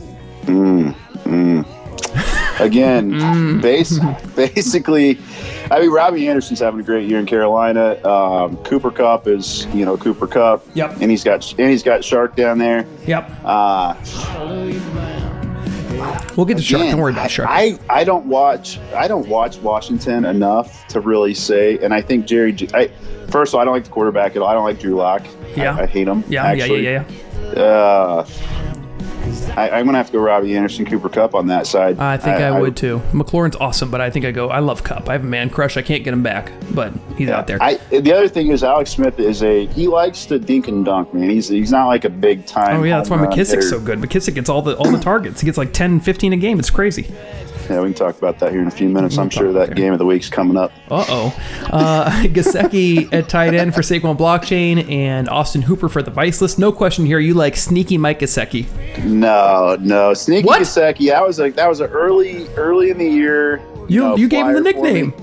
Again, 2.61 3.13
Mm. 3.13 3.61
base, 3.63 3.99
basically, 4.37 5.19
I 5.71 5.81
mean, 5.81 5.91
Robbie 5.91 6.29
Anderson's 6.29 6.61
having 6.61 6.81
a 6.81 6.83
great 6.83 7.09
year 7.09 7.19
in 7.19 7.27
Carolina. 7.27 7.99
Um, 8.07 8.57
Cooper 8.59 8.91
Kupp 8.91 9.27
is, 9.27 9.67
you 9.75 9.85
know, 9.85 9.97
Cooper 9.97 10.27
Kupp. 10.27 10.65
Yep. 10.75 10.99
And 11.01 11.11
he's 11.11 11.23
got 11.25 11.51
and 11.59 11.71
he's 11.71 11.83
got 11.83 12.01
Chark 12.01 12.35
down 12.37 12.59
there. 12.59 12.87
Yep. 13.07 13.31
Uh, 13.45 13.95
We'll 16.37 16.45
get 16.45 16.59
to 16.59 16.63
Chark. 16.63 16.91
Don't 16.91 17.01
worry 17.01 17.13
about 17.13 17.31
Chark. 17.31 17.47
I, 17.49 17.79
I 17.89 18.05
don't 18.05 18.27
watch 18.27 18.79
I 18.95 19.09
don't 19.09 19.27
watch 19.29 19.57
Washington 19.59 20.27
enough 20.27 20.87
to 20.89 21.01
really 21.01 21.33
say, 21.33 21.79
and 21.79 21.95
I 21.95 22.03
think 22.03 22.27
Jerry. 22.27 22.55
I, 22.75 22.89
first 23.31 23.51
of 23.51 23.55
all, 23.57 23.61
I 23.63 23.65
don't 23.65 23.73
like 23.75 23.85
the 23.85 23.91
quarterback 23.91 24.37
at 24.37 24.43
all. 24.43 24.49
I 24.49 24.53
don't 24.53 24.65
like 24.65 24.79
Drew 24.79 24.95
Lock. 24.95 25.23
Yeah. 25.57 25.75
I, 25.77 25.83
I 25.83 25.87
hate 25.87 26.07
him. 26.07 26.23
yeah, 26.29 26.45
actually. 26.45 26.85
yeah, 26.85 27.05
yeah, 27.09 27.53
yeah, 27.55 27.61
Uh, 27.63 28.27
I, 29.57 29.71
I'm 29.71 29.87
gonna 29.87 29.99
have 29.99 30.09
to 30.09 30.13
go 30.13 30.21
Robbie 30.21 30.57
Anderson, 30.57 30.85
Cooper 30.85 31.09
Kupp 31.09 31.35
on 31.35 31.47
that 31.47 31.67
side. 31.67 31.99
I 31.99 32.17
think 32.17 32.37
I, 32.37 32.59
would 32.59 32.77
too. 32.77 33.01
McLaurin's 33.13 33.57
awesome, 33.57 33.91
but 33.91 34.01
I 34.01 34.11
think 34.11 34.25
I 34.25 34.31
go. 34.31 34.51
I 34.51 34.59
love 34.59 34.85
Kupp. 34.85 35.09
I 35.09 35.13
have 35.13 35.25
a 35.25 35.27
man 35.27 35.51
crush. 35.51 35.77
I 35.77 35.83
can't 35.83 36.05
get 36.05 36.13
him 36.13 36.23
back, 36.23 36.53
but 36.75 36.93
he's 37.17 37.31
out 37.31 37.47
there. 37.47 37.59
I, 37.63 37.77
the 37.91 38.13
other 38.13 38.29
thing 38.29 38.49
is 38.49 38.63
Alex 38.63 38.91
Smith 38.91 39.19
is 39.19 39.43
a 39.43 39.67
he 39.67 39.89
likes 39.89 40.27
to 40.27 40.39
dink 40.39 40.69
and 40.69 40.85
dunk, 40.85 41.15
man. 41.15 41.31
He's 41.31 41.49
he's 41.49 41.73
not 41.73 41.87
like 41.87 42.05
a 42.05 42.11
big 42.11 42.47
time. 42.47 42.81
oh 42.81 42.83
yeah, 42.83 42.99
that's 42.99 43.11
why 43.11 43.17
McKissic's 43.17 43.51
hitter. 43.51 43.63
so 43.63 43.81
good. 43.81 43.99
McKissick 43.99 44.35
gets 44.35 44.49
all 44.49 44.63
the 44.63 44.77
all 44.77 44.91
the 44.91 45.01
targets. 45.01 45.41
He 45.41 45.47
gets 45.47 45.59
like 45.59 45.73
10, 45.73 46.01
15 46.01 46.33
a 46.33 46.37
game. 46.37 46.59
It's 46.59 46.71
crazy. 46.71 47.15
Yeah, 47.69 47.81
we 47.81 47.89
can 47.89 47.95
talk 47.95 48.17
about 48.19 48.39
that 48.39 48.53
here 48.53 48.61
in 48.63 48.69
a 48.69 48.71
few 48.71 48.89
minutes. 48.89 49.19
I'm 49.19 49.31
sure 49.31 49.53
that 49.53 49.67
there. 49.67 49.75
game 49.75 49.93
of 49.93 49.99
the 49.99 50.07
week's 50.07 50.29
coming 50.31 50.57
up. 50.57 50.73
Uh 50.91 51.05
oh. 51.09 51.43
Uh, 51.77 52.09
Gesicki 52.27 53.13
at 53.13 53.29
tight 53.29 53.53
end 53.55 53.75
for 53.75 53.81
Saquon 53.83 54.17
Blockchain 54.17 54.89
and 54.91 55.29
Austin 55.29 55.63
Hooper 55.63 55.89
for 55.89 56.01
the 56.01 56.11
Vice 56.13 56.41
List. 56.41 56.59
No 56.59 56.71
question 56.71 57.05
here. 57.05 57.19
You 57.19 57.35
like 57.35 57.57
sneaky 57.57 57.99
Mike 57.99 58.21
Gesicki. 58.21 58.67
No, 59.05 59.77
no, 59.81 60.15
Sneaky 60.15 60.47
What? 60.47 60.63
Gesicki. 60.63 61.09
That 61.11 61.27
was 61.27 61.41
a 61.41 61.51
that 61.51 61.69
was 61.69 61.81
a 61.81 61.89
early 61.89 62.47
early 62.55 62.91
in 62.91 62.99
the 62.99 63.09
year. 63.09 63.61
You 63.89 64.01
know, 64.03 64.17
you 64.17 64.29
gave 64.29 64.47
him 64.47 64.63
the 64.63 64.73
flyer 64.73 64.75
for 64.75 64.83
me. 64.83 64.93
nickname. 65.03 65.15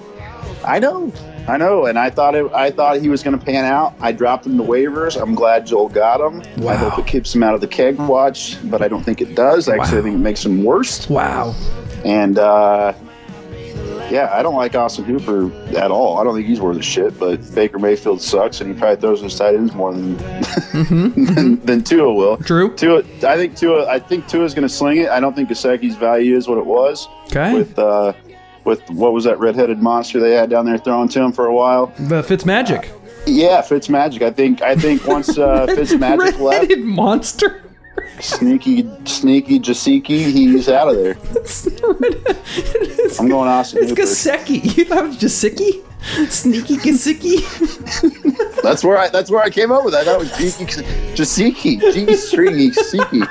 I 0.65 0.79
know, 0.79 1.11
I 1.47 1.57
know, 1.57 1.85
and 1.87 1.97
I 1.99 2.09
thought 2.09 2.35
it. 2.35 2.51
I 2.53 2.69
thought 2.71 2.99
he 3.01 3.09
was 3.09 3.23
going 3.23 3.37
to 3.37 3.43
pan 3.43 3.65
out. 3.65 3.93
I 3.99 4.11
dropped 4.11 4.45
him 4.45 4.57
to 4.57 4.63
waivers. 4.63 5.19
I'm 5.21 5.35
glad 5.35 5.65
Joel 5.65 5.89
got 5.89 6.21
him. 6.21 6.41
Wow. 6.63 6.71
I 6.71 6.75
hope 6.75 6.99
it 6.99 7.07
keeps 7.07 7.33
him 7.33 7.43
out 7.43 7.53
of 7.53 7.61
the 7.61 7.67
keg 7.67 7.97
watch, 7.97 8.57
but 8.69 8.81
I 8.81 8.87
don't 8.87 9.03
think 9.03 9.21
it 9.21 9.35
does. 9.35 9.67
Actually, 9.67 9.99
I 9.99 10.01
think 10.03 10.15
it 10.15 10.19
makes 10.19 10.45
him 10.45 10.63
worse. 10.63 11.09
Wow. 11.09 11.53
And 12.03 12.37
uh, 12.37 12.93
yeah, 14.09 14.29
I 14.31 14.43
don't 14.43 14.55
like 14.55 14.75
Austin 14.75 15.05
Hooper 15.05 15.51
at 15.75 15.89
all. 15.89 16.19
I 16.19 16.23
don't 16.23 16.35
think 16.35 16.47
he's 16.47 16.61
worth 16.61 16.77
a 16.77 16.83
shit. 16.83 17.17
But 17.17 17.53
Baker 17.55 17.79
Mayfield 17.79 18.21
sucks, 18.21 18.61
and 18.61 18.73
he 18.73 18.79
probably 18.79 19.01
throws 19.01 19.21
his 19.21 19.35
tight 19.35 19.55
ends 19.55 19.73
more 19.73 19.93
than 19.93 20.17
than, 20.73 21.59
than 21.65 21.83
Tua 21.83 22.13
will. 22.13 22.35
Mm-hmm. 22.35 22.43
True. 22.43 22.75
Tua, 22.75 22.99
I 23.27 23.37
think 23.37 23.57
Tua. 23.57 23.87
I 23.87 23.99
think 23.99 24.27
Tua's 24.27 24.53
going 24.53 24.67
to 24.67 24.73
sling 24.73 24.97
it. 24.97 25.09
I 25.09 25.19
don't 25.19 25.35
think 25.35 25.49
Gesicki's 25.49 25.95
value 25.95 26.35
is 26.35 26.47
what 26.47 26.57
it 26.57 26.65
was. 26.65 27.07
Okay. 27.27 27.53
With 27.53 27.79
uh, 27.79 28.13
with 28.65 28.87
what 28.89 29.13
was 29.13 29.23
that 29.23 29.39
redheaded 29.39 29.81
monster 29.81 30.19
they 30.19 30.35
had 30.35 30.49
down 30.49 30.65
there 30.65 30.77
throwing 30.77 31.09
to 31.09 31.21
him 31.21 31.31
for 31.31 31.47
a 31.47 31.53
while? 31.53 31.87
The 31.97 32.21
Fitzmagic. 32.21 32.89
Yeah, 33.25 33.61
Fitzmagic. 33.61 34.21
I 34.21 34.31
think. 34.31 34.61
I 34.61 34.75
think 34.75 35.05
once 35.07 35.37
uh, 35.37 35.65
Fitzmagic 35.69 36.39
left, 36.39 36.39
Red-headed 36.39 36.83
monster. 36.83 37.62
Sneaky, 38.19 38.89
sneaky 39.05 39.59
Jasiki, 39.59 40.31
he's 40.31 40.69
out 40.69 40.87
of 40.87 40.95
there. 40.95 41.13
I'm 43.19 43.27
going 43.27 43.49
Austin 43.49 43.83
It's. 43.83 43.91
Gesicki. 43.91 44.77
You 44.77 44.85
thought 44.85 45.05
it 45.05 45.07
was 45.09 45.17
Jasicki? 45.17 45.83
Sneaky 46.29 46.77
Gasicki? 46.77 47.41
That's 48.63 48.83
where 48.83 48.97
I. 48.97 49.09
That's 49.09 49.29
where 49.29 49.43
I 49.43 49.49
came 49.49 49.71
up 49.71 49.83
with 49.83 49.93
that. 49.93 50.05
That 50.05 50.17
was 50.19 50.29
Jasiki, 50.31 50.83
Jasiki, 51.15 51.79
G 51.93 52.15
stringy 52.15 52.71
Siki. 52.71 53.23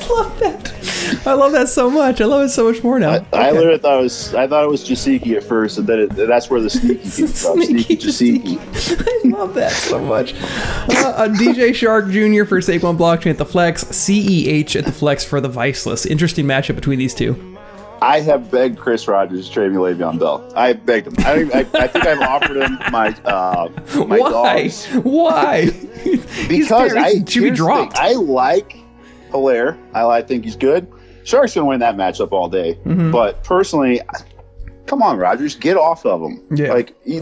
I 0.00 0.06
love 0.10 0.38
that. 0.40 0.77
I 1.26 1.32
love 1.34 1.52
that 1.52 1.68
so 1.68 1.90
much. 1.90 2.20
I 2.20 2.24
love 2.24 2.44
it 2.44 2.48
so 2.50 2.70
much 2.70 2.82
more 2.82 2.98
now. 2.98 3.10
I 3.10 3.16
Okay. 3.48 3.52
literally 3.52 3.78
thought 3.78 4.00
it 4.00 4.02
was 4.02 4.34
I 4.34 4.46
thought 4.46 4.64
it 4.64 4.70
was 4.70 4.88
Jasiki 4.88 5.36
at 5.36 5.44
first, 5.44 5.78
and 5.78 5.86
then 5.86 6.00
it, 6.00 6.08
that's 6.10 6.50
where 6.50 6.60
the 6.60 6.70
sneaky 6.70 7.10
came 7.10 7.26
from. 7.26 7.62
Sneaky 7.62 7.96
Jasiki. 7.96 9.24
I 9.24 9.28
love 9.38 9.54
that 9.54 9.72
so 9.72 9.98
much. 10.00 10.34
Uh, 10.34 11.14
uh, 11.16 11.28
DJ 11.28 11.70
Chark 11.70 12.10
Jr. 12.12 12.44
for 12.48 12.58
Saquon 12.60 12.96
Blockchain 12.96 13.30
at 13.30 13.38
the 13.38 13.46
flex, 13.46 13.84
CEH 13.84 14.76
at 14.76 14.84
the 14.84 14.92
flex 14.92 15.24
for 15.24 15.40
the 15.40 15.48
Viceless. 15.48 16.06
Interesting 16.06 16.46
matchup 16.46 16.74
between 16.76 16.98
these 16.98 17.14
two. 17.14 17.56
I 18.00 18.20
have 18.20 18.48
begged 18.50 18.78
Chris 18.78 19.08
Rogers 19.08 19.48
to 19.48 19.52
trade 19.52 19.72
me 19.72 19.78
Le'Veon 19.78 20.20
Bell. 20.20 20.52
I 20.54 20.72
begged 20.74 21.08
him. 21.08 21.14
I, 21.26 21.50
I, 21.52 21.58
I 21.82 21.86
think 21.88 22.06
I've 22.06 22.20
offered 22.20 22.56
him 22.56 22.78
my 22.92 23.08
uh, 23.24 23.68
my 24.06 24.18
Why? 24.20 24.30
dogs 24.30 24.86
Why? 25.02 25.70
because 26.48 26.94
I 26.94 27.24
should 27.24 27.42
be 27.42 27.50
dropped. 27.50 27.96
I 27.98 28.12
like 28.12 28.76
Helaire. 29.30 29.76
I, 29.94 30.06
I 30.06 30.22
think 30.22 30.44
he's 30.44 30.54
good. 30.54 30.86
Charks 31.28 31.54
gonna 31.54 31.66
win 31.66 31.80
that 31.80 31.96
matchup 31.96 32.32
all 32.32 32.48
day. 32.48 32.78
Mm-hmm. 32.84 33.10
But 33.10 33.44
personally, 33.44 34.00
come 34.86 35.02
on, 35.02 35.18
Rogers, 35.18 35.54
get 35.54 35.76
off 35.76 36.06
of 36.06 36.22
him. 36.22 36.42
Yeah. 36.50 36.72
Like 36.72 36.94
he, 37.04 37.20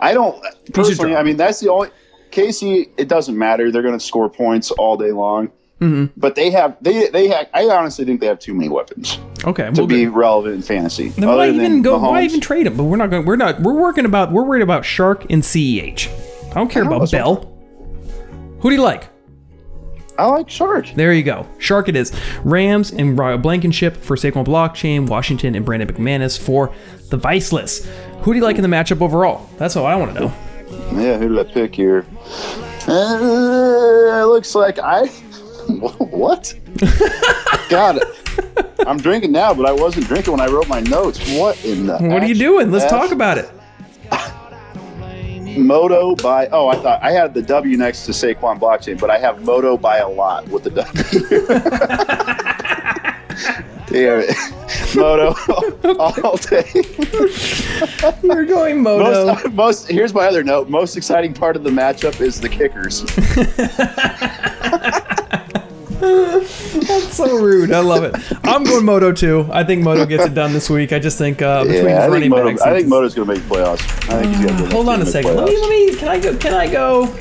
I 0.00 0.12
don't 0.12 0.44
personally. 0.72 1.14
I 1.14 1.22
mean, 1.22 1.36
that's 1.36 1.60
the 1.60 1.70
only 1.70 1.90
Casey. 2.32 2.90
It 2.96 3.08
doesn't 3.08 3.38
matter. 3.38 3.70
They're 3.70 3.82
gonna 3.82 4.00
score 4.00 4.28
points 4.28 4.72
all 4.72 4.96
day 4.96 5.12
long. 5.12 5.52
Mm-hmm. 5.80 6.06
But 6.16 6.34
they 6.34 6.50
have 6.50 6.76
they 6.80 7.08
they 7.10 7.28
have. 7.28 7.48
I 7.54 7.68
honestly 7.68 8.04
think 8.04 8.20
they 8.20 8.26
have 8.26 8.40
too 8.40 8.54
many 8.54 8.68
weapons 8.68 9.18
Okay, 9.44 9.70
to 9.70 9.82
well, 9.82 9.86
be 9.86 10.04
good. 10.04 10.14
relevant 10.14 10.54
in 10.56 10.62
fantasy. 10.62 11.10
Then 11.10 11.28
why 11.28 11.48
even 11.48 11.82
go? 11.82 11.98
Why 11.98 12.22
even 12.22 12.40
trade 12.40 12.66
him? 12.66 12.76
But 12.76 12.84
we're 12.84 12.96
not 12.96 13.10
going. 13.10 13.24
We're 13.24 13.36
not. 13.36 13.60
We're 13.60 13.80
working 13.80 14.04
about. 14.04 14.32
We're 14.32 14.44
worried 14.44 14.62
about 14.62 14.82
Chark 14.82 15.26
and 15.30 15.42
CEH. 15.42 16.08
I 16.50 16.54
don't 16.54 16.70
care 16.70 16.84
I 16.84 16.86
about 16.86 17.10
Bell. 17.10 17.50
Who 18.60 18.70
do 18.70 18.74
you 18.74 18.82
like? 18.82 19.13
I 20.16 20.26
like 20.26 20.46
Chark. 20.46 20.94
There 20.94 21.12
you 21.12 21.22
go. 21.22 21.46
Chark 21.58 21.88
it 21.88 21.96
is. 21.96 22.12
Rams 22.44 22.92
and 22.92 23.18
Ryan 23.18 23.40
Blankenship 23.40 23.96
for 23.96 24.16
Saquon 24.16 24.44
Blockchain, 24.44 25.08
Washington 25.08 25.54
and 25.54 25.64
Brandon 25.64 25.88
McManus 25.88 26.38
for 26.38 26.72
the 27.10 27.16
Viceless. 27.16 27.86
Who 28.20 28.32
do 28.32 28.38
you 28.38 28.44
like 28.44 28.56
in 28.56 28.62
the 28.62 28.68
matchup 28.68 29.00
overall? 29.02 29.48
That's 29.58 29.76
all 29.76 29.86
I 29.86 29.96
want 29.96 30.14
to 30.14 30.20
know. 30.20 30.34
Yeah, 31.00 31.18
who 31.18 31.28
did 31.34 31.38
I 31.38 31.52
pick 31.52 31.74
here? 31.74 32.06
Uh, 32.86 34.22
it 34.22 34.26
looks 34.26 34.54
like 34.54 34.78
I. 34.78 35.06
What? 35.66 36.54
God, 37.70 37.98
I'm 38.86 38.98
drinking 38.98 39.32
now, 39.32 39.54
but 39.54 39.64
I 39.64 39.72
wasn't 39.72 40.06
drinking 40.06 40.32
when 40.32 40.40
I 40.40 40.46
wrote 40.46 40.68
my 40.68 40.80
notes. 40.80 41.18
What 41.38 41.64
in 41.64 41.86
the? 41.86 41.96
What 41.98 42.22
are 42.22 42.26
you 42.26 42.34
doing? 42.34 42.70
Let's 42.70 42.90
talk 42.90 43.12
about 43.12 43.38
it. 43.38 43.50
Moto 45.56 46.14
by. 46.16 46.48
Oh, 46.48 46.68
I 46.68 46.76
thought 46.76 47.02
I 47.02 47.12
had 47.12 47.34
the 47.34 47.42
W 47.42 47.76
next 47.76 48.06
to 48.06 48.12
Saquon 48.12 48.58
blockchain, 48.58 48.98
but 48.98 49.10
I 49.10 49.18
have 49.18 49.44
Moto 49.44 49.76
by 49.76 49.98
a 49.98 50.08
lot 50.08 50.48
with 50.48 50.64
the 50.64 50.70
W. 50.70 50.92
Damn 53.86 54.24
it. 54.26 54.34
Moto 54.96 55.34
all 55.98 56.36
day. 56.36 56.64
You're 58.22 58.46
going 58.46 58.82
Moto. 58.82 59.26
Most, 59.26 59.52
most. 59.52 59.88
Here's 59.88 60.14
my 60.14 60.26
other 60.26 60.42
note. 60.42 60.68
Most 60.68 60.96
exciting 60.96 61.34
part 61.34 61.56
of 61.56 61.64
the 61.64 61.70
matchup 61.70 62.20
is 62.20 62.40
the 62.40 62.48
kickers. 62.48 63.02
That's 66.86 67.14
so 67.16 67.36
rude. 67.38 67.72
I 67.72 67.80
love 67.80 68.04
it. 68.04 68.14
I'm 68.44 68.64
going 68.64 68.84
Moto 68.84 69.12
too. 69.12 69.48
I 69.52 69.64
think 69.64 69.82
Moto 69.82 70.04
gets 70.06 70.24
it 70.24 70.34
done 70.34 70.52
this 70.52 70.68
week. 70.68 70.92
I 70.92 70.98
just 70.98 71.16
think 71.18 71.40
uh, 71.42 71.64
between 71.64 71.84
Yeah, 71.86 71.90
I 71.90 71.94
his 71.94 72.00
think, 72.02 72.12
running 72.12 72.30
Moto, 72.30 72.48
backs. 72.50 72.62
I 72.62 72.74
think 72.76 72.88
Moto's 72.88 73.14
going 73.14 73.28
to 73.28 73.34
make 73.34 73.42
playoffs. 73.44 74.10
I 74.10 74.22
think 74.22 74.36
he's 74.60 74.72
Hold 74.72 74.88
on 74.88 75.00
a 75.02 75.06
second. 75.06 75.36
Let 75.36 75.46
me. 75.46 75.58
Let 75.58 75.70
me. 75.70 75.96
Can 75.96 76.08
I 76.08 76.18
go? 76.20 76.36
Can 76.36 76.54
I 76.54 76.70
go? 76.70 77.16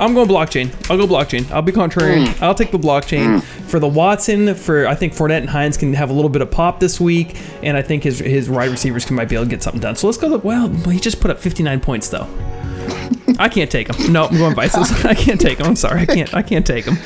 I'm 0.00 0.12
going 0.12 0.28
blockchain. 0.28 0.72
I'll 0.90 0.96
go 0.98 1.06
blockchain. 1.06 1.48
I'll 1.52 1.62
be 1.62 1.70
contrarian. 1.72 2.26
Hmm. 2.28 2.44
I'll 2.44 2.54
take 2.54 2.72
the 2.72 2.78
blockchain 2.78 3.40
for 3.42 3.78
the 3.78 3.86
Watson. 3.86 4.54
For 4.54 4.86
I 4.88 4.94
think 4.96 5.14
Fournette 5.14 5.38
and 5.38 5.48
Hines 5.50 5.76
can 5.76 5.92
have 5.94 6.10
a 6.10 6.12
little 6.12 6.28
bit 6.28 6.42
of 6.42 6.50
pop 6.50 6.80
this 6.80 7.00
week, 7.00 7.36
and 7.62 7.76
I 7.76 7.82
think 7.82 8.02
his 8.02 8.18
his 8.18 8.50
wide 8.50 8.70
receivers 8.70 9.04
can 9.04 9.14
might 9.16 9.28
be 9.28 9.36
able 9.36 9.44
to 9.44 9.50
get 9.50 9.62
something 9.62 9.80
done. 9.80 9.94
So 9.96 10.06
let's 10.08 10.18
go. 10.18 10.28
The, 10.28 10.38
well, 10.38 10.68
he 10.68 10.98
just 10.98 11.20
put 11.20 11.30
up 11.30 11.38
59 11.38 11.80
points 11.80 12.08
though. 12.08 12.26
I 13.38 13.48
can't 13.48 13.70
take 13.70 13.88
them. 13.88 14.12
No, 14.12 14.26
I'm 14.26 14.36
going 14.38 14.54
Vices. 14.54 15.04
I 15.04 15.14
can't 15.14 15.40
take 15.40 15.58
them. 15.58 15.66
I'm 15.66 15.76
sorry. 15.76 16.02
I 16.02 16.06
can't. 16.06 16.34
I 16.34 16.42
can't 16.42 16.64
take 16.66 16.84
them. 16.84 16.96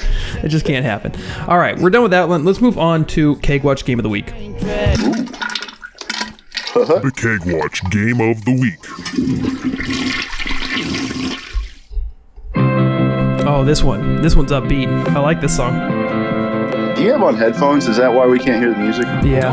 It 0.42 0.48
just 0.48 0.64
can't 0.66 0.84
happen. 0.84 1.12
All 1.46 1.58
right, 1.58 1.78
we're 1.78 1.90
done 1.90 2.02
with 2.02 2.10
that 2.12 2.28
one. 2.28 2.44
Let's 2.44 2.60
move 2.60 2.78
on 2.78 3.04
to 3.06 3.36
Keg 3.36 3.64
Watch 3.64 3.84
Game 3.84 3.98
of 3.98 4.02
the 4.02 4.08
Week. 4.08 4.32
The 6.74 7.10
Keg 7.16 7.40
Watch 7.52 7.82
Game 7.90 8.20
of 8.20 8.44
the 8.44 8.52
Week. 8.52 8.78
Oh, 13.48 13.64
this 13.64 13.82
one. 13.82 14.22
This 14.22 14.36
one's 14.36 14.52
upbeat. 14.52 14.86
I 15.08 15.18
like 15.18 15.40
this 15.40 15.56
song. 15.56 15.74
Do 16.94 17.02
you 17.02 17.12
have 17.12 17.22
on 17.22 17.34
headphones? 17.34 17.88
Is 17.88 17.96
that 17.96 18.12
why 18.12 18.26
we 18.26 18.38
can't 18.38 18.62
hear 18.62 18.72
the 18.72 18.78
music? 18.78 19.06
Yeah. 19.24 19.50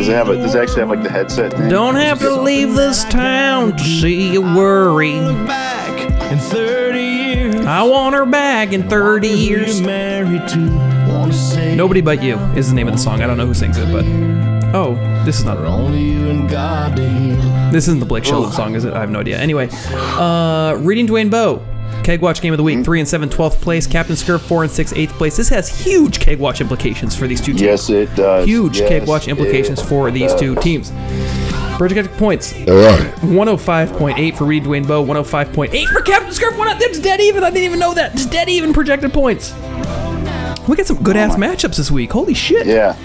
Does 0.00 0.08
it 0.08 0.12
have 0.14 0.30
a? 0.30 0.36
Does 0.36 0.54
it 0.54 0.62
actually 0.62 0.80
have 0.80 0.88
like 0.88 1.02
the 1.02 1.10
headset 1.10 1.52
thing? 1.52 1.68
Don't 1.68 1.94
have 1.94 2.20
to 2.20 2.34
leave 2.34 2.74
this 2.74 3.04
town 3.04 3.76
to 3.76 3.84
see 3.84 4.32
you 4.32 4.40
worry. 4.40 5.18
back 5.46 6.32
in 6.32 6.38
30 6.38 6.98
years. 6.98 7.66
I 7.66 7.82
want 7.82 8.14
her 8.14 8.24
back 8.24 8.72
in 8.72 8.88
30 8.88 9.28
years. 9.28 9.78
You're 9.78 9.86
married 9.86 10.48
to 10.48 10.58
wanna 11.06 11.34
say 11.34 11.76
Nobody 11.76 12.00
But 12.00 12.22
You 12.22 12.38
is 12.56 12.70
the 12.70 12.74
name 12.74 12.88
of 12.88 12.94
the 12.94 12.98
song. 12.98 13.20
I 13.20 13.26
don't 13.26 13.36
know 13.36 13.44
who 13.44 13.52
sings 13.52 13.76
it, 13.76 13.92
but. 13.92 14.06
Oh, 14.74 14.94
this 15.26 15.38
is 15.38 15.44
not. 15.44 15.58
only 15.58 16.00
you 16.00 16.30
and 16.30 16.48
God. 16.48 16.96
This 17.70 17.86
isn't 17.86 18.00
the 18.00 18.06
Blake 18.06 18.24
Shelton 18.24 18.52
song, 18.52 18.74
is 18.76 18.86
it? 18.86 18.94
I 18.94 19.00
have 19.00 19.10
no 19.10 19.20
idea. 19.20 19.36
Anyway, 19.36 19.68
uh, 19.92 20.78
reading 20.80 21.06
Dwayne 21.08 21.30
Bowe. 21.30 21.62
Keg 22.02 22.20
Watch 22.20 22.40
Game 22.40 22.52
of 22.52 22.56
the 22.56 22.62
Week, 22.62 22.76
mm-hmm. 22.76 22.84
3 22.84 23.00
and 23.00 23.08
7, 23.08 23.28
12th 23.28 23.60
place. 23.60 23.86
Captain 23.86 24.16
Scurv, 24.16 24.40
4 24.40 24.64
and 24.64 24.72
6, 24.72 24.92
8th 24.92 25.08
place. 25.10 25.36
This 25.36 25.48
has 25.48 25.68
huge 25.68 26.20
Keg 26.20 26.38
Watch 26.38 26.60
implications 26.60 27.14
for 27.16 27.26
these 27.26 27.40
two 27.40 27.52
teams. 27.52 27.62
Yes, 27.62 27.90
it 27.90 28.14
does. 28.14 28.46
Huge 28.46 28.78
Yes, 28.78 28.88
Keg 28.88 29.08
Watch 29.08 29.28
implications 29.28 29.80
it 29.80 29.86
for 29.86 30.10
these 30.10 30.34
two 30.34 30.54
teams. 30.56 30.90
Project 31.76 32.10
points. 32.18 32.52
All 32.52 32.76
right. 32.76 33.14
105.8 33.22 34.36
for 34.36 34.44
Reed 34.44 34.64
Dwayne 34.64 34.86
Bowe, 34.86 35.04
105.8 35.04 35.86
for 35.86 36.02
Captain 36.02 36.30
Scurv. 36.30 36.58
One, 36.58 36.66
that's 36.78 36.98
dead 36.98 37.20
even. 37.20 37.42
I 37.42 37.50
didn't 37.50 37.64
even 37.64 37.78
know 37.78 37.94
that. 37.94 38.12
It's 38.12 38.26
dead 38.26 38.48
even 38.48 38.72
projected 38.72 39.12
points. 39.12 39.54
We 40.68 40.76
got 40.76 40.86
some 40.86 41.02
good 41.02 41.16
ass 41.16 41.34
oh 41.34 41.38
matchups 41.38 41.76
this 41.76 41.90
week. 41.90 42.12
Holy 42.12 42.34
shit. 42.34 42.66
Oh 42.66 42.70
Yeah. 42.70 42.96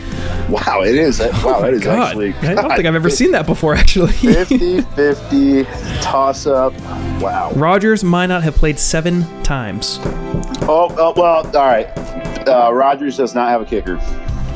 Wow, 0.50 0.82
it 0.84 0.96
is. 0.96 1.18
That- 1.18 1.34
Wow, 1.44 1.62
that 1.62 1.74
is 1.74 1.82
God. 1.84 2.00
actually. 2.10 2.34
I 2.36 2.54
don't 2.54 2.70
think 2.76 2.86
I've 2.86 2.96
ever 2.96 3.10
seen 3.10 3.32
that 3.32 3.46
before, 3.48 3.74
actually. 3.76 4.12
50 4.14 4.82
50 4.82 5.64
toss 6.02 6.46
up. 6.46 6.74
Wow. 7.22 7.52
Rogers 7.56 8.04
might 8.04 8.28
not 8.28 8.44
have 8.44 8.56
played 8.56 8.78
seven 8.78 9.24
times. 9.44 10.00
Oh, 10.68 10.94
oh 10.98 11.14
well, 11.16 11.46
all 11.46 11.52
right. 11.66 11.88
Uh, 12.48 12.72
Rogers 12.74 13.18
does 13.18 13.34
not 13.34 13.50
have 13.50 13.62
a 13.62 13.66
kicker 13.66 13.96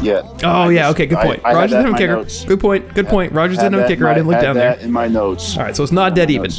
yet. 0.02 0.24
Oh, 0.44 0.48
I 0.50 0.70
yeah. 0.72 0.82
just- 0.82 0.92
Okay, 0.96 1.06
good 1.08 1.18
point. 1.20 1.42
I 1.44 1.50
had 1.50 1.56
Rogers 1.56 1.72
didn't 1.72 1.86
have 1.86 1.96
a 1.96 1.98
kicker. 1.98 2.14
notes. 2.16 2.46
Good 2.46 2.60
point. 2.60 2.94
Good 2.94 3.08
point. 3.08 3.34
Rogers 3.34 3.58
Had 3.58 3.64
didn't 3.72 3.80
have 3.82 3.86
a 3.90 3.94
kicker. 3.94 4.06
in 4.06 4.12
I 4.12 4.14
didn't 4.14 4.28
look 4.28 4.42
down 4.42 4.56
that 4.58 4.78
there. 4.78 4.86
in 4.86 4.92
my 4.92 5.08
notes. 5.08 5.58
All 5.58 5.64
right, 5.64 5.76
so 5.76 5.82
it's 5.84 5.92
not 5.92 6.14
dead 6.16 6.30
even. 6.30 6.52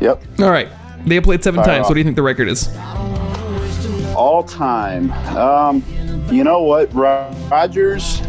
Yep. 0.00 0.22
All 0.40 0.50
right. 0.50 0.68
They 1.04 1.14
have 1.16 1.24
played 1.24 1.42
seven 1.42 1.58
Fire 1.62 1.66
times. 1.74 1.82
off. 1.84 1.90
What 1.90 1.94
do 1.94 2.00
you 2.00 2.04
think 2.04 2.16
the 2.16 2.22
record 2.22 2.48
is? 2.48 2.68
All 4.14 4.42
time. 4.44 5.10
Um, 5.36 5.82
you 6.30 6.44
know 6.44 6.62
what, 6.62 6.92
Ro- 6.94 7.30
Rogers. 7.50 8.20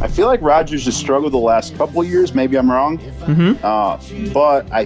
I 0.00 0.08
feel 0.08 0.26
like 0.26 0.42
Rogers 0.42 0.84
has 0.84 0.96
struggled 0.96 1.32
the 1.32 1.38
last 1.38 1.76
couple 1.76 2.02
of 2.02 2.08
years. 2.08 2.34
Maybe 2.34 2.56
I'm 2.58 2.70
wrong. 2.70 2.98
Mm-hmm. 2.98 3.64
Uh, 3.64 3.96
but 4.32 4.70
I 4.72 4.84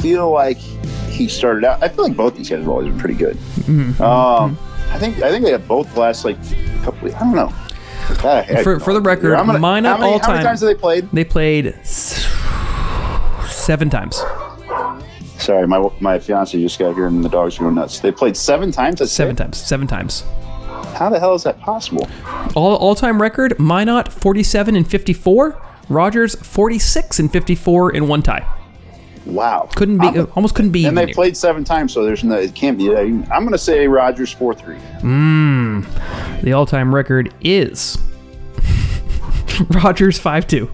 feel 0.00 0.30
like 0.30 0.58
he 0.58 1.26
started 1.28 1.64
out. 1.64 1.82
I 1.82 1.88
feel 1.88 2.04
like 2.04 2.16
both 2.16 2.36
these 2.36 2.50
guys 2.50 2.58
have 2.60 2.68
always 2.68 2.88
been 2.88 2.98
pretty 2.98 3.14
good. 3.14 3.36
Mm-hmm. 3.36 4.02
Um, 4.02 4.58
I 4.90 4.98
think 4.98 5.22
I 5.22 5.30
think 5.30 5.44
they 5.44 5.52
have 5.52 5.66
both 5.66 5.92
the 5.94 6.00
last 6.00 6.24
like 6.24 6.36
couple. 6.82 7.08
I 7.14 7.18
don't 7.18 7.34
know. 7.34 7.52
God, 8.22 8.50
I- 8.50 8.62
For, 8.62 8.78
for 8.78 8.92
the 8.92 9.00
record, 9.00 9.34
many- 9.46 9.58
mine 9.58 9.86
up 9.86 10.00
many- 10.00 10.12
all 10.12 10.18
time. 10.18 10.28
How 10.28 10.32
many 10.34 10.44
times 10.44 10.60
have 10.60 10.68
they 10.68 10.74
played? 10.74 11.08
They 11.12 11.24
played 11.24 11.74
seven 13.48 13.88
times. 13.90 14.22
Sorry, 15.38 15.66
my 15.66 15.88
my 16.00 16.18
fiance 16.18 16.60
just 16.60 16.78
got 16.78 16.94
here 16.94 17.06
and 17.06 17.24
the 17.24 17.28
dogs 17.28 17.56
are 17.58 17.62
going 17.62 17.74
nuts. 17.74 18.00
They 18.00 18.12
played 18.12 18.36
seven 18.36 18.70
times. 18.70 19.10
Seven 19.10 19.34
it? 19.34 19.38
times. 19.38 19.56
Seven 19.58 19.86
times. 19.86 20.24
How 20.94 21.10
the 21.10 21.18
hell 21.20 21.34
is 21.34 21.42
that 21.44 21.60
possible? 21.60 22.08
All 22.54 22.76
all 22.76 22.94
time 22.94 23.20
record. 23.20 23.58
Minot 23.58 24.12
47 24.12 24.76
and 24.76 24.88
54. 24.88 25.60
Rogers 25.88 26.34
46 26.36 27.18
and 27.18 27.30
54 27.30 27.92
in 27.94 28.08
one 28.08 28.22
tie. 28.22 28.46
Wow. 29.26 29.68
Couldn't 29.74 29.98
be. 29.98 30.06
I'm- 30.06 30.28
almost 30.36 30.54
couldn't 30.54 30.70
be. 30.72 30.84
and 30.86 30.96
they 30.96 31.12
played 31.12 31.36
seven 31.36 31.64
times, 31.64 31.92
so 31.92 32.04
there's 32.04 32.24
no. 32.24 32.36
It 32.36 32.54
can't 32.54 32.76
be. 32.78 32.94
I'm 32.94 33.24
going 33.26 33.52
to 33.52 33.58
say 33.58 33.86
Rogers 33.88 34.32
four 34.32 34.54
three. 34.54 34.76
Mmm, 35.00 35.84
The 36.42 36.52
all 36.52 36.66
time 36.66 36.94
record 36.94 37.32
is 37.40 37.98
Rogers 39.70 40.18
5 40.18 40.46
2. 40.46 40.70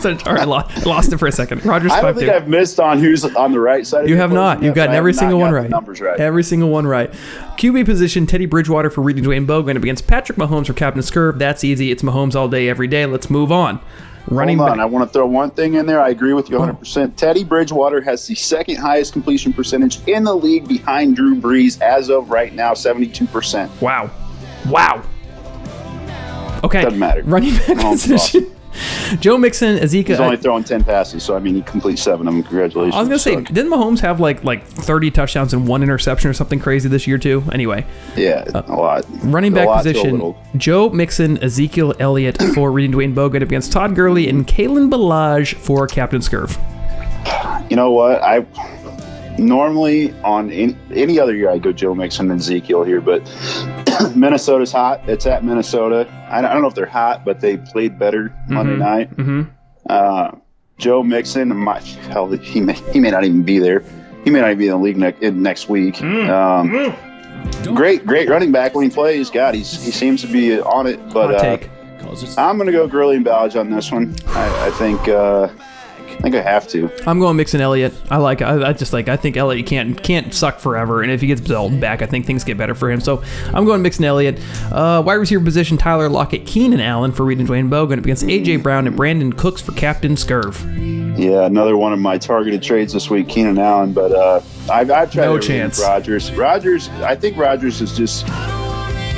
so, 0.00 0.16
all 0.26 0.34
right, 0.34 0.48
lo- 0.48 0.62
lost 0.86 1.12
it 1.12 1.18
for 1.18 1.26
a 1.26 1.32
second. 1.32 1.64
Rogers 1.64 1.92
I 1.92 2.00
don't 2.00 2.14
think 2.14 2.30
2. 2.30 2.36
I've 2.36 2.48
missed 2.48 2.80
on 2.80 2.98
who's 2.98 3.24
on 3.24 3.52
the 3.52 3.60
right 3.60 3.86
side. 3.86 4.04
Of 4.04 4.10
You 4.10 4.16
have 4.16 4.32
not. 4.32 4.62
You've 4.62 4.74
gotten 4.74 4.94
I 4.94 4.98
every 4.98 5.12
single 5.12 5.38
one 5.38 5.52
right. 5.52 5.70
Numbers 5.70 6.00
right. 6.00 6.18
Every 6.18 6.42
single 6.42 6.70
one 6.70 6.86
right. 6.86 7.10
QB 7.58 7.84
position: 7.84 8.26
Teddy 8.26 8.46
Bridgewater 8.46 8.90
for 8.90 9.02
reading 9.02 9.24
Dwayne 9.24 9.46
going 9.46 9.76
up 9.76 9.82
against 9.82 10.06
Patrick 10.06 10.38
Mahomes 10.38 10.66
for 10.66 10.72
Captain 10.74 11.02
Scurv. 11.02 11.38
That's 11.38 11.64
easy. 11.64 11.90
It's 11.90 12.02
Mahomes 12.02 12.34
all 12.34 12.48
day, 12.48 12.68
every 12.68 12.88
day. 12.88 13.06
Let's 13.06 13.30
move 13.30 13.52
on. 13.52 13.80
Running 14.28 14.58
Hold 14.58 14.70
on, 14.70 14.76
back- 14.76 14.82
I 14.82 14.86
want 14.86 15.08
to 15.08 15.12
throw 15.12 15.26
one 15.26 15.50
thing 15.50 15.74
in 15.74 15.86
there. 15.86 16.00
I 16.00 16.10
agree 16.10 16.34
with 16.34 16.50
you 16.50 16.58
100%. 16.58 17.16
Teddy 17.16 17.42
Bridgewater 17.42 18.00
has 18.02 18.26
the 18.26 18.34
second 18.34 18.76
highest 18.76 19.12
completion 19.12 19.52
percentage 19.52 20.06
in 20.06 20.24
the 20.24 20.34
league 20.34 20.68
behind 20.68 21.16
Drew 21.16 21.34
Brees 21.40 21.80
as 21.80 22.10
of 22.10 22.30
right 22.30 22.52
now, 22.54 22.72
72%. 22.72 23.80
Wow. 23.80 24.10
Wow. 24.68 25.02
Okay. 26.64 26.82
Doesn't 26.82 26.98
matter. 26.98 27.22
Running 27.22 27.54
back 27.54 27.66
Mahomes 27.78 28.08
position. 28.08 28.54
Joe 29.18 29.36
Mixon, 29.36 29.78
Ezekiel. 29.78 30.16
He's 30.16 30.20
only 30.20 30.36
throwing 30.36 30.62
10 30.62 30.84
passes, 30.84 31.24
so 31.24 31.34
I 31.34 31.40
mean, 31.40 31.56
he 31.56 31.62
completes 31.62 32.02
seven 32.02 32.28
of 32.28 32.34
them. 32.34 32.42
Congratulations. 32.44 32.94
I 32.94 33.00
was 33.00 33.08
gonna 33.08 33.18
say, 33.18 33.34
Suck. 33.34 33.44
didn't 33.46 33.70
Mahomes 33.70 33.98
have 34.00 34.20
like 34.20 34.44
like 34.44 34.64
30 34.64 35.10
touchdowns 35.10 35.52
and 35.52 35.66
one 35.66 35.82
interception 35.82 36.30
or 36.30 36.34
something 36.34 36.60
crazy 36.60 36.88
this 36.88 37.06
year 37.06 37.18
too? 37.18 37.42
Anyway, 37.52 37.84
yeah, 38.16 38.44
a 38.54 38.72
lot. 38.72 39.04
uh, 39.04 39.08
running 39.24 39.52
back 39.52 39.66
lot 39.66 39.78
position. 39.78 40.34
Joe 40.56 40.88
Mixon, 40.90 41.42
Ezekiel 41.42 41.94
Elliott 41.98 42.40
for 42.54 42.70
reading 42.70 42.92
Dwayne 42.92 43.14
Bogut 43.14 43.42
against 43.42 43.72
Todd 43.72 43.96
Gurley 43.96 44.28
and 44.28 44.46
Kalen 44.46 44.88
Ballage 44.90 45.54
for 45.54 45.86
Captain 45.86 46.20
Scurv. 46.20 46.56
You 47.68 47.76
know 47.76 47.90
what? 47.90 48.22
I 48.22 48.46
normally 49.40 50.12
on 50.22 50.50
any, 50.50 50.76
any 50.94 51.18
other 51.18 51.34
year 51.34 51.50
I'd 51.50 51.62
go 51.62 51.72
Joe 51.72 51.94
Mixon 51.94 52.30
and 52.30 52.40
Ezekiel 52.40 52.84
here, 52.84 53.00
but 53.00 53.22
Minnesota's 54.16 54.72
hot. 54.72 55.08
It's 55.08 55.26
at 55.26 55.44
Minnesota. 55.44 56.08
I 56.30 56.40
don't, 56.40 56.50
I 56.50 56.52
don't 56.52 56.62
know 56.62 56.68
if 56.68 56.74
they're 56.74 56.86
hot, 56.86 57.24
but 57.24 57.40
they 57.40 57.56
played 57.56 57.98
better 57.98 58.34
Monday 58.48 58.76
night. 58.76 59.16
Mm-hmm. 59.16 59.42
Uh, 59.88 60.32
Joe 60.78 61.02
Mixon, 61.02 61.54
my 61.54 61.80
hell, 61.80 62.30
he 62.30 62.60
may 62.60 62.72
he 62.72 63.00
may 63.00 63.10
not 63.10 63.24
even 63.24 63.42
be 63.42 63.58
there. 63.58 63.84
He 64.24 64.30
may 64.30 64.40
not 64.40 64.48
even 64.48 64.58
be 64.58 64.66
in 64.66 64.72
the 64.72 64.78
league 64.78 64.96
ne- 64.96 65.16
in 65.20 65.42
next 65.42 65.68
week. 65.68 65.96
Mm. 65.96 66.28
Um, 66.28 67.74
great, 67.74 68.06
great 68.06 68.28
running 68.28 68.52
back 68.52 68.74
when 68.74 68.88
he 68.88 68.90
plays. 68.94 69.30
God, 69.30 69.54
he's 69.54 69.82
he 69.82 69.90
seems 69.90 70.22
to 70.22 70.26
be 70.26 70.58
on 70.60 70.86
it. 70.86 70.98
But 71.12 71.34
uh. 71.34 71.58
I'm 72.38 72.56
going 72.56 72.66
to 72.66 72.72
go 72.72 72.88
Gurley 72.88 73.16
and 73.16 73.24
Ballage 73.24 73.60
on 73.60 73.70
this 73.70 73.92
one. 73.92 74.16
I, 74.28 74.68
I 74.68 74.70
think 74.70 75.06
uh, 75.06 75.48
I 76.20 76.22
think 76.22 76.34
I 76.34 76.42
have 76.42 76.68
to. 76.68 76.90
I'm 77.08 77.18
going 77.18 77.34
Mixon 77.36 77.62
Elliott. 77.62 77.94
I 78.10 78.18
like. 78.18 78.42
I, 78.42 78.68
I 78.68 78.72
just 78.74 78.92
like. 78.92 79.08
I 79.08 79.16
think 79.16 79.38
Elliott 79.38 79.64
can't 79.66 80.00
can't 80.02 80.34
suck 80.34 80.60
forever, 80.60 81.00
and 81.02 81.10
if 81.10 81.22
he 81.22 81.26
gets 81.26 81.40
Belton 81.40 81.80
back, 81.80 82.02
I 82.02 82.06
think 82.06 82.26
things 82.26 82.44
get 82.44 82.58
better 82.58 82.74
for 82.74 82.90
him. 82.90 83.00
So 83.00 83.22
I'm 83.54 83.64
going 83.64 83.80
Mixon 83.80 84.04
Elliott. 84.04 84.38
Uh, 84.70 85.02
wide 85.04 85.14
receiver 85.14 85.42
position: 85.42 85.78
Tyler 85.78 86.10
Lockett, 86.10 86.44
Keenan 86.46 86.80
Allen 86.80 87.10
for 87.12 87.24
Reed 87.24 87.38
and 87.38 87.48
Dwayne 87.48 87.70
Bogan 87.70 87.96
against 87.98 88.24
AJ 88.24 88.62
Brown 88.62 88.86
and 88.86 88.96
Brandin 88.98 89.36
Cooks 89.36 89.62
for 89.62 89.72
Captain 89.72 90.12
Scurv. 90.12 91.18
Yeah, 91.18 91.46
another 91.46 91.76
one 91.76 91.92
of 91.94 91.98
my 91.98 92.18
targeted 92.18 92.62
trades 92.62 92.92
this 92.92 93.08
week, 93.10 93.28
Keenan 93.28 93.58
Allen. 93.58 93.92
But 93.94 94.12
uh, 94.12 94.40
I've, 94.70 94.90
I've 94.90 95.10
tried 95.10 95.24
No 95.24 95.38
chance. 95.38 95.78
with 95.78 95.86
Rodgers. 95.88 96.30
Rodgers, 96.32 96.88
I 97.00 97.16
think 97.16 97.36
Rogers 97.38 97.80
is 97.80 97.96
just 97.96 98.26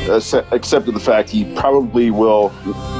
accepted 0.08 0.92
the 0.94 1.00
fact 1.00 1.28
he 1.30 1.44
probably 1.56 2.10
will 2.10 2.52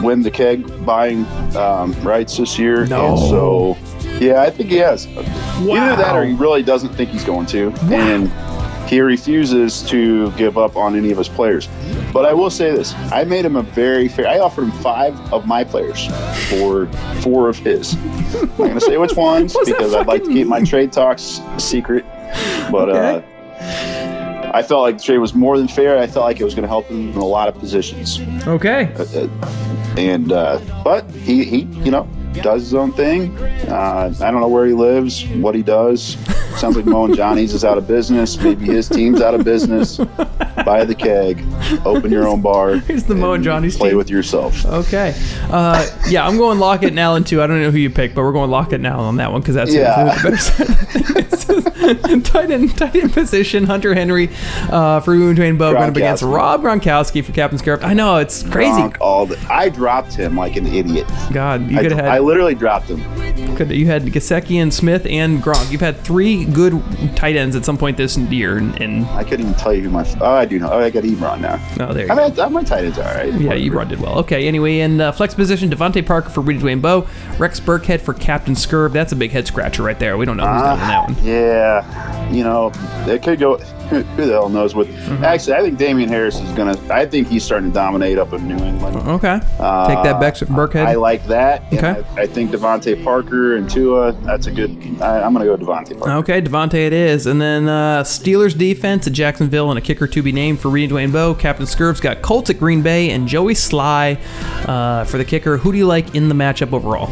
win 0.03 0.22
the 0.22 0.30
keg 0.30 0.84
buying 0.84 1.24
um, 1.57 1.92
rights 2.03 2.36
this 2.36 2.59
year. 2.59 2.86
No. 2.86 3.11
And 3.11 3.18
so, 3.18 3.76
yeah, 4.18 4.42
I 4.42 4.50
think 4.50 4.70
he 4.70 4.76
has. 4.76 5.07
Either 5.07 5.96
that 5.96 6.14
or 6.16 6.24
he 6.24 6.34
really 6.34 6.62
doesn't 6.62 6.94
think 6.94 7.11
he's 7.11 7.24
going 7.24 7.46
to. 7.46 7.70
And 7.92 8.30
he 8.88 9.00
refuses 9.00 9.82
to 9.88 10.30
give 10.32 10.59
up 10.59 10.76
on 10.76 10.96
any 10.96 11.11
of 11.11 11.16
his 11.18 11.28
players. 11.28 11.68
But 12.12 12.26
I 12.26 12.34
will 12.34 12.50
say 12.50 12.70
this 12.72 12.92
I 13.11 13.24
made 13.24 13.44
him 13.44 13.57
a 13.57 13.62
very 13.62 14.07
fair, 14.09 14.28
I 14.28 14.38
offered 14.38 14.64
him 14.64 14.72
five 14.82 15.18
of 15.32 15.46
my 15.46 15.64
players 15.64 16.07
for 16.50 16.86
four 17.22 17.48
of 17.48 17.57
his. 17.57 17.94
I'm 17.94 18.48
not 18.48 18.57
going 18.59 18.74
to 18.74 18.80
say 18.80 18.98
which 18.98 19.16
ones 19.16 19.57
because 19.64 19.94
I'd 19.94 20.07
like 20.07 20.24
to 20.24 20.28
keep 20.30 20.46
my 20.46 20.62
trade 20.62 20.92
talks 20.92 21.40
secret. 21.59 22.05
But 22.70 22.90
Okay. 22.90 23.26
uh, 23.59 24.21
I 24.55 24.62
felt 24.62 24.82
like 24.82 24.98
the 24.98 25.05
trade 25.05 25.18
was 25.18 25.34
more 25.34 25.57
than 25.59 25.68
fair. 25.68 25.98
I 25.98 26.07
felt 26.07 26.24
like 26.24 26.40
it 26.40 26.44
was 26.44 26.55
going 26.55 26.62
to 26.62 26.68
help 26.68 26.86
him 26.86 27.11
in 27.11 27.16
a 27.16 27.24
lot 27.24 27.48
of 27.48 27.59
positions. 27.59 28.20
Okay. 28.46 28.92
Uh, 28.96 29.28
and 29.96 30.32
uh, 30.32 30.61
but 30.84 31.11
he, 31.11 31.44
he 31.44 31.61
you 31.84 31.90
know 31.90 32.09
does 32.40 32.62
his 32.62 32.74
own 32.74 32.92
thing. 32.92 33.36
Uh, 33.68 34.12
I 34.20 34.30
don't 34.30 34.40
know 34.40 34.48
where 34.48 34.66
he 34.66 34.72
lives, 34.72 35.26
what 35.28 35.54
he 35.54 35.62
does. 35.62 36.16
Sounds 36.58 36.76
like 36.76 36.84
Mo 36.84 37.06
and 37.06 37.16
Johnny's 37.16 37.54
is 37.54 37.64
out 37.64 37.78
of 37.78 37.86
business. 37.88 38.38
Maybe 38.38 38.66
his 38.66 38.88
team's 38.88 39.20
out 39.20 39.34
of 39.34 39.44
business. 39.44 39.96
Buy 40.64 40.84
the 40.84 40.94
keg, 40.94 41.42
open 41.84 42.12
your 42.12 42.28
own 42.28 42.40
bar. 42.40 42.76
Here's 42.86 43.04
the 43.04 43.14
Mo 43.14 43.32
and 43.32 43.42
Johnny's 43.42 43.76
Play 43.76 43.90
team. 43.90 43.98
with 43.98 44.10
yourself. 44.10 44.64
Okay. 44.66 45.14
Uh, 45.50 45.84
yeah, 46.08 46.26
I'm 46.26 46.36
going 46.36 46.58
Lockett 46.58 46.90
and 46.90 47.00
Allen 47.00 47.24
too. 47.24 47.42
I 47.42 47.46
don't 47.46 47.60
know 47.62 47.70
who 47.70 47.78
you 47.78 47.90
picked, 47.90 48.14
but 48.14 48.22
we're 48.22 48.32
going 48.32 48.50
Lockett 48.50 48.74
and 48.74 48.86
Allen 48.86 49.06
on 49.06 49.16
that 49.16 49.32
one 49.32 49.40
because 49.40 49.54
that's 49.54 49.72
Yeah. 49.74 50.14
the 50.14 50.22
better 50.22 52.20
tight 52.22 52.50
end, 52.50 52.76
tight 52.76 52.94
end 52.96 53.12
position. 53.12 53.64
Hunter 53.64 53.94
Henry 53.94 54.28
uh, 54.70 55.00
for 55.00 55.14
Dwayne 55.16 55.58
Bogan 55.58 55.88
up 55.88 55.96
against 55.96 56.22
Rob 56.22 56.62
Gronkowski 56.62 57.24
for 57.24 57.32
Captain 57.32 57.58
Scurv. 57.58 57.82
I 57.82 57.94
know 57.94 58.18
it's 58.18 58.42
crazy. 58.42 58.70
Gronk 58.70 58.96
all 59.00 59.26
the, 59.26 59.38
I 59.50 59.68
dropped 59.68 60.14
him 60.14 60.36
like 60.36 60.56
an 60.56 60.66
idiot. 60.66 61.06
God, 61.32 61.68
you 61.70 61.78
could 61.78 61.92
have 61.92 62.21
literally 62.22 62.54
dropped 62.54 62.88
him. 62.88 63.56
could 63.56 63.70
you 63.70 63.86
had 63.86 64.02
Gesicki 64.04 64.56
and 64.56 64.72
Smith 64.72 65.06
and 65.06 65.42
Gronk. 65.42 65.70
You've 65.70 65.80
had 65.80 65.98
three 65.98 66.44
good 66.44 66.82
tight 67.16 67.36
ends 67.36 67.54
at 67.56 67.64
some 67.64 67.76
point 67.78 67.96
this 67.96 68.16
year, 68.16 68.58
and, 68.58 68.80
and 68.80 69.04
I 69.06 69.24
couldn't 69.24 69.46
even 69.46 69.54
tell 69.58 69.72
you 69.74 69.82
who 69.82 69.90
my. 69.90 70.06
Oh, 70.20 70.32
I 70.32 70.44
do 70.44 70.58
know. 70.58 70.70
Oh, 70.70 70.78
I 70.80 70.90
got 70.90 71.04
Ebron 71.04 71.40
now. 71.40 71.58
oh, 71.80 71.92
there 71.92 72.06
you 72.06 72.12
I 72.12 72.30
go. 72.30 72.44
mean, 72.44 72.52
my 72.52 72.62
tight 72.62 72.84
ends 72.84 72.98
are 72.98 73.08
all 73.08 73.14
right. 73.14 73.32
Yeah, 73.34 73.52
Ebron 73.52 73.88
did 73.88 74.00
well. 74.00 74.18
Okay, 74.20 74.46
anyway, 74.48 74.80
in 74.80 75.00
uh, 75.00 75.12
flex 75.12 75.34
position, 75.34 75.70
DeVante 75.70 76.04
Parker 76.06 76.30
for 76.30 76.40
Rudy 76.40 76.58
Dwayne 76.60 76.80
Bowe, 76.82 77.06
Rex 77.38 77.60
Burkhead 77.60 78.00
for 78.00 78.14
Captain 78.14 78.54
Scurv. 78.54 78.92
That's 78.92 79.12
a 79.12 79.16
big 79.16 79.30
head 79.30 79.46
scratcher 79.46 79.82
right 79.82 79.98
there. 79.98 80.16
We 80.16 80.26
don't 80.26 80.36
know 80.36 80.46
who's 80.46 80.62
doing 80.62 80.78
that 80.78 81.08
one. 81.08 81.24
Yeah, 81.24 82.30
you 82.32 82.44
know, 82.44 82.72
it 83.06 83.22
could 83.22 83.38
go. 83.38 83.58
Who 83.93 84.03
who 84.03 84.26
the 84.26 84.32
hell 84.32 84.49
knows 84.49 84.74
what? 84.74 84.86
Mm-hmm. 84.86 85.24
Actually, 85.24 85.55
I 85.55 85.61
think 85.61 85.78
Damien 85.78 86.09
Harris 86.09 86.40
is 86.40 86.51
gonna. 86.53 86.76
I 86.90 87.05
think 87.05 87.28
he's 87.28 87.45
starting 87.45 87.70
to 87.70 87.74
dominate 87.74 88.18
up 88.18 88.32
in 88.32 88.49
New 88.49 88.57
England. 88.64 88.97
Okay. 88.97 89.40
Uh, 89.59 89.86
Take 89.86 90.03
that 90.05 90.18
back, 90.18 90.34
Burkhead. 90.34 90.86
I 90.86 90.95
like 90.95 91.26
that. 91.26 91.62
Okay. 91.72 92.03
I, 92.16 92.22
I 92.22 92.26
think 92.26 92.51
DeVante 92.51 93.03
Parker 93.05 93.57
and 93.57 93.68
Tua. 93.68 94.12
That's 94.22 94.47
a 94.47 94.51
good. 94.51 94.70
I, 95.03 95.20
I'm 95.20 95.34
gonna 95.34 95.45
go 95.45 95.57
DeVante 95.57 95.99
Parker. 95.99 96.12
Okay, 96.18 96.40
DeVante 96.40 96.74
it 96.74 96.93
is. 96.93 97.26
And 97.26 97.40
then 97.40 97.68
uh, 97.68 98.03
Steelers 98.03 98.57
defense 98.57 99.07
at 99.07 99.12
Jacksonville 99.12 99.70
and 99.70 99.78
a 99.78 99.82
kicker 99.82 100.07
to 100.07 100.22
be 100.22 100.32
named 100.32 100.61
for 100.61 100.70
Reed 100.70 100.90
Dwayne 100.90 101.12
Bowe. 101.12 101.34
Captain 101.34 101.66
Scurv's 101.66 102.01
got 102.01 102.22
Colts 102.22 102.49
at 102.49 102.59
Green 102.59 102.82
Bay 102.82 103.11
and 103.11 103.28
Joey 103.28 103.55
Slye 103.55 104.18
uh, 104.66 105.05
for 105.05 105.18
the 105.18 105.24
kicker. 105.24 105.59
Who 105.59 105.72
do 105.72 105.78
you 105.78 105.86
like 105.86 106.14
in 106.14 106.28
the 106.28 106.34
matchup 106.34 106.72
overall? 106.72 107.11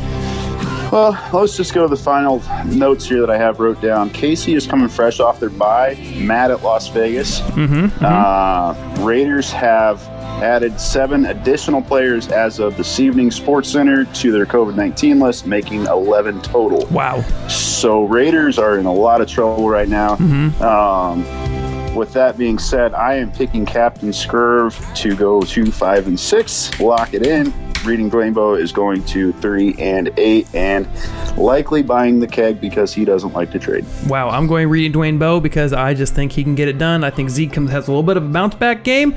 Well, 0.91 1.16
let's 1.32 1.57
just 1.57 1.72
go 1.72 1.82
to 1.82 1.88
the 1.88 2.01
final 2.01 2.43
notes 2.64 3.07
here 3.07 3.20
that 3.20 3.30
I 3.30 3.38
have 3.38 3.61
wrote 3.61 3.80
down. 3.80 4.11
Casey 4.11 4.55
is 4.55 4.66
coming 4.66 4.88
fresh 4.88 5.20
off 5.20 5.38
their 5.38 5.51
bye, 5.51 5.95
mad 6.16 6.51
at 6.51 6.62
Las 6.62 6.88
Vegas. 6.88 7.41
Mm-hmm. 7.41 8.05
Uh, 8.05 9.05
Raiders 9.05 9.53
have 9.53 10.03
added 10.43 10.80
seven 10.80 11.26
additional 11.26 11.80
players 11.80 12.28
as 12.28 12.59
of 12.59 12.76
this 12.76 12.99
evening 12.99 13.30
Sports 13.30 13.68
Center 13.68 14.05
to 14.05 14.32
their 14.32 14.47
COVID 14.47 14.74
19 14.74 15.20
list, 15.20 15.47
making 15.47 15.86
11 15.86 16.43
total. 16.43 16.86
Wow. 16.86 17.22
So 17.49 18.05
Raiders 18.05 18.59
are 18.59 18.78
in 18.78 18.86
a 18.86 18.93
lot 18.93 19.20
of 19.20 19.28
trouble 19.28 19.68
right 19.68 19.88
now. 19.88 20.16
Mm-hmm. 20.16 20.62
Um, 20.62 21.95
with 21.95 22.12
that 22.14 22.36
being 22.36 22.59
said, 22.59 22.95
I 22.95 23.14
am 23.14 23.30
picking 23.30 23.64
Captain 23.64 24.11
Scurv 24.11 24.97
to 24.97 25.14
go 25.14 25.41
to 25.43 25.70
five 25.70 26.09
and 26.09 26.18
six, 26.18 26.80
lock 26.80 27.14
it 27.14 27.26
in. 27.26 27.53
Reading 27.85 28.11
Rainbow 28.11 28.55
is 28.55 28.72
going 28.72 29.05
to 29.07 29.33
three 29.35 29.74
and 29.78 30.11
eight, 30.16 30.53
and 30.55 30.89
likely 31.37 31.83
buying 31.83 32.20
the 32.20 32.26
keg 32.26 32.61
because 32.61 32.93
he 32.93 33.05
doesn't 33.05 33.33
like 33.33 33.51
to 33.53 33.59
trade. 33.59 33.85
Wow, 34.07 34.28
I'm 34.28 34.47
going 34.47 34.68
Reading 34.68 34.93
Dwayne 34.93 35.18
Bowe 35.18 35.41
because 35.41 35.72
I 35.72 35.95
just 35.95 36.14
think 36.14 36.33
he 36.33 36.43
can 36.43 36.55
get 36.55 36.68
it 36.68 36.78
done. 36.78 37.05
I 37.05 37.11
think 37.11 37.31
Zeke 37.31 37.53
comes, 37.53 37.70
has 37.70 37.89
a 37.89 37.91
little 37.91 38.03
bit 38.03 38.16
of 38.16 38.24
a 38.24 38.28
bounce 38.28 38.55
back 38.55 38.85
game, 38.85 39.16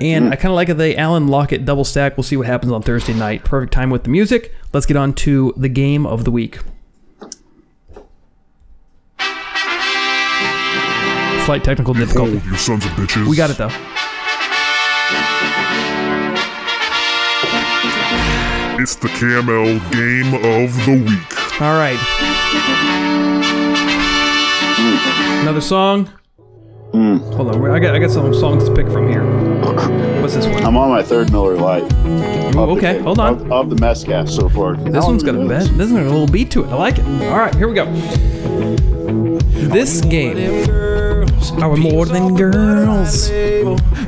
and 0.00 0.26
mm. 0.26 0.32
I 0.32 0.36
kind 0.36 0.52
of 0.52 0.56
like 0.56 0.74
the 0.76 0.98
Allen 0.98 1.28
Lockett 1.28 1.64
double 1.64 1.84
stack. 1.84 2.16
We'll 2.16 2.24
see 2.24 2.36
what 2.36 2.46
happens 2.46 2.72
on 2.72 2.82
Thursday 2.82 3.14
night. 3.14 3.44
Perfect 3.44 3.72
time 3.72 3.90
with 3.90 4.04
the 4.04 4.10
music. 4.10 4.54
Let's 4.72 4.86
get 4.86 4.96
on 4.96 5.12
to 5.14 5.52
the 5.56 5.68
game 5.68 6.06
of 6.06 6.24
the 6.24 6.30
week. 6.30 6.60
Slight 11.44 11.64
technical 11.64 11.92
difficulty. 11.92 12.38
Hold, 12.38 12.52
you 12.52 12.56
sons 12.56 12.84
of 12.84 12.92
bitches. 12.92 13.26
We 13.26 13.36
got 13.36 13.50
it 13.50 13.58
though. 13.58 13.70
It's 18.82 18.96
the 18.96 19.06
Camel 19.10 19.78
Game 19.92 20.34
of 20.34 20.74
the 20.84 21.04
Week. 21.06 21.60
All 21.62 21.78
right. 21.78 21.96
Another 25.42 25.60
song. 25.60 26.06
Hmm. 26.90 27.18
Hold 27.36 27.54
on, 27.54 27.70
I 27.70 27.78
got 27.78 27.94
I 27.94 28.00
got 28.00 28.10
some 28.10 28.34
songs 28.34 28.64
to 28.64 28.74
pick 28.74 28.88
from 28.88 29.08
here. 29.08 29.22
What's 29.62 30.34
this 30.34 30.46
one? 30.46 30.64
I'm 30.64 30.76
on 30.76 30.90
my 30.90 31.02
third 31.02 31.30
Miller 31.30 31.56
Lite. 31.56 31.82
Oh, 31.82 31.86
of 31.86 32.52
the 32.54 32.60
okay, 32.60 32.80
keg- 32.80 33.02
hold 33.02 33.18
on. 33.18 33.34
Of, 33.34 33.52
of 33.52 33.70
the 33.70 33.76
Messcast 33.76 34.30
so 34.30 34.48
far. 34.48 34.76
This 34.76 35.04
one's 35.04 35.22
got 35.22 35.34
a 35.34 35.46
bed. 35.46 35.62
This 35.62 35.90
one's 35.90 35.92
got 35.92 36.06
a 36.06 36.10
little 36.10 36.26
beat 36.26 36.50
to 36.52 36.64
it. 36.64 36.68
I 36.68 36.74
like 36.74 36.98
it. 36.98 37.04
All 37.04 37.38
right, 37.38 37.54
here 37.54 37.68
we 37.68 37.74
go. 37.74 37.86
This 39.68 40.00
game. 40.00 40.36
Are 41.60 41.76
more 41.76 42.06
than 42.06 42.34
girls. 42.34 43.28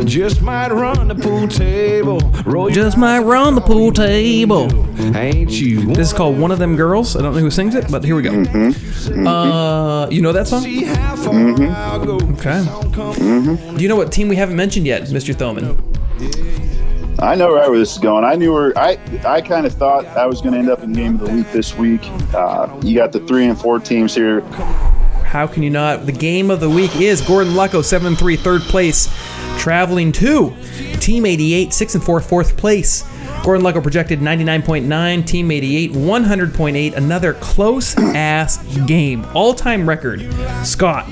Just 0.05 0.43
might 0.43 0.73
run 0.73 1.09
the 1.09 1.15
pool 1.15 1.47
table. 1.49 2.19
Roll 2.45 2.71
Just 2.71 2.97
might 2.97 3.21
run 3.21 3.55
the 3.55 3.61
pool 3.61 3.93
table. 3.93 4.69
Ain't 5.17 5.51
you? 5.51 5.87
This 5.95 6.09
is 6.09 6.13
called 6.13 6.39
One 6.39 6.51
of 6.51 6.59
Them 6.59 6.77
Girls. 6.77 7.17
I 7.17 7.23
don't 7.23 7.35
know 7.35 7.41
who 7.41 7.51
sings 7.51 7.75
it, 7.75 7.91
but 7.91 8.05
here 8.05 8.17
we 8.17 8.23
go. 8.23 8.31
Mm-hmm. 8.31 8.69
Mm-hmm. 8.69 9.27
Uh, 9.27 10.09
you 10.11 10.23
know 10.23 10.33
that 10.33 10.49
song? 10.49 10.63
See 10.63 10.85
how 10.85 11.17
far 11.17 11.35
mm-hmm. 11.35 11.73
I'll 11.75 12.05
go. 12.05 12.17
Okay. 12.35 13.77
Do 13.77 13.83
you 13.83 13.89
know 13.89 13.97
what 13.97 14.13
team 14.13 14.29
we 14.29 14.37
haven't 14.37 14.57
mentioned 14.57 14.87
yet, 14.87 15.03
Mr. 15.03 15.37
Thoman? 15.45 17.21
I 17.21 17.35
know 17.35 17.55
right 17.55 17.69
where 17.69 17.79
this 17.79 17.93
is 17.93 17.99
going. 17.99 18.25
I 18.25 18.35
knew 18.35 18.53
where 18.53 18.77
I 18.79 18.99
I 19.27 19.43
kind 19.43 19.67
of 19.67 19.75
thought 19.75 20.07
I 20.07 20.27
was 20.27 20.41
going 20.41 20.55
to 20.55 20.59
end 20.59 20.71
up 20.71 20.83
in 20.83 20.93
game 20.93 21.21
of 21.21 21.27
the 21.27 21.35
week 21.35 21.53
this 21.53 21.77
week. 21.77 22.01
Uh, 22.35 22.81
you 22.83 22.95
got 22.95 23.13
the 23.13 23.21
three 23.21 23.47
and 23.47 23.59
four 23.59 23.79
teams 23.79 24.15
here. 24.15 24.41
How 25.23 25.47
can 25.47 25.63
you 25.63 25.71
not? 25.71 26.07
The 26.07 26.13
game 26.13 26.51
of 26.51 26.61
the 26.61 26.71
week 26.71 26.97
is 26.97 27.21
Gordon 27.21 27.55
Lucko, 27.55 27.85
7 27.85 28.15
3, 28.15 28.37
third 28.37 28.63
place, 28.63 29.09
traveling 29.59 30.13
to 30.13 30.55
Team 31.01 31.27
88, 31.27 31.73
6 31.73 31.95
and 31.97 32.05
4, 32.05 32.21
fourth 32.21 32.57
place. 32.57 33.03
Gordon 33.43 33.65
Lucko 33.67 33.83
projected 33.83 34.21
99.9, 34.21 35.27
Team 35.27 35.51
88, 35.51 35.91
100.8. 35.93 36.95
Another 36.95 37.35
close 37.35 37.97
ass 37.99 38.65
game. 38.87 39.27
All 39.35 39.53
time 39.55 39.89
record. 39.89 40.33
Scott 40.65 41.07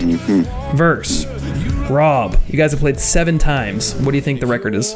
verse 0.75 1.27
Rob. 1.91 2.39
You 2.49 2.57
guys 2.57 2.71
have 2.73 2.81
played 2.81 2.99
seven 2.99 3.39
times. 3.39 3.95
What 3.97 4.13
do 4.13 4.17
you 4.17 4.23
think 4.23 4.41
the 4.41 4.47
record 4.47 4.75
is? 4.75 4.95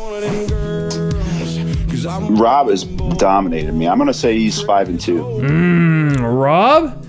Rob 2.31 2.69
has 2.71 2.85
dominated 2.85 3.73
me. 3.73 3.89
I'm 3.89 3.99
going 3.99 4.07
to 4.07 4.15
say 4.15 4.39
he's 4.39 4.63
five 4.63 4.89
and 4.89 5.01
two. 5.01 5.23
Rob 6.21 7.05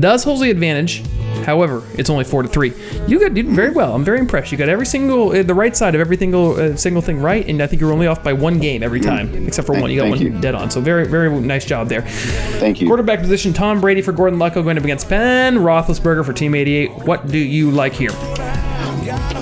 does 0.00 0.24
hold 0.24 0.40
the 0.42 0.50
advantage. 0.50 1.02
However, 1.44 1.82
it's 1.94 2.10
only 2.10 2.24
four 2.24 2.42
to 2.42 2.48
three. 2.48 2.72
You 3.06 3.18
got 3.18 3.32
did 3.32 3.46
very 3.46 3.70
well. 3.70 3.94
I'm 3.94 4.04
very 4.04 4.18
impressed. 4.18 4.52
You 4.52 4.58
got 4.58 4.68
every 4.68 4.84
single 4.84 5.30
uh, 5.30 5.42
the 5.42 5.54
right 5.54 5.74
side 5.74 5.94
of 5.94 6.00
every 6.00 6.16
single 6.18 6.54
uh, 6.60 6.76
single 6.76 7.00
thing 7.00 7.22
right, 7.22 7.46
and 7.48 7.62
I 7.62 7.66
think 7.66 7.80
you're 7.80 7.92
only 7.92 8.06
off 8.06 8.22
by 8.22 8.32
one 8.34 8.58
game 8.58 8.82
every 8.82 9.00
time, 9.00 9.32
except 9.46 9.64
for 9.66 9.72
Thank- 9.72 9.82
one. 9.82 9.90
You 9.90 10.00
got 10.02 10.10
one 10.10 10.20
you. 10.20 10.38
dead 10.40 10.54
on. 10.54 10.70
So 10.70 10.80
very 10.82 11.06
very 11.06 11.30
nice 11.40 11.64
job 11.64 11.88
there. 11.88 12.02
Thank 12.02 12.80
you. 12.82 12.88
Quarterback 12.88 13.20
position: 13.20 13.52
Tom 13.54 13.80
Brady 13.80 14.02
for 14.02 14.12
Gordon 14.12 14.38
Lucko 14.38 14.62
going 14.62 14.76
up 14.76 14.84
against 14.84 15.08
Ben 15.08 15.56
Roethlisberger 15.56 16.26
for 16.26 16.32
Team 16.34 16.54
88. 16.54 16.90
What 17.06 17.26
do 17.28 17.38
you 17.38 17.70
like 17.70 17.94
here? 17.94 18.10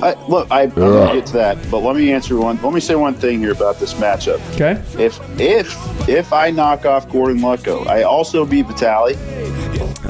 I, 0.03 0.13
look, 0.27 0.47
I, 0.51 0.63
I'm 0.63 0.69
going 0.71 1.07
to 1.09 1.13
get 1.15 1.25
to 1.27 1.33
that, 1.33 1.57
but 1.71 1.79
let 1.79 1.95
me 1.95 2.11
answer 2.11 2.37
one. 2.37 2.61
Let 2.61 2.73
me 2.73 2.79
say 2.79 2.95
one 2.95 3.13
thing 3.13 3.39
here 3.39 3.51
about 3.51 3.79
this 3.79 3.93
matchup. 3.95 4.39
Okay. 4.55 4.81
If 5.03 5.19
if 5.39 6.09
if 6.09 6.33
I 6.33 6.51
knock 6.51 6.85
off 6.85 7.09
Gordon 7.09 7.39
Lucko, 7.39 7.85
I 7.87 8.03
also 8.03 8.45
beat 8.45 8.65
Vitali. 8.67 9.15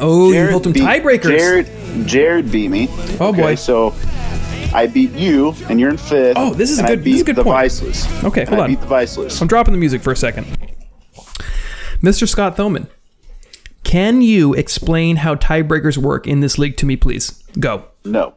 Oh, 0.02 0.32
you 0.32 0.48
hold 0.50 0.64
some 0.64 0.74
beat- 0.74 0.84
tiebreakers. 0.84 1.38
Jared 1.38 2.08
Jared 2.08 2.52
beat 2.52 2.70
me. 2.70 2.88
Oh, 3.20 3.34
boy. 3.34 3.56
So 3.56 3.94
I 4.74 4.88
beat 4.88 5.12
you, 5.12 5.54
and 5.70 5.80
you're 5.80 5.90
in 5.90 5.98
fifth. 5.98 6.38
Oh, 6.38 6.54
this 6.54 6.70
is 6.70 6.80
and 6.80 6.88
a 6.88 6.92
I 6.92 6.96
good- 6.96 7.04
this 7.06 7.16
is 7.16 7.22
a 7.22 7.26
good 7.26 7.36
the 7.36 7.44
point. 7.44 7.56
Viceless. 7.64 8.24
Okay, 8.24 8.42
And 8.42 8.50
hold 8.50 8.62
I 8.62 8.64
on. 8.66 8.70
beat 8.70 8.82
the 8.82 8.88
Viceless. 8.88 9.42
I'm 9.42 9.48
dropping 9.48 9.74
the 9.74 9.80
music 9.80 10.02
for 10.02 10.12
a 10.12 10.16
second. 10.16 10.46
Mr. 12.02 12.28
Scott 12.30 12.56
Thoman, 12.56 12.88
can 13.84 14.22
you 14.22 14.54
explain 14.54 15.18
how 15.18 15.36
tiebreakers 15.36 15.98
work 15.98 16.28
in 16.28 16.40
this 16.40 16.58
league 16.58 16.78
to 16.78 16.86
me, 16.86 16.96
please? 16.96 17.44
Go. 17.60 17.86
No, 18.06 18.36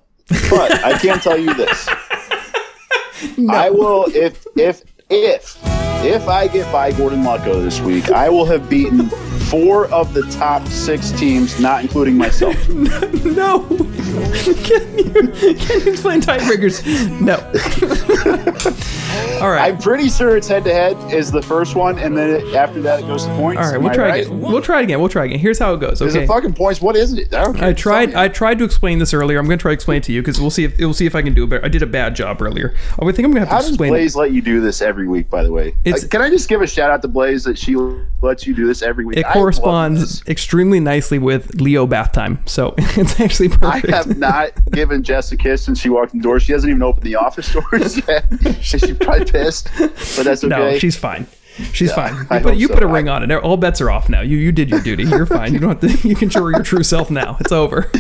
but 0.50 0.84
I 0.84 0.98
can 0.98 1.18
tell 1.20 1.38
you 1.38 1.54
this. 1.54 1.88
I 3.48 3.70
will 3.70 4.06
if 4.14 4.46
if 4.56 4.82
if 5.08 5.81
if 6.04 6.26
I 6.28 6.48
get 6.48 6.70
by 6.72 6.92
Gordon 6.92 7.22
Lucko 7.22 7.62
this 7.62 7.80
week, 7.80 8.10
I 8.10 8.28
will 8.28 8.44
have 8.46 8.68
beaten 8.68 9.08
four 9.50 9.86
of 9.88 10.14
the 10.14 10.22
top 10.32 10.66
six 10.68 11.10
teams, 11.12 11.60
not 11.60 11.82
including 11.82 12.16
myself. 12.16 12.56
No. 13.22 13.60
can, 13.66 14.98
you, 14.98 15.04
can 15.12 15.80
you 15.80 15.92
explain 15.92 16.20
tiebreakers? 16.20 16.82
No. 17.20 17.36
All 19.42 19.50
right. 19.50 19.72
I'm 19.72 19.78
pretty 19.78 20.08
sure 20.10 20.36
it's 20.36 20.48
head 20.48 20.64
to 20.64 20.72
head 20.74 20.96
is 21.12 21.30
the 21.32 21.40
first 21.40 21.76
one, 21.76 21.98
and 21.98 22.14
then 22.16 22.28
it, 22.30 22.54
after 22.54 22.82
that 22.82 23.00
it 23.00 23.06
goes 23.06 23.24
to 23.24 23.34
points. 23.36 23.60
All 23.60 23.66
right, 23.68 23.74
Am 23.76 23.82
we'll 23.82 23.92
I 23.92 23.94
try 23.94 24.08
right? 24.08 24.26
again. 24.26 24.40
We'll 24.40 24.60
try 24.60 24.80
again. 24.82 25.00
We'll 25.00 25.08
try 25.08 25.24
again. 25.26 25.38
Here's 25.38 25.58
how 25.58 25.72
it 25.74 25.80
goes. 25.80 26.02
Is 26.02 26.14
Okay. 26.14 26.24
it 26.24 26.28
fucking 26.28 26.52
points? 26.54 26.80
What 26.82 26.94
is 26.96 27.14
it? 27.14 27.32
I 27.32 27.72
tried. 27.72 28.10
tell 28.12 28.20
me. 28.20 28.24
I 28.24 28.28
tried 28.28 28.58
to 28.58 28.64
explain 28.64 28.98
this 28.98 29.14
earlier. 29.14 29.38
I'm 29.38 29.46
going 29.46 29.58
to 29.58 29.62
try 29.62 29.70
to 29.70 29.74
explain 29.74 29.98
it 29.98 30.04
to 30.04 30.12
you 30.12 30.20
because 30.20 30.40
we'll 30.40 30.50
see 30.50 30.64
if 30.64 30.78
we'll 30.78 30.92
see 30.94 31.06
if 31.06 31.14
I 31.14 31.22
can 31.22 31.32
do 31.32 31.44
it 31.44 31.50
better. 31.50 31.64
I 31.64 31.68
did 31.68 31.82
a 31.82 31.86
bad 31.86 32.14
job 32.14 32.42
earlier. 32.42 32.74
I 33.00 33.04
think 33.12 33.20
I'm 33.24 33.32
going 33.32 33.44
to 33.44 33.46
How 33.46 33.56
have 33.56 33.62
to 33.62 33.62
does 33.62 33.68
explain. 33.70 33.92
Blaze 33.92 34.14
let 34.16 34.32
you 34.32 34.42
do 34.42 34.60
this 34.60 34.82
every 34.82 35.08
week? 35.08 35.30
By 35.30 35.42
the 35.42 35.52
way, 35.52 35.74
It's- 35.96 36.08
can 36.08 36.22
I 36.22 36.28
just 36.30 36.48
give 36.48 36.60
a 36.62 36.66
shout 36.66 36.90
out 36.90 37.02
to 37.02 37.08
Blaze 37.08 37.44
that 37.44 37.56
she 37.58 37.74
lets 38.20 38.46
you 38.46 38.54
do 38.54 38.66
this 38.66 38.82
every 38.82 39.04
week? 39.04 39.16
It 39.18 39.26
corresponds 39.32 40.22
extremely 40.26 40.80
nicely 40.80 41.18
with 41.18 41.60
Leo 41.60 41.86
bath 41.86 42.12
time, 42.12 42.38
so 42.46 42.74
it's 42.78 43.20
actually 43.20 43.48
perfect. 43.48 43.92
I 43.92 43.96
have 43.96 44.16
not 44.18 44.50
given 44.72 45.02
Jess 45.02 45.32
a 45.32 45.36
kiss 45.36 45.62
since 45.62 45.80
she 45.80 45.88
walked 45.88 46.12
in 46.14 46.20
the 46.20 46.22
door. 46.24 46.40
She 46.40 46.52
hasn't 46.52 46.70
even 46.70 46.82
opened 46.82 47.04
the 47.04 47.16
office 47.16 47.52
doors 47.72 48.00
yet. 48.08 48.26
She's 48.60 48.96
probably 48.98 49.24
pissed, 49.26 49.68
but 49.78 50.24
that's 50.24 50.44
okay. 50.44 50.48
No, 50.48 50.78
she's 50.78 50.96
fine. 50.96 51.26
She's 51.72 51.90
Yeah, 51.90 51.94
fine. 52.08 52.14
You 52.14 52.26
I 52.30 52.40
put, 52.42 52.56
you 52.56 52.68
so. 52.68 52.74
put 52.74 52.82
a 52.82 52.86
I- 52.86 52.92
ring 52.92 53.08
on 53.08 53.30
it. 53.30 53.34
All 53.36 53.56
bets 53.56 53.80
are 53.80 53.90
off 53.90 54.08
now. 54.08 54.20
You 54.22 54.36
you 54.38 54.52
did 54.52 54.70
your 54.70 54.80
duty. 54.80 55.04
You're 55.04 55.26
fine. 55.26 55.52
You 55.52 55.58
don't 55.60 55.80
have 55.82 56.00
to. 56.00 56.08
You 56.08 56.14
can 56.16 56.30
show 56.30 56.48
your 56.48 56.62
true 56.62 56.82
self 56.82 57.10
now. 57.10 57.36
It's 57.40 57.52
over. 57.52 57.90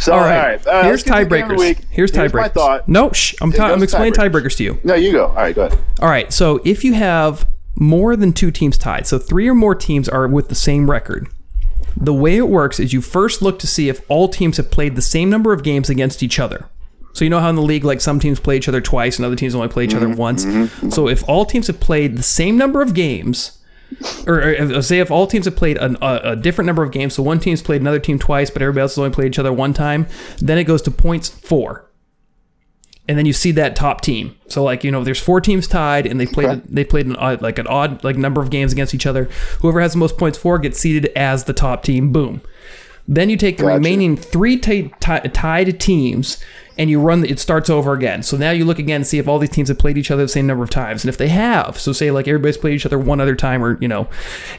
so, 0.00 0.12
All 0.12 0.20
right. 0.20 0.64
Uh, 0.66 0.82
Here's 0.84 1.06
let's 1.06 1.10
get 1.10 1.18
to 1.20 1.24
the 1.24 1.36
game 1.36 1.42
of 1.44 1.48
the 1.50 1.54
tiebreakers. 1.54 1.58
week. 1.58 1.78
Here's 1.90 2.10
tiebreakers. 2.12 2.34
my 2.34 2.48
thought. 2.48 2.88
No, 2.88 3.12
shh. 3.12 3.34
I'm, 3.40 3.52
I'm 3.60 3.82
explaining 3.82 4.12
tiebreakers. 4.14 4.30
tiebreakers 4.44 4.56
to 4.58 4.64
you. 4.64 4.80
No, 4.84 4.94
you 4.94 5.12
go. 5.12 5.26
All 5.26 5.34
right, 5.34 5.54
go 5.54 5.66
ahead. 5.66 5.78
All 6.00 6.08
right. 6.08 6.32
So 6.32 6.60
if 6.64 6.84
you 6.84 6.94
have 6.94 7.46
more 7.76 8.16
than 8.16 8.32
two 8.32 8.50
teams 8.50 8.76
tied, 8.78 9.06
so 9.06 9.18
three 9.18 9.48
or 9.48 9.54
more 9.54 9.74
teams 9.74 10.08
are 10.08 10.26
with 10.28 10.48
the 10.48 10.54
same 10.54 10.90
record. 10.90 11.28
The 11.96 12.12
way 12.14 12.36
it 12.36 12.48
works 12.48 12.80
is 12.80 12.92
you 12.92 13.00
first 13.00 13.40
look 13.40 13.60
to 13.60 13.68
see 13.68 13.88
if 13.88 14.00
all 14.10 14.28
teams 14.28 14.56
have 14.56 14.70
played 14.72 14.96
the 14.96 15.02
same 15.02 15.30
number 15.30 15.52
of 15.52 15.62
games 15.62 15.88
against 15.88 16.24
each 16.24 16.40
other. 16.40 16.66
So 17.14 17.24
you 17.24 17.30
know 17.30 17.40
how 17.40 17.48
in 17.48 17.56
the 17.56 17.62
league, 17.62 17.84
like 17.84 18.00
some 18.00 18.20
teams 18.20 18.38
play 18.38 18.56
each 18.56 18.68
other 18.68 18.80
twice 18.80 19.16
and 19.16 19.24
other 19.24 19.36
teams 19.36 19.54
only 19.54 19.68
play 19.68 19.84
each 19.84 19.94
other 19.94 20.08
mm-hmm. 20.08 20.18
once. 20.18 20.44
Mm-hmm. 20.44 20.90
So 20.90 21.08
if 21.08 21.26
all 21.28 21.46
teams 21.46 21.68
have 21.68 21.80
played 21.80 22.18
the 22.18 22.22
same 22.22 22.58
number 22.58 22.82
of 22.82 22.92
games, 22.92 23.58
or, 24.26 24.42
or 24.42 24.82
say 24.82 24.98
if 24.98 25.10
all 25.10 25.26
teams 25.26 25.46
have 25.46 25.56
played 25.56 25.78
an, 25.78 25.96
a, 26.02 26.20
a 26.24 26.36
different 26.36 26.66
number 26.66 26.82
of 26.82 26.90
games, 26.90 27.14
so 27.14 27.22
one 27.22 27.40
team's 27.40 27.62
played 27.62 27.80
another 27.80 28.00
team 28.00 28.18
twice, 28.18 28.50
but 28.50 28.60
everybody 28.60 28.82
else 28.82 28.92
has 28.92 28.98
only 28.98 29.10
played 29.14 29.28
each 29.28 29.38
other 29.38 29.52
one 29.52 29.72
time, 29.72 30.06
then 30.38 30.58
it 30.58 30.64
goes 30.64 30.82
to 30.82 30.90
points 30.90 31.28
four 31.28 31.88
and 33.06 33.18
then 33.18 33.26
you 33.26 33.32
see 33.32 33.50
that 33.52 33.76
top 33.76 34.00
team. 34.00 34.36
So 34.48 34.62
like 34.62 34.84
you 34.84 34.90
know, 34.90 35.04
there's 35.04 35.20
four 35.20 35.40
teams 35.40 35.66
tied, 35.66 36.06
and 36.06 36.18
they 36.18 36.26
played 36.26 36.48
Okay. 36.48 36.60
they 36.68 36.84
played 36.84 37.06
an 37.06 37.16
odd, 37.16 37.42
like 37.42 37.58
an 37.58 37.66
odd 37.66 38.02
like 38.04 38.16
number 38.16 38.40
of 38.40 38.50
games 38.50 38.72
against 38.72 38.94
each 38.94 39.06
other. 39.06 39.28
Whoever 39.60 39.80
has 39.80 39.92
the 39.92 39.98
most 39.98 40.16
points 40.16 40.38
for 40.38 40.58
gets 40.58 40.78
seeded 40.78 41.12
as 41.14 41.44
the 41.44 41.52
top 41.52 41.82
team. 41.82 42.12
Boom. 42.12 42.40
Then 43.06 43.28
you 43.28 43.36
take 43.36 43.58
the 43.58 43.64
Gotcha. 43.64 43.74
remaining 43.76 44.16
three 44.16 44.56
ti- 44.56 44.90
ti- 45.00 45.28
tied 45.28 45.78
teams 45.78 46.42
and 46.78 46.88
you 46.90 47.00
run. 47.00 47.20
The, 47.20 47.30
it 47.30 47.38
starts 47.38 47.68
over 47.68 47.92
again. 47.92 48.22
So 48.22 48.36
now 48.36 48.50
you 48.50 48.64
look 48.64 48.78
again 48.78 48.96
and 48.96 49.06
see 49.06 49.18
if 49.18 49.28
all 49.28 49.38
these 49.38 49.50
teams 49.50 49.68
have 49.68 49.78
played 49.78 49.98
each 49.98 50.10
other 50.10 50.22
the 50.22 50.28
same 50.28 50.46
number 50.46 50.64
of 50.64 50.70
times, 50.70 51.04
and 51.04 51.08
if 51.08 51.18
they 51.18 51.28
have, 51.28 51.78
so 51.78 51.92
say 51.92 52.10
like 52.10 52.26
everybody's 52.26 52.56
played 52.56 52.74
each 52.74 52.86
other 52.86 52.98
one 52.98 53.20
other 53.20 53.36
time, 53.36 53.62
or 53.62 53.78
you 53.80 53.88
know, 53.88 54.08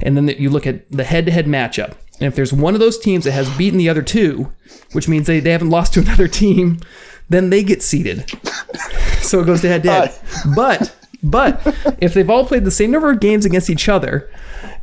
and 0.02 0.16
then 0.16 0.28
you 0.30 0.50
look 0.50 0.66
at 0.68 0.90
the 0.92 1.04
head-to-head 1.04 1.46
matchup. 1.46 1.96
And 2.20 2.28
if 2.28 2.36
there's 2.36 2.54
one 2.54 2.74
of 2.74 2.80
those 2.80 2.98
teams 2.98 3.26
that 3.26 3.34
has 3.34 3.50
beaten 3.58 3.78
the 3.78 3.90
other 3.90 4.02
two, 4.02 4.54
which 4.94 5.10
means 5.10 5.28
they, 5.28 5.42
they 5.42 5.52
haven't 5.52 5.70
lost 5.72 5.94
to 5.96 6.00
another 6.06 6.28
team, 6.30 6.80
then 7.28 7.50
they 7.50 7.64
get 7.64 7.82
seeded. 7.84 8.30
so 9.22 9.42
it 9.42 9.46
goes 9.46 9.62
to 9.62 9.68
head 9.68 9.84
to 9.84 9.92
head. 9.92 10.20
But 10.56 10.96
but 11.24 11.62
if 12.00 12.14
they've 12.14 12.30
all 12.30 12.46
played 12.46 12.64
the 12.64 12.72
same 12.72 12.92
number 12.92 13.10
of 13.10 13.20
games 13.20 13.46
against 13.46 13.70
each 13.70 13.90
other, 13.90 14.30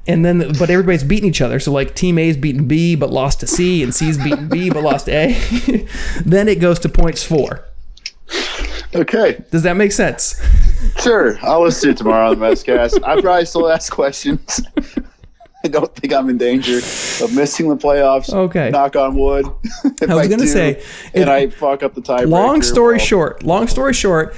and 0.07 0.25
then 0.25 0.53
but 0.59 0.71
everybody's 0.71 1.05
beating 1.05 1.29
each 1.29 1.41
other, 1.41 1.61
so 1.61 1.73
like 1.73 1.95
team 1.95 2.19
A's 2.19 2.37
beaten 2.37 2.67
B 2.67 2.95
but 2.97 3.11
lost 3.11 3.41
to 3.41 3.47
C, 3.47 3.83
and 3.83 3.95
C's 3.95 4.19
beaten 4.19 4.49
B 4.49 4.71
but 4.71 4.83
lost 4.83 5.07
to 5.07 5.13
A, 5.13 5.87
then 6.25 6.49
it 6.49 6.61
goes 6.61 6.79
to 6.81 6.89
points 6.89 7.23
four. 7.23 7.65
Okay, 8.95 9.43
Does 9.51 9.63
that 9.63 9.77
make 9.77 9.93
sense? 9.93 10.41
sure. 11.03 11.39
I'll 11.43 11.63
listen 11.63 11.89
to 11.89 11.91
it 11.95 11.97
tomorrow 11.97 12.31
on 12.31 12.39
the 12.39 12.45
Messcast. 12.45 13.03
I 13.05 13.21
probably 13.21 13.47
still 13.47 13.71
ask 13.71 13.91
questions. 13.93 14.61
I 15.65 15.69
don't 15.69 15.95
think 15.95 16.13
I'm 16.13 16.29
in 16.29 16.39
danger 16.39 16.79
of 16.79 17.35
missing 17.35 17.69
the 17.69 17.77
playoffs. 17.77 18.33
Okay. 18.33 18.71
Knock 18.71 18.97
on 18.97 19.15
wood. 19.15 19.47
I 20.09 20.15
was 20.15 20.29
gonna 20.29 20.43
do, 20.43 20.47
say, 20.49 20.83
and 21.15 21.31
I 21.31 21.49
fuck 21.49 21.83
up 21.83 21.95
the 21.95 22.01
tiebreaker. 22.03 22.29
Long 22.29 22.63
story 22.63 22.97
well, 22.97 23.07
short, 23.07 23.43
long 23.45 23.69
story 23.69 23.95
short, 23.95 24.37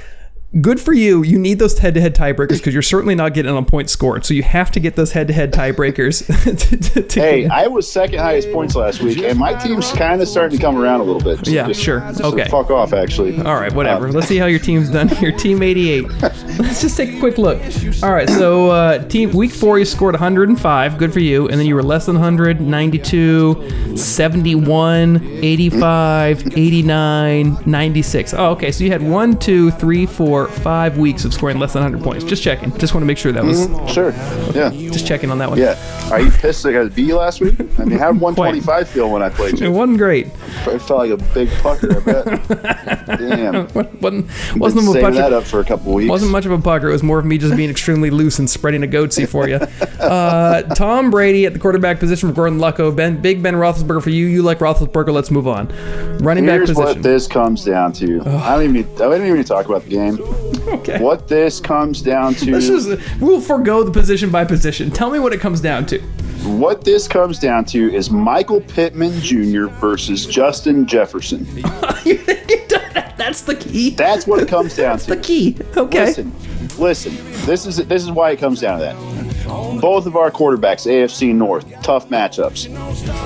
good 0.61 0.79
for 0.79 0.93
you. 0.93 1.23
You 1.23 1.37
need 1.37 1.59
those 1.59 1.77
head-to-head 1.77 2.15
tiebreakers 2.15 2.57
because 2.57 2.73
you're 2.73 2.81
certainly 2.81 3.15
not 3.15 3.33
getting 3.33 3.51
on 3.51 3.65
points 3.65 3.91
scored. 3.91 4.25
So 4.25 4.33
you 4.33 4.43
have 4.43 4.71
to 4.71 4.79
get 4.79 4.95
those 4.95 5.11
head-to-head 5.11 5.51
tiebreakers. 5.53 6.25
to, 6.69 6.77
to, 6.77 7.01
to 7.03 7.19
Hey, 7.19 7.47
I 7.47 7.67
was 7.67 7.91
second 7.91 8.19
highest 8.19 8.51
points 8.51 8.75
last 8.75 9.01
week, 9.01 9.19
and 9.19 9.37
my 9.37 9.53
team's 9.53 9.91
kind 9.91 10.21
of 10.21 10.27
starting 10.27 10.57
to 10.57 10.61
come 10.63 10.77
around 10.77 11.01
a 11.01 11.03
little 11.03 11.21
bit. 11.21 11.45
So 11.45 11.51
Yeah, 11.51 11.67
just- 11.67 11.81
sure. 11.81 11.99
just 11.99 12.21
Okay. 12.21 12.45
Fuck 12.49 12.71
off, 12.71 12.93
actually. 12.93 13.37
All 13.41 13.55
right, 13.55 13.73
whatever. 13.73 14.11
Let's 14.11 14.27
see 14.27 14.37
how 14.37 14.45
your 14.45 14.59
team's 14.59 14.89
done 14.89 15.07
here. 15.09 15.31
Team 15.37 15.61
88. 15.61 16.09
Let's 16.57 16.81
just 16.81 16.97
take 16.97 17.13
a 17.15 17.19
quick 17.19 17.37
look. 17.37 17.61
All 18.03 18.11
right, 18.13 18.29
so 18.29 18.69
uh, 18.71 19.03
team 19.07 19.31
week 19.31 19.51
four, 19.51 19.77
you 19.79 19.85
scored 19.85 20.13
105. 20.13 20.97
Good 20.97 21.13
for 21.13 21.19
you. 21.19 21.47
And 21.49 21.59
then 21.59 21.67
you 21.67 21.75
were 21.75 21.83
less 21.83 22.05
than 22.05 22.15
100, 22.15 22.61
92, 22.61 23.97
71, 23.97 25.17
85, 25.43 26.57
89, 26.57 27.57
96. 27.65 28.33
Oh, 28.33 28.51
okay. 28.51 28.71
So 28.71 28.83
you 28.83 28.91
had 28.91 29.01
one, 29.01 29.37
two, 29.37 29.71
three, 29.71 30.05
four, 30.05 30.44
five 30.47 30.97
weeks 30.97 31.25
of 31.25 31.33
scoring 31.33 31.59
less 31.59 31.73
than 31.73 31.83
100 31.83 32.03
points. 32.03 32.23
Just 32.23 32.43
checking. 32.43 32.75
Just 32.77 32.93
want 32.93 33.01
to 33.03 33.07
make 33.07 33.17
sure 33.17 33.31
that 33.31 33.43
was. 33.43 33.67
Sure. 33.91 34.11
Yeah. 34.53 34.69
Just 34.71 35.07
checking 35.07 35.31
on 35.31 35.37
that 35.39 35.49
one. 35.49 35.57
Yeah. 35.59 35.75
Are 36.11 36.19
you 36.19 36.31
pissed 36.31 36.63
that 36.63 36.69
I 36.69 36.73
got 36.73 36.85
a 36.85 36.89
B 36.89 37.13
last 37.13 37.41
week? 37.41 37.55
I 37.79 37.85
mean, 37.85 37.97
how 37.97 38.11
did 38.11 38.21
125 38.21 38.89
feel 38.89 39.09
when 39.09 39.21
I 39.21 39.29
played 39.29 39.61
It 39.61 39.69
wasn't 39.69 39.97
great. 39.97 40.27
It 40.27 40.79
felt 40.79 40.89
like 40.89 41.11
a 41.11 41.17
big 41.33 41.49
pucker, 41.61 41.97
I 41.97 41.99
bet. 41.99 43.05
Damn. 43.19 43.67
wasn't 43.73 44.29
wasn't 44.57 44.83
saving 44.85 45.01
bunch 45.01 45.15
that 45.15 45.33
of, 45.33 45.43
up 45.43 45.43
for 45.43 45.59
a 45.59 45.65
couple 45.65 45.93
weeks. 45.93 46.09
wasn't 46.09 46.31
much 46.31 46.45
of 46.45 46.51
a 46.51 46.59
pucker. 46.59 46.89
It 46.89 46.93
was 46.93 47.03
more 47.03 47.19
of 47.19 47.25
me 47.25 47.37
just 47.37 47.55
being 47.55 47.69
extremely 47.69 48.09
loose 48.09 48.39
and 48.39 48.49
spreading 48.49 48.83
a 48.83 48.87
goatsy 48.87 49.27
for 49.27 49.47
you. 49.47 49.55
Uh, 50.05 50.61
Tom 50.75 51.09
Brady 51.11 51.45
at 51.45 51.53
the 51.53 51.59
quarterback 51.59 51.99
position 51.99 52.29
for 52.29 52.35
Gordon 52.35 52.59
Lucko. 52.59 52.95
Ben, 52.95 53.21
Big 53.21 53.41
Ben 53.41 53.55
Roethlisberger 53.55 54.03
for 54.03 54.09
you. 54.09 54.27
You 54.27 54.41
like 54.43 54.59
Roethlisberger. 54.59 55.13
Let's 55.13 55.31
move 55.31 55.47
on. 55.47 55.67
Running 56.19 56.45
back 56.45 56.55
Here's 56.55 56.69
position. 56.69 56.85
what 56.85 57.03
this 57.03 57.27
comes 57.27 57.63
down 57.65 57.93
to. 57.93 58.21
I 58.21 58.55
don't 58.55 58.63
even 58.63 58.73
need, 58.73 58.85
I 58.95 58.97
don't 58.97 59.15
even 59.15 59.35
need 59.35 59.41
to 59.43 59.47
talk 59.47 59.65
about 59.65 59.83
the 59.83 59.89
game. 59.89 60.17
Okay. 60.67 60.99
What 61.01 61.27
this 61.27 61.59
comes 61.59 62.01
down 62.01 62.33
to 62.35 62.51
Let's 62.51 62.67
just 62.67 62.89
we'll 63.21 63.41
forego 63.41 63.83
the 63.83 63.91
position 63.91 64.31
by 64.31 64.45
position. 64.45 64.89
Tell 64.91 65.11
me 65.11 65.19
what 65.19 65.31
it 65.33 65.39
comes 65.39 65.61
down 65.61 65.85
to. 65.87 65.99
what 66.59 66.83
this 66.83 67.07
comes 67.07 67.37
down 67.39 67.65
to 67.65 67.93
is 67.93 68.09
Michael 68.09 68.61
Pittman 68.61 69.19
Jr. 69.21 69.67
versus 69.67 70.25
Justin 70.25 70.85
Jefferson. 70.87 71.45
That's 73.17 73.41
the 73.41 73.55
key. 73.55 73.91
That's 73.91 74.27
what 74.27 74.41
it 74.41 74.47
comes 74.47 74.75
down 74.75 74.99
to. 74.99 75.07
the 75.07 75.17
key. 75.17 75.57
Okay. 75.75 76.05
Listen, 76.05 76.31
listen. 76.77 77.15
This 77.45 77.65
is 77.65 77.77
this 77.77 78.03
is 78.03 78.11
why 78.11 78.31
it 78.31 78.37
comes 78.39 78.61
down 78.61 78.79
to 78.79 78.85
that. 78.85 79.81
Both 79.81 80.05
of 80.05 80.15
our 80.15 80.31
quarterbacks, 80.31 80.87
AFC 80.87 81.33
North, 81.33 81.65
tough 81.83 82.09
matchups. 82.09 82.69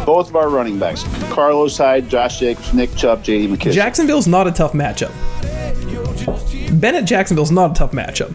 Both 0.05 0.29
of 0.29 0.35
our 0.35 0.49
running 0.49 0.77
backs, 0.79 1.03
Carlos 1.31 1.77
Hyde, 1.77 2.09
Josh 2.09 2.39
Jacobs, 2.39 2.73
Nick 2.73 2.93
Chubb, 2.95 3.23
J.D. 3.23 3.47
McKissic. 3.53 3.71
Jacksonville's 3.73 4.27
not 4.27 4.45
a 4.47 4.51
tough 4.51 4.73
matchup. 4.73 5.11
Bennett 6.73 7.05
Jacksonville's 7.05 7.51
not 7.51 7.71
a 7.71 7.73
tough 7.73 7.91
matchup. 7.91 8.33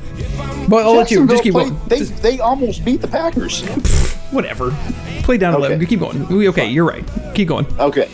But 0.69 0.85
I'll 0.87 0.95
let 0.97 1.11
you 1.11 1.27
just 1.27 1.43
keep 1.43 1.53
Jacksonville 1.55 1.77
going. 1.79 1.89
played- 1.89 2.01
They, 2.23 2.31
they 2.37 2.41
almost 2.41 2.85
beat 2.85 3.01
the 3.01 3.09
Packers. 3.09 3.63
Whatever. 4.31 4.71
Play 5.23 5.39
down 5.39 5.55
Okay. 5.55 5.67
11. 5.67 5.87
Keep 5.87 6.01
going. 6.01 6.27
We- 6.29 6.49
Okay, 6.49 6.67
you're 6.69 6.85
right. 6.87 7.05
Keep 7.35 7.49
going. 7.49 7.67
Okay. 7.79 8.09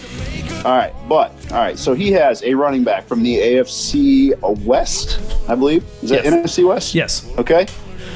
All 0.64 0.76
right, 0.76 0.92
but 1.08 1.32
all 1.52 1.58
right. 1.58 1.78
So 1.78 1.94
he 1.94 2.12
has 2.12 2.42
a 2.42 2.52
running 2.54 2.84
back 2.84 3.06
from 3.08 3.22
the 3.22 3.36
AFC 3.38 4.34
West, 4.66 5.18
I 5.48 5.54
believe. 5.54 5.84
Is 6.02 6.10
that 6.10 6.24
Yes. 6.24 6.34
NFC 6.34 6.64
West? 6.64 6.94
Yes. 6.94 7.26
Okay. 7.38 7.66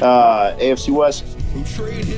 Uh, 0.02 0.54
AFC 0.58 0.92
West. 0.92 1.24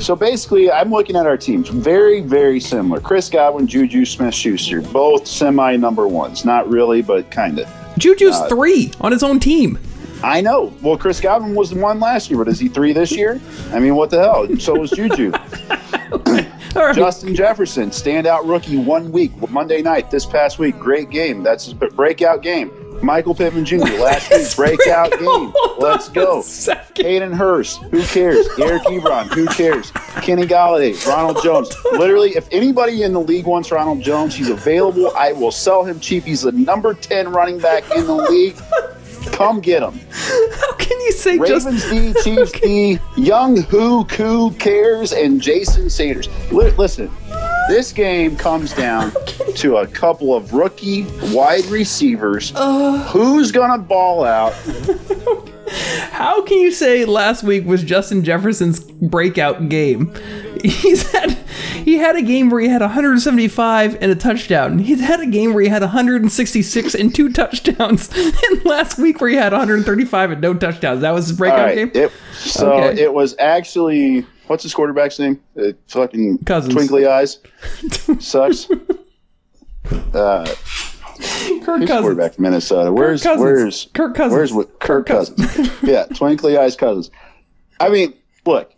So 0.03 0.17
basically, 0.17 0.73
I'm 0.73 0.91
looking 0.91 1.15
at 1.15 1.27
our 1.27 1.37
teams. 1.37 1.69
Very, 1.69 2.23
very 2.23 2.59
similar. 2.59 3.01
Chris 3.01 3.29
Godwin, 3.29 3.67
Juju 3.67 4.05
Smith-Schuster, 4.07 4.81
both 4.81 5.27
semi 5.27 5.77
number 5.77 6.09
ones. 6.09 6.45
Not 6.45 6.69
really, 6.69 7.03
but 7.03 7.31
kind 7.31 7.59
of. 7.61 7.69
Juju's 7.99 8.35
Uh, 8.37 8.49
three 8.49 8.93
on 9.01 9.13
his 9.13 9.23
own 9.23 9.41
team. 9.41 9.79
I 10.23 10.41
know. 10.41 10.73
Well, 10.83 10.97
Chris 10.97 11.21
Godwin 11.21 11.55
was 11.55 11.71
the 11.71 11.79
one 11.79 12.01
last 12.01 12.31
year, 12.31 12.39
but 12.39 12.49
is 12.49 12.59
he 12.59 12.69
three 12.69 12.93
this 12.93 13.13
year? 13.13 13.41
I 13.73 13.79
mean, 13.79 13.95
what 13.97 14.11
the 14.11 14.19
hell? 14.19 14.49
So 14.59 14.75
was 14.79 14.91
Juju. 14.91 15.33
Right. 16.75 16.95
Justin 16.95 17.35
Jefferson, 17.35 17.89
standout 17.89 18.47
rookie, 18.47 18.77
one 18.77 19.11
week, 19.11 19.33
Monday 19.51 19.81
night 19.81 20.11
this 20.11 20.27
past 20.27 20.59
week. 20.59 20.79
Great 20.79 21.09
game. 21.09 21.43
That's 21.43 21.65
his 21.65 21.73
breakout 21.73 22.43
game. 22.43 22.71
Michael 23.03 23.35
Pittman 23.35 23.65
Jr. 23.65 23.77
last 23.79 24.31
week, 24.59 24.77
breakout 24.79 25.11
game. 25.19 25.53
Let's 25.79 26.09
go. 26.09 26.43
Hayden 26.97 27.33
Hurst, 27.33 27.83
who 27.85 28.03
cares? 28.05 28.47
Eric 28.59 28.83
Ebron, 28.85 29.27
who 29.33 29.47
cares? 29.47 29.91
Kenny 30.23 30.47
Golladay, 30.47 31.05
Ronald 31.07 31.39
Jones. 31.43 31.75
Literally, 31.93 32.31
if 32.37 32.49
anybody 32.51 33.03
in 33.03 33.13
the 33.13 33.21
league 33.21 33.47
wants 33.47 33.71
Ronald 33.71 34.03
Jones, 34.03 34.35
he's 34.35 34.49
available. 34.49 35.13
I 35.17 35.33
will 35.33 35.53
sell 35.53 35.85
him 35.85 36.01
cheap. 36.01 36.25
He's 36.25 36.43
the 36.43 36.53
number 36.53 36.95
10 36.95 37.29
running 37.31 37.59
back 37.59 37.85
in 37.95 38.07
the 38.07 38.15
league. 38.15 38.57
Come 39.33 39.61
get 39.61 39.83
him. 39.83 39.99
How 40.13 40.73
can 40.77 40.99
you 41.01 41.13
say 41.13 41.37
Ravens 41.37 41.65
just 41.83 41.91
D, 41.91 42.15
Chiefs 42.23 42.53
D, 42.53 42.99
Young 43.17 43.61
Who, 43.63 44.05
Who 44.05 44.53
cares, 44.53 45.13
and 45.13 45.41
Jason 45.43 45.91
Sanders. 45.91 46.29
Li- 46.53 46.71
listen, 46.73 47.11
this 47.69 47.93
game 47.93 48.37
comes 48.37 48.73
down 48.75 49.13
to 49.57 49.77
a 49.79 49.87
couple 49.87 50.35
of 50.35 50.53
rookie 50.53 51.05
wide 51.35 51.65
receivers. 51.67 52.53
Uh. 52.55 52.99
Who's 53.11 53.53
gonna 53.53 53.79
ball 53.79 54.25
out? 54.25 54.53
How 56.11 56.43
can 56.43 56.59
you 56.59 56.71
say 56.71 57.05
last 57.05 57.43
week 57.43 57.67
was 57.67 57.83
Justin 57.83 58.23
Jefferson's 58.23 58.81
breakout 58.81 59.69
game? 59.69 60.15
He's 60.65 61.11
had 61.11 61.33
he 61.85 61.99
had 61.99 62.17
a 62.17 62.23
game 62.23 62.51
where 62.51 62.61
he 62.61 62.69
had 62.69 62.81
175 62.81 63.99
and 64.01 64.11
a 64.11 64.15
touchdown. 64.15 64.79
He's 64.79 65.01
had 65.01 65.21
a 65.21 65.27
game 65.27 65.53
where 65.55 65.63
he 65.63 65.69
had 65.69 65.83
166 65.83 66.95
and 66.95 67.15
two 67.15 67.31
touchdowns. 67.33 68.11
And 68.17 68.65
last 68.65 68.99
week 68.99 69.21
where 69.21 69.31
he 69.31 69.37
had 69.37 69.53
135 69.53 70.31
and 70.33 70.41
no 70.41 70.55
touchdowns. 70.55 71.03
That 71.03 71.13
was 71.13 71.29
his 71.29 71.37
breakout 71.37 71.67
right. 71.67 71.75
game. 71.77 71.91
It, 71.95 72.13
so 72.33 72.73
Okay. 72.73 73.01
it 73.03 73.13
was 73.13 73.37
actually 73.39 74.27
what's 74.47 74.63
his 74.63 74.75
quarterback's 74.75 75.19
name? 75.19 75.41
Uh, 75.59 75.73
fucking 75.89 76.39
Cousins. 76.39 76.75
twinkly 76.75 77.07
eyes. 77.07 77.39
Sucks. 78.19 78.69
Uh, 80.13 80.45
Kirk 81.63 81.79
who's 81.81 81.89
Cousins. 81.89 82.01
quarterback 82.01 82.35
from 82.35 82.43
Minnesota? 82.43 82.93
Where's 82.93 83.23
Cousins. 83.23 83.41
where's 83.41 83.89
Kirk 83.95 84.15
Cousins. 84.15 84.33
Where's 84.33 84.53
what 84.53 84.79
Kirk, 84.81 85.07
Kirk 85.07 85.35
Cousins? 85.37 85.71
yeah, 85.83 86.05
twinkly 86.07 86.57
eyes 86.57 86.77
Cousins. 86.77 87.11
I 87.81 87.89
mean, 87.89 88.15
look, 88.45 88.73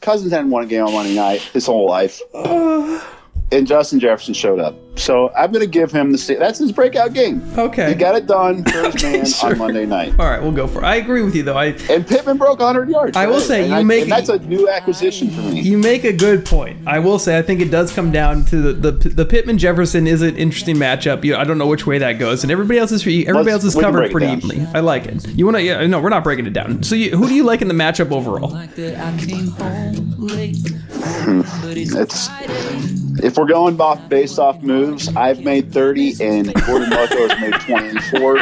Cousins 0.00 0.32
hadn't 0.32 0.50
won 0.50 0.64
a 0.64 0.66
game 0.66 0.84
on 0.84 0.92
Monday 0.92 1.14
night 1.14 1.40
his 1.40 1.66
whole 1.66 1.88
life, 1.88 2.20
and 2.34 3.66
Justin 3.66 4.00
Jefferson 4.00 4.34
showed 4.34 4.60
up. 4.60 4.74
So 4.96 5.32
I'm 5.36 5.50
going 5.50 5.64
to 5.64 5.70
give 5.70 5.90
him 5.90 6.12
the 6.12 6.18
sta- 6.18 6.38
that's 6.38 6.58
his 6.60 6.70
breakout 6.70 7.12
game. 7.14 7.42
Okay. 7.58 7.88
He 7.88 7.94
got 7.96 8.14
it 8.14 8.26
done 8.26 8.62
for 8.72 8.90
his 8.90 9.02
man 9.02 9.26
Sure. 9.26 9.50
on 9.50 9.58
Monday 9.58 9.86
night. 9.86 10.10
All 10.20 10.26
right, 10.26 10.40
we'll 10.40 10.52
go 10.52 10.68
for 10.68 10.78
it. 10.82 10.84
I 10.84 10.96
agree 10.96 11.22
with 11.22 11.34
you 11.34 11.42
though. 11.42 11.56
I 11.56 11.66
And 11.90 12.06
Pittman 12.06 12.36
broke 12.38 12.60
100 12.60 12.88
yards. 12.88 13.16
I 13.16 13.26
will 13.26 13.34
today. 13.40 13.46
say, 13.46 13.60
And 13.64 13.70
you 13.72 13.76
I- 13.78 13.82
make- 13.82 14.02
and 14.04 14.12
that's 14.12 14.28
a 14.28 14.38
new 14.38 14.68
acquisition 14.68 15.30
for 15.30 15.40
me. 15.40 15.60
You 15.62 15.78
make 15.78 16.04
a 16.04 16.12
good 16.12 16.46
point. 16.46 16.78
I 16.86 17.00
will 17.00 17.18
say 17.18 17.36
I 17.36 17.42
think 17.42 17.60
it 17.60 17.70
does 17.70 17.92
come 17.92 18.12
down 18.12 18.44
to 18.46 18.72
the 18.72 18.92
the, 18.92 19.08
the 19.08 19.24
Pittman 19.24 19.58
Jefferson 19.58 20.06
is 20.06 20.22
an 20.22 20.36
interesting 20.36 20.76
matchup. 20.76 21.24
You, 21.24 21.36
I 21.36 21.44
don't 21.44 21.58
know 21.58 21.66
which 21.66 21.86
way 21.86 21.98
that 21.98 22.14
goes, 22.20 22.44
and 22.44 22.52
everybody 22.52 22.78
else 22.78 22.92
is 22.92 23.02
everybody 23.02 23.32
Let's- 23.32 23.48
else 23.48 23.64
is 23.64 23.74
covered 23.80 24.10
pretty 24.12 24.26
down. 24.26 24.36
evenly. 24.38 24.66
I 24.74 24.80
like 24.80 25.06
it. 25.06 25.26
You 25.28 25.44
want 25.46 25.56
to? 25.56 25.62
Yeah, 25.62 25.84
no, 25.86 26.00
we're 26.00 26.08
not 26.08 26.22
breaking 26.24 26.46
it 26.46 26.52
down. 26.52 26.82
So 26.84 26.94
you, 26.94 27.16
who 27.16 27.26
do 27.26 27.34
you 27.34 27.42
like 27.42 27.62
in 27.62 27.68
the 27.68 27.74
matchup 27.74 28.12
overall? 28.12 28.54
It's 31.26 32.28
if 33.22 33.36
we're 33.36 33.46
going 33.46 33.80
off 33.80 34.08
based 34.08 34.38
off 34.38 34.60
moves, 34.62 34.83
I've 35.16 35.44
made 35.44 35.72
30 35.72 36.22
and 36.22 36.54
Gordon 36.66 36.90
Lucko 36.90 37.28
has 37.28 37.40
made 37.40 37.54
24. 37.60 38.38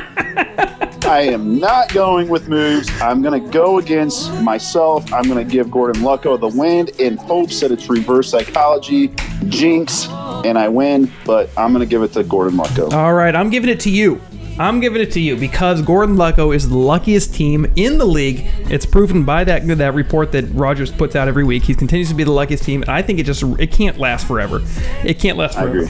I 1.05 1.23
am 1.23 1.59
not 1.59 1.93
going 1.93 2.29
with 2.29 2.49
moves. 2.49 2.91
I'm 3.01 3.23
going 3.23 3.43
to 3.43 3.51
go 3.51 3.79
against 3.79 4.33
myself. 4.41 5.13
I'm 5.13 5.25
going 5.25 5.45
to 5.45 5.51
give 5.51 5.71
Gordon 5.71 6.03
Lucko 6.03 6.39
the 6.39 6.49
win 6.49 6.89
in 6.99 7.17
hopes 7.17 7.61
that 7.61 7.71
it's 7.71 7.89
reverse 7.89 8.31
psychology, 8.31 9.13
jinx, 9.49 10.09
and 10.45 10.59
I 10.59 10.69
win. 10.69 11.11
But 11.25 11.51
I'm 11.57 11.73
going 11.73 11.81
to 11.87 11.91
give 11.91 12.03
it 12.03 12.13
to 12.15 12.25
Gordon 12.25 12.59
Lucko. 12.59 12.93
All 12.93 13.15
right, 13.15 13.35
I'm 13.35 13.51
giving 13.51 13.71
it 13.71 13.81
to 13.81 13.91
you. 13.91 14.21
I'm 14.59 14.81
giving 14.81 15.01
it 15.01 15.11
to 15.13 15.21
you 15.21 15.37
because 15.37 15.81
Gordon 15.83 16.17
Lucko 16.17 16.55
is 16.55 16.69
the 16.69 16.77
luckiest 16.77 17.35
team 17.35 17.73
in 17.77 17.99
the 17.99 18.05
league. 18.05 18.47
It's 18.71 18.85
proven 18.85 19.25
by 19.25 19.45
that 19.45 19.67
that 19.67 19.95
report 19.95 20.33
that 20.33 20.45
Rogers 20.53 20.91
puts 20.91 21.17
out 21.17 21.27
every 21.27 21.45
week. 21.45 21.63
He 21.63 21.75
continues 21.75 22.09
to 22.11 22.15
be 22.15 22.25
the 22.25 22.33
luckiest 22.33 22.65
team, 22.65 22.83
and 22.83 22.91
I 22.91 23.01
think 23.03 23.19
it 23.19 23.25
just 23.25 23.43
it 23.59 23.73
can't 23.73 23.99
last 23.99 24.27
forever. 24.27 24.61
It 25.05 25.19
can't 25.19 25.39
last 25.39 25.59
forever. 25.59 25.87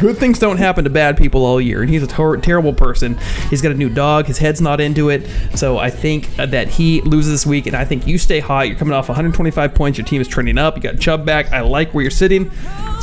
Good 0.00 0.18
things 0.18 0.38
don't 0.38 0.56
happen 0.58 0.84
to 0.84 0.90
bad 0.90 1.16
people 1.16 1.44
all 1.44 1.60
year, 1.60 1.82
and 1.82 1.90
he's 1.90 2.02
a 2.02 2.06
tor- 2.06 2.36
terrible 2.36 2.72
person. 2.72 3.18
He's 3.50 3.60
got 3.60 3.72
a 3.72 3.76
new 3.76 3.88
dog. 3.88 4.26
His 4.26 4.38
head's 4.38 4.60
not 4.60 4.80
into 4.80 5.08
it, 5.08 5.26
so 5.56 5.78
I 5.78 5.90
think 5.90 6.28
uh, 6.38 6.46
that 6.46 6.68
he 6.68 7.00
loses 7.02 7.32
this 7.32 7.46
week, 7.46 7.66
and 7.66 7.74
I 7.76 7.84
think 7.84 8.06
you 8.06 8.18
stay 8.18 8.40
hot. 8.40 8.68
You're 8.68 8.76
coming 8.76 8.94
off 8.94 9.08
125 9.08 9.74
points. 9.74 9.98
Your 9.98 10.06
team 10.06 10.20
is 10.20 10.28
trending 10.28 10.58
up. 10.58 10.76
You 10.76 10.82
got 10.82 10.98
Chubb 11.00 11.26
back. 11.26 11.52
I 11.52 11.60
like 11.60 11.92
where 11.92 12.02
you're 12.02 12.10
sitting. 12.10 12.50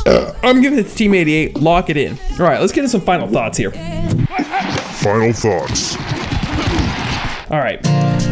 Uh, 0.06 0.34
I'm 0.42 0.60
giving 0.60 0.78
it 0.78 0.86
to 0.88 0.94
Team 0.94 1.14
88. 1.14 1.56
Lock 1.58 1.88
it 1.90 1.96
in. 1.96 2.18
All 2.32 2.38
right, 2.46 2.60
let's 2.60 2.72
get 2.72 2.80
into 2.80 2.90
some 2.90 3.00
final 3.00 3.26
thoughts 3.28 3.56
here. 3.56 3.70
Final 3.70 5.32
thoughts. 5.32 5.96
All 7.50 7.58
right. 7.60 7.82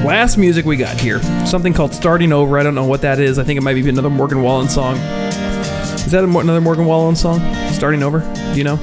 Last 0.05 0.37
music 0.37 0.65
we 0.65 0.77
got 0.77 1.01
here. 1.01 1.23
Something 1.47 1.73
called 1.73 1.95
Starting 1.95 2.33
Over. 2.33 2.59
I 2.59 2.63
don't 2.63 2.75
know 2.75 2.85
what 2.87 3.03
that 3.03 3.21
is. 3.21 3.39
I 3.39 3.45
think 3.45 3.57
it 3.59 3.63
might 3.63 3.75
be 3.75 3.89
another 3.89 4.11
Morgan 4.11 4.43
Wallen 4.43 4.69
song. 4.69 4.97
Is 4.97 6.11
that 6.11 6.25
another 6.25 6.61
Morgan 6.61 6.87
Wallen 6.87 7.15
song? 7.17 7.41
Starting 7.73 8.03
Over? 8.03 8.21
Do 8.53 8.59
you 8.59 8.65
know? 8.65 8.75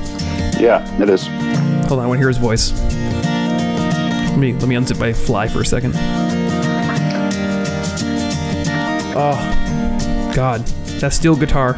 Yeah, 0.60 0.86
it 1.02 1.10
is. 1.10 1.28
Hold 1.88 2.00
on, 2.00 2.06
I 2.06 2.08
want 2.08 2.18
to 2.18 2.20
hear 2.20 2.28
his 2.28 2.38
voice. 2.38 2.72
Let 4.30 4.38
me 4.38 4.54
let 4.54 4.68
me 4.68 4.76
unzip 4.76 5.00
my 5.00 5.12
fly 5.12 5.48
for 5.48 5.62
a 5.62 5.66
second. 5.66 5.94
Oh, 9.22 10.32
God, 10.34 10.66
that 11.02 11.12
steel 11.14 11.36
guitar. 11.36 11.74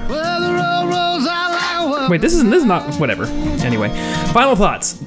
Wait, 2.10 2.22
this 2.22 2.34
isn't. 2.34 2.50
This 2.50 2.62
is 2.62 2.66
not. 2.66 2.96
Whatever. 2.96 3.26
Anyway, 3.64 3.90
final 4.34 4.56
thoughts. 4.56 5.04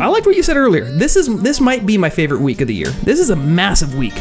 I 0.00 0.06
liked 0.08 0.26
what 0.26 0.36
you 0.36 0.42
said 0.42 0.56
earlier. 0.56 0.84
This 0.84 1.16
is 1.16 1.42
this 1.42 1.60
might 1.60 1.86
be 1.86 1.96
my 1.96 2.10
favorite 2.10 2.40
week 2.40 2.60
of 2.60 2.68
the 2.68 2.74
year. 2.74 2.88
This 3.04 3.20
is 3.20 3.30
a 3.30 3.36
massive 3.36 3.94
week. 3.94 4.14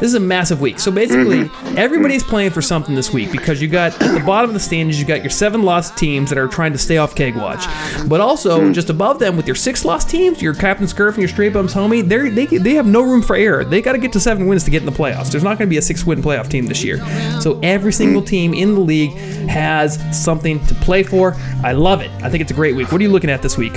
This 0.00 0.10
is 0.10 0.14
a 0.14 0.20
massive 0.20 0.60
week. 0.60 0.78
So 0.78 0.90
basically, 0.90 1.44
mm-hmm. 1.44 1.78
everybody's 1.78 2.22
playing 2.22 2.50
for 2.50 2.60
something 2.60 2.94
this 2.94 3.12
week 3.12 3.32
because 3.32 3.62
you 3.62 3.68
got 3.68 4.00
at 4.02 4.18
the 4.18 4.24
bottom 4.24 4.50
of 4.50 4.54
the 4.54 4.60
standings, 4.60 5.00
you 5.00 5.06
got 5.06 5.22
your 5.22 5.30
seven 5.30 5.62
lost 5.62 5.96
teams 5.96 6.28
that 6.30 6.38
are 6.38 6.48
trying 6.48 6.72
to 6.72 6.78
stay 6.78 6.98
off 6.98 7.14
keg 7.14 7.36
watch, 7.36 7.64
but 8.08 8.20
also 8.20 8.66
hmm. 8.66 8.72
just 8.72 8.90
above 8.90 9.18
them 9.18 9.36
with 9.36 9.46
your 9.46 9.54
six 9.54 9.84
lost 9.84 10.10
teams, 10.10 10.42
your 10.42 10.54
Captain 10.54 10.86
Scurv 10.86 11.10
and 11.10 11.18
your 11.18 11.28
Straight 11.28 11.52
Bums 11.52 11.72
homie, 11.72 12.06
they're, 12.06 12.30
they 12.30 12.46
they 12.46 12.74
have 12.74 12.86
no 12.86 13.02
room 13.02 13.22
for 13.22 13.36
error. 13.36 13.64
They 13.64 13.80
got 13.80 13.92
to 13.92 13.98
get 13.98 14.12
to 14.12 14.20
seven 14.20 14.46
wins 14.46 14.64
to 14.64 14.70
get 14.70 14.82
in 14.82 14.86
the 14.86 14.92
playoffs. 14.92 15.30
There's 15.30 15.44
not 15.44 15.58
going 15.58 15.68
to 15.68 15.70
be 15.70 15.78
a 15.78 15.82
six 15.82 16.04
win 16.04 16.22
playoff 16.22 16.48
team 16.48 16.66
this 16.66 16.84
year. 16.84 16.98
So 17.40 17.58
every 17.62 17.92
single 17.92 18.20
hmm. 18.20 18.26
team 18.26 18.54
in 18.54 18.74
the 18.74 18.80
league 18.80 19.12
has 19.48 19.98
something 20.12 20.64
to 20.66 20.74
play 20.76 21.02
for. 21.02 21.34
I 21.62 21.72
love 21.72 22.00
it. 22.00 22.10
I 22.22 22.28
think 22.28 22.42
it's 22.42 22.50
a 22.50 22.54
great 22.54 22.74
week. 22.74 22.92
What 22.92 23.00
are 23.00 23.04
you 23.04 23.10
looking 23.10 23.30
at 23.30 23.42
this 23.42 23.56
week? 23.56 23.74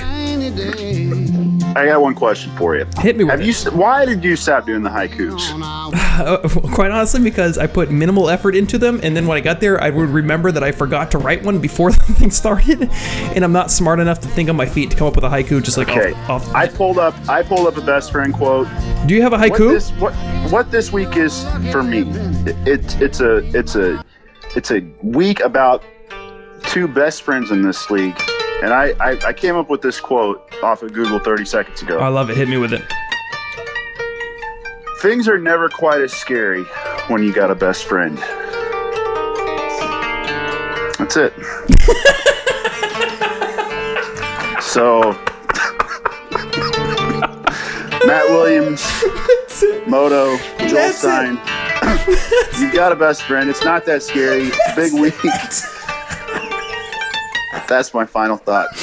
I 1.78 1.82
I 1.82 1.86
got 1.86 2.00
one 2.02 2.14
question 2.14 2.50
for 2.56 2.76
you. 2.76 2.84
Hit 2.98 3.16
me 3.16 3.24
with 3.24 3.30
Have 3.32 3.40
it. 3.40 3.64
you? 3.64 3.70
Why 3.70 4.04
did 4.04 4.24
you 4.24 4.34
stop 4.36 4.66
doing 4.66 4.82
the 4.82 4.90
haikus? 4.90 5.40
Uh, 5.62 6.48
quite 6.74 6.90
honestly, 6.90 7.22
because 7.22 7.56
I 7.56 7.66
put 7.66 7.90
minimal 7.90 8.28
effort 8.28 8.54
into 8.56 8.78
them, 8.78 8.98
and 9.02 9.16
then 9.16 9.26
when 9.26 9.36
I 9.38 9.40
got 9.40 9.60
there, 9.60 9.80
I 9.82 9.90
would 9.90 10.08
remember 10.08 10.50
that 10.52 10.62
I 10.64 10.72
forgot 10.72 11.10
to 11.12 11.18
write 11.18 11.42
one 11.44 11.60
before 11.60 11.90
the 11.92 11.98
thing 12.14 12.30
started, 12.30 12.90
and 13.34 13.44
I'm 13.44 13.52
not 13.52 13.70
smart 13.70 14.00
enough 14.00 14.20
to 14.20 14.28
think 14.28 14.48
on 14.48 14.56
my 14.56 14.66
feet 14.66 14.90
to 14.90 14.96
come 14.96 15.06
up 15.06 15.14
with 15.14 15.24
a 15.24 15.28
haiku. 15.28 15.62
Just 15.62 15.78
like 15.78 15.88
Okay, 15.88 16.12
off, 16.28 16.46
off. 16.48 16.54
I 16.54 16.66
pulled 16.68 16.98
up. 16.98 17.14
I 17.28 17.42
pulled 17.42 17.66
up 17.68 17.76
a 17.76 17.80
best 17.86 18.10
friend 18.10 18.34
quote. 18.34 18.66
Do 19.06 19.14
you 19.14 19.22
have 19.22 19.32
a 19.32 19.38
What 19.38 19.52
haiku? 19.52 19.70
this, 19.72 19.90
what, 19.92 20.12
what 20.50 20.70
this 20.70 20.92
week 20.92 21.16
is 21.16 21.44
for 21.70 21.82
me? 21.82 22.00
It, 22.46 22.56
it's 22.66 22.94
it's 22.96 23.20
a 23.20 23.36
it's 23.56 23.76
a 23.76 24.04
it's 24.56 24.70
a 24.72 24.80
week 25.02 25.40
about 25.40 25.84
two 26.64 26.88
best 26.88 27.22
friends 27.22 27.50
in 27.50 27.62
this 27.62 27.88
league, 27.90 28.18
and 28.62 28.72
I 28.72 28.94
I, 29.00 29.18
I 29.26 29.32
came 29.32 29.56
up 29.56 29.68
with 29.68 29.82
this 29.82 29.98
quote 30.00 30.48
off 30.62 30.82
of 30.82 30.92
Google 30.92 31.18
30 31.18 31.44
seconds 31.44 31.82
ago. 31.82 31.98
I 31.98 32.08
love 32.08 32.30
it. 32.30 32.36
Hit 32.36 32.48
me 32.48 32.56
with 32.56 32.72
it. 32.72 32.82
Things 35.00 35.28
are 35.28 35.38
never 35.38 35.68
quite 35.68 36.00
as 36.00 36.12
scary 36.12 36.64
when 37.06 37.22
you 37.22 37.32
got 37.32 37.52
a 37.52 37.54
best 37.54 37.84
friend. 37.84 38.18
That's 40.98 41.16
it. 41.16 41.32
so, 44.60 45.12
Matt 48.04 48.28
Williams, 48.28 48.84
Moto, 49.86 50.36
Joel 50.58 50.68
That's 50.68 50.96
it. 50.96 50.98
Stein, 50.98 51.38
you 52.60 52.72
got 52.72 52.90
a 52.90 52.96
best 52.96 53.22
friend. 53.22 53.48
It's 53.48 53.62
not 53.64 53.84
that 53.86 54.02
scary. 54.02 54.48
It's 54.48 54.74
big 54.74 54.92
week. 54.94 55.14
That's 57.68 57.94
my 57.94 58.04
final 58.06 58.36
thought. 58.36 58.68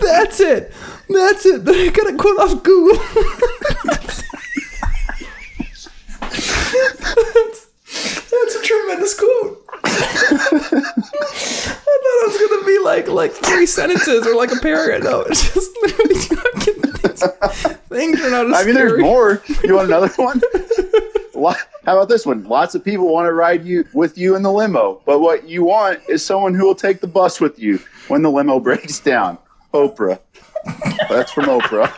That's 0.00 0.40
it. 0.40 0.72
That's 1.08 1.46
it. 1.46 1.62
I 1.66 1.88
got 1.88 2.12
a 2.12 2.16
quote 2.16 2.38
off 2.38 2.62
Google. 2.62 2.96
that's, 3.84 4.22
that's 8.30 8.54
a 8.54 8.62
tremendous 8.62 9.18
quote. 9.18 9.64
I 9.84 9.88
thought 11.78 12.18
it 12.22 12.28
was 12.28 12.48
gonna 12.48 12.64
be 12.64 12.78
like 12.78 13.08
like 13.08 13.32
three 13.32 13.66
sentences 13.66 14.26
or 14.26 14.36
like 14.36 14.52
a 14.52 14.56
paragraph. 14.56 15.02
No, 15.02 15.22
it's 15.22 15.52
just 15.52 15.70
literally 15.82 16.14
fucking 16.14 16.82
things. 16.92 17.22
Things 17.88 18.20
are 18.20 18.30
not 18.30 18.54
I 18.54 18.64
mean, 18.64 18.74
there's 18.74 19.00
more. 19.00 19.42
You 19.64 19.74
want 19.74 19.88
another 19.88 20.08
one? 20.16 20.40
How 21.48 21.96
about 21.96 22.08
this 22.08 22.26
one? 22.26 22.44
Lots 22.44 22.74
of 22.74 22.84
people 22.84 23.12
want 23.12 23.26
to 23.26 23.32
ride 23.32 23.64
you 23.64 23.86
with 23.94 24.18
you 24.18 24.36
in 24.36 24.42
the 24.42 24.52
limo, 24.52 25.00
but 25.06 25.20
what 25.20 25.48
you 25.48 25.64
want 25.64 26.00
is 26.08 26.24
someone 26.24 26.54
who 26.54 26.66
will 26.66 26.74
take 26.74 27.00
the 27.00 27.06
bus 27.06 27.40
with 27.40 27.58
you 27.58 27.80
when 28.08 28.22
the 28.22 28.30
limo 28.30 28.60
breaks 28.68 29.00
down. 29.00 29.38
Oprah. 29.72 30.18
That's 31.08 31.32
from 31.32 31.46
Oprah. 31.46 31.92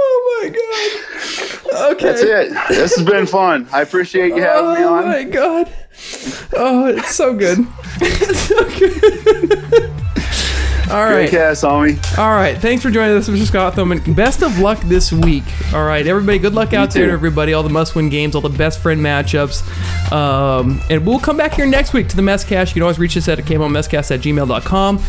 Oh 0.00 0.40
my 0.42 0.48
god. 0.48 1.92
Okay. 1.92 2.06
That's 2.06 2.22
it. 2.22 2.68
This 2.68 2.96
has 2.96 3.06
been 3.06 3.26
fun. 3.26 3.68
I 3.72 3.82
appreciate 3.82 4.34
you 4.34 4.42
having 4.42 4.74
me 4.74 4.84
oh 4.84 4.94
on. 4.94 5.04
Oh 5.04 5.06
my 5.06 5.24
god. 5.24 5.72
Oh, 6.56 6.86
it's 6.86 7.14
so 7.14 7.34
good. 7.34 7.58
It's 8.00 8.40
so 8.48 8.62
good. 8.78 9.90
All 10.90 11.06
Great 11.06 11.20
right. 11.20 11.30
cast, 11.30 11.64
homie. 11.64 12.18
All 12.18 12.30
right. 12.30 12.56
Thanks 12.56 12.82
for 12.82 12.90
joining 12.90 13.16
us, 13.16 13.28
Mr. 13.28 13.46
Scott 13.46 13.74
Thoman. 13.74 14.14
Best 14.16 14.42
of 14.42 14.58
luck 14.58 14.80
this 14.80 15.12
week. 15.12 15.44
All 15.74 15.84
right, 15.84 16.06
everybody. 16.06 16.38
Good 16.38 16.54
luck 16.54 16.72
out 16.72 16.90
there 16.92 17.10
everybody. 17.10 17.52
All 17.52 17.62
the 17.62 17.68
must-win 17.68 18.08
games, 18.08 18.34
all 18.34 18.40
the 18.40 18.48
best 18.48 18.80
friend 18.80 19.00
matchups. 19.00 19.62
Um, 20.12 20.80
and 20.88 21.04
we'll 21.06 21.18
come 21.20 21.36
back 21.36 21.54
here 21.54 21.66
next 21.66 21.92
week 21.92 22.08
to 22.08 22.16
the 22.16 22.22
Messcast. 22.22 22.68
You 22.68 22.74
can 22.74 22.82
always 22.82 22.98
reach 22.98 23.16
us 23.16 23.28
at 23.28 23.38
kmomesscast 23.38 24.10
at 24.14 24.20
gmail.com. 24.20 25.02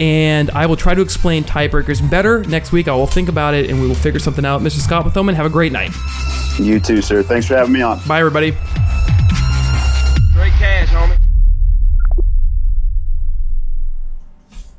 And 0.00 0.50
I 0.52 0.66
will 0.66 0.76
try 0.76 0.94
to 0.94 1.02
explain 1.02 1.42
tiebreakers 1.44 2.08
better 2.08 2.44
next 2.44 2.70
week. 2.70 2.86
I 2.86 2.94
will 2.94 3.06
think 3.06 3.28
about 3.28 3.54
it 3.54 3.68
and 3.70 3.80
we 3.80 3.88
will 3.88 3.94
figure 3.94 4.20
something 4.20 4.44
out. 4.44 4.60
Mr. 4.60 4.78
Scott 4.80 5.04
Thoman, 5.06 5.34
have 5.34 5.46
a 5.46 5.50
great 5.50 5.72
night. 5.72 5.90
You 6.58 6.78
too, 6.78 7.02
sir. 7.02 7.22
Thanks 7.22 7.46
for 7.46 7.56
having 7.56 7.72
me 7.72 7.82
on. 7.82 8.00
Bye, 8.06 8.20
everybody. 8.20 8.54